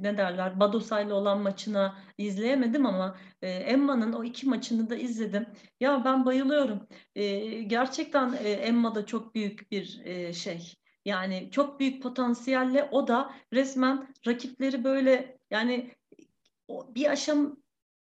ne 0.02 0.18
derler 0.18 0.60
Badosay'la 0.60 1.16
olan 1.16 1.40
maçına 1.40 1.98
izleyemedim 2.18 2.86
ama 2.86 3.18
e, 3.42 3.50
Emma'nın 3.50 4.14
o 4.14 4.24
iki 4.24 4.48
maçını 4.48 4.90
da 4.90 4.96
izledim. 4.96 5.46
Ya 5.80 6.02
ben 6.06 6.26
bayılıyorum. 6.26 6.88
E, 7.16 7.40
gerçekten 7.62 8.34
e, 8.44 8.50
Emma 8.50 8.96
da 8.96 9.06
çok 9.06 9.36
büyük 9.36 9.72
bir 9.72 10.02
e, 10.06 10.34
şey. 10.34 10.74
Yani 11.06 11.50
çok 11.52 11.80
büyük 11.80 12.04
potansiyelle 12.04 12.90
o 12.92 13.08
da 13.08 13.34
resmen 13.54 14.14
rakipleri 14.28 14.84
böyle 14.84 15.38
yani 15.52 15.92
bir 16.70 17.12
aşam 17.12 17.63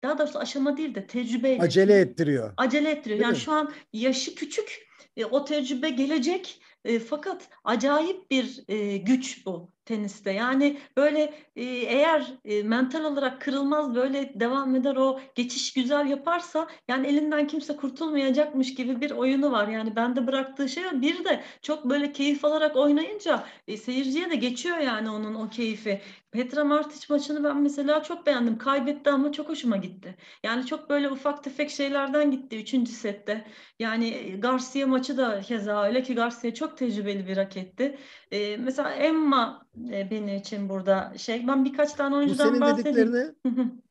daha 0.03 0.17
doğrusu 0.17 0.39
aşama 0.39 0.77
değil 0.77 0.95
de 0.95 1.07
tecrübeyle. 1.07 1.61
Acele 1.61 1.99
ettiriyor. 1.99 2.53
Acele 2.57 2.89
ettiriyor. 2.89 3.19
Değil 3.19 3.27
yani 3.27 3.37
mi? 3.37 3.39
şu 3.39 3.51
an 3.51 3.73
yaşı 3.93 4.35
küçük. 4.35 4.87
E, 5.17 5.25
o 5.25 5.45
tecrübe 5.45 5.89
gelecek. 5.89 6.61
E, 6.85 6.99
fakat 6.99 7.49
acayip 7.63 8.31
bir 8.31 8.63
e, 8.67 8.97
güç 8.97 9.45
bu 9.45 9.72
teniste. 9.85 10.31
Yani 10.31 10.79
böyle 10.97 11.33
eğer 11.55 12.33
mental 12.63 13.03
olarak 13.03 13.41
kırılmaz 13.41 13.95
böyle 13.95 14.39
devam 14.39 14.75
eder 14.75 14.95
o 14.95 15.19
geçiş 15.35 15.73
güzel 15.73 16.09
yaparsa 16.09 16.67
yani 16.87 17.07
elinden 17.07 17.47
kimse 17.47 17.75
kurtulmayacakmış 17.75 18.75
gibi 18.75 19.01
bir 19.01 19.11
oyunu 19.11 19.51
var. 19.51 19.67
Yani 19.67 19.95
bende 19.95 20.27
bıraktığı 20.27 20.69
şey 20.69 20.83
bir 21.01 21.25
de 21.25 21.43
çok 21.61 21.85
böyle 21.89 22.11
keyif 22.11 22.45
alarak 22.45 22.75
oynayınca 22.75 23.43
e, 23.67 23.77
seyirciye 23.77 24.29
de 24.29 24.35
geçiyor 24.35 24.77
yani 24.77 25.09
onun 25.09 25.33
o 25.35 25.49
keyfi. 25.49 26.01
Petra 26.31 26.63
Martic 26.63 27.05
maçını 27.09 27.43
ben 27.43 27.61
mesela 27.61 28.03
çok 28.03 28.25
beğendim. 28.25 28.57
Kaybetti 28.57 29.09
ama 29.09 29.31
çok 29.31 29.49
hoşuma 29.49 29.77
gitti. 29.77 30.15
Yani 30.43 30.65
çok 30.65 30.89
böyle 30.89 31.09
ufak 31.09 31.43
tefek 31.43 31.69
şeylerden 31.69 32.31
gitti 32.31 32.59
3. 32.61 32.89
sette. 32.89 33.45
Yani 33.79 34.35
Garcia 34.39 34.87
maçı 34.87 35.17
da 35.17 35.41
keza 35.41 35.83
öyle 35.83 36.03
ki 36.03 36.15
Garcia 36.15 36.53
çok 36.53 36.77
tecrübeli 36.77 37.27
bir 37.27 37.37
raketti. 37.37 37.97
Ee, 38.33 38.57
mesela 38.57 38.91
Emma 38.91 39.65
e, 39.91 40.11
benim 40.11 40.37
için 40.37 40.69
burada 40.69 41.13
şey. 41.17 41.47
Ben 41.47 41.65
birkaç 41.65 41.93
tane 41.93 42.15
oyuncudan 42.15 42.47
bu 42.47 42.49
senin 42.49 42.61
bahsedeyim. 42.61 42.97
Dediklerini, 42.97 43.33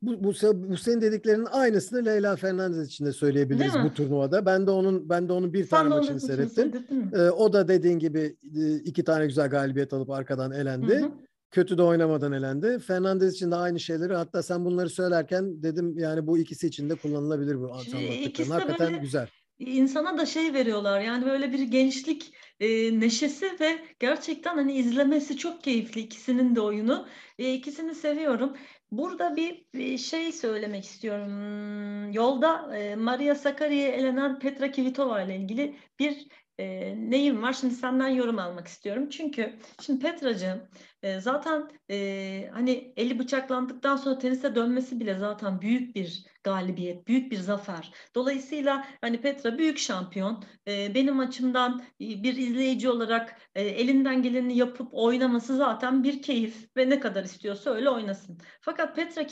bu, 0.02 0.24
bu, 0.24 0.32
bu 0.70 0.76
senin 0.76 1.00
dediklerinin 1.00 1.46
aynısını 1.52 2.04
Leyla 2.04 2.36
Fernandez 2.36 2.86
için 2.86 3.06
de 3.06 3.12
söyleyebiliriz 3.12 3.74
bu 3.84 3.94
turnuvada. 3.94 4.46
Ben 4.46 4.66
de 4.66 4.70
onun 4.70 5.08
ben 5.08 5.28
de 5.28 5.32
onun 5.32 5.52
bir 5.52 5.64
Sen 5.64 5.78
tane 5.78 5.88
maçını 5.88 6.20
seyrettim. 6.20 6.72
Ee, 7.14 7.30
o 7.30 7.52
da 7.52 7.68
dediğin 7.68 7.98
gibi 7.98 8.36
e, 8.56 8.74
iki 8.74 9.04
tane 9.04 9.26
güzel 9.26 9.50
galibiyet 9.50 9.92
alıp 9.92 10.10
arkadan 10.10 10.52
elendi. 10.52 11.00
Hı 11.00 11.04
hı 11.04 11.10
kötü 11.52 11.78
de 11.78 11.82
oynamadan 11.82 12.32
elendi. 12.32 12.78
Fernandez 12.78 13.34
için 13.34 13.50
de 13.50 13.56
aynı 13.56 13.80
şeyleri 13.80 14.14
hatta 14.14 14.42
sen 14.42 14.64
bunları 14.64 14.88
söylerken 14.88 15.62
dedim 15.62 15.98
yani 15.98 16.26
bu 16.26 16.38
ikisi 16.38 16.66
için 16.66 16.90
de 16.90 16.94
kullanılabilir 16.94 17.60
bu 17.60 17.72
anlattıkların. 17.72 18.50
Hakikaten 18.50 19.00
güzel. 19.00 19.28
İnsana 19.58 20.18
da 20.18 20.26
şey 20.26 20.54
veriyorlar 20.54 21.00
yani 21.00 21.26
böyle 21.26 21.52
bir 21.52 21.60
gençlik 21.62 22.34
e, 22.60 23.00
neşesi 23.00 23.60
ve 23.60 23.84
gerçekten 23.98 24.54
hani 24.54 24.72
izlemesi 24.74 25.36
çok 25.36 25.62
keyifli 25.64 26.00
ikisinin 26.00 26.56
de 26.56 26.60
oyunu. 26.60 27.08
E, 27.38 27.54
ikisini 27.54 27.94
seviyorum. 27.94 28.56
Burada 28.90 29.36
bir, 29.36 29.98
şey 29.98 30.32
söylemek 30.32 30.84
istiyorum. 30.84 32.12
Yolda 32.12 32.76
e, 32.76 32.96
Maria 32.96 33.34
Sakari'ye 33.34 33.88
elenen 33.88 34.38
Petra 34.38 34.70
Kvitova 34.70 35.22
ile 35.22 35.36
ilgili 35.36 35.76
bir 35.98 36.28
e, 36.58 36.94
neyim 37.10 37.42
var? 37.42 37.52
Şimdi 37.52 37.74
senden 37.74 38.08
yorum 38.08 38.38
almak 38.38 38.68
istiyorum. 38.68 39.08
Çünkü 39.08 39.58
şimdi 39.80 39.98
Petra'cığım 39.98 40.62
e, 41.02 41.20
zaten 41.20 41.68
e, 41.90 42.50
hani 42.52 42.92
eli 42.96 43.18
bıçaklandıktan 43.18 43.96
sonra 43.96 44.18
tenise 44.18 44.54
dönmesi 44.54 45.00
bile 45.00 45.18
zaten 45.18 45.60
büyük 45.60 45.96
bir 45.96 46.24
galibiyet, 46.44 47.06
büyük 47.08 47.32
bir 47.32 47.36
zafer. 47.36 47.92
Dolayısıyla 48.14 48.86
hani 49.00 49.20
Petra 49.20 49.58
büyük 49.58 49.78
şampiyon. 49.78 50.44
E, 50.68 50.94
benim 50.94 51.20
açımdan 51.20 51.82
bir 52.00 52.36
izleyici 52.36 52.88
olarak 52.90 53.40
e, 53.54 53.62
elinden 53.62 54.22
geleni 54.22 54.56
yapıp 54.56 54.88
oynaması 54.92 55.56
zaten 55.56 56.04
bir 56.04 56.22
keyif 56.22 56.76
ve 56.76 56.90
ne 56.90 57.00
kadar 57.00 57.24
istiyorsa 57.24 57.70
öyle 57.70 57.90
oynasın. 57.90 58.38
Fakat 58.60 58.96
Petra 58.96 59.26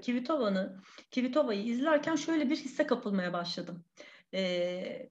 Kvitova'nı 0.00 0.80
Kvitova'yı 1.14 1.62
izlerken 1.62 2.16
şöyle 2.16 2.50
bir 2.50 2.56
hisse 2.56 2.86
kapılmaya 2.86 3.32
başladım. 3.32 3.84
E, 4.34 5.08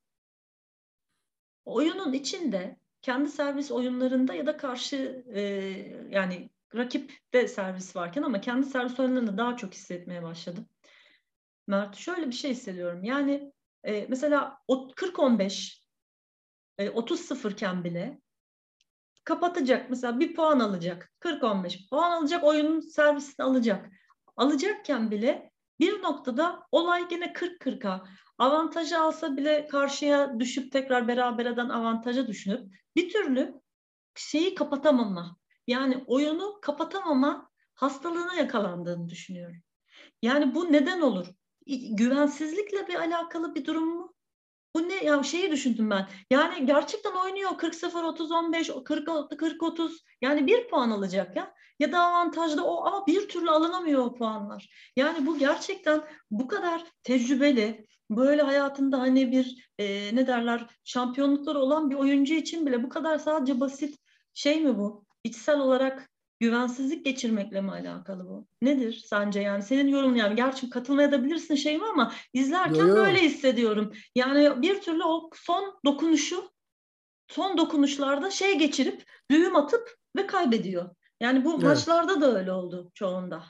oyunun 1.67 2.13
içinde 2.13 2.77
kendi 3.01 3.29
servis 3.29 3.71
oyunlarında 3.71 4.33
ya 4.33 4.45
da 4.45 4.57
karşı 4.57 5.25
e, 5.33 5.41
yani 6.09 6.49
rakipte 6.75 7.47
servis 7.47 7.95
varken 7.95 8.23
ama 8.23 8.41
kendi 8.41 8.65
servis 8.65 8.99
oyunlarında 8.99 9.37
daha 9.37 9.57
çok 9.57 9.73
hissetmeye 9.73 10.23
başladım. 10.23 10.69
Mert 11.67 11.95
şöyle 11.95 12.27
bir 12.27 12.35
şey 12.35 12.51
hissediyorum. 12.51 13.03
Yani 13.03 13.51
e, 13.83 14.05
mesela 14.09 14.57
40-15 14.69 15.81
e, 16.77 16.87
30-0 16.87 17.51
iken 17.51 17.83
bile 17.83 18.21
kapatacak. 19.23 19.89
Mesela 19.89 20.19
bir 20.19 20.35
puan 20.35 20.59
alacak. 20.59 21.11
40-15 21.19 21.89
puan 21.89 22.11
alacak. 22.11 22.43
Oyunun 22.43 22.79
servisini 22.79 23.45
alacak. 23.45 23.89
Alacakken 24.35 25.11
bile 25.11 25.51
bir 25.79 26.01
noktada 26.01 26.63
olay 26.71 27.05
yine 27.11 27.25
40-40'a 27.25 28.03
avantajı 28.37 28.99
alsa 28.99 29.37
bile 29.37 29.67
karşıya 29.67 30.39
düşüp 30.39 30.71
tekrar 30.71 31.07
berabereden 31.07 31.69
avantaja 31.69 32.27
düşünüp 32.27 32.75
bir 32.95 33.09
türlü 33.09 33.61
şeyi 34.15 34.55
kapatamama 34.55 35.37
yani 35.67 36.03
oyunu 36.07 36.59
kapatamama 36.61 37.49
hastalığına 37.73 38.35
yakalandığını 38.35 39.09
düşünüyorum. 39.09 39.61
Yani 40.21 40.55
bu 40.55 40.73
neden 40.73 41.01
olur? 41.01 41.27
Güvensizlikle 41.91 42.87
bir 42.87 42.95
alakalı 42.95 43.55
bir 43.55 43.65
durum 43.65 43.97
mu? 43.97 44.13
Bu 44.75 44.89
ne 44.89 45.03
ya 45.03 45.23
şeyi 45.23 45.51
düşündüm 45.51 45.89
ben. 45.89 46.09
Yani 46.29 46.65
gerçekten 46.65 47.11
oynuyor 47.11 47.51
40-0 47.51 47.89
30-15 47.89 48.83
40-40-30 48.83 49.91
yani 50.21 50.47
bir 50.47 50.67
puan 50.67 50.91
alacak 50.91 51.35
ya. 51.35 51.53
Ya 51.79 51.91
da 51.91 51.99
avantajda 51.99 52.65
o 52.65 52.85
ama 52.85 53.07
bir 53.07 53.29
türlü 53.29 53.51
alınamıyor 53.51 54.05
o 54.05 54.13
puanlar. 54.13 54.69
Yani 54.95 55.25
bu 55.25 55.37
gerçekten 55.37 56.07
bu 56.31 56.47
kadar 56.47 56.83
tecrübeli 57.03 57.87
böyle 58.09 58.41
hayatında 58.41 58.99
hani 58.99 59.31
bir 59.31 59.69
e, 59.79 60.15
ne 60.15 60.27
derler 60.27 60.67
şampiyonlukları 60.83 61.59
olan 61.59 61.89
bir 61.89 61.95
oyuncu 61.95 62.33
için 62.33 62.65
bile 62.65 62.83
bu 62.83 62.89
kadar 62.89 63.17
sadece 63.17 63.59
basit 63.59 63.99
şey 64.33 64.61
mi 64.61 64.77
bu? 64.77 65.05
İçsel 65.23 65.59
olarak 65.59 66.09
güvensizlik 66.39 67.05
geçirmekle 67.05 67.61
mi 67.61 67.71
alakalı 67.71 68.27
bu? 68.27 68.47
Nedir 68.61 69.03
sence 69.05 69.39
yani 69.39 69.63
senin 69.63 69.87
yorumun 69.87 70.15
yani 70.15 70.35
gerçi 70.35 70.69
katılmayabilirsin 70.69 71.55
şey 71.55 71.77
mi 71.77 71.85
ama 71.85 72.13
izlerken 72.33 72.79
yo, 72.79 72.87
yo. 72.87 72.95
böyle 72.95 73.21
hissediyorum. 73.21 73.93
Yani 74.15 74.61
bir 74.61 74.81
türlü 74.81 75.03
o 75.03 75.29
son 75.33 75.79
dokunuşu 75.85 76.51
son 77.27 77.57
dokunuşlarda 77.57 78.31
şey 78.31 78.57
geçirip 78.57 79.03
düğüm 79.31 79.55
atıp 79.55 79.95
ve 80.17 80.27
kaybediyor. 80.27 80.89
Yani 81.19 81.45
bu 81.45 81.53
evet. 81.53 81.63
maçlarda 81.63 82.21
da 82.21 82.39
öyle 82.39 82.51
oldu 82.51 82.91
çoğunda. 82.93 83.43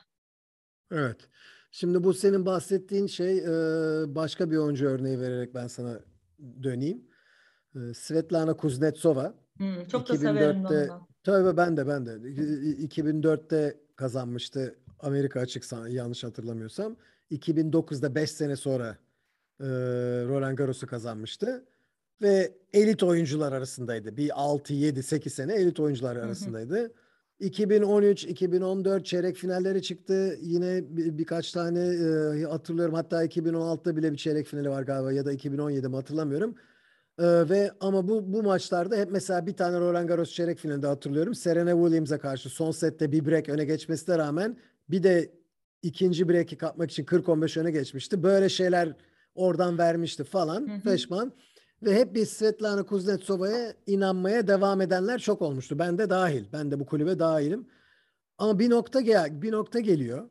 Evet. 0.91 1.29
Şimdi 1.79 2.03
bu 2.03 2.13
senin 2.13 2.45
bahsettiğin 2.45 3.07
şey 3.07 3.43
başka 4.15 4.51
bir 4.51 4.57
oyuncu 4.57 4.87
örneği 4.87 5.19
vererek 5.19 5.55
ben 5.55 5.67
sana 5.67 5.99
döneyim. 6.63 7.01
Svetlana 7.93 8.53
Kuznetsova. 8.53 9.33
Hmm, 9.57 9.85
çok 9.85 10.09
2004'te, 10.09 10.13
da 10.13 10.17
severim 10.17 10.65
ondan. 10.65 11.07
Tabii 11.23 11.57
ben 11.57 11.77
de 11.77 11.87
ben 11.87 12.05
de. 12.05 12.11
2004'te 12.11 13.77
kazanmıştı 13.95 14.75
Amerika 14.99 15.39
açık 15.39 15.63
yanlış 15.89 16.23
hatırlamıyorsam. 16.23 16.95
2009'da 17.31 18.15
5 18.15 18.31
sene 18.31 18.55
sonra 18.55 18.97
Roland 20.27 20.57
Garros'u 20.57 20.87
kazanmıştı. 20.87 21.65
Ve 22.21 22.53
elit 22.73 23.03
oyuncular 23.03 23.51
arasındaydı. 23.51 24.17
Bir 24.17 24.41
6, 24.41 24.73
7, 24.73 25.03
8 25.03 25.33
sene 25.33 25.53
elit 25.53 25.79
oyuncular 25.79 26.15
arasındaydı. 26.15 26.75
Hı 26.75 26.85
hı. 26.85 26.91
2013, 27.39 28.23
2014 28.23 29.05
çeyrek 29.05 29.35
finalleri 29.35 29.81
çıktı. 29.81 30.37
Yine 30.41 30.83
bir, 30.97 31.17
birkaç 31.17 31.51
tane 31.51 31.79
e, 31.79 32.43
hatırlıyorum. 32.43 32.93
Hatta 32.93 33.25
2016'da 33.25 33.95
bile 33.95 34.11
bir 34.11 34.17
çeyrek 34.17 34.47
finali 34.47 34.69
var 34.69 34.83
galiba 34.83 35.11
ya 35.11 35.25
da 35.25 35.31
2017 35.31 35.87
mi 35.87 35.95
hatırlamıyorum. 35.95 36.55
E, 37.19 37.49
ve 37.49 37.71
ama 37.79 38.07
bu 38.07 38.33
bu 38.33 38.43
maçlarda 38.43 38.95
hep 38.95 39.11
mesela 39.11 39.45
bir 39.45 39.53
tane 39.53 39.79
Roland 39.79 40.07
Garros 40.07 40.31
çeyrek 40.31 40.59
finalinde 40.59 40.87
hatırlıyorum. 40.87 41.35
Serena 41.35 41.71
Williams'a 41.71 42.19
karşı 42.19 42.49
son 42.49 42.71
sette 42.71 43.11
bir 43.11 43.25
break 43.25 43.49
öne 43.49 43.65
geçmesine 43.65 44.17
rağmen 44.17 44.57
bir 44.89 45.03
de 45.03 45.31
ikinci 45.83 46.29
break'i 46.29 46.57
kapmak 46.57 46.91
için 46.91 47.05
40-15 47.05 47.59
öne 47.59 47.71
geçmişti. 47.71 48.23
Böyle 48.23 48.49
şeyler 48.49 48.93
oradan 49.35 49.77
vermişti 49.77 50.23
falan. 50.23 50.67
Hı 50.67 50.75
hı. 50.75 50.79
Feşman. 50.79 51.33
Ve 51.83 51.95
hep 51.95 52.15
bir 52.15 52.25
Svetlana 52.25 52.83
Kuznetsova'ya 52.83 53.73
inanmaya 53.87 54.47
devam 54.47 54.81
edenler 54.81 55.19
çok 55.19 55.41
olmuştu. 55.41 55.79
Ben 55.79 55.97
de 55.97 56.09
dahil. 56.09 56.45
Ben 56.53 56.71
de 56.71 56.79
bu 56.79 56.85
kulübe 56.85 57.19
dahilim. 57.19 57.67
Ama 58.37 58.59
bir 58.59 58.69
nokta 58.69 59.01
gel 59.01 59.41
bir 59.41 59.51
nokta 59.51 59.79
geliyor. 59.79 60.29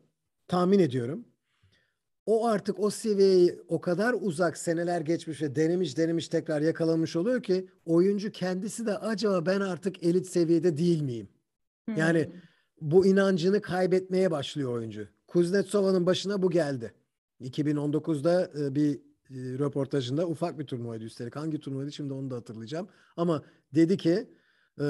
Tahmin 0.48 0.78
ediyorum. 0.78 1.24
O 2.26 2.46
artık 2.46 2.80
o 2.80 2.90
seviyeyi 2.90 3.58
o 3.68 3.80
kadar 3.80 4.14
uzak 4.20 4.58
seneler 4.58 5.00
geçmiş 5.00 5.42
ve 5.42 5.56
denemiş 5.56 5.96
denemiş 5.96 6.28
tekrar 6.28 6.60
yakalamış 6.60 7.16
oluyor 7.16 7.42
ki 7.42 7.68
oyuncu 7.84 8.32
kendisi 8.32 8.86
de 8.86 8.98
acaba 8.98 9.46
ben 9.46 9.60
artık 9.60 10.02
elit 10.02 10.26
seviyede 10.26 10.76
değil 10.76 11.02
miyim? 11.02 11.28
Hmm. 11.84 11.96
Yani 11.96 12.30
bu 12.80 13.06
inancını 13.06 13.60
kaybetmeye 13.60 14.30
başlıyor 14.30 14.72
oyuncu. 14.72 15.08
Kuznetsova'nın 15.26 16.06
başına 16.06 16.42
bu 16.42 16.50
geldi. 16.50 16.94
2019'da 17.40 18.50
e, 18.60 18.74
bir 18.74 19.00
röportajında 19.30 20.26
ufak 20.28 20.58
bir 20.58 20.66
turnuvaydı 20.66 21.04
üstelik. 21.04 21.36
Hangi 21.36 21.60
turnuvaydı 21.60 21.92
şimdi 21.92 22.12
onu 22.12 22.30
da 22.30 22.36
hatırlayacağım. 22.36 22.88
Ama 23.16 23.42
dedi 23.74 23.96
ki 23.96 24.28
e, 24.80 24.86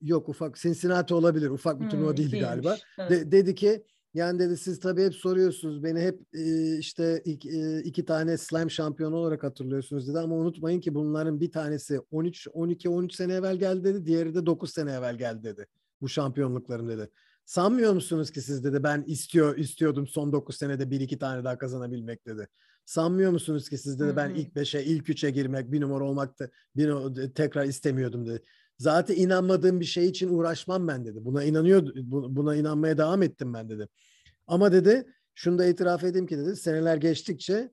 yok 0.00 0.28
ufak 0.28 0.56
Cincinnati 0.56 1.14
olabilir. 1.14 1.50
Ufak 1.50 1.80
bir 1.80 1.84
hmm, 1.84 1.90
turnuva 1.90 2.16
değildi 2.16 2.32
değilmiş. 2.32 2.48
galiba. 2.48 2.76
Evet. 2.98 3.10
De, 3.10 3.32
dedi 3.32 3.54
ki 3.54 3.84
yani 4.14 4.38
dedi 4.38 4.56
siz 4.56 4.80
tabii 4.80 5.04
hep 5.04 5.14
soruyorsunuz. 5.14 5.82
Beni 5.82 6.00
hep 6.00 6.20
e, 6.34 6.76
işte 6.78 7.22
iki, 7.24 7.50
e, 7.50 7.80
iki 7.82 8.04
tane 8.04 8.36
slam 8.36 8.70
şampiyonu 8.70 9.16
olarak 9.16 9.42
hatırlıyorsunuz 9.42 10.08
dedi. 10.08 10.18
Ama 10.18 10.34
unutmayın 10.34 10.80
ki 10.80 10.94
bunların 10.94 11.40
bir 11.40 11.50
tanesi 11.50 12.00
13, 12.10 12.48
12, 12.52 12.88
13 12.88 13.14
sene 13.14 13.34
evvel 13.34 13.56
geldi 13.56 13.84
dedi. 13.84 14.06
Diğeri 14.06 14.34
de 14.34 14.46
9 14.46 14.72
sene 14.72 14.92
evvel 14.92 15.18
geldi 15.18 15.42
dedi. 15.42 15.66
Bu 16.00 16.08
şampiyonluklarım 16.08 16.88
dedi. 16.88 17.10
Sanmıyor 17.44 17.92
musunuz 17.92 18.30
ki 18.30 18.40
siz 18.40 18.64
dedi 18.64 18.82
ben 18.82 19.04
istiyor 19.06 19.56
istiyordum 19.56 20.06
son 20.06 20.32
9 20.32 20.56
senede 20.56 20.90
bir 20.90 21.00
iki 21.00 21.18
tane 21.18 21.44
daha 21.44 21.58
kazanabilmek 21.58 22.26
dedi. 22.26 22.48
Sanmıyor 22.90 23.32
musunuz 23.32 23.68
ki 23.68 23.78
siz 23.78 24.00
dedi 24.00 24.16
ben 24.16 24.30
ilk 24.30 24.56
5'e 24.56 24.84
ilk 24.84 25.08
3'e 25.08 25.30
girmek 25.30 25.72
bir 25.72 25.80
numara 25.80 26.04
olmak 26.04 26.38
da 26.38 26.50
bir 26.76 26.94
tekrar 27.34 27.64
istemiyordum 27.64 28.26
dedi. 28.26 28.42
Zaten 28.78 29.14
inanmadığım 29.16 29.80
bir 29.80 29.84
şey 29.84 30.08
için 30.08 30.28
uğraşmam 30.28 30.88
ben 30.88 31.04
dedi. 31.04 31.24
Buna 31.24 31.44
inanıyor 31.44 31.92
buna 32.04 32.56
inanmaya 32.56 32.98
devam 32.98 33.22
ettim 33.22 33.54
ben 33.54 33.68
dedi. 33.68 33.88
Ama 34.46 34.72
dedi 34.72 35.06
şunu 35.34 35.58
da 35.58 35.66
itiraf 35.66 36.04
edeyim 36.04 36.26
ki 36.26 36.38
dedi 36.38 36.56
seneler 36.56 36.96
geçtikçe 36.96 37.70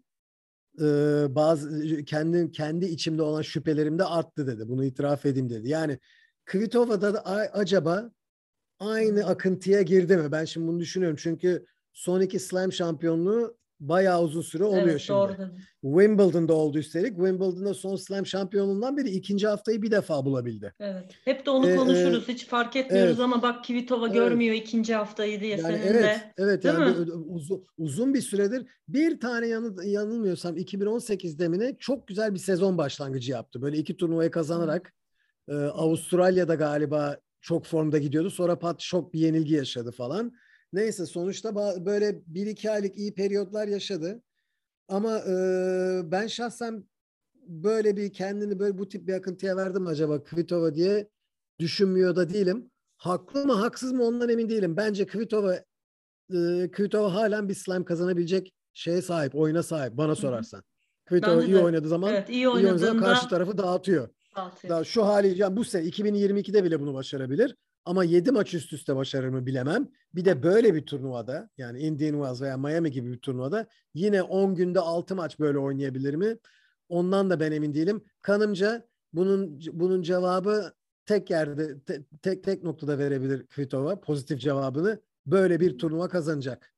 e, 0.81 0.85
bazı 1.29 2.03
kendi 2.05 2.51
kendi 2.51 2.85
içimde 2.85 3.21
olan 3.21 3.41
şüphelerim 3.41 3.99
de 3.99 4.03
arttı 4.03 4.47
dedi. 4.47 4.67
Bunu 4.67 4.85
itiraf 4.85 5.25
edeyim 5.25 5.49
dedi. 5.49 5.69
Yani 5.69 5.99
Kvitova'da 6.45 7.13
da 7.13 7.25
acaba 7.53 8.11
aynı 8.79 9.25
akıntıya 9.25 9.81
girdi 9.81 10.17
mi? 10.17 10.31
Ben 10.31 10.45
şimdi 10.45 10.67
bunu 10.67 10.79
düşünüyorum. 10.79 11.17
Çünkü 11.21 11.65
son 11.93 12.21
iki 12.21 12.39
slam 12.39 12.71
şampiyonluğu 12.71 13.57
bayağı 13.79 14.23
uzun 14.23 14.41
süre 14.41 14.63
oluyor 14.63 14.87
evet, 14.87 15.01
şimdi. 15.01 15.19
Doğru. 15.19 15.35
Wimbledon'da 15.81 16.53
oldu 16.53 16.77
üstelik. 16.77 17.15
Wimbledon'da 17.15 17.73
son 17.73 17.95
slam 17.95 18.25
şampiyonluğundan 18.25 18.97
beri 18.97 19.09
ikinci 19.09 19.47
haftayı 19.47 19.81
bir 19.81 19.91
defa 19.91 20.25
bulabildi. 20.25 20.73
Evet. 20.79 21.15
Hep 21.25 21.45
de 21.45 21.49
onu 21.49 21.69
ee, 21.69 21.75
konuşuruz. 21.75 22.27
Hiç 22.27 22.47
fark 22.47 22.75
etmiyoruz 22.75 23.11
evet. 23.11 23.19
ama 23.19 23.41
bak 23.41 23.63
Kvitova 23.63 24.05
evet. 24.05 24.15
görmüyor 24.15 24.55
ikinci 24.55 24.95
haftayı 24.95 25.39
diye 25.39 25.49
yani 25.49 25.61
senin 25.61 25.77
evet, 25.77 26.03
de. 26.03 26.33
Evet. 26.37 26.63
Değil 26.63 26.75
yani 26.75 26.97
mi? 26.97 27.11
uzun, 27.11 27.63
uzun 27.77 28.13
bir 28.13 28.21
süredir 28.21 28.65
bir 28.87 29.19
tane 29.19 29.47
yanı, 29.47 29.85
yanılmıyorsam 29.85 30.57
2018'de 30.57 31.47
mi 31.47 31.59
ne 31.59 31.75
çok 31.79 32.07
güzel 32.07 32.33
bir 32.33 32.39
sezon 32.39 32.77
başlangıcı 32.77 33.31
yaptı. 33.31 33.61
Böyle 33.61 33.77
iki 33.77 33.97
turnuvayı 33.97 34.31
kazanarak 34.31 34.93
e, 35.49 35.53
Avustralya'da 35.55 36.55
galiba 36.55 37.17
çok 37.41 37.65
formda 37.65 37.97
gidiyordu. 37.97 38.29
Sonra 38.29 38.59
pat 38.59 38.81
şok 38.81 39.13
bir 39.13 39.19
yenilgi 39.19 39.53
yaşadı 39.53 39.91
falan. 39.91 40.33
Neyse 40.73 41.05
sonuçta 41.05 41.55
böyle 41.85 42.21
bir 42.27 42.47
iki 42.47 42.71
aylık 42.71 42.97
iyi 42.97 43.13
periyotlar 43.13 43.67
yaşadı. 43.67 44.21
Ama 44.87 45.17
e, 45.17 45.31
ben 46.11 46.27
şahsen 46.27 46.83
böyle 47.47 47.97
bir 47.97 48.13
kendini 48.13 48.59
böyle 48.59 48.77
bu 48.77 48.87
tip 48.87 49.07
bir 49.07 49.13
akıntıya 49.13 49.57
verdim 49.57 49.87
acaba 49.87 50.23
Kvitova 50.23 50.75
diye 50.75 51.09
düşünmüyor 51.59 52.15
da 52.15 52.29
değilim. 52.29 52.71
Haklı 52.97 53.45
mı 53.45 53.53
haksız 53.53 53.91
mı 53.91 54.03
ondan 54.03 54.29
emin 54.29 54.49
değilim. 54.49 54.77
Bence 54.77 55.07
Kvitova 55.07 55.55
e, 56.33 56.71
Kvitova 56.71 57.13
halen 57.13 57.49
bir 57.49 57.53
slam 57.53 57.85
kazanabilecek 57.85 58.53
şeye 58.73 59.01
sahip, 59.01 59.35
oyuna 59.35 59.63
sahip 59.63 59.93
bana 59.93 60.15
sorarsan. 60.15 60.63
Kvitova 61.05 61.43
iyi 61.43 61.57
oynadığı 61.57 61.87
zaman 61.87 62.13
evet, 62.13 62.29
iyi, 62.29 62.35
iyi 62.35 62.49
oynadığı 62.49 62.99
karşı 62.99 63.29
tarafı 63.29 63.57
dağıtıyor. 63.57 64.09
Daha 64.69 64.83
şu 64.83 65.05
hali 65.05 65.41
yani 65.41 65.57
bu 65.57 65.63
sene 65.63 65.85
2022'de 65.85 66.63
bile 66.63 66.79
bunu 66.79 66.93
başarabilir. 66.93 67.55
Ama 67.87 68.03
7 68.03 68.31
maç 68.31 68.53
üst 68.53 68.73
üste 68.73 68.95
başarır 68.95 69.29
mı 69.29 69.45
bilemem. 69.45 69.87
Bir 70.15 70.25
de 70.25 70.43
böyle 70.43 70.75
bir 70.75 70.85
turnuvada 70.85 71.49
yani 71.57 71.79
Indian 71.79 72.11
Wells 72.11 72.41
veya 72.41 72.57
Miami 72.57 72.91
gibi 72.91 73.11
bir 73.11 73.17
turnuvada 73.17 73.67
yine 73.93 74.21
10 74.21 74.55
günde 74.55 74.79
6 74.79 75.15
maç 75.15 75.39
böyle 75.39 75.57
oynayabilir 75.57 76.13
mi? 76.13 76.37
Ondan 76.89 77.29
da 77.29 77.39
ben 77.39 77.51
emin 77.51 77.73
değilim. 77.73 78.03
Kanımca 78.21 78.87
bunun 79.13 79.59
bunun 79.71 80.01
cevabı 80.01 80.73
tek 81.05 81.29
yerde 81.29 81.79
te, 81.79 82.03
tek 82.21 82.43
tek 82.43 82.63
noktada 82.63 82.97
verebilir 82.97 83.47
Kvitova 83.47 83.99
pozitif 83.99 84.39
cevabını. 84.39 85.01
Böyle 85.25 85.59
bir 85.59 85.77
turnuva 85.77 86.07
kazanacak. 86.07 86.73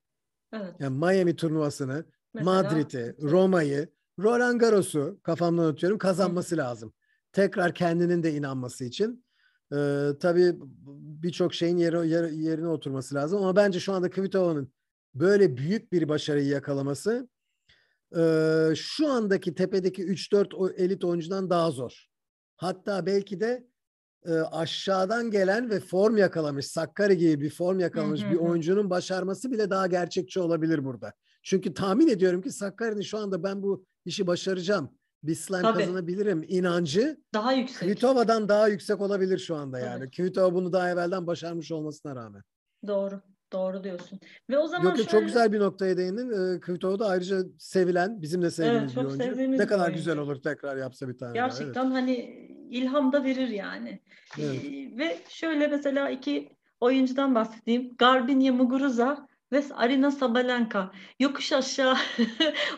Evet. 0.53 0.73
Yani 0.79 0.97
Miami 0.97 1.35
turnuvasını, 1.35 2.05
Madrid'i, 2.33 3.15
Roma'yı, 3.21 3.89
Roland 4.19 4.59
Garros'u 4.59 5.19
kafamdan 5.23 5.65
atıyorum 5.65 5.97
kazanması 5.97 6.55
Hı. 6.55 6.59
lazım. 6.59 6.93
Tekrar 7.31 7.73
kendinin 7.73 8.23
de 8.23 8.33
inanması 8.33 8.85
için. 8.85 9.23
Ee, 9.73 10.09
tabii 10.19 10.55
birçok 11.23 11.53
şeyin 11.53 11.77
yeri, 11.77 12.09
yer, 12.09 12.29
yerine 12.29 12.67
oturması 12.67 13.15
lazım. 13.15 13.39
Ama 13.39 13.55
bence 13.55 13.79
şu 13.79 13.93
anda 13.93 14.09
Kvitova'nın 14.09 14.73
böyle 15.13 15.57
büyük 15.57 15.91
bir 15.91 16.09
başarıyı 16.09 16.47
yakalaması 16.47 17.29
e, 18.17 18.21
şu 18.75 19.07
andaki 19.07 19.55
tepedeki 19.55 20.03
3-4 20.03 20.73
elit 20.75 21.05
oyuncudan 21.05 21.49
daha 21.49 21.71
zor. 21.71 22.05
Hatta 22.55 23.05
belki 23.05 23.39
de 23.39 23.67
e, 24.25 24.33
aşağıdan 24.33 25.31
gelen 25.31 25.69
ve 25.69 25.79
form 25.79 26.17
yakalamış, 26.17 26.67
Sakkari 26.67 27.17
gibi 27.17 27.41
bir 27.41 27.49
form 27.49 27.79
yakalamış 27.79 28.21
bir 28.31 28.35
oyuncunun 28.35 28.89
başarması 28.89 29.51
bile 29.51 29.69
daha 29.69 29.87
gerçekçi 29.87 30.39
olabilir 30.39 30.85
burada. 30.85 31.13
Çünkü 31.43 31.73
tahmin 31.73 32.07
ediyorum 32.07 32.41
ki 32.41 32.51
Sakkari'nin 32.51 33.01
şu 33.01 33.17
anda 33.17 33.43
ben 33.43 33.63
bu 33.63 33.85
işi 34.05 34.27
başaracağım. 34.27 34.98
Bir 35.23 35.35
slam 35.35 35.61
Tabii. 35.61 35.79
kazanabilirim 35.79 36.45
inancı 36.47 37.17
daha 37.33 37.53
yüksek. 37.53 37.89
Kvitova'dan 37.89 38.49
daha 38.49 38.67
yüksek 38.67 39.01
olabilir 39.01 39.37
şu 39.37 39.55
anda 39.55 39.79
yani. 39.79 40.03
Evet. 40.03 40.15
Kvitova 40.15 40.53
bunu 40.53 40.73
daha 40.73 40.89
evvelden 40.89 41.27
başarmış 41.27 41.71
olmasına 41.71 42.15
rağmen. 42.15 42.41
Doğru. 42.87 43.21
Doğru 43.53 43.83
diyorsun. 43.83 44.19
Ve 44.49 44.57
o 44.57 44.67
zaman 44.67 44.85
Yok, 44.85 44.95
şöyle... 44.97 45.09
çok 45.09 45.25
güzel 45.25 45.53
bir 45.53 45.59
noktaya 45.59 45.97
değindin. 45.97 46.55
Ee, 46.55 46.59
Kvitova 46.59 46.99
da 46.99 47.07
ayrıca 47.07 47.37
sevilen, 47.57 48.21
bizim 48.21 48.41
de 48.41 48.51
sevdiğimiz 48.51 48.97
evet, 48.97 49.05
bir 49.19 49.19
oyuncu. 49.19 49.51
Ne 49.51 49.67
kadar 49.67 49.83
oyuncu. 49.83 49.97
güzel 49.97 50.17
olur 50.17 50.41
tekrar 50.41 50.77
yapsa 50.77 51.07
bir 51.07 51.17
tane 51.17 51.33
Gerçekten 51.33 51.75
daha. 51.75 51.83
Evet. 51.83 51.93
hani 51.93 52.15
ilham 52.69 53.13
da 53.13 53.23
verir 53.23 53.47
yani. 53.47 53.99
Evet. 54.39 54.65
Ee, 54.65 54.97
ve 54.97 55.17
şöyle 55.29 55.67
mesela 55.67 56.09
iki 56.09 56.49
oyuncudan 56.79 57.35
bahsedeyim. 57.35 57.95
Garbinya 57.97 58.53
Muguruza 58.53 59.27
ve 59.51 59.63
Arina 59.75 60.11
Sabalenka 60.11 60.91
yokuş 61.19 61.53
aşağı 61.53 61.97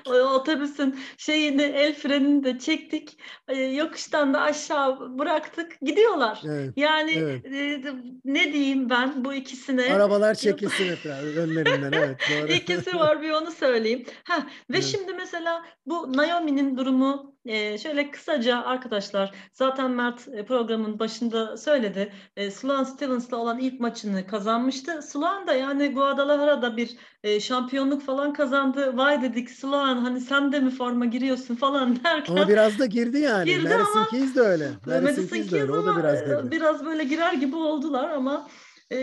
otobüsün 0.35 0.99
şeyini 1.17 1.61
el 1.61 1.93
frenini 1.93 2.43
de 2.43 2.59
çektik 2.59 3.17
e, 3.47 3.55
yokuştan 3.57 4.33
da 4.33 4.41
aşağı 4.41 5.19
bıraktık 5.19 5.77
gidiyorlar. 5.81 6.41
Evet, 6.45 6.73
yani 6.75 7.11
evet. 7.11 7.45
E, 7.45 7.83
ne 8.25 8.53
diyeyim 8.53 8.89
ben 8.89 9.25
bu 9.25 9.33
ikisine. 9.33 9.93
Arabalar 9.93 10.35
çekilsin 10.35 11.09
önlerinden 11.37 11.91
evet 11.91 12.19
doğru. 12.31 12.51
İkisi 12.51 12.95
var 12.95 13.21
bir 13.21 13.31
onu 13.31 13.51
söyleyeyim. 13.51 14.05
Ha, 14.23 14.47
ve 14.69 14.77
evet. 14.77 14.83
şimdi 14.83 15.13
mesela 15.13 15.65
bu 15.85 16.17
Naomi'nin 16.17 16.77
durumu 16.77 17.35
e, 17.45 17.77
şöyle 17.77 18.11
kısaca 18.11 18.63
arkadaşlar 18.63 19.31
zaten 19.53 19.91
Mert 19.91 20.27
e, 20.33 20.45
programın 20.45 20.99
başında 20.99 21.57
söyledi. 21.57 22.13
E, 22.35 22.51
Sloan 22.51 22.83
Stevens'la 22.83 23.37
olan 23.37 23.59
ilk 23.59 23.79
maçını 23.79 24.27
kazanmıştı. 24.27 25.01
Sloan 25.01 25.47
da 25.47 25.53
yani 25.53 25.93
Guadalajara'da 25.93 26.77
bir 26.77 26.97
e, 27.23 27.39
şampiyonluk 27.39 28.01
falan 28.01 28.33
kazandı. 28.33 28.97
Vay 28.97 29.21
dedik 29.21 29.49
Sloan 29.49 29.97
hani 29.97 30.21
sen 30.21 30.51
de 30.51 30.59
mi 30.59 30.71
forma 30.71 31.05
giriyorsun 31.05 31.55
falan 31.55 31.95
derken. 32.03 32.35
Ama 32.35 32.47
biraz 32.47 32.79
da 32.79 32.85
girdi 32.85 33.19
yani. 33.19 33.45
Girdi 33.45 33.69
Madison 33.69 33.99
ama, 33.99 34.07
Keys 34.07 34.35
de 34.35 34.41
öyle. 34.41 34.69
Madison 34.85 35.27
Keys 35.27 35.51
de 35.51 35.61
öyle. 35.61 35.71
O 35.71 35.85
da 35.85 35.97
biraz 35.97 36.25
girdi. 36.25 36.51
Biraz 36.51 36.85
böyle 36.85 37.03
girer 37.03 37.33
gibi 37.33 37.55
oldular 37.55 38.09
ama 38.09 38.47
e, 38.91 38.99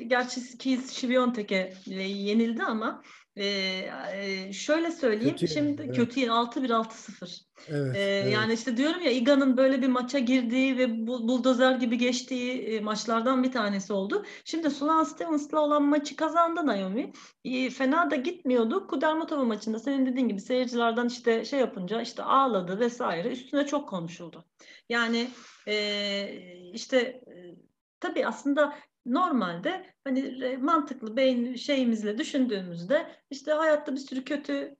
gerçi 0.00 0.58
Keys 0.58 0.90
Şiviyontek'e 0.90 1.72
yenildi 1.86 2.62
ama 2.62 3.02
ee, 3.36 4.52
şöyle 4.52 4.90
söyleyeyim. 4.90 5.36
Kötü 5.36 5.48
şimdi 5.48 5.82
evet. 5.82 5.96
kötü 5.96 6.20
6-1 6.20 6.68
6-0. 6.68 7.42
Evet, 7.68 7.96
ee, 7.96 8.00
evet. 8.00 8.32
Yani 8.32 8.52
işte 8.52 8.76
diyorum 8.76 9.02
ya 9.02 9.10
Iga'nın 9.10 9.56
böyle 9.56 9.82
bir 9.82 9.88
maça 9.88 10.18
girdiği 10.18 10.78
ve 10.78 11.06
buldozer 11.06 11.74
gibi 11.74 11.98
geçtiği 11.98 12.80
maçlardan 12.80 13.42
bir 13.42 13.52
tanesi 13.52 13.92
oldu. 13.92 14.24
Şimdi 14.44 14.70
Sulan 14.70 15.04
Stevens'la 15.04 15.60
olan 15.60 15.82
maçı 15.82 16.16
kazandı 16.16 16.66
Naomi. 16.66 17.12
E, 17.44 17.70
fena 17.70 18.10
da 18.10 18.16
gitmiyordu. 18.16 18.86
Kudermatova 18.86 19.44
maçında 19.44 19.78
senin 19.78 20.06
dediğin 20.06 20.28
gibi 20.28 20.40
seyircilerden 20.40 21.06
işte 21.06 21.44
şey 21.44 21.60
yapınca 21.60 22.00
işte 22.00 22.22
ağladı 22.22 22.80
vesaire. 22.80 23.28
Üstüne 23.28 23.66
çok 23.66 23.88
konuşuldu. 23.88 24.44
Yani 24.88 25.30
e, 25.68 26.70
işte 26.72 26.98
e, 26.98 27.54
tabii 28.00 28.26
aslında 28.26 28.74
normalde 29.06 29.86
hani 30.04 30.56
mantıklı 30.60 31.16
beyin 31.16 31.54
şeyimizle 31.54 32.18
düşündüğümüzde 32.18 33.06
işte 33.30 33.52
hayatta 33.52 33.92
bir 33.92 34.00
sürü 34.00 34.24
kötü 34.24 34.76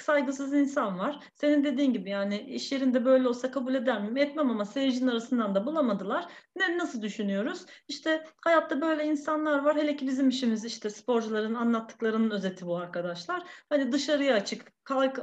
saygısız 0.00 0.54
insan 0.54 0.98
var. 0.98 1.18
Senin 1.34 1.64
dediğin 1.64 1.92
gibi 1.92 2.10
yani 2.10 2.40
iş 2.40 2.72
yerinde 2.72 3.04
böyle 3.04 3.28
olsa 3.28 3.50
kabul 3.50 3.74
eder 3.74 4.00
miyim? 4.02 4.16
Etmem 4.16 4.50
ama 4.50 4.64
seyircinin 4.64 5.10
arasından 5.10 5.54
da 5.54 5.66
bulamadılar. 5.66 6.26
Ne 6.56 6.78
nasıl 6.78 7.02
düşünüyoruz? 7.02 7.66
İşte 7.88 8.24
hayatta 8.44 8.80
böyle 8.80 9.04
insanlar 9.04 9.64
var. 9.64 9.76
Hele 9.76 9.96
ki 9.96 10.06
bizim 10.06 10.28
işimiz 10.28 10.64
işte 10.64 10.90
sporcuların 10.90 11.54
anlattıklarının 11.54 12.30
özeti 12.30 12.66
bu 12.66 12.76
arkadaşlar. 12.76 13.42
Hani 13.68 13.92
dışarıya 13.92 14.34
açık, 14.34 14.72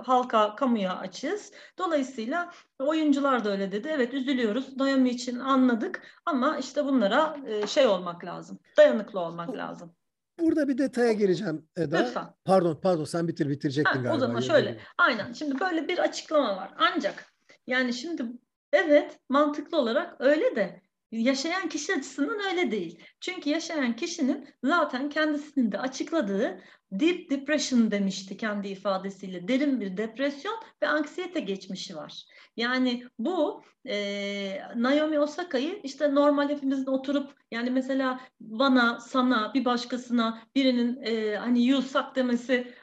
halka, 0.05 0.55
kamuya 0.55 0.97
açığız. 0.97 1.51
Dolayısıyla 1.77 2.51
oyuncular 2.80 3.45
da 3.45 3.51
öyle 3.51 3.72
dedi. 3.72 3.88
Evet 3.91 4.14
üzülüyoruz. 4.14 4.77
Naomi 4.77 5.09
için 5.09 5.39
anladık 5.39 6.01
ama 6.26 6.57
işte 6.57 6.85
bunlara 6.85 7.38
şey 7.68 7.88
olmak 7.88 8.26
lazım. 8.26 8.59
Dayanıklı 8.77 9.19
olmak 9.19 9.55
lazım. 9.55 9.97
Burada 10.39 10.68
bir 10.68 10.77
detaya 10.77 11.14
gireceğim 11.14 11.69
Eda. 11.77 11.97
Lütfen. 11.97 12.27
Pardon, 12.45 12.80
pardon 12.81 13.03
sen 13.03 13.27
bitir 13.27 13.49
bitirecektin 13.49 13.91
ha, 13.91 13.99
galiba. 13.99 14.15
O 14.15 14.19
zaman 14.19 14.41
şöyle. 14.41 14.80
Aynen. 14.97 15.34
Şimdi 15.34 15.59
böyle 15.59 15.88
bir 15.88 15.97
açıklama 15.97 16.57
var. 16.57 16.73
Ancak 16.77 17.34
yani 17.68 17.93
şimdi 17.93 18.26
evet 18.73 19.19
mantıklı 19.30 19.77
olarak 19.77 20.15
öyle 20.19 20.55
de 20.55 20.81
yaşayan 21.11 21.69
kişi 21.69 21.95
açısından 21.95 22.39
öyle 22.49 22.71
değil. 22.71 23.03
Çünkü 23.19 23.49
yaşayan 23.49 23.95
kişinin 23.95 24.47
zaten 24.63 25.09
kendisinin 25.09 25.71
de 25.71 25.79
açıkladığı 25.79 26.61
deep 26.91 27.29
depression 27.29 27.91
demişti 27.91 28.38
kendi 28.38 28.67
ifadesiyle. 28.67 29.47
Derin 29.47 29.81
bir 29.81 29.97
depresyon 29.97 30.55
ve 30.84 30.88
anksiyete 30.88 31.39
geçmişi 31.39 31.95
var. 31.95 32.23
Yani 32.57 33.03
bu 33.19 33.63
e, 33.85 34.59
Naomi 34.75 35.19
Osaka'yı 35.19 35.79
işte 35.84 36.15
normal 36.15 36.49
hepimizin 36.49 36.85
oturup 36.85 37.34
yani 37.51 37.69
mesela 37.69 38.19
bana, 38.39 38.99
sana, 38.99 39.53
bir 39.53 39.65
başkasına 39.65 40.41
birinin 40.55 41.01
e, 41.01 41.35
hani 41.35 41.67
you 41.67 41.81
suck 41.81 42.15
demesi 42.15 42.73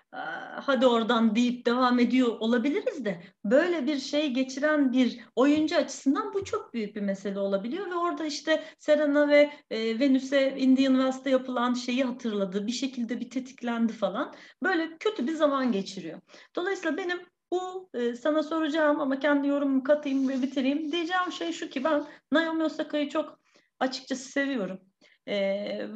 hadi 0.61 0.87
oradan 0.87 1.37
deyip 1.37 1.67
devam 1.67 1.99
ediyor 1.99 2.29
olabiliriz 2.41 3.05
de 3.05 3.23
böyle 3.45 3.87
bir 3.87 3.99
şey 3.99 4.31
geçiren 4.31 4.93
bir 4.93 5.21
oyuncu 5.37 5.77
açısından 5.77 6.35
bu 6.35 6.45
çok 6.45 6.75
büyük 6.75 6.97
bir 6.97 7.01
mesele 7.01 7.39
olabiliyor 7.39 7.91
ve 7.91 7.95
orada 7.95 8.25
işte 8.27 8.65
Serena 8.79 9.29
ve 9.29 9.53
e, 9.71 9.99
Venüs'e 9.99 10.57
Indian 10.57 10.95
Wells'te 10.95 11.31
yapılan 11.31 11.75
şeyi 11.75 12.05
hatırladı. 12.05 12.67
Bir 12.67 12.73
şekilde 12.73 13.21
bir 13.21 13.31
tetiklendi 13.31 13.93
falan. 13.93 14.35
Böyle 14.63 14.99
kötü 14.99 15.27
bir 15.27 15.35
zaman 15.35 15.73
geçiriyor. 15.73 16.21
Dolayısıyla 16.57 16.97
benim 16.97 17.19
bu 17.53 17.91
e, 17.95 18.15
sana 18.15 18.43
soracağım 18.43 19.01
ama 19.01 19.19
kendi 19.19 19.49
yorumumu 19.49 19.83
katayım 19.83 20.29
ve 20.29 20.43
bitireyim. 20.43 20.93
Diyeceğim 20.93 21.33
şey 21.33 21.53
şu 21.53 21.69
ki 21.69 21.85
ben 21.85 22.05
Naomi 22.33 22.65
Osaka'yı 22.65 23.09
çok 23.09 23.39
açıkçası 23.81 24.29
seviyorum. 24.29 24.81
E, 25.27 25.37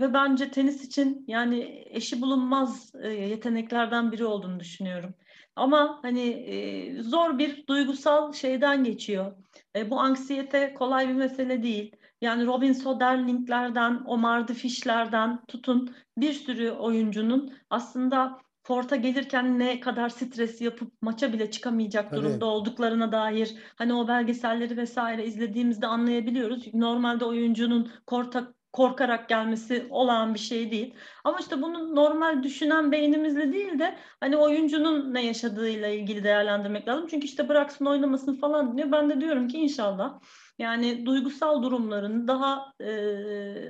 ve 0.01 0.15
bence 0.15 0.51
tenis 0.51 0.85
için 0.85 1.25
yani 1.29 1.85
eşi 1.91 2.21
bulunmaz 2.21 2.93
e, 3.03 3.09
yeteneklerden 3.09 4.13
biri 4.13 4.25
olduğunu 4.25 4.61
düşünüyorum. 4.61 5.15
Ama 5.57 5.99
hani 6.03 6.29
e, 6.29 7.03
zor 7.03 7.39
bir 7.39 7.67
duygusal 7.67 8.33
şeyden 8.33 8.85
geçiyor. 8.85 9.33
E, 9.77 9.91
bu 9.91 10.01
anksiyete 10.01 10.75
kolay 10.75 11.09
bir 11.09 11.15
mesele 11.15 11.63
değil. 11.63 11.97
Yani 12.21 12.47
Robin 12.47 12.73
Soderling'lerden, 12.73 14.03
Omar 14.07 14.47
Fish'lerden 14.47 15.45
tutun 15.49 15.95
bir 16.17 16.33
sürü 16.33 16.71
oyuncunun 16.71 17.53
aslında 17.71 18.39
Port'a 18.65 18.97
gelirken 18.97 19.59
ne 19.59 19.81
kadar 19.81 20.09
stres 20.09 20.61
yapıp 20.61 20.93
maça 21.03 21.33
bile 21.33 21.51
çıkamayacak 21.51 22.11
Tabii. 22.11 22.21
durumda 22.21 22.47
olduklarına 22.47 23.13
dair 23.13 23.55
hani 23.77 23.95
o 23.95 24.09
belgeselleri 24.09 24.77
vesaire 24.77 25.25
izlediğimizde 25.27 25.87
anlayabiliyoruz. 25.87 26.75
Normalde 26.75 27.25
oyuncunun 27.25 27.91
korta 28.07 28.55
korkarak 28.73 29.29
gelmesi 29.29 29.87
olağan 29.91 30.35
bir 30.35 30.39
şey 30.39 30.71
değil. 30.71 30.95
Ama 31.25 31.39
işte 31.41 31.63
bunu 31.63 31.95
normal 31.97 32.43
düşünen 32.43 32.93
beynimizle 32.93 33.53
değil 33.53 33.79
de 33.79 33.99
hani 34.21 34.37
oyuncunun 34.37 35.15
ne 35.15 35.27
yaşadığıyla 35.27 35.89
ilgili 35.89 36.25
değerlendirmek 36.25 36.89
lazım. 36.89 37.07
Çünkü 37.11 37.27
işte 37.27 37.49
bıraksın 37.49 37.87
oynamasın 37.87 38.35
falan 38.35 38.77
diyor. 38.77 38.93
Ben 38.93 39.11
de 39.11 39.21
diyorum 39.21 39.49
ki 39.49 39.59
inşallah 39.59 40.21
yani 40.59 41.07
duygusal 41.07 41.63
durumların 41.63 42.29
daha 42.29 42.73
e, 42.81 42.89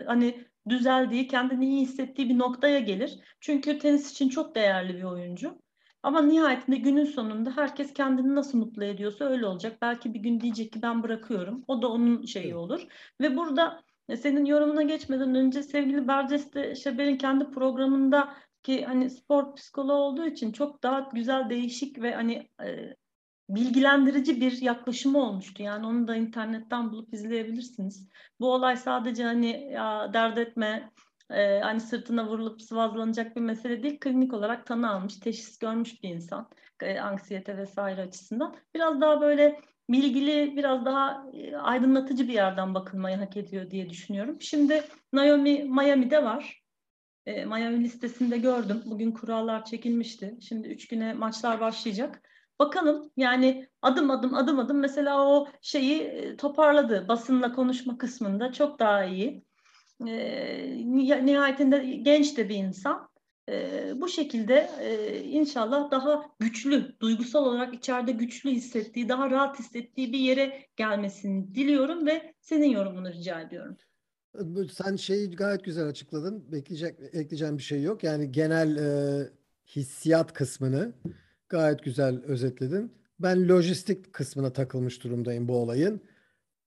hani 0.06 0.44
düzeldiği, 0.68 1.28
kendini 1.28 1.66
iyi 1.66 1.80
hissettiği 1.80 2.28
bir 2.28 2.38
noktaya 2.38 2.80
gelir. 2.80 3.18
Çünkü 3.40 3.78
tenis 3.78 4.10
için 4.12 4.28
çok 4.28 4.54
değerli 4.54 4.96
bir 4.96 5.02
oyuncu. 5.02 5.58
Ama 6.02 6.22
nihayetinde 6.22 6.76
günün 6.76 7.04
sonunda 7.04 7.56
herkes 7.56 7.92
kendini 7.94 8.34
nasıl 8.34 8.58
mutlu 8.58 8.84
ediyorsa 8.84 9.24
öyle 9.24 9.46
olacak. 9.46 9.78
Belki 9.82 10.14
bir 10.14 10.20
gün 10.20 10.40
diyecek 10.40 10.72
ki 10.72 10.82
ben 10.82 11.02
bırakıyorum. 11.02 11.64
O 11.68 11.82
da 11.82 11.88
onun 11.88 12.24
şeyi 12.24 12.54
olur. 12.54 12.86
Ve 13.20 13.36
burada 13.36 13.82
senin 14.16 14.44
yorumuna 14.44 14.82
geçmeden 14.82 15.34
önce 15.34 15.62
sevgili 15.62 16.08
Berceste 16.08 16.74
Şeber'in 16.74 17.16
kendi 17.18 17.50
programında 17.50 18.34
ki 18.62 18.84
hani 18.84 19.10
spor 19.10 19.54
psikoloğu 19.54 20.02
olduğu 20.02 20.26
için 20.26 20.52
çok 20.52 20.82
daha 20.82 21.08
güzel, 21.12 21.50
değişik 21.50 22.02
ve 22.02 22.14
hani 22.14 22.48
e, 22.64 22.94
bilgilendirici 23.48 24.40
bir 24.40 24.62
yaklaşımı 24.62 25.18
olmuştu. 25.18 25.62
Yani 25.62 25.86
onu 25.86 26.08
da 26.08 26.16
internetten 26.16 26.90
bulup 26.90 27.14
izleyebilirsiniz. 27.14 28.08
Bu 28.40 28.52
olay 28.52 28.76
sadece 28.76 29.24
hani 29.24 29.72
ya 29.72 30.12
dert 30.12 30.38
etme, 30.38 30.90
e, 31.30 31.60
hani 31.60 31.80
sırtına 31.80 32.26
vurulup 32.26 32.62
sıvazlanacak 32.62 33.36
bir 33.36 33.40
mesele 33.40 33.82
değil. 33.82 34.00
Klinik 34.00 34.34
olarak 34.34 34.66
tanı 34.66 34.90
almış, 34.90 35.16
teşhis 35.16 35.58
görmüş 35.58 36.02
bir 36.02 36.08
insan. 36.08 36.50
E, 36.82 37.00
anksiyete 37.00 37.56
vesaire 37.56 38.02
açısından. 38.02 38.56
Biraz 38.74 39.00
daha 39.00 39.20
böyle 39.20 39.60
bilgili, 39.90 40.56
biraz 40.56 40.84
daha 40.84 41.26
e, 41.32 41.56
aydınlatıcı 41.56 42.28
bir 42.28 42.32
yerden 42.32 42.74
bakılmayı 42.74 43.16
hak 43.16 43.36
ediyor 43.36 43.70
diye 43.70 43.90
düşünüyorum. 43.90 44.40
Şimdi 44.40 44.84
Naomi 45.12 45.64
Miami'de 45.64 46.24
var. 46.24 46.62
E, 47.26 47.44
Miami 47.44 47.84
listesinde 47.84 48.38
gördüm. 48.38 48.82
Bugün 48.86 49.12
kurallar 49.12 49.64
çekilmişti. 49.64 50.36
Şimdi 50.40 50.68
üç 50.68 50.88
güne 50.88 51.14
maçlar 51.14 51.60
başlayacak. 51.60 52.22
Bakalım 52.58 53.10
yani 53.16 53.68
adım 53.82 54.10
adım 54.10 54.34
adım 54.34 54.58
adım 54.58 54.78
mesela 54.78 55.28
o 55.28 55.48
şeyi 55.62 56.00
e, 56.00 56.36
toparladı 56.36 57.08
basınla 57.08 57.52
konuşma 57.52 57.98
kısmında 57.98 58.52
çok 58.52 58.78
daha 58.78 59.04
iyi. 59.04 59.44
E, 60.06 60.86
nihayetinde 61.26 61.78
genç 61.78 62.36
de 62.36 62.48
bir 62.48 62.56
insan. 62.56 63.07
E, 63.48 63.92
bu 63.96 64.08
şekilde 64.08 64.70
e, 64.80 65.20
inşallah 65.22 65.90
daha 65.90 66.22
güçlü, 66.40 66.96
duygusal 67.00 67.44
olarak 67.44 67.74
içeride 67.74 68.12
güçlü 68.12 68.50
hissettiği, 68.50 69.08
daha 69.08 69.30
rahat 69.30 69.58
hissettiği 69.58 70.12
bir 70.12 70.18
yere 70.18 70.66
gelmesini 70.76 71.54
diliyorum 71.54 72.06
ve 72.06 72.34
senin 72.40 72.70
yorumunu 72.70 73.12
rica 73.12 73.40
ediyorum. 73.40 73.76
Sen 74.72 74.96
şeyi 74.96 75.30
gayet 75.30 75.64
güzel 75.64 75.86
açıkladın. 75.86 76.52
Bekleyecek, 76.52 77.00
ekleyeceğim 77.12 77.58
bir 77.58 77.62
şey 77.62 77.82
yok. 77.82 78.04
Yani 78.04 78.32
genel 78.32 78.76
e, 78.76 79.28
hissiyat 79.76 80.32
kısmını 80.32 80.92
gayet 81.48 81.82
güzel 81.82 82.22
özetledin. 82.24 82.92
Ben 83.20 83.48
lojistik 83.48 84.12
kısmına 84.12 84.52
takılmış 84.52 85.04
durumdayım 85.04 85.48
bu 85.48 85.56
olayın. 85.56 86.00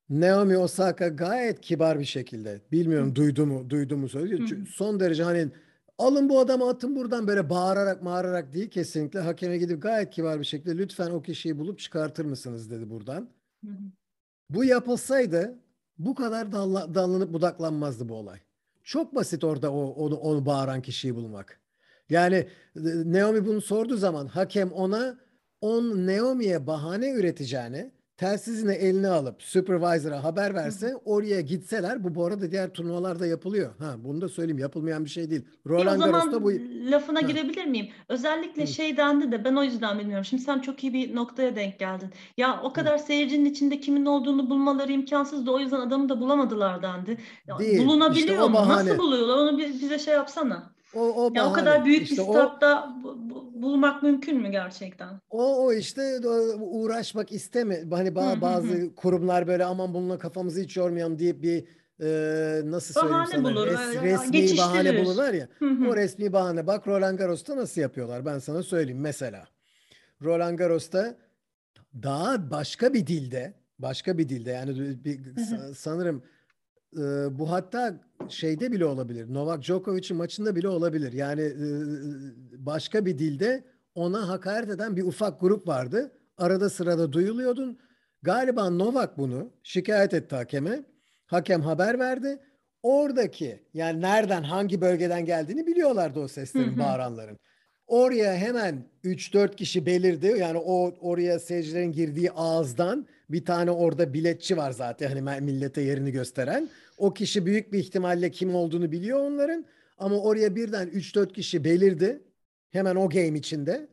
Naomi 0.09 0.57
Osaka 0.57 1.07
gayet 1.07 1.61
kibar 1.61 1.99
bir 1.99 2.05
şekilde. 2.05 2.61
Bilmiyorum 2.71 3.15
duydu 3.15 3.45
mu, 3.45 3.69
duydu 3.69 3.97
mu 3.97 4.09
söylüyor. 4.09 4.49
Son 4.69 4.99
derece 4.99 5.23
hani 5.23 5.51
alın 5.97 6.29
bu 6.29 6.39
adamı 6.39 6.69
atın 6.69 6.95
buradan 6.95 7.27
böyle 7.27 7.49
bağırarak 7.49 8.03
mağırarak 8.03 8.53
değil 8.53 8.69
kesinlikle. 8.69 9.19
Hakeme 9.19 9.57
gidip 9.57 9.81
gayet 9.81 10.09
kibar 10.09 10.39
bir 10.39 10.45
şekilde 10.45 10.77
lütfen 10.77 11.09
o 11.11 11.21
kişiyi 11.21 11.59
bulup 11.59 11.79
çıkartır 11.79 12.25
mısınız 12.25 12.71
dedi 12.71 12.89
buradan. 12.89 13.29
Bu 14.49 14.63
yapılsaydı 14.63 15.59
bu 15.97 16.15
kadar 16.15 16.51
dalla, 16.51 16.95
dallanıp 16.95 17.33
budaklanmazdı 17.33 18.09
bu 18.09 18.15
olay. 18.15 18.39
Çok 18.83 19.15
basit 19.15 19.43
orada 19.43 19.71
o, 19.73 19.85
onu, 19.85 20.15
onu 20.15 20.45
bağıran 20.45 20.81
kişiyi 20.81 21.15
bulmak. 21.15 21.61
Yani 22.09 22.35
e, 22.35 22.81
Naomi 23.05 23.45
bunu 23.45 23.61
sorduğu 23.61 23.97
zaman 23.97 24.27
hakem 24.27 24.71
ona 24.71 25.19
on 25.61 26.07
Naomi'ye 26.07 26.67
bahane 26.67 27.11
üreteceğini 27.11 27.91
telsizini 28.21 28.71
eline 28.71 29.07
alıp 29.07 29.43
supervisor'a 29.43 30.23
haber 30.23 30.55
verse 30.55 30.95
oraya 31.05 31.41
gitseler 31.41 32.03
bu 32.03 32.15
bu 32.15 32.25
arada 32.25 32.51
diğer 32.51 32.69
turnuvalarda 32.69 33.27
yapılıyor. 33.27 33.71
Ha 33.79 33.95
bunu 33.97 34.21
da 34.21 34.29
söyleyeyim 34.29 34.59
yapılmayan 34.59 35.05
bir 35.05 35.09
şey 35.09 35.29
değil. 35.29 35.41
Roland 35.67 36.01
Garros'ta 36.01 36.43
bu 36.43 36.51
lafına 36.91 37.21
ha. 37.21 37.27
girebilir 37.27 37.65
miyim? 37.65 37.87
Özellikle 38.09 38.63
Hı. 38.63 38.67
şey 38.67 38.97
dendi 38.97 39.31
de 39.31 39.43
ben 39.45 39.55
o 39.55 39.63
yüzden 39.63 39.99
bilmiyorum. 39.99 40.25
Şimdi 40.25 40.43
sen 40.43 40.59
çok 40.59 40.83
iyi 40.83 40.93
bir 40.93 41.15
noktaya 41.15 41.55
denk 41.55 41.79
geldin. 41.79 42.09
Ya 42.37 42.61
o 42.63 42.73
kadar 42.73 42.99
Hı. 42.99 43.03
seyircinin 43.03 43.45
içinde 43.45 43.79
kimin 43.79 44.05
olduğunu 44.05 44.49
bulmaları 44.49 44.91
imkansız 44.91 45.45
da 45.45 45.51
o 45.51 45.59
yüzden 45.59 45.79
adamı 45.79 46.09
da 46.09 46.21
bulamadılar 46.21 46.81
dendi. 46.81 47.17
Ya, 47.47 47.59
değil. 47.59 47.85
Bulunabiliyor 47.85 48.27
işte 48.27 48.47
mu? 48.47 48.53
Bahane. 48.53 48.89
Nasıl 48.89 48.97
buluyorlar? 48.97 49.37
Onu 49.37 49.57
bize 49.57 49.99
şey 49.99 50.13
yapsana. 50.13 50.71
O, 50.95 50.99
o, 50.99 51.31
ya 51.35 51.49
o 51.49 51.53
kadar 51.53 51.85
büyük 51.85 52.03
işte 52.03 52.17
bir 52.17 52.31
statta 52.31 52.95
o, 53.05 53.30
bulmak 53.61 54.03
mümkün 54.03 54.41
mü 54.41 54.49
gerçekten? 54.49 55.21
O, 55.29 55.65
o 55.65 55.73
işte 55.73 56.19
uğraşmak 56.59 57.31
isteme. 57.31 57.83
Hani 57.91 58.15
bazı, 58.15 58.41
bazı 58.41 58.95
kurumlar 58.95 59.47
böyle 59.47 59.65
aman 59.65 59.93
bununla 59.93 60.19
kafamızı 60.19 60.61
hiç 60.61 60.77
yormayalım 60.77 61.19
deyip 61.19 61.43
bir 61.43 61.63
e, 62.01 62.61
nasıl 62.65 63.01
bahane 63.01 63.27
söyleyeyim 63.27 63.45
sana 63.45 63.55
bulur, 63.55 63.67
res, 63.67 64.03
resmi 64.03 64.57
bahane 64.57 65.05
bulurlar 65.05 65.33
ya. 65.33 65.47
o 65.61 65.95
resmi 65.95 66.33
bahane. 66.33 66.67
Bak 66.67 66.87
Roland 66.87 67.19
Garros'ta 67.19 67.57
nasıl 67.57 67.81
yapıyorlar 67.81 68.25
ben 68.25 68.39
sana 68.39 68.63
söyleyeyim 68.63 69.01
mesela. 69.01 69.47
Roland 70.21 70.57
Garros'ta 70.57 71.15
daha 72.03 72.51
başka 72.51 72.93
bir 72.93 73.07
dilde 73.07 73.53
başka 73.79 74.17
bir 74.17 74.29
dilde 74.29 74.51
yani 74.51 75.03
bir, 75.05 75.19
sanırım 75.75 76.23
e, 76.97 77.01
bu 77.39 77.51
hatta 77.51 77.95
şeyde 78.29 78.71
bile 78.71 78.85
olabilir. 78.85 79.33
Novak 79.33 79.63
Djokovic'in 79.63 80.17
maçında 80.17 80.55
bile 80.55 80.67
olabilir. 80.67 81.13
Yani 81.13 81.41
e, 81.41 81.65
başka 82.65 83.05
bir 83.05 83.17
dilde 83.17 83.63
ona 83.95 84.27
hakaret 84.27 84.69
eden 84.69 84.95
bir 84.95 85.03
ufak 85.03 85.41
grup 85.41 85.67
vardı. 85.67 86.11
Arada 86.37 86.69
sırada 86.69 87.13
duyuluyordun. 87.13 87.79
Galiba 88.21 88.69
Novak 88.69 89.17
bunu 89.17 89.51
şikayet 89.63 90.13
etti 90.13 90.35
hakeme. 90.35 90.83
Hakem 91.25 91.61
haber 91.61 91.99
verdi. 91.99 92.39
Oradaki 92.83 93.63
yani 93.73 94.01
nereden 94.01 94.43
hangi 94.43 94.81
bölgeden 94.81 95.25
geldiğini 95.25 95.67
biliyorlardı 95.67 96.19
o 96.19 96.27
seslerin, 96.27 96.79
bağıranların. 96.79 97.37
Oraya 97.87 98.35
hemen 98.35 98.83
3-4 99.03 99.55
kişi 99.55 99.85
belirdi. 99.85 100.35
Yani 100.39 100.57
o 100.57 100.93
oraya 100.99 101.39
seyircilerin 101.39 101.91
girdiği 101.91 102.31
ağızdan 102.31 103.07
bir 103.31 103.45
tane 103.45 103.71
orada 103.71 104.13
biletçi 104.13 104.57
var 104.57 104.71
zaten 104.71 105.07
hani 105.07 105.41
millete 105.41 105.81
yerini 105.81 106.11
gösteren. 106.11 106.69
O 106.97 107.13
kişi 107.13 107.45
büyük 107.45 107.73
bir 107.73 107.79
ihtimalle 107.79 108.31
kim 108.31 108.55
olduğunu 108.55 108.91
biliyor 108.91 109.19
onların. 109.19 109.65
Ama 109.97 110.17
oraya 110.17 110.55
birden 110.55 110.87
3-4 110.87 111.33
kişi 111.33 111.63
belirdi. 111.63 112.21
Hemen 112.69 112.95
o 112.95 113.09
game 113.09 113.37
içinde. 113.37 113.87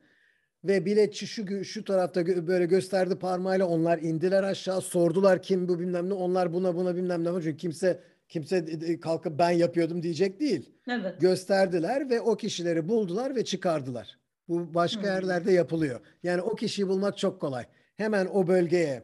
Ve 0.64 0.84
biletçi 0.84 1.26
şu 1.26 1.64
şu 1.64 1.84
tarafta 1.84 2.26
böyle 2.26 2.66
gösterdi 2.66 3.16
parmağıyla 3.16 3.66
onlar 3.66 3.98
indiler 3.98 4.42
aşağı 4.42 4.80
sordular 4.80 5.42
kim 5.42 5.68
bu 5.68 5.80
bilmem 5.80 6.08
ne 6.08 6.14
onlar 6.14 6.52
buna 6.52 6.74
buna 6.76 6.96
bilmem 6.96 7.24
ne 7.24 7.42
çünkü 7.42 7.56
kimse 7.56 8.00
kimse 8.28 9.00
kalkıp 9.00 9.38
ben 9.38 9.50
yapıyordum 9.50 10.02
diyecek 10.02 10.40
değil. 10.40 10.70
Evet. 10.88 11.20
Gösterdiler 11.20 12.10
ve 12.10 12.20
o 12.20 12.36
kişileri 12.36 12.88
buldular 12.88 13.36
ve 13.36 13.44
çıkardılar. 13.44 14.18
Bu 14.48 14.74
başka 14.74 15.02
hmm. 15.02 15.08
yerlerde 15.08 15.52
yapılıyor. 15.52 16.00
Yani 16.22 16.42
o 16.42 16.54
kişiyi 16.54 16.88
bulmak 16.88 17.18
çok 17.18 17.40
kolay. 17.40 17.64
Hemen 17.96 18.26
o 18.26 18.46
bölgeye 18.46 19.02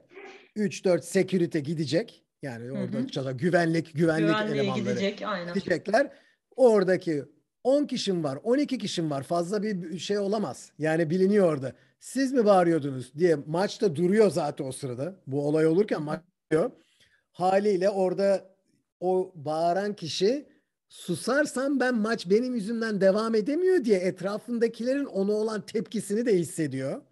3-4 0.56 1.02
security 1.02 1.59
gidecek. 1.59 2.24
Yani 2.43 2.72
orada 2.72 2.97
hı 2.97 3.31
hı. 3.31 3.32
güvenlik 3.32 3.94
güvenlik 3.94 3.94
Güvenliğe 3.94 4.62
elemanları 4.62 4.81
gidecek, 4.81 5.22
aynen. 5.22 5.55
gidecekler. 5.55 6.10
Oradaki 6.56 7.24
10 7.64 7.86
kişim 7.86 8.24
var, 8.24 8.39
12 8.43 8.78
kişim 8.78 9.10
var. 9.10 9.22
Fazla 9.22 9.62
bir 9.62 9.98
şey 9.98 10.18
olamaz. 10.18 10.72
Yani 10.78 11.10
biliniyor 11.10 11.52
orada. 11.52 11.72
Siz 12.01 12.32
mi 12.32 12.44
bağırıyordunuz 12.44 13.14
diye 13.14 13.36
maçta 13.47 13.97
duruyor 13.97 14.31
zaten 14.31 14.64
o 14.64 14.72
sırada. 14.72 15.16
Bu 15.26 15.48
olay 15.48 15.66
olurken 15.66 16.02
maç 16.02 16.20
duruyor. 16.52 16.70
Haliyle 17.32 17.90
orada 17.90 18.55
o 19.01 19.32
bağıran 19.35 19.94
kişi 19.94 20.47
susarsam 20.89 21.81
ben 21.81 21.94
maç 21.94 22.31
benim 22.31 22.55
yüzümden 22.55 23.01
devam 23.01 23.35
edemiyor 23.35 23.85
diye 23.85 23.98
etrafındakilerin 23.98 25.05
ona 25.05 25.32
olan 25.32 25.66
tepkisini 25.66 26.26
de 26.26 26.39
hissediyor. 26.39 27.02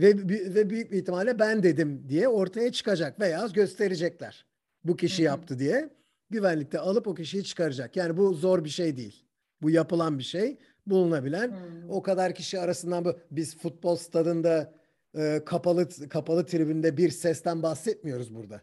Ve, 0.00 0.16
ve 0.54 0.70
büyük 0.70 0.92
bir 0.92 0.98
ihtimalle 0.98 1.38
ben 1.38 1.62
dedim 1.62 2.04
diye 2.08 2.28
ortaya 2.28 2.72
çıkacak 2.72 3.20
veya 3.20 3.46
gösterecekler 3.54 4.46
bu 4.84 4.96
kişi 4.96 5.22
yaptı 5.22 5.58
diye 5.58 5.90
güvenlikte 6.30 6.78
alıp 6.78 7.06
o 7.06 7.14
kişiyi 7.14 7.44
çıkaracak. 7.44 7.96
Yani 7.96 8.16
bu 8.16 8.34
zor 8.34 8.64
bir 8.64 8.70
şey 8.70 8.96
değil. 8.96 9.24
Bu 9.62 9.70
yapılan 9.70 10.18
bir 10.18 10.24
şey, 10.24 10.58
bulunabilen. 10.86 11.48
Hmm. 11.48 11.90
O 11.90 12.02
kadar 12.02 12.34
kişi 12.34 12.60
arasından 12.60 13.04
bu 13.04 13.18
biz 13.30 13.58
futbol 13.58 13.96
stadında 13.96 14.74
e, 15.16 15.42
kapalı 15.46 15.88
kapalı 16.08 16.46
tribünde 16.46 16.96
bir 16.96 17.10
sesten 17.10 17.62
bahsetmiyoruz 17.62 18.34
burada. 18.34 18.62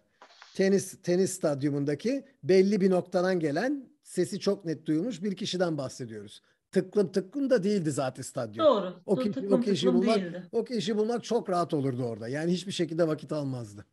Tenis 0.56 1.02
tenis 1.04 1.32
stadyumundaki 1.32 2.26
belli 2.44 2.82
bir 2.82 2.90
noktadan 2.90 3.40
gelen 3.40 3.90
sesi 4.04 4.40
çok 4.40 4.66
net 4.66 4.86
duyulmuş 4.86 5.24
bir 5.24 5.36
kişiden 5.36 5.78
bahsediyoruz. 5.78 6.42
Tıklım 6.72 7.12
tıklım 7.12 7.50
da 7.50 7.64
değildi 7.64 7.92
zaten 7.92 8.24
stadyum. 8.24 8.66
Doğru. 8.66 9.02
O, 9.06 9.20
tıklım, 9.20 9.54
o 9.54 9.62
kişi 9.62 9.94
bulmak 9.94 10.16
değildi. 10.16 10.48
o 10.52 10.64
kişi 10.64 10.98
bulmak 10.98 11.24
çok 11.24 11.50
rahat 11.50 11.74
olurdu 11.74 12.04
orada. 12.04 12.28
Yani 12.28 12.52
hiçbir 12.52 12.72
şekilde 12.72 13.08
vakit 13.08 13.32
almazdı. 13.32 13.86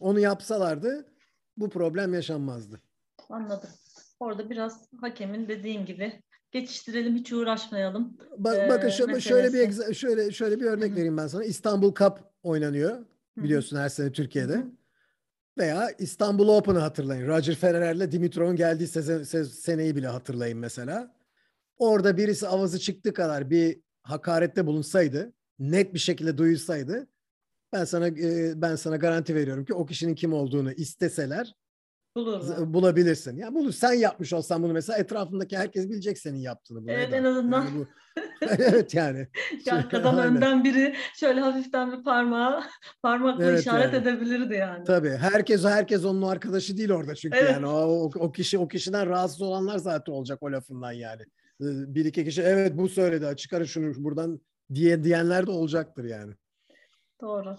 Onu 0.00 0.20
yapsalardı 0.20 1.06
bu 1.56 1.70
problem 1.70 2.14
yaşanmazdı. 2.14 2.80
Anladım. 3.28 3.70
Orada 4.20 4.50
biraz 4.50 4.88
hakemin 5.00 5.48
dediğin 5.48 5.86
gibi 5.86 6.22
geçiştirelim 6.50 7.16
hiç 7.16 7.32
uğraşmayalım. 7.32 8.18
Bak, 8.38 8.56
ee, 8.56 8.68
bakın 8.68 8.88
şöyle, 8.88 9.20
şöyle 9.20 9.52
bir 9.52 9.94
şöyle 9.94 10.32
şöyle 10.32 10.60
bir 10.60 10.66
örnek 10.66 10.92
vereyim 10.92 11.16
ben 11.16 11.26
sana. 11.26 11.44
İstanbul 11.44 11.94
Cup 11.94 12.18
oynanıyor. 12.42 13.04
Biliyorsun 13.36 13.76
her 13.76 13.88
sene 13.88 14.12
Türkiye'de. 14.12 14.54
Hı-hı. 14.54 14.70
Veya 15.58 15.90
İstanbul 15.98 16.48
Open'ı 16.48 16.78
hatırlayın. 16.78 17.28
Roger 17.28 17.54
Federer'le 17.54 18.12
Dimitrov'un 18.12 18.56
geldiği 18.56 18.86
seze, 18.86 19.24
se, 19.24 19.44
seneyi 19.44 19.96
bile 19.96 20.06
hatırlayın 20.06 20.58
mesela. 20.58 21.14
Orada 21.80 22.16
birisi 22.16 22.48
avazı 22.48 22.78
çıktı 22.78 23.12
kadar 23.12 23.50
bir 23.50 23.80
hakarette 24.02 24.66
bulunsaydı 24.66 25.32
net 25.58 25.94
bir 25.94 25.98
şekilde 25.98 26.38
duyulsaydı 26.38 27.08
ben 27.72 27.84
sana 27.84 28.06
e, 28.08 28.52
ben 28.62 28.76
sana 28.76 28.96
garanti 28.96 29.34
veriyorum 29.34 29.64
ki 29.64 29.74
o 29.74 29.86
kişinin 29.86 30.14
kim 30.14 30.32
olduğunu 30.32 30.72
isteseler 30.72 31.54
Bulurlar. 32.16 32.74
bulabilirsin. 32.74 33.36
Ya 33.36 33.54
bunu 33.54 33.72
sen 33.72 33.92
yapmış 33.92 34.32
olsan 34.32 34.62
bunu 34.62 34.72
mesela 34.72 34.98
etrafındaki 34.98 35.58
herkes 35.58 35.88
bilecek 35.88 36.18
senin 36.18 36.38
yaptığını. 36.38 36.82
bunu, 36.82 36.90
Evet 36.90 37.08
Eda. 37.08 37.16
en 37.16 37.24
azından 37.24 37.64
Yani 37.64 37.78
bu, 37.78 37.86
evet 38.58 38.94
yani. 38.94 39.28
ya 39.66 39.74
arkadan 39.74 40.18
önden 40.18 40.64
biri 40.64 40.94
şöyle 41.16 41.40
hafiften 41.40 41.92
bir 41.98 42.04
parmağı 42.04 42.62
parmakla 43.02 43.44
Evet 43.44 43.60
işaret 43.60 43.92
yani. 43.94 44.02
edebilirdi 44.08 44.54
yani. 44.54 44.84
Tabii. 44.84 45.10
Herkes 45.20 45.64
herkes 45.64 46.04
onun 46.04 46.22
arkadaşı 46.22 46.76
değil 46.76 46.90
orada 46.92 47.14
çünkü 47.14 47.38
Evet. 47.38 47.50
yani 47.52 47.66
o, 47.66 47.70
o, 47.80 48.10
o 48.18 48.32
kişi 48.32 48.58
o 48.58 48.68
kişiden 48.68 49.06
rahatsız 49.08 49.42
olanlar 49.42 49.78
zaten 49.78 50.12
olacak 50.12 50.38
o 50.42 50.52
lafından 50.52 50.92
yani. 50.92 51.22
Ee, 51.60 51.94
Bir 51.94 52.04
iki 52.04 52.24
kişi 52.24 52.42
evet 52.42 52.78
bu 52.78 52.88
söyledi 52.88 53.36
çıkarın 53.36 53.64
şunu 53.64 54.04
buradan 54.04 54.40
diye 54.74 55.04
diyenler 55.04 55.46
de 55.46 55.50
olacaktır 55.50 56.04
yani. 56.04 56.34
Doğru. 57.20 57.56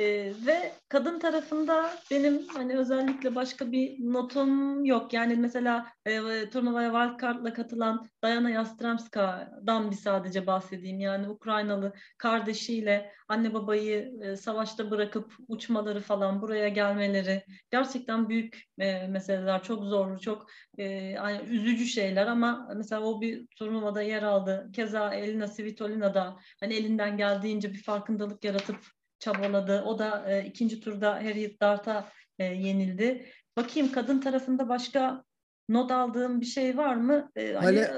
Ee, 0.00 0.32
ve 0.46 0.72
kadın 0.88 1.18
tarafında 1.18 1.90
benim 2.10 2.48
hani 2.48 2.78
özellikle 2.78 3.34
başka 3.34 3.72
bir 3.72 4.12
notum 4.12 4.84
yok. 4.84 5.12
Yani 5.12 5.36
mesela 5.36 5.86
e, 6.06 6.50
turnuvaya 6.50 6.92
wildcard'la 6.92 7.52
katılan 7.52 8.08
Diana 8.24 8.50
Yastremska'dan 8.50 9.90
bir 9.90 9.96
sadece 9.96 10.46
bahsedeyim. 10.46 11.00
Yani 11.00 11.28
Ukraynalı 11.28 11.92
kardeşiyle 12.18 13.12
anne 13.28 13.54
babayı 13.54 14.12
e, 14.22 14.36
savaşta 14.36 14.90
bırakıp 14.90 15.32
uçmaları 15.48 16.00
falan 16.00 16.42
buraya 16.42 16.68
gelmeleri 16.68 17.44
gerçekten 17.70 18.28
büyük 18.28 18.62
e, 18.78 19.06
meseleler. 19.06 19.62
Çok 19.62 19.84
zor, 19.84 20.18
çok 20.18 20.46
e, 20.78 20.84
yani 20.84 21.40
üzücü 21.48 21.86
şeyler 21.86 22.26
ama 22.26 22.68
mesela 22.76 23.02
o 23.02 23.20
bir 23.20 23.46
turnuvada 23.46 24.02
yer 24.02 24.22
aldı. 24.22 24.70
Keza 24.72 25.14
Elina 25.14 25.48
Svitolina 25.48 26.14
da 26.14 26.36
hani 26.60 26.74
elinden 26.74 27.16
geldiğince 27.16 27.72
bir 27.72 27.82
farkındalık 27.82 28.44
yaratıp 28.44 28.99
çabaladı. 29.20 29.82
O 29.86 29.98
da 29.98 30.24
e, 30.32 30.44
ikinci 30.46 30.80
turda 30.80 31.14
Harriet 31.14 31.60
Dart'a 31.62 32.08
e, 32.38 32.44
yenildi. 32.44 33.26
Bakayım 33.56 33.92
kadın 33.92 34.20
tarafında 34.20 34.68
başka 34.68 35.24
not 35.68 35.90
aldığım 35.92 36.40
bir 36.40 36.46
şey 36.46 36.76
var 36.76 36.94
mı? 36.94 37.30
E, 37.36 37.52
hani, 37.52 37.64
Hale, 37.64 37.90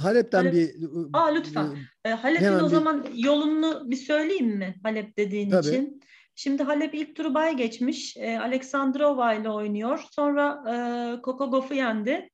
Halep'ten 0.00 0.38
Halep- 0.44 0.52
bir 0.52 0.74
Aa, 1.12 1.26
lütfen. 1.26 1.76
e, 2.04 2.10
Halep'in 2.10 2.46
o 2.52 2.64
bir- 2.64 2.68
zaman 2.70 3.06
yolunu 3.14 3.90
bir 3.90 3.96
söyleyeyim 3.96 4.56
mi 4.56 4.74
Halep 4.82 5.16
dediğin 5.16 5.50
Tabii. 5.50 5.68
için? 5.68 6.00
Şimdi 6.34 6.62
Halep 6.62 6.94
ilk 6.94 7.16
turu 7.16 7.34
bay 7.34 7.56
geçmiş. 7.56 8.16
E, 8.16 8.38
Aleksandrova 8.38 9.34
ile 9.34 9.50
oynuyor. 9.50 10.04
Sonra 10.12 10.64
e, 10.68 10.74
Coco 11.24 11.50
Gauff'u 11.50 11.74
yendi. 11.74 12.30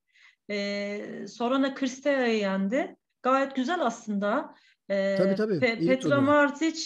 E, 0.50 1.26
Sorana 1.28 1.74
Kristeva'yı 1.74 2.38
yendi. 2.38 2.96
Gayet 3.22 3.56
güzel 3.56 3.80
aslında. 3.82 4.54
E, 4.88 5.16
Tabii, 5.16 5.34
tabii. 5.34 5.54
Pe- 5.54 5.78
İyi 5.78 5.88
Petra. 5.88 6.20
Martic 6.20 6.80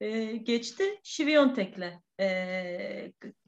e, 0.00 0.36
geçti. 0.36 0.84
Şiviyontek'le 1.02 2.00
e, 2.20 2.26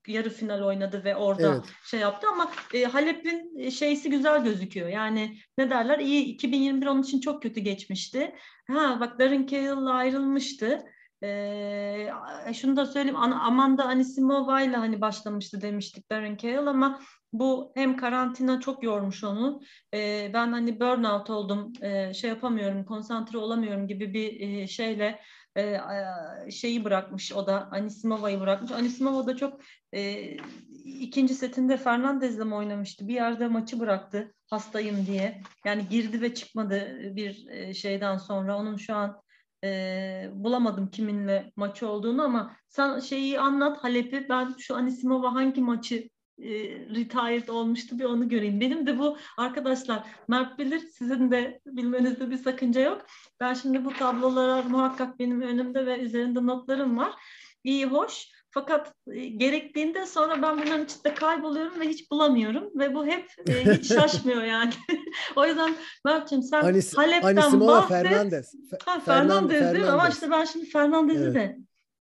yarı 0.07 0.31
final 0.31 0.63
oynadı 0.63 1.05
ve 1.05 1.17
orada 1.17 1.55
Evet. 1.55 1.65
şey 1.85 2.01
yaptı 2.01 2.27
ama 2.33 2.51
e, 2.75 2.85
Halep'in 2.85 3.69
şeysi 3.69 4.11
güzel 4.11 4.45
gözüküyor. 4.45 4.89
Yani 4.89 5.39
ne 5.59 5.71
derler? 5.71 5.99
İyi 5.99 6.25
2021 6.25 6.87
onun 6.87 7.03
için 7.03 7.21
çok 7.21 7.43
kötü 7.43 7.61
geçmişti. 7.61 8.35
Ha 8.71 8.97
bak 9.01 9.19
Darren 9.19 9.47
Cahill'la 9.47 9.93
ayrılmıştı. 9.93 10.85
Ee, 11.23 12.09
şunu 12.55 12.77
da 12.77 12.87
söyleyeyim 12.87 13.17
An- 13.17 13.31
Amanda 13.31 13.85
Anisimova 13.85 14.61
ile 14.63 14.77
hani 14.77 15.01
başlamıştı 15.01 15.61
demiştik 15.61 16.11
Darren 16.11 16.37
Cahill 16.37 16.67
ama 16.67 17.01
bu 17.33 17.73
hem 17.75 17.97
karantina 17.97 18.61
çok 18.61 18.83
yormuş 18.83 19.25
onu. 19.25 19.61
Ee, 19.95 20.31
ben 20.35 20.53
hani 20.53 20.81
burnout 20.81 21.31
oldum, 21.31 21.73
ee, 21.83 22.15
şey 22.15 22.31
yapamıyorum, 22.31 22.85
konsantre 22.85 23.39
olamıyorum 23.39 23.87
gibi 23.87 24.15
bir 24.15 24.41
e, 24.41 24.67
şeyle 24.67 25.21
e, 25.57 25.81
şeyi 26.51 26.85
bırakmış 26.85 27.33
o 27.33 27.47
da 27.47 27.69
Anisimova'yı 27.71 28.41
bırakmış. 28.41 28.73
Anisimova 28.73 29.27
da 29.27 29.37
çok 29.37 29.61
e, 29.93 30.31
ikinci 30.85 31.35
setinde 31.35 31.77
Fernandez'le 31.77 32.39
mi 32.39 32.55
oynamıştı? 32.55 33.09
Bir 33.09 33.15
yerde 33.15 33.49
maçı 33.49 33.81
bıraktı 33.81 34.35
hastayım 34.51 35.07
diye. 35.07 35.43
Yani 35.65 35.89
girdi 35.89 36.21
ve 36.21 36.35
çıkmadı 36.35 36.99
bir 37.17 37.47
e, 37.49 37.75
şeyden 37.75 38.17
sonra. 38.17 38.57
Onun 38.59 38.77
şu 38.77 38.95
an 38.95 39.23
e, 39.65 40.31
bulamadım 40.33 40.91
kiminle 40.91 41.53
maçı 41.57 41.89
olduğunu 41.89 42.23
ama 42.23 42.57
sen 42.69 43.01
şeyi 43.01 43.41
anlat 43.41 43.85
Halep'i. 43.85 44.27
Ben 44.29 44.55
şu 44.59 44.77
Anisimova 44.77 45.35
hangi 45.35 45.61
maçı 45.61 46.09
e, 46.43 46.49
retired 46.95 47.49
olmuştu 47.49 47.99
bir 47.99 48.05
onu 48.05 48.29
göreyim. 48.29 48.61
Benim 48.61 48.87
de 48.87 48.99
bu 48.99 49.17
arkadaşlar 49.39 50.03
Mert 50.29 50.59
bilir 50.59 50.79
sizin 50.99 51.31
de 51.31 51.61
bilmenizde 51.67 52.31
bir 52.31 52.37
sakınca 52.37 52.81
yok. 52.81 53.07
Ben 53.41 53.55
şimdi 53.55 53.85
bu 53.85 53.93
tablolar 53.93 54.65
muhakkak 54.65 55.19
benim 55.19 55.41
önümde 55.41 55.87
ve 55.87 55.99
üzerinde 55.99 56.47
notlarım 56.47 56.99
var. 56.99 57.13
İyi 57.65 57.87
hoş. 57.87 58.29
Fakat 58.51 58.93
e, 59.13 59.27
gerektiğinde 59.27 60.07
sonra 60.07 60.43
ben 60.43 60.59
bunların 60.59 60.85
içinde 60.85 61.15
kayboluyorum 61.15 61.81
ve 61.81 61.89
hiç 61.89 62.11
bulamıyorum 62.11 62.71
ve 62.79 62.95
bu 62.95 63.07
hep 63.07 63.27
e, 63.49 63.75
hiç 63.75 63.87
şaşmıyor 63.95 64.43
yani. 64.43 64.71
o 65.37 65.47
yüzden 65.47 65.75
Mert'ciğim 66.05 66.43
sen 66.43 66.63
Anis, 66.63 66.97
Halep'ten 66.97 67.37
Anisimova 67.37 67.73
bahset. 67.73 67.89
Fernandez. 67.89 68.55
Fe- 68.55 68.85
Ha, 68.85 68.95
Fernan- 68.99 69.01
Fernandez 69.29 69.61
değil 69.75 69.85
mi? 69.85 69.91
Ama 69.91 69.97
Fernandez. 69.99 70.15
işte 70.15 70.31
ben 70.31 70.45
şimdi 70.45 70.67
Fernandez'i 70.67 71.23
Evet. 71.25 71.35
de 71.35 71.59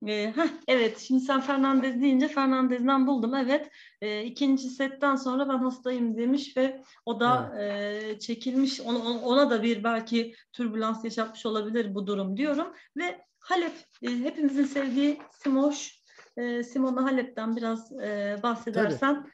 e, 0.07 0.33
heh, 0.37 0.49
evet 0.69 0.99
şimdi 0.99 1.21
sen 1.21 1.41
Fernandez 1.41 2.01
deyince 2.03 2.29
Fernandez'den 2.29 3.07
buldum. 3.07 3.35
Evet 3.35 3.71
e, 4.01 4.25
ikinci 4.25 4.69
setten 4.69 5.17
sonra 5.17 5.49
ben 5.49 5.59
hastayım 5.59 6.17
demiş 6.17 6.57
ve 6.57 6.83
o 7.07 7.21
da 7.21 7.61
e, 7.63 8.19
çekilmiş. 8.19 8.81
Ona, 8.81 8.99
ona 8.99 9.51
da 9.51 9.63
bir 9.63 9.85
belki 9.85 10.35
türbülans 10.53 11.05
yaşatmış 11.05 11.47
olabilir 11.47 11.95
bu 11.95 12.07
durum 12.07 12.37
diyorum. 12.37 12.67
Ve 12.97 13.21
Halep 13.39 13.73
e, 14.03 14.09
hepimizin 14.09 14.65
sevdiği 14.65 15.19
Simoş 15.43 16.03
e, 16.37 16.63
Simona 16.63 17.05
Halep'ten 17.05 17.57
biraz 17.57 17.93
e, 17.93 18.37
bahsedersen. 18.43 19.27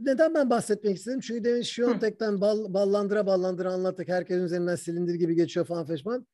Neden 0.00 0.34
ben 0.34 0.50
bahsetmek 0.50 0.96
istedim? 0.96 1.20
Çünkü 1.20 1.44
demin 1.44 1.62
Şiyontek'ten 1.62 2.40
bal, 2.40 2.74
ballandıra 2.74 3.26
ballandıra 3.26 3.72
anlattık. 3.72 4.08
Herkesin 4.08 4.44
üzerinden 4.44 4.76
silindir 4.76 5.14
gibi 5.14 5.34
geçiyor 5.34 5.66
falan 5.66 5.86
feşman. 5.86 6.26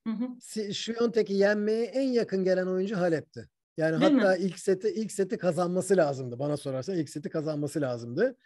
Şiyontek'i 0.72 1.34
yenmeye 1.34 1.84
en 1.84 2.09
yakın 2.09 2.44
gelen 2.44 2.66
oyuncu 2.66 2.97
Halep'ti. 2.97 3.48
Yani 3.81 4.01
Değil 4.01 4.12
hatta 4.12 4.36
mi? 4.36 4.44
ilk 4.44 4.59
seti 4.59 4.89
ilk 4.89 5.12
seti 5.12 5.39
kazanması 5.39 5.97
lazımdı. 5.97 6.39
Bana 6.39 6.57
sorarsan 6.57 6.97
ilk 6.97 7.09
seti 7.09 7.28
kazanması 7.31 7.81
lazımdı. 7.81 8.36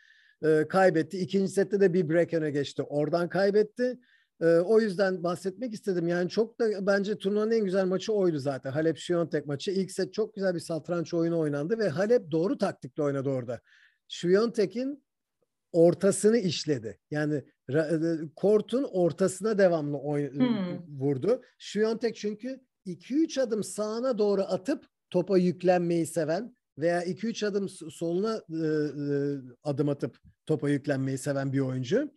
Ee, 0.44 0.66
kaybetti. 0.68 1.18
İkinci 1.18 1.52
sette 1.52 1.80
de 1.80 1.92
bir 1.94 2.08
break 2.08 2.34
öne 2.34 2.50
geçti. 2.50 2.82
Oradan 2.82 3.28
kaybetti. 3.28 3.98
Ee, 4.40 4.46
o 4.46 4.80
yüzden 4.80 5.22
bahsetmek 5.22 5.74
istedim. 5.74 6.08
Yani 6.08 6.28
çok 6.30 6.60
da 6.60 6.86
bence 6.86 7.18
turnuvanın 7.18 7.50
en 7.50 7.64
güzel 7.64 7.84
maçı 7.86 8.12
oydu 8.12 8.38
zaten. 8.38 8.70
Halep 8.70 8.96
Şiyontek 8.98 9.46
maçı. 9.46 9.70
İlk 9.70 9.90
set 9.90 10.14
çok 10.14 10.34
güzel 10.34 10.54
bir 10.54 10.60
satranç 10.60 11.14
oyunu 11.14 11.38
oynandı 11.38 11.78
ve 11.78 11.88
Halep 11.88 12.30
doğru 12.30 12.58
taktikle 12.58 13.02
oynadı 13.02 13.28
orada. 13.30 13.60
Şiyontek'in 14.08 15.04
ortasını 15.72 16.38
işledi. 16.38 16.98
Yani 17.10 17.44
e, 17.74 17.82
kortun 18.36 18.86
ortasına 18.92 19.58
devamlı 19.58 19.98
oy- 19.98 20.30
Hmm. 20.32 20.98
vurdu. 21.00 21.42
Şiyontek 21.58 22.16
çünkü 22.16 22.60
2-3 22.86 23.38
adım 23.40 23.62
sağına 23.64 24.18
doğru 24.18 24.42
atıp 24.42 24.86
topa 25.10 25.38
yüklenmeyi 25.38 26.06
seven 26.06 26.56
veya 26.78 27.04
2-3 27.04 27.46
adım 27.46 27.68
soluna 27.68 28.42
e, 28.52 28.66
e, 28.66 29.16
adım 29.64 29.88
atıp 29.88 30.18
topa 30.46 30.68
yüklenmeyi 30.68 31.18
seven 31.18 31.52
bir 31.52 31.60
oyuncu. 31.60 32.10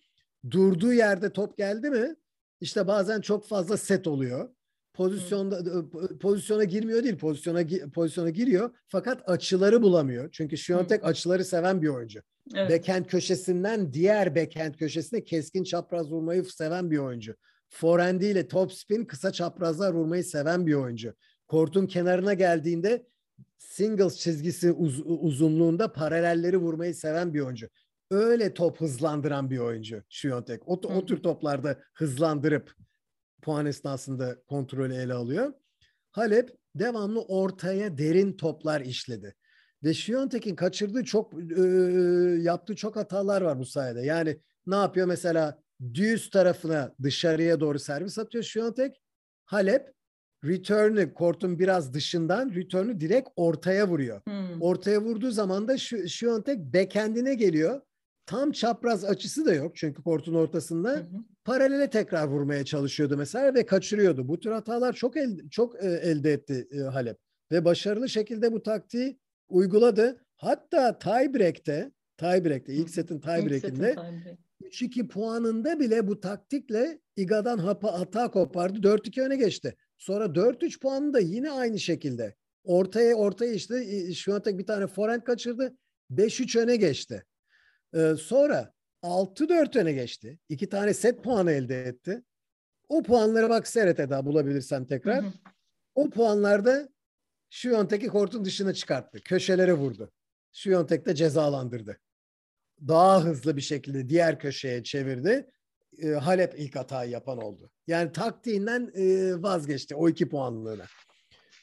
Durduğu 0.49 0.93
yerde 0.93 1.33
top 1.33 1.57
geldi 1.57 1.89
mi 1.89 2.15
işte 2.61 2.87
bazen 2.87 3.21
çok 3.21 3.47
fazla 3.47 3.77
set 3.77 4.07
oluyor. 4.07 4.49
Pozisyonda 4.93 5.59
e, 5.59 6.17
pozisyona 6.17 6.63
girmiyor 6.63 7.03
değil, 7.03 7.17
pozisyona 7.17 7.61
pozisyona 7.93 8.29
giriyor 8.29 8.75
fakat 8.87 9.29
açıları 9.29 9.81
bulamıyor. 9.81 10.29
Çünkü 10.31 10.57
Şiyontek 10.57 11.05
açıları 11.05 11.45
seven 11.45 11.81
bir 11.81 11.87
oyuncu. 11.87 12.21
Evet. 12.55 12.71
Backhand 12.71 13.05
köşesinden 13.05 13.93
diğer 13.93 14.35
backhand 14.35 14.73
köşesine 14.73 15.23
keskin 15.23 15.63
çapraz 15.63 16.11
vurmayı 16.11 16.45
seven 16.45 16.91
bir 16.91 16.97
oyuncu. 16.97 17.35
Forehandiyle 17.69 18.47
top 18.47 18.73
spin 18.73 19.05
kısa 19.05 19.31
çaprazlar 19.31 19.93
vurmayı 19.93 20.23
seven 20.23 20.67
bir 20.67 20.73
oyuncu. 20.73 21.13
Kortun 21.47 21.87
kenarına 21.87 22.33
geldiğinde 22.33 23.07
singles 23.57 24.17
çizgisi 24.17 24.71
uz- 24.71 25.03
uzunluğunda 25.05 25.93
paralelleri 25.93 26.57
vurmayı 26.57 26.95
seven 26.95 27.33
bir 27.33 27.39
oyuncu. 27.39 27.67
Öyle 28.11 28.53
top 28.53 28.81
hızlandıran 28.81 29.49
bir 29.49 29.57
oyuncu 29.57 30.03
Şiyontek. 30.09 30.67
O, 30.67 30.73
o 30.73 31.05
tür 31.05 31.23
toplarda 31.23 31.79
hızlandırıp 31.93 32.75
puan 33.41 33.65
esnasında 33.65 34.41
kontrolü 34.47 34.95
ele 34.95 35.13
alıyor. 35.13 35.53
Halep 36.11 36.55
devamlı 36.75 37.21
ortaya 37.21 37.97
derin 37.97 38.33
toplar 38.37 38.81
işledi. 38.81 39.35
Ve 39.83 39.93
Şiyontek'in 39.93 40.55
kaçırdığı 40.55 41.03
çok 41.03 41.33
e, 41.57 41.61
yaptığı 42.41 42.75
çok 42.75 42.95
hatalar 42.95 43.41
var 43.41 43.59
bu 43.59 43.65
sayede. 43.65 44.01
Yani 44.01 44.41
ne 44.67 44.75
yapıyor 44.75 45.07
mesela 45.07 45.59
düz 45.93 46.29
tarafına 46.29 46.95
dışarıya 47.03 47.59
doğru 47.59 47.79
servis 47.79 48.19
atıyor 48.19 48.43
Şiyontek. 48.43 49.01
Halep 49.45 49.93
return'ü 50.47 51.13
kortun 51.13 51.59
biraz 51.59 51.93
dışından 51.93 52.55
return'ü 52.55 52.99
direkt 52.99 53.29
ortaya 53.35 53.87
vuruyor. 53.87 54.21
Hmm. 54.27 54.61
Ortaya 54.61 55.01
vurduğu 55.01 55.31
zaman 55.31 55.67
da 55.67 55.77
şu 55.77 56.07
Şiyontek 56.07 56.59
backhand'ine 56.59 57.33
geliyor. 57.33 57.81
tam 58.25 58.51
çapraz 58.51 59.03
açısı 59.05 59.45
da 59.45 59.53
yok 59.53 59.75
çünkü 59.75 60.03
kortun 60.03 60.33
ortasında. 60.33 60.89
Hı 60.91 60.95
hı. 60.99 61.23
Paralele 61.45 61.89
tekrar 61.89 62.27
vurmaya 62.27 62.65
çalışıyordu 62.65 63.17
mesela 63.17 63.53
ve 63.53 63.65
kaçırıyordu. 63.65 64.27
Bu 64.27 64.39
tür 64.39 64.51
hatalar 64.51 64.93
çok 64.93 65.17
el, 65.17 65.49
çok 65.49 65.83
e, 65.83 65.87
elde 65.87 66.33
etti 66.33 66.67
e, 66.71 66.77
Halep 66.79 67.17
ve 67.51 67.65
başarılı 67.65 68.09
şekilde 68.09 68.51
bu 68.51 68.63
taktiği 68.63 69.19
uyguladı. 69.49 70.21
Hatta 70.35 70.99
tiebreak'te 70.99 71.91
tiebreak'te 72.17 72.73
ilk 72.73 72.89
setin 72.89 73.19
tiebreak'inde 73.19 73.95
3-2 74.61 75.07
puanında 75.07 75.79
bile 75.79 76.07
bu 76.07 76.19
taktikle 76.19 76.99
Iga'dan 77.15 77.57
hapa, 77.57 77.99
hata 77.99 78.31
kopardı. 78.31 78.79
4-2 78.79 79.21
öne 79.21 79.35
geçti. 79.35 79.75
Sonra 79.97 80.25
4-3 80.25 80.79
puanında 80.79 81.19
yine 81.19 81.51
aynı 81.51 81.79
şekilde. 81.79 82.35
Ortaya 82.63 83.15
ortaya 83.15 83.53
işte 83.53 84.13
Şuantek 84.13 84.59
bir 84.59 84.65
tane 84.65 84.87
forehand 84.87 85.21
kaçırdı. 85.21 85.77
5-3 86.11 86.59
öne 86.59 86.75
geçti. 86.75 87.25
Ee, 87.93 88.13
sonra 88.19 88.73
6-4 89.03 89.79
öne 89.79 89.93
geçti. 89.93 90.39
İki 90.49 90.69
tane 90.69 90.93
set 90.93 91.23
puanı 91.23 91.51
elde 91.51 91.83
etti. 91.83 92.23
O 92.89 93.03
puanlara 93.03 93.49
bak 93.49 93.67
seyret 93.67 93.99
Eda 93.99 94.25
bulabilirsen 94.25 94.85
tekrar. 94.85 95.23
Hı 95.23 95.27
hı. 95.27 95.33
O 95.95 96.09
puanlarda 96.09 96.89
Şuyontek'i 97.49 98.07
kortun 98.07 98.45
dışına 98.45 98.73
çıkarttı. 98.73 99.19
Köşelere 99.23 99.73
vurdu. 99.73 100.11
Şuyontek 100.53 101.05
de 101.05 101.15
cezalandırdı. 101.15 101.99
Daha 102.87 103.25
hızlı 103.25 103.57
bir 103.57 103.61
şekilde 103.61 104.09
diğer 104.09 104.39
köşeye 104.39 104.83
çevirdi. 104.83 105.49
E, 105.97 106.09
Halep 106.09 106.59
ilk 106.59 106.75
hatayı 106.75 107.11
yapan 107.11 107.37
oldu. 107.37 107.69
Yani 107.87 108.11
taktiğinden 108.11 108.91
e, 108.95 109.33
vazgeçti 109.43 109.95
o 109.95 110.09
iki 110.09 110.29
puanlığına. 110.29 110.85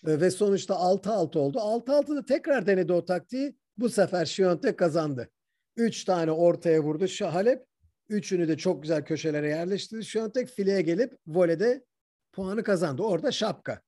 E, 0.06 0.20
ve 0.20 0.30
sonuçta 0.30 0.74
6-6 0.74 1.38
oldu. 1.38 1.58
6-6'da 1.58 2.24
tekrar 2.24 2.66
denedi 2.66 2.92
o 2.92 3.04
taktiği. 3.04 3.56
Bu 3.78 3.88
sefer 3.88 4.24
Şiyontek 4.24 4.78
kazandı. 4.78 5.30
Üç 5.76 6.04
tane 6.04 6.30
ortaya 6.30 6.80
vurdu 6.80 7.06
Halep. 7.20 7.66
Üçünü 8.08 8.48
de 8.48 8.56
çok 8.56 8.82
güzel 8.82 9.04
köşelere 9.04 9.48
yerleştirdi. 9.48 10.04
Şiyontek 10.04 10.48
fileye 10.48 10.82
gelip 10.82 11.18
volede 11.26 11.84
puanı 12.32 12.62
kazandı. 12.62 13.02
Orada 13.02 13.32
şapka. 13.32 13.80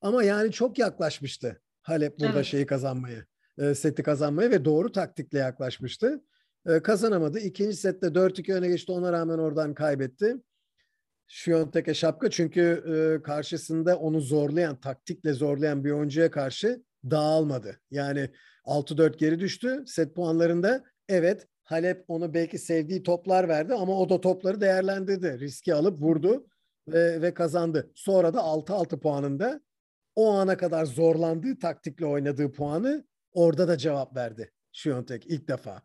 Ama 0.00 0.22
yani 0.22 0.52
çok 0.52 0.78
yaklaşmıştı 0.78 1.62
Halep 1.82 2.20
burada 2.20 2.34
evet. 2.34 2.46
şeyi 2.46 2.66
kazanmayı, 2.66 3.24
e, 3.58 3.74
seti 3.74 4.02
kazanmaya 4.02 4.50
ve 4.50 4.64
doğru 4.64 4.92
taktikle 4.92 5.38
yaklaşmıştı. 5.38 6.24
E, 6.66 6.82
kazanamadı. 6.82 7.38
İkinci 7.38 7.76
sette 7.76 8.06
4-2 8.06 8.54
öne 8.54 8.68
geçti. 8.68 8.92
Ona 8.92 9.12
rağmen 9.12 9.38
oradan 9.38 9.74
kaybetti. 9.74 10.36
Şiyontek'e 11.26 11.94
şapka 11.94 12.30
çünkü 12.30 12.84
e, 12.86 13.22
karşısında 13.22 13.98
onu 13.98 14.20
zorlayan, 14.20 14.80
taktikle 14.80 15.32
zorlayan 15.32 15.84
bir 15.84 15.90
oyuncuya 15.90 16.30
karşı 16.30 16.82
dağılmadı. 17.10 17.80
Yani 17.90 18.30
6-4 18.64 19.16
geri 19.16 19.40
düştü 19.40 19.84
set 19.86 20.14
puanlarında. 20.14 20.84
Evet 21.08 21.48
Halep 21.62 22.04
onu 22.08 22.34
belki 22.34 22.58
sevdiği 22.58 23.02
toplar 23.02 23.48
verdi 23.48 23.74
ama 23.74 23.98
o 24.00 24.08
da 24.08 24.20
topları 24.20 24.60
değerlendirdi. 24.60 25.40
Riski 25.40 25.74
alıp 25.74 26.02
vurdu 26.02 26.46
ve, 26.88 27.22
ve 27.22 27.34
kazandı. 27.34 27.92
Sonra 27.94 28.34
da 28.34 28.38
6-6 28.38 29.00
puanında 29.00 29.60
o 30.14 30.32
ana 30.32 30.56
kadar 30.56 30.84
zorlandığı 30.84 31.58
taktikle 31.58 32.06
oynadığı 32.06 32.52
puanı 32.52 33.04
orada 33.32 33.68
da 33.68 33.78
cevap 33.78 34.16
verdi 34.16 34.52
Şiyontek 34.72 35.26
ilk 35.26 35.48
defa. 35.48 35.82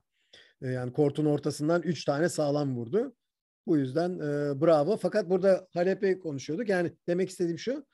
E, 0.62 0.68
yani 0.68 0.94
kortun 0.94 1.26
ortasından 1.26 1.82
3 1.82 2.06
tane 2.06 2.30
sağlam 2.30 2.76
vurdu. 2.76 3.16
Bu 3.68 3.78
yüzden 3.78 4.20
e, 4.20 4.62
bravo. 4.62 4.98
Fakat 4.98 5.30
burada 5.30 5.68
Halep'i 5.74 6.20
konuşuyorduk. 6.20 6.70
Yani 6.70 6.92
demek 7.08 7.30
istediğim 7.30 7.60
şu. 7.60 7.86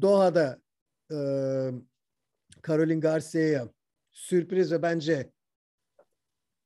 Doha'da 0.00 0.60
e, 1.10 1.16
Caroline 2.66 3.00
Garcia'ya 3.00 3.68
sürpriz 4.12 4.72
ve 4.72 4.82
bence 4.82 5.30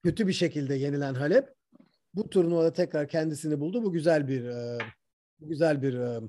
kötü 0.02 0.26
bir 0.26 0.32
şekilde 0.32 0.74
yenilen 0.74 1.14
Halep 1.14 1.54
bu 2.14 2.30
turnuvada 2.30 2.72
tekrar 2.72 3.08
kendisini 3.08 3.60
buldu. 3.60 3.82
Bu 3.82 3.92
güzel 3.92 4.28
bir 4.28 4.44
e, 4.44 4.78
bu 5.40 5.48
güzel 5.48 5.82
bir 5.82 5.94
e, 5.94 6.20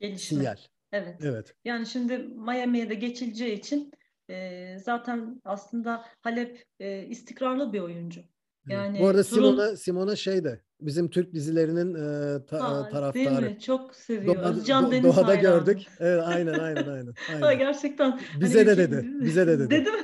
Gelişme. 0.00 0.38
sinyal. 0.38 0.56
Evet. 0.92 1.16
Evet. 1.22 1.54
Yani 1.64 1.86
şimdi 1.86 2.18
Miami'ye 2.18 2.90
de 2.90 2.94
geçileceği 2.94 3.58
için 3.58 3.92
e, 4.30 4.78
zaten 4.78 5.40
aslında 5.44 6.04
Halep 6.20 6.64
e, 6.80 7.06
istikrarlı 7.06 7.72
bir 7.72 7.80
oyuncu. 7.80 8.24
Yani 8.68 9.00
Bu 9.00 9.06
arada 9.06 9.24
Simona 9.24 9.66
Turun... 9.66 9.74
Simona 9.74 10.16
şey 10.16 10.44
de 10.44 10.60
bizim 10.80 11.10
Türk 11.10 11.34
dizilerinin 11.34 11.94
e, 11.94 12.46
ta, 12.46 12.60
ha, 12.60 12.88
taraftarı. 12.88 13.14
Değil 13.14 13.30
mi? 13.30 13.58
Çok 13.60 13.94
seviyor. 13.94 14.36
Doğa, 14.36 14.42
Özcan 14.44 14.92
Deniz 14.92 15.04
Doğada 15.04 15.26
hayranı. 15.26 15.42
gördük. 15.42 15.86
Evet, 16.00 16.22
aynen 16.26 16.58
aynen 16.58 16.86
aynen. 16.88 17.14
aynen. 17.42 17.58
gerçekten. 17.58 18.20
Bize 18.40 18.58
hani, 18.58 18.68
de 18.68 18.78
dedi. 18.78 19.06
Bize 19.20 19.46
de 19.46 19.58
dedi. 19.58 19.70
Dedi 19.70 19.90
mi? 19.90 19.98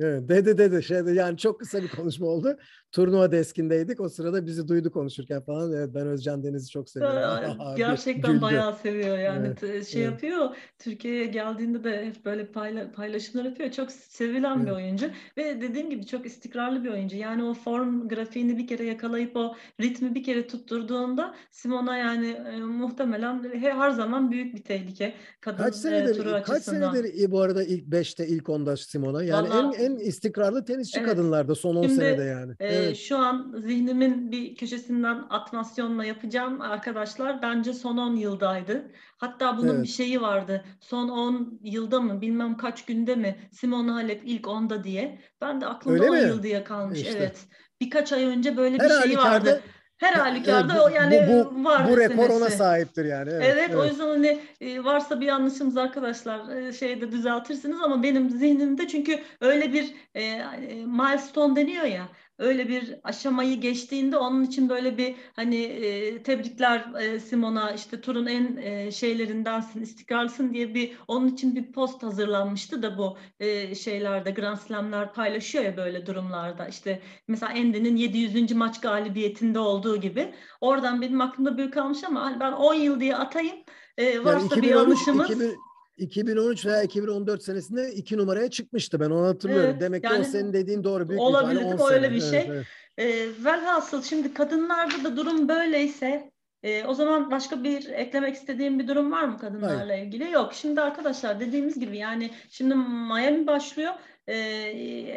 Evet, 0.00 0.28
dedi 0.28 0.58
dedi. 0.58 0.82
Şeyde, 0.82 1.12
yani 1.12 1.38
çok 1.38 1.60
kısa 1.60 1.82
bir 1.82 1.88
konuşma 1.88 2.26
oldu. 2.26 2.56
Turnuva 2.92 3.32
deskindeydik. 3.32 4.00
O 4.00 4.08
sırada 4.08 4.46
bizi 4.46 4.68
duydu 4.68 4.90
konuşurken 4.90 5.40
falan. 5.40 5.72
Evet, 5.72 5.90
ben 5.94 6.06
Özcan 6.06 6.42
Deniz'i 6.42 6.70
çok 6.70 6.90
seviyorum. 6.90 7.58
gerçekten 7.76 8.32
Güldü. 8.32 8.42
bayağı 8.42 8.76
seviyor 8.76 9.18
yani. 9.18 9.46
Evet, 9.46 9.86
şey 9.86 10.02
evet. 10.02 10.12
yapıyor. 10.12 10.56
Türkiye'ye 10.78 11.26
geldiğinde 11.26 11.84
de 11.84 12.06
hep 12.06 12.24
böyle 12.24 12.46
payla, 12.46 12.92
paylaşımlar 12.92 13.44
yapıyor. 13.44 13.70
Çok 13.70 13.92
sevilen 13.92 14.56
evet. 14.56 14.66
bir 14.66 14.70
oyuncu. 14.70 15.10
Ve 15.36 15.60
dediğim 15.60 15.90
gibi 15.90 16.06
çok 16.06 16.26
istikrarlı 16.26 16.84
bir 16.84 16.90
oyuncu. 16.90 17.16
Yani 17.16 17.44
o 17.44 17.54
form 17.54 18.08
grafiğini 18.08 18.58
bir 18.58 18.66
kere 18.66 18.84
yakalayıp 18.84 19.36
o 19.36 19.54
ritmi 19.80 20.14
bir 20.14 20.24
kere 20.24 20.46
tutturduğunda 20.46 21.34
Simona 21.50 21.96
yani 21.96 22.28
e, 22.28 22.58
muhtemelen 22.60 23.44
her 23.54 23.90
zaman 23.90 24.30
büyük 24.30 24.54
bir 24.54 24.62
tehlike. 24.62 25.14
Kadın 25.40 25.64
kaç 25.64 25.74
senedir, 25.74 26.14
e, 26.14 26.18
turu 26.18 26.30
kaç 26.30 26.50
açısından. 26.50 26.94
senedir 26.94 27.30
bu 27.30 27.40
arada 27.40 27.64
ilk 27.64 27.84
5'te 27.84 28.26
ilk 28.26 28.44
10'da 28.44 28.76
Simona? 28.76 29.22
Yani 29.22 29.48
Vallahi, 29.48 29.76
en 29.76 29.85
en 29.86 29.96
istikrarlı 29.96 30.64
tenisçi 30.64 30.98
evet. 30.98 31.08
kadınlarda 31.08 31.54
son 31.54 31.76
10 31.76 31.82
Şimdi, 31.82 31.94
senede 31.94 32.24
yani. 32.24 32.52
E, 32.60 32.66
evet. 32.66 32.96
Şu 32.96 33.18
an 33.18 33.54
zihnimin 33.64 34.32
bir 34.32 34.56
köşesinden 34.56 35.24
atmasyonla 35.30 36.04
yapacağım 36.04 36.60
arkadaşlar. 36.60 37.42
Bence 37.42 37.72
son 37.72 37.96
10 37.96 38.16
yıldaydı. 38.16 38.90
Hatta 39.18 39.58
bunun 39.58 39.74
evet. 39.74 39.82
bir 39.82 39.88
şeyi 39.88 40.20
vardı. 40.20 40.64
Son 40.80 41.08
10 41.08 41.60
yılda 41.62 42.00
mı 42.00 42.20
bilmem 42.20 42.56
kaç 42.56 42.84
günde 42.84 43.14
mi 43.14 43.36
Simona 43.52 43.94
Halep 43.94 44.22
ilk 44.24 44.44
10'da 44.44 44.84
diye. 44.84 45.20
Ben 45.40 45.60
de 45.60 45.66
aklımda 45.66 46.04
Öyle 46.04 46.10
10 46.10 46.16
mi? 46.16 46.28
yıl 46.28 46.42
diye 46.42 46.64
kalmış. 46.64 46.98
İşte. 46.98 47.18
Evet. 47.18 47.46
Birkaç 47.80 48.12
ay 48.12 48.24
önce 48.24 48.56
böyle 48.56 48.78
Her 48.78 49.02
bir 49.02 49.08
şey 49.08 49.18
vardı. 49.18 49.62
Her 49.96 50.12
halükarda 50.12 50.72
evet, 50.72 50.84
bu, 50.86 50.90
yani 50.90 51.28
bu, 51.28 51.54
bu, 51.54 51.64
var. 51.64 51.88
Bu 51.88 51.96
rekor 51.96 52.30
ona 52.30 52.50
sahiptir 52.50 53.04
yani. 53.04 53.30
Evet, 53.32 53.44
evet, 53.52 53.64
evet. 53.68 53.76
o 53.76 53.84
yüzden 53.84 54.08
hani 54.08 54.40
e, 54.60 54.84
varsa 54.84 55.20
bir 55.20 55.26
yanlışımız 55.26 55.76
arkadaşlar 55.76 56.56
e, 56.56 56.72
şeyde 56.72 57.12
düzeltirsiniz 57.12 57.80
ama 57.82 58.02
benim 58.02 58.30
zihnimde 58.30 58.88
çünkü 58.88 59.20
öyle 59.40 59.72
bir 59.72 59.94
e, 60.14 60.38
milestone 60.86 61.56
deniyor 61.56 61.84
ya 61.84 62.08
öyle 62.38 62.68
bir 62.68 62.94
aşamayı 63.04 63.60
geçtiğinde 63.60 64.16
onun 64.16 64.44
için 64.44 64.68
böyle 64.68 64.98
bir 64.98 65.14
hani 65.36 65.62
e, 65.62 66.22
tebrikler 66.22 66.94
e, 67.00 67.20
Simon'a 67.20 67.70
işte 67.72 68.00
turun 68.00 68.26
en 68.26 68.56
e, 68.56 68.92
şeylerindensin 68.92 69.82
istikrarlısın 69.82 70.54
diye 70.54 70.74
bir 70.74 70.92
onun 71.08 71.28
için 71.28 71.56
bir 71.56 71.72
post 71.72 72.02
hazırlanmıştı 72.02 72.82
da 72.82 72.98
bu 72.98 73.18
e, 73.40 73.74
şeylerde 73.74 74.30
Grand 74.30 74.56
Slam'ler 74.56 75.12
paylaşıyor 75.12 75.64
ya 75.64 75.76
böyle 75.76 76.06
durumlarda. 76.06 76.68
İşte 76.68 77.02
mesela 77.28 77.52
Endi'nin 77.52 77.96
700. 77.96 78.52
maç 78.52 78.80
galibiyetinde 78.80 79.58
olduğu 79.58 79.96
gibi. 79.96 80.34
Oradan 80.60 81.02
benim 81.02 81.20
aklımda 81.20 81.56
büyük 81.56 81.74
kalmış 81.74 82.04
ama 82.04 82.36
ben 82.40 82.52
10 82.52 82.74
yıl 82.74 83.00
diye 83.00 83.16
atayım. 83.16 83.56
E, 83.98 84.24
varsa 84.24 84.30
yani 84.30 84.46
2013, 84.46 84.62
bir 84.62 84.68
yanlışımız 84.68 85.30
2000... 85.30 85.56
2013 85.96 86.66
veya 86.66 86.82
2014 86.82 87.42
senesinde 87.42 87.92
iki 87.92 88.16
numaraya 88.16 88.50
çıkmıştı. 88.50 89.00
Ben 89.00 89.10
onu 89.10 89.26
hatırlıyorum. 89.26 89.70
Evet, 89.70 89.80
Demek 89.80 90.04
yani, 90.04 90.14
ki 90.14 90.20
o 90.20 90.24
senin 90.24 90.52
dediğin 90.52 90.84
doğru. 90.84 91.08
Büyük 91.08 91.20
olabilir 91.20 91.60
değil 91.60 91.74
mi? 91.74 91.82
Öyle 91.90 92.10
bir 92.10 92.20
şey. 92.20 92.38
Evet, 92.38 92.66
evet. 92.98 93.14
E, 93.14 93.44
velhasıl 93.44 94.02
şimdi 94.02 94.34
kadınlarda 94.34 95.04
da 95.04 95.16
durum 95.16 95.48
böyleyse 95.48 96.30
e, 96.62 96.84
o 96.84 96.94
zaman 96.94 97.30
başka 97.30 97.64
bir 97.64 97.88
eklemek 97.88 98.34
istediğim 98.34 98.78
bir 98.78 98.88
durum 98.88 99.12
var 99.12 99.24
mı 99.24 99.38
kadınlarla 99.38 99.92
Hayır. 99.92 100.06
ilgili? 100.06 100.30
Yok. 100.30 100.54
Şimdi 100.54 100.80
arkadaşlar 100.80 101.40
dediğimiz 101.40 101.78
gibi 101.78 101.98
yani 101.98 102.30
şimdi 102.50 102.74
Miami 102.74 103.46
başlıyor. 103.46 103.92
E, 104.26 104.36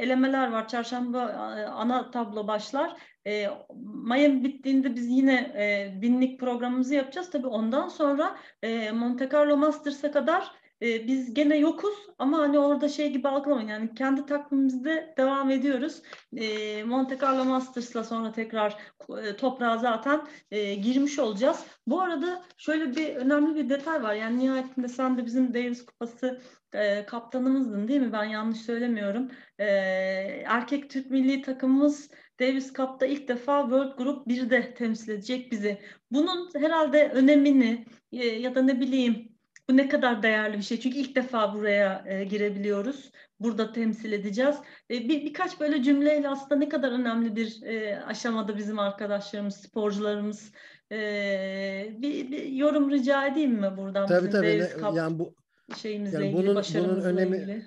elemeler 0.01 0.51
var. 0.51 0.67
Çarşamba 0.67 1.19
ana 1.75 2.11
tablo 2.11 2.47
başlar. 2.47 2.95
E, 3.27 3.47
Miami 4.05 4.43
bittiğinde 4.43 4.95
biz 4.95 5.07
yine 5.07 5.35
e, 5.35 6.01
binlik 6.01 6.39
programımızı 6.39 6.95
yapacağız. 6.95 7.29
Tabii 7.29 7.47
ondan 7.47 7.87
sonra 7.87 8.37
e, 8.63 8.91
Monte 8.91 9.29
Carlo 9.33 9.57
Masters'a 9.57 10.11
kadar 10.11 10.51
e, 10.81 11.07
biz 11.07 11.33
gene 11.33 11.57
yokuz 11.57 11.93
ama 12.17 12.37
hani 12.37 12.59
orada 12.59 12.89
şey 12.89 13.11
gibi 13.11 13.27
algılamayın 13.27 13.67
yani 13.67 13.93
kendi 13.95 14.25
takvimimizde 14.25 15.13
devam 15.17 15.49
ediyoruz. 15.51 16.01
E, 16.37 16.83
Monte 16.83 17.17
Carlo 17.21 17.45
Masters'la 17.45 18.03
sonra 18.03 18.31
tekrar 18.31 18.77
e, 19.23 19.35
toprağa 19.35 19.77
zaten 19.77 20.21
e, 20.51 20.75
girmiş 20.75 21.19
olacağız. 21.19 21.65
Bu 21.87 22.01
arada 22.01 22.43
şöyle 22.57 22.95
bir 22.95 23.15
önemli 23.15 23.55
bir 23.55 23.69
detay 23.69 24.03
var 24.03 24.13
yani 24.13 24.39
nihayetinde 24.39 24.87
sen 24.87 25.17
de 25.17 25.25
bizim 25.25 25.53
Davis 25.53 25.85
Kupası 25.85 26.41
e, 26.73 27.05
kaptanımızdın 27.05 27.87
değil 27.87 28.01
mi? 28.01 28.13
Ben 28.13 28.23
yanlış 28.23 28.61
söylemiyorum. 28.61 29.31
E, 29.59 29.65
erkek 30.45 30.89
Türk 30.89 31.11
milli 31.11 31.41
takımımız 31.41 32.09
Davis 32.39 32.73
Cup'ta 32.73 33.05
ilk 33.05 33.27
defa 33.27 33.61
World 33.61 33.97
Group 33.97 34.27
1'de 34.27 34.73
temsil 34.73 35.09
edecek 35.11 35.51
bizi. 35.51 35.81
Bunun 36.11 36.49
herhalde 36.53 37.09
önemini 37.09 37.85
e, 38.11 38.25
ya 38.25 38.55
da 38.55 38.61
ne 38.61 38.79
bileyim 38.79 39.28
Bu 39.69 39.77
ne 39.77 39.89
kadar 39.89 40.23
değerli 40.23 40.57
bir 40.57 40.63
şey. 40.63 40.79
Çünkü 40.79 40.97
ilk 40.97 41.15
defa 41.15 41.53
buraya 41.53 42.03
e, 42.05 42.23
girebiliyoruz. 42.23 43.11
Burada 43.39 43.71
temsil 43.71 44.11
edeceğiz. 44.11 44.55
E, 44.91 44.93
bir 44.93 45.25
birkaç 45.25 45.59
böyle 45.59 45.83
cümleyle 45.83 46.29
aslında 46.29 46.55
ne 46.55 46.69
kadar 46.69 46.91
önemli 46.91 47.35
bir 47.35 47.63
e, 47.63 48.03
aşamada 48.03 48.57
bizim 48.57 48.79
arkadaşlarımız, 48.79 49.55
sporcularımız. 49.55 50.51
E, 50.91 50.97
bir, 51.97 52.31
bir 52.31 52.45
yorum 52.45 52.91
rica 52.91 53.27
edeyim 53.27 53.51
mi 53.51 53.77
buradan? 53.77 54.07
Tabii 54.07 54.29
tabii. 54.29 54.67
yani 54.95 55.19
bu 55.19 55.35
şeyimizle 55.77 56.25
yani 56.25 56.33
bunun, 56.33 56.61
ilgili, 56.61 56.83
bunun 56.83 57.01
önemi 57.01 57.37
ilgili. 57.37 57.65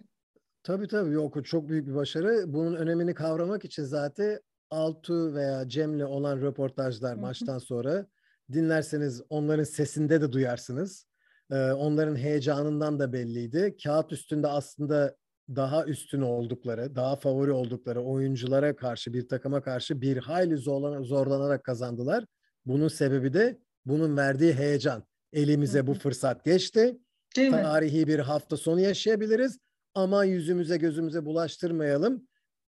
Tabii 0.62 0.89
tabii 0.89 1.12
yok 1.12 1.47
çok 1.47 1.69
büyük 1.69 1.87
bir 1.87 1.95
başarı. 1.95 2.45
Bunun 2.47 2.74
önemini 2.74 3.15
kavramak 3.15 3.65
için 3.65 3.83
zaten 3.83 4.39
Altu 4.70 5.35
veya 5.35 5.69
Cem'le 5.69 6.05
olan 6.05 6.41
röportajlar 6.41 7.15
maçtan 7.15 7.59
sonra 7.59 8.07
dinlerseniz 8.53 9.23
onların 9.31 9.65
sesinde 9.65 10.20
de 10.20 10.33
duyarsınız. 10.33 11.11
Ee, 11.53 11.73
onların 11.73 12.16
heyecanından 12.16 12.99
da 12.99 13.12
belliydi. 13.12 13.77
Kağıt 13.85 14.12
üstünde 14.12 14.49
aslında 14.49 15.16
daha 15.49 15.85
üstün 15.85 16.20
oldukları, 16.20 16.97
daha 16.97 17.16
favori 17.16 17.53
oldukları 17.53 18.03
oyunculara 18.03 18.77
karşı, 18.77 19.12
bir 19.12 19.29
takıma 19.29 19.62
karşı 19.62 20.01
bir 20.01 20.16
hayli 20.16 20.57
zorlanarak 20.57 21.65
kazandılar. 21.65 22.24
Bunun 22.66 22.89
sebebi 22.89 23.33
de 23.33 23.59
bunun 23.87 24.16
verdiği 24.16 24.53
heyecan. 24.53 25.05
Elimize 25.33 25.87
bu 25.87 25.95
fırsat 25.95 26.45
geçti. 26.45 26.99
Değil 27.37 27.51
Tarihi 27.51 28.01
mi? 28.01 28.07
bir 28.07 28.19
hafta 28.19 28.57
sonu 28.57 28.81
yaşayabiliriz. 28.81 29.59
Ama 29.95 30.24
yüzümüze 30.24 30.77
gözümüze 30.77 31.24
bulaştırmayalım. 31.24 32.29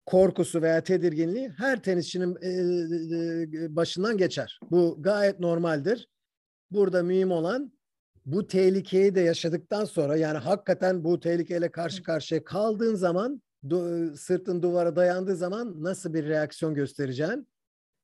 Korkusu 0.06 0.62
veya 0.62 0.84
tedirginliği 0.84 1.50
her 1.50 1.84
tenisçinin 1.84 2.36
başından 3.76 4.18
geçer. 4.18 4.60
Bu 4.72 4.98
gayet 5.00 5.40
normaldir. 5.40 6.08
Burada 6.72 7.04
mühim 7.04 7.32
olan 7.32 7.74
bu 8.26 8.48
tehlikeyi 8.48 9.16
de 9.16 9.22
yaşadıktan 9.22 9.86
sonra 9.86 10.16
yani 10.16 10.38
hakikaten 10.38 11.04
bu 11.04 11.20
tehlikeyle 11.20 11.72
karşı 11.72 12.04
karşıya 12.04 12.44
kaldığın 12.44 12.96
zaman 12.96 13.42
du- 13.68 14.18
sırtın 14.18 14.62
duvara 14.62 14.96
dayandığı 14.96 15.36
zaman 15.36 15.84
nasıl 15.84 16.14
bir 16.14 16.26
reaksiyon 16.26 16.74
göstereceğin. 16.74 17.48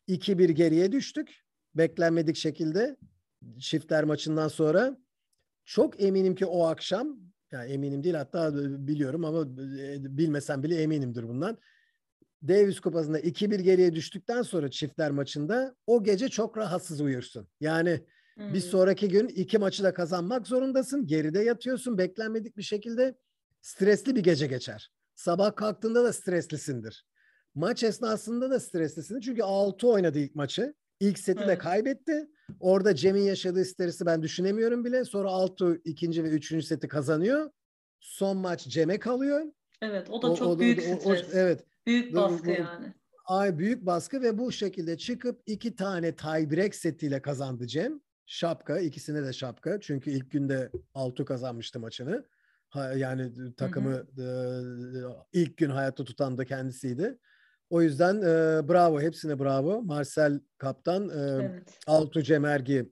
2-1 0.07 0.49
geriye 0.49 0.91
düştük. 0.91 1.43
Beklenmedik 1.75 2.35
şekilde 2.35 2.97
çiftler 3.59 4.03
maçından 4.03 4.47
sonra 4.47 4.97
çok 5.65 6.03
eminim 6.03 6.35
ki 6.35 6.45
o 6.45 6.65
akşam 6.65 7.19
yani 7.51 7.71
eminim 7.71 8.03
değil 8.03 8.15
hatta 8.15 8.55
biliyorum 8.87 9.25
ama 9.25 9.57
bilmesem 10.17 10.63
bile 10.63 10.81
eminimdir 10.81 11.27
bundan. 11.27 11.57
Davis 12.47 12.79
Kupası'nda 12.79 13.19
2-1 13.19 13.61
geriye 13.61 13.95
düştükten 13.95 14.41
sonra 14.41 14.71
çiftler 14.71 15.11
maçında 15.11 15.75
o 15.87 16.03
gece 16.03 16.29
çok 16.29 16.57
rahatsız 16.57 17.01
uyursun. 17.01 17.47
Yani 17.59 18.03
hmm. 18.39 18.53
bir 18.53 18.59
sonraki 18.59 19.09
gün 19.09 19.27
iki 19.27 19.57
maçı 19.57 19.83
da 19.83 19.93
kazanmak 19.93 20.47
zorundasın. 20.47 21.07
Geride 21.07 21.39
yatıyorsun 21.39 21.97
beklenmedik 21.97 22.57
bir 22.57 22.63
şekilde. 22.63 23.15
Stresli 23.61 24.15
bir 24.15 24.23
gece 24.23 24.47
geçer. 24.47 24.91
Sabah 25.15 25.55
kalktığında 25.55 26.03
da 26.03 26.13
streslisindir. 26.13 27.05
Maç 27.55 27.83
esnasında 27.83 28.49
da 28.49 28.59
streslisindir. 28.59 29.21
Çünkü 29.21 29.43
6 29.43 29.87
oynadı 29.87 30.19
ilk 30.19 30.35
maçı. 30.35 30.73
İlk 30.99 31.19
seti 31.19 31.39
evet. 31.39 31.49
de 31.49 31.57
kaybetti. 31.57 32.27
Orada 32.59 32.95
Cem'in 32.95 33.21
yaşadığı 33.21 33.65
stresi 33.65 34.05
ben 34.05 34.21
düşünemiyorum 34.21 34.85
bile. 34.85 35.05
Sonra 35.05 35.29
Altu 35.29 35.75
ikinci 35.85 36.23
ve 36.23 36.29
üçüncü 36.29 36.65
seti 36.65 36.87
kazanıyor. 36.87 37.51
Son 37.99 38.37
maç 38.37 38.67
Cem'e 38.67 38.99
kalıyor. 38.99 39.45
Evet 39.81 40.09
o 40.09 40.21
da 40.21 40.35
çok 40.35 40.47
o, 40.47 40.59
büyük 40.59 40.79
o, 40.79 40.99
stres. 40.99 41.23
O, 41.23 41.37
evet. 41.37 41.65
Büyük 41.87 42.15
baskı 42.15 42.45
bu, 42.47 42.51
yani. 42.51 42.93
Ay 43.25 43.57
büyük 43.57 43.85
baskı 43.85 44.21
ve 44.21 44.37
bu 44.37 44.51
şekilde 44.51 44.97
çıkıp 44.97 45.41
iki 45.45 45.75
tane 45.75 46.15
tiebreak 46.15 46.75
setiyle 46.75 47.21
kazandı 47.21 47.67
Cem. 47.67 48.01
Şapka 48.31 48.79
ikisine 48.79 49.23
de 49.23 49.33
şapka. 49.33 49.79
Çünkü 49.79 50.11
ilk 50.11 50.31
günde 50.31 50.71
Altu 50.93 51.25
kazanmıştı 51.25 51.79
maçını. 51.79 52.25
Ha, 52.69 52.93
yani 52.93 53.31
takımı 53.55 53.91
hı 53.91 54.07
hı. 54.15 55.15
E, 55.33 55.39
ilk 55.39 55.57
gün 55.57 55.69
hayatta 55.69 56.03
tutan 56.03 56.37
da 56.37 56.45
kendisiydi. 56.45 57.17
O 57.69 57.81
yüzden 57.81 58.17
e, 58.17 58.67
bravo, 58.69 59.01
hepsine 59.01 59.39
bravo. 59.39 59.81
Marcel 59.81 60.39
Kaptan, 60.57 61.09
e, 61.09 61.13
evet. 61.13 61.79
Altu 61.87 62.23
Cemergi 62.23 62.91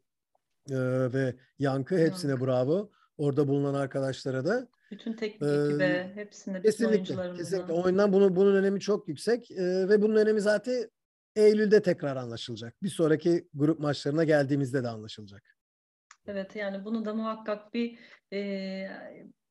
e, 0.69 0.77
ve 1.13 1.35
Yankı 1.59 1.97
hepsine 1.97 2.31
Yankı. 2.31 2.45
bravo. 2.45 2.91
Orada 3.17 3.47
bulunan 3.47 3.73
arkadaşlara 3.73 4.45
da. 4.45 4.67
Bütün 4.91 5.13
teknik 5.13 5.41
ee, 5.41 5.55
ekibe, 5.55 6.11
hepsine, 6.15 6.61
kesinlikle, 6.61 7.33
kesinlikle. 7.37 7.73
Oyundan 7.73 8.13
bunu, 8.13 8.35
bunun 8.35 8.55
önemi 8.55 8.79
çok 8.79 9.07
yüksek 9.07 9.51
e, 9.51 9.89
ve 9.89 10.01
bunun 10.01 10.15
önemi 10.15 10.41
zaten 10.41 10.89
Eylül'de 11.37 11.81
tekrar 11.81 12.15
anlaşılacak. 12.15 12.83
Bir 12.83 12.89
sonraki 12.89 13.47
grup 13.53 13.79
maçlarına 13.79 14.23
geldiğimizde 14.23 14.83
de 14.83 14.87
anlaşılacak. 14.87 15.43
Evet 16.27 16.55
yani 16.55 16.85
bunu 16.85 17.05
da 17.05 17.13
muhakkak 17.13 17.73
bir 17.73 17.97
e, 18.33 18.89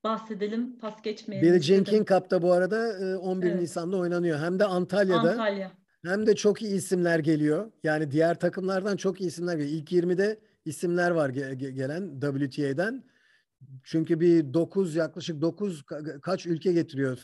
bahsedelim, 0.05 0.79
pas 0.79 1.03
geçmeyelim. 1.03 1.49
Billie 1.49 1.61
Jean 1.61 1.85
King 1.85 2.09
Cup'ta 2.09 2.43
bu 2.43 2.53
arada 2.53 2.99
11 3.21 3.47
evet. 3.47 3.61
Nisan'da 3.61 3.97
oynanıyor. 3.97 4.39
Hem 4.39 4.59
de 4.59 4.65
Antalya'da. 4.65 5.31
Antalya. 5.31 5.73
Hem 6.05 6.27
de 6.27 6.37
çok 6.37 6.63
iyi 6.63 6.75
isimler 6.75 7.19
geliyor. 7.19 7.73
Yani 7.83 8.11
diğer 8.11 8.39
takımlardan 8.41 8.97
çok 8.97 9.21
iyi 9.21 9.27
isimler 9.27 9.57
geliyor. 9.57 9.83
İlk 9.83 9.93
20'de 9.93 10.41
isimler 10.65 11.11
var 11.11 11.29
gelen 11.29 12.21
WTA'den. 12.21 13.05
Çünkü 13.85 14.21
bir 14.21 14.55
9 14.55 14.95
yaklaşık 14.95 15.41
9 15.41 15.85
kaç 16.23 16.47
ülke 16.47 16.73
getiriyor 16.73 17.17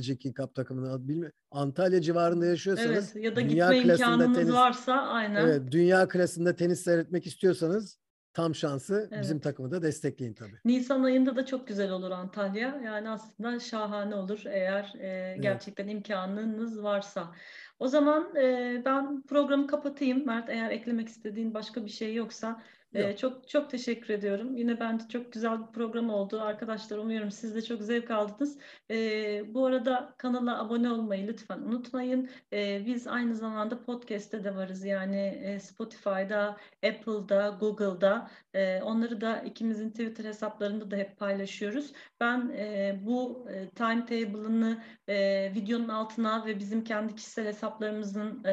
Jean 0.00 0.16
King 0.16 0.36
Cup 0.36 0.54
takımını 0.54 1.08
bilmiyorum. 1.08 1.36
Antalya 1.50 2.00
civarında 2.00 2.46
yaşıyorsanız 2.46 3.12
evet, 3.16 3.24
ya 3.24 3.36
da 3.36 3.40
dünya 3.40 3.72
gitme 3.72 3.92
imkanınız 3.92 4.38
tenis, 4.38 4.52
varsa 4.52 4.92
aynen. 4.92 5.46
Evet, 5.46 5.62
dünya 5.70 6.08
klasında 6.08 6.56
tenis 6.56 6.80
seyretmek 6.80 7.26
istiyorsanız 7.26 7.98
tam 8.34 8.54
şansı 8.54 9.08
evet. 9.12 9.22
bizim 9.22 9.40
takımı 9.40 9.70
da 9.70 9.82
destekleyin 9.82 10.34
tabii. 10.34 10.58
Nisan 10.64 11.02
ayında 11.02 11.36
da 11.36 11.46
çok 11.46 11.68
güzel 11.68 11.90
olur 11.90 12.10
Antalya. 12.10 12.80
Yani 12.84 13.10
aslında 13.10 13.60
şahane 13.60 14.14
olur 14.14 14.42
eğer 14.46 14.94
e, 14.98 15.36
gerçekten 15.40 15.84
evet. 15.84 15.94
imkanınız 15.94 16.82
varsa. 16.82 17.34
O 17.78 17.88
zaman 17.88 18.36
e, 18.36 18.82
ben 18.84 19.22
programı 19.22 19.66
kapatayım. 19.66 20.26
Mert 20.26 20.48
eğer 20.48 20.70
eklemek 20.70 21.08
istediğin 21.08 21.54
başka 21.54 21.84
bir 21.84 21.90
şey 21.90 22.14
yoksa 22.14 22.62
ee, 22.94 23.16
çok 23.16 23.48
çok 23.48 23.70
teşekkür 23.70 24.14
ediyorum. 24.14 24.56
Yine 24.56 24.80
bence 24.80 25.08
çok 25.08 25.32
güzel 25.32 25.60
bir 25.60 25.72
program 25.72 26.10
oldu. 26.10 26.40
Arkadaşlar 26.40 26.98
umuyorum 26.98 27.30
siz 27.30 27.54
de 27.54 27.62
çok 27.62 27.82
zevk 27.82 28.10
aldınız. 28.10 28.58
Ee, 28.90 29.54
bu 29.54 29.66
arada 29.66 30.14
kanala 30.18 30.60
abone 30.60 30.90
olmayı 30.90 31.26
lütfen 31.26 31.58
unutmayın. 31.58 32.30
Ee, 32.52 32.82
biz 32.86 33.06
aynı 33.06 33.36
zamanda 33.36 33.82
podcast'te 33.82 34.44
de 34.44 34.56
varız. 34.56 34.84
Yani 34.84 35.40
e, 35.44 35.60
Spotify'da, 35.60 36.56
Apple'da, 36.86 37.56
Google'da. 37.60 38.30
E, 38.54 38.82
onları 38.82 39.20
da 39.20 39.40
ikimizin 39.40 39.90
Twitter 39.90 40.24
hesaplarında 40.24 40.90
da 40.90 40.96
hep 40.96 41.18
paylaşıyoruz. 41.18 41.92
Ben 42.20 42.48
e, 42.48 42.98
bu 43.02 43.46
e, 43.50 43.70
timetable'ını 43.70 44.82
e, 45.08 45.52
videonun 45.54 45.88
altına 45.88 46.46
ve 46.46 46.58
bizim 46.58 46.84
kendi 46.84 47.14
kişisel 47.14 47.46
hesaplarımızın 47.46 48.44
e, 48.44 48.50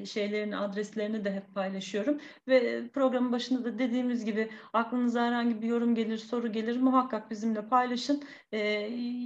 e, 0.00 0.06
şeylerini, 0.06 0.56
adreslerini 0.56 1.24
de 1.24 1.32
hep 1.32 1.54
paylaşıyorum. 1.54 2.20
Ve 2.48 2.88
programın 2.88 3.32
başında 3.32 3.63
da 3.64 3.78
dediğimiz 3.78 4.24
gibi 4.24 4.50
aklınıza 4.72 5.22
herhangi 5.26 5.62
bir 5.62 5.66
yorum 5.68 5.94
gelir, 5.94 6.18
soru 6.18 6.52
gelir 6.52 6.80
muhakkak 6.80 7.30
bizimle 7.30 7.68
paylaşın. 7.68 8.22
E, 8.52 8.58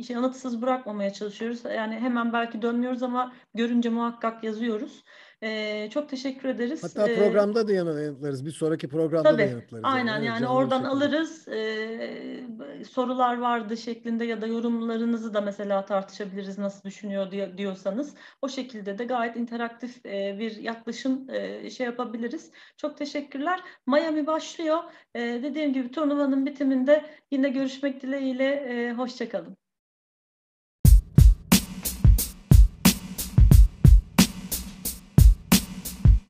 yanıtsız 0.09 0.63
bırakmamaya 0.63 1.13
çalışıyoruz. 1.13 1.65
Yani 1.65 1.95
hemen 1.95 2.33
belki 2.33 2.63
dönmüyoruz 2.63 3.03
ama 3.03 3.33
görünce 3.55 3.89
muhakkak 3.89 4.45
yazıyoruz. 4.45 5.05
E, 5.43 5.91
çok 5.91 6.09
teşekkür 6.09 6.49
ederiz. 6.49 6.85
Hatta 6.85 7.15
programda 7.15 7.69
da 7.69 7.73
yanıtlarız. 7.73 8.47
Bir 8.47 8.51
sonraki 8.51 8.89
programda 8.89 9.31
Tabii, 9.31 9.39
da 9.39 9.47
yanıtlarız. 9.47 9.85
Aynen 9.85 10.15
yani, 10.15 10.27
yani 10.27 10.47
oradan 10.47 10.85
alırız. 10.85 11.49
E, 11.49 12.45
sorular 12.89 13.39
vardı 13.39 13.77
şeklinde 13.77 14.25
ya 14.25 14.41
da 14.41 14.47
yorumlarınızı 14.47 15.35
da 15.35 15.41
mesela 15.41 15.85
tartışabiliriz 15.85 16.59
nasıl 16.59 16.85
düşünüyor 16.85 17.31
diye, 17.31 17.59
diyorsanız. 17.59 18.15
O 18.43 18.49
şekilde 18.49 18.99
de 18.99 19.05
gayet 19.05 19.37
interaktif 19.37 20.07
e, 20.07 20.37
bir 20.39 20.57
yaklaşım 20.57 21.31
e, 21.31 21.71
şey 21.71 21.87
yapabiliriz. 21.87 22.51
Çok 22.77 22.97
teşekkürler. 22.97 23.61
Miami 23.87 24.27
başlıyor. 24.27 24.79
E, 25.15 25.21
dediğim 25.21 25.73
gibi 25.73 25.91
turnuvanın 25.91 26.47
bitiminde 26.47 27.05
yine 27.31 27.49
görüşmek 27.49 28.03
dileğiyle. 28.03 28.45
E, 28.45 28.93
hoşçakalın. 28.93 29.57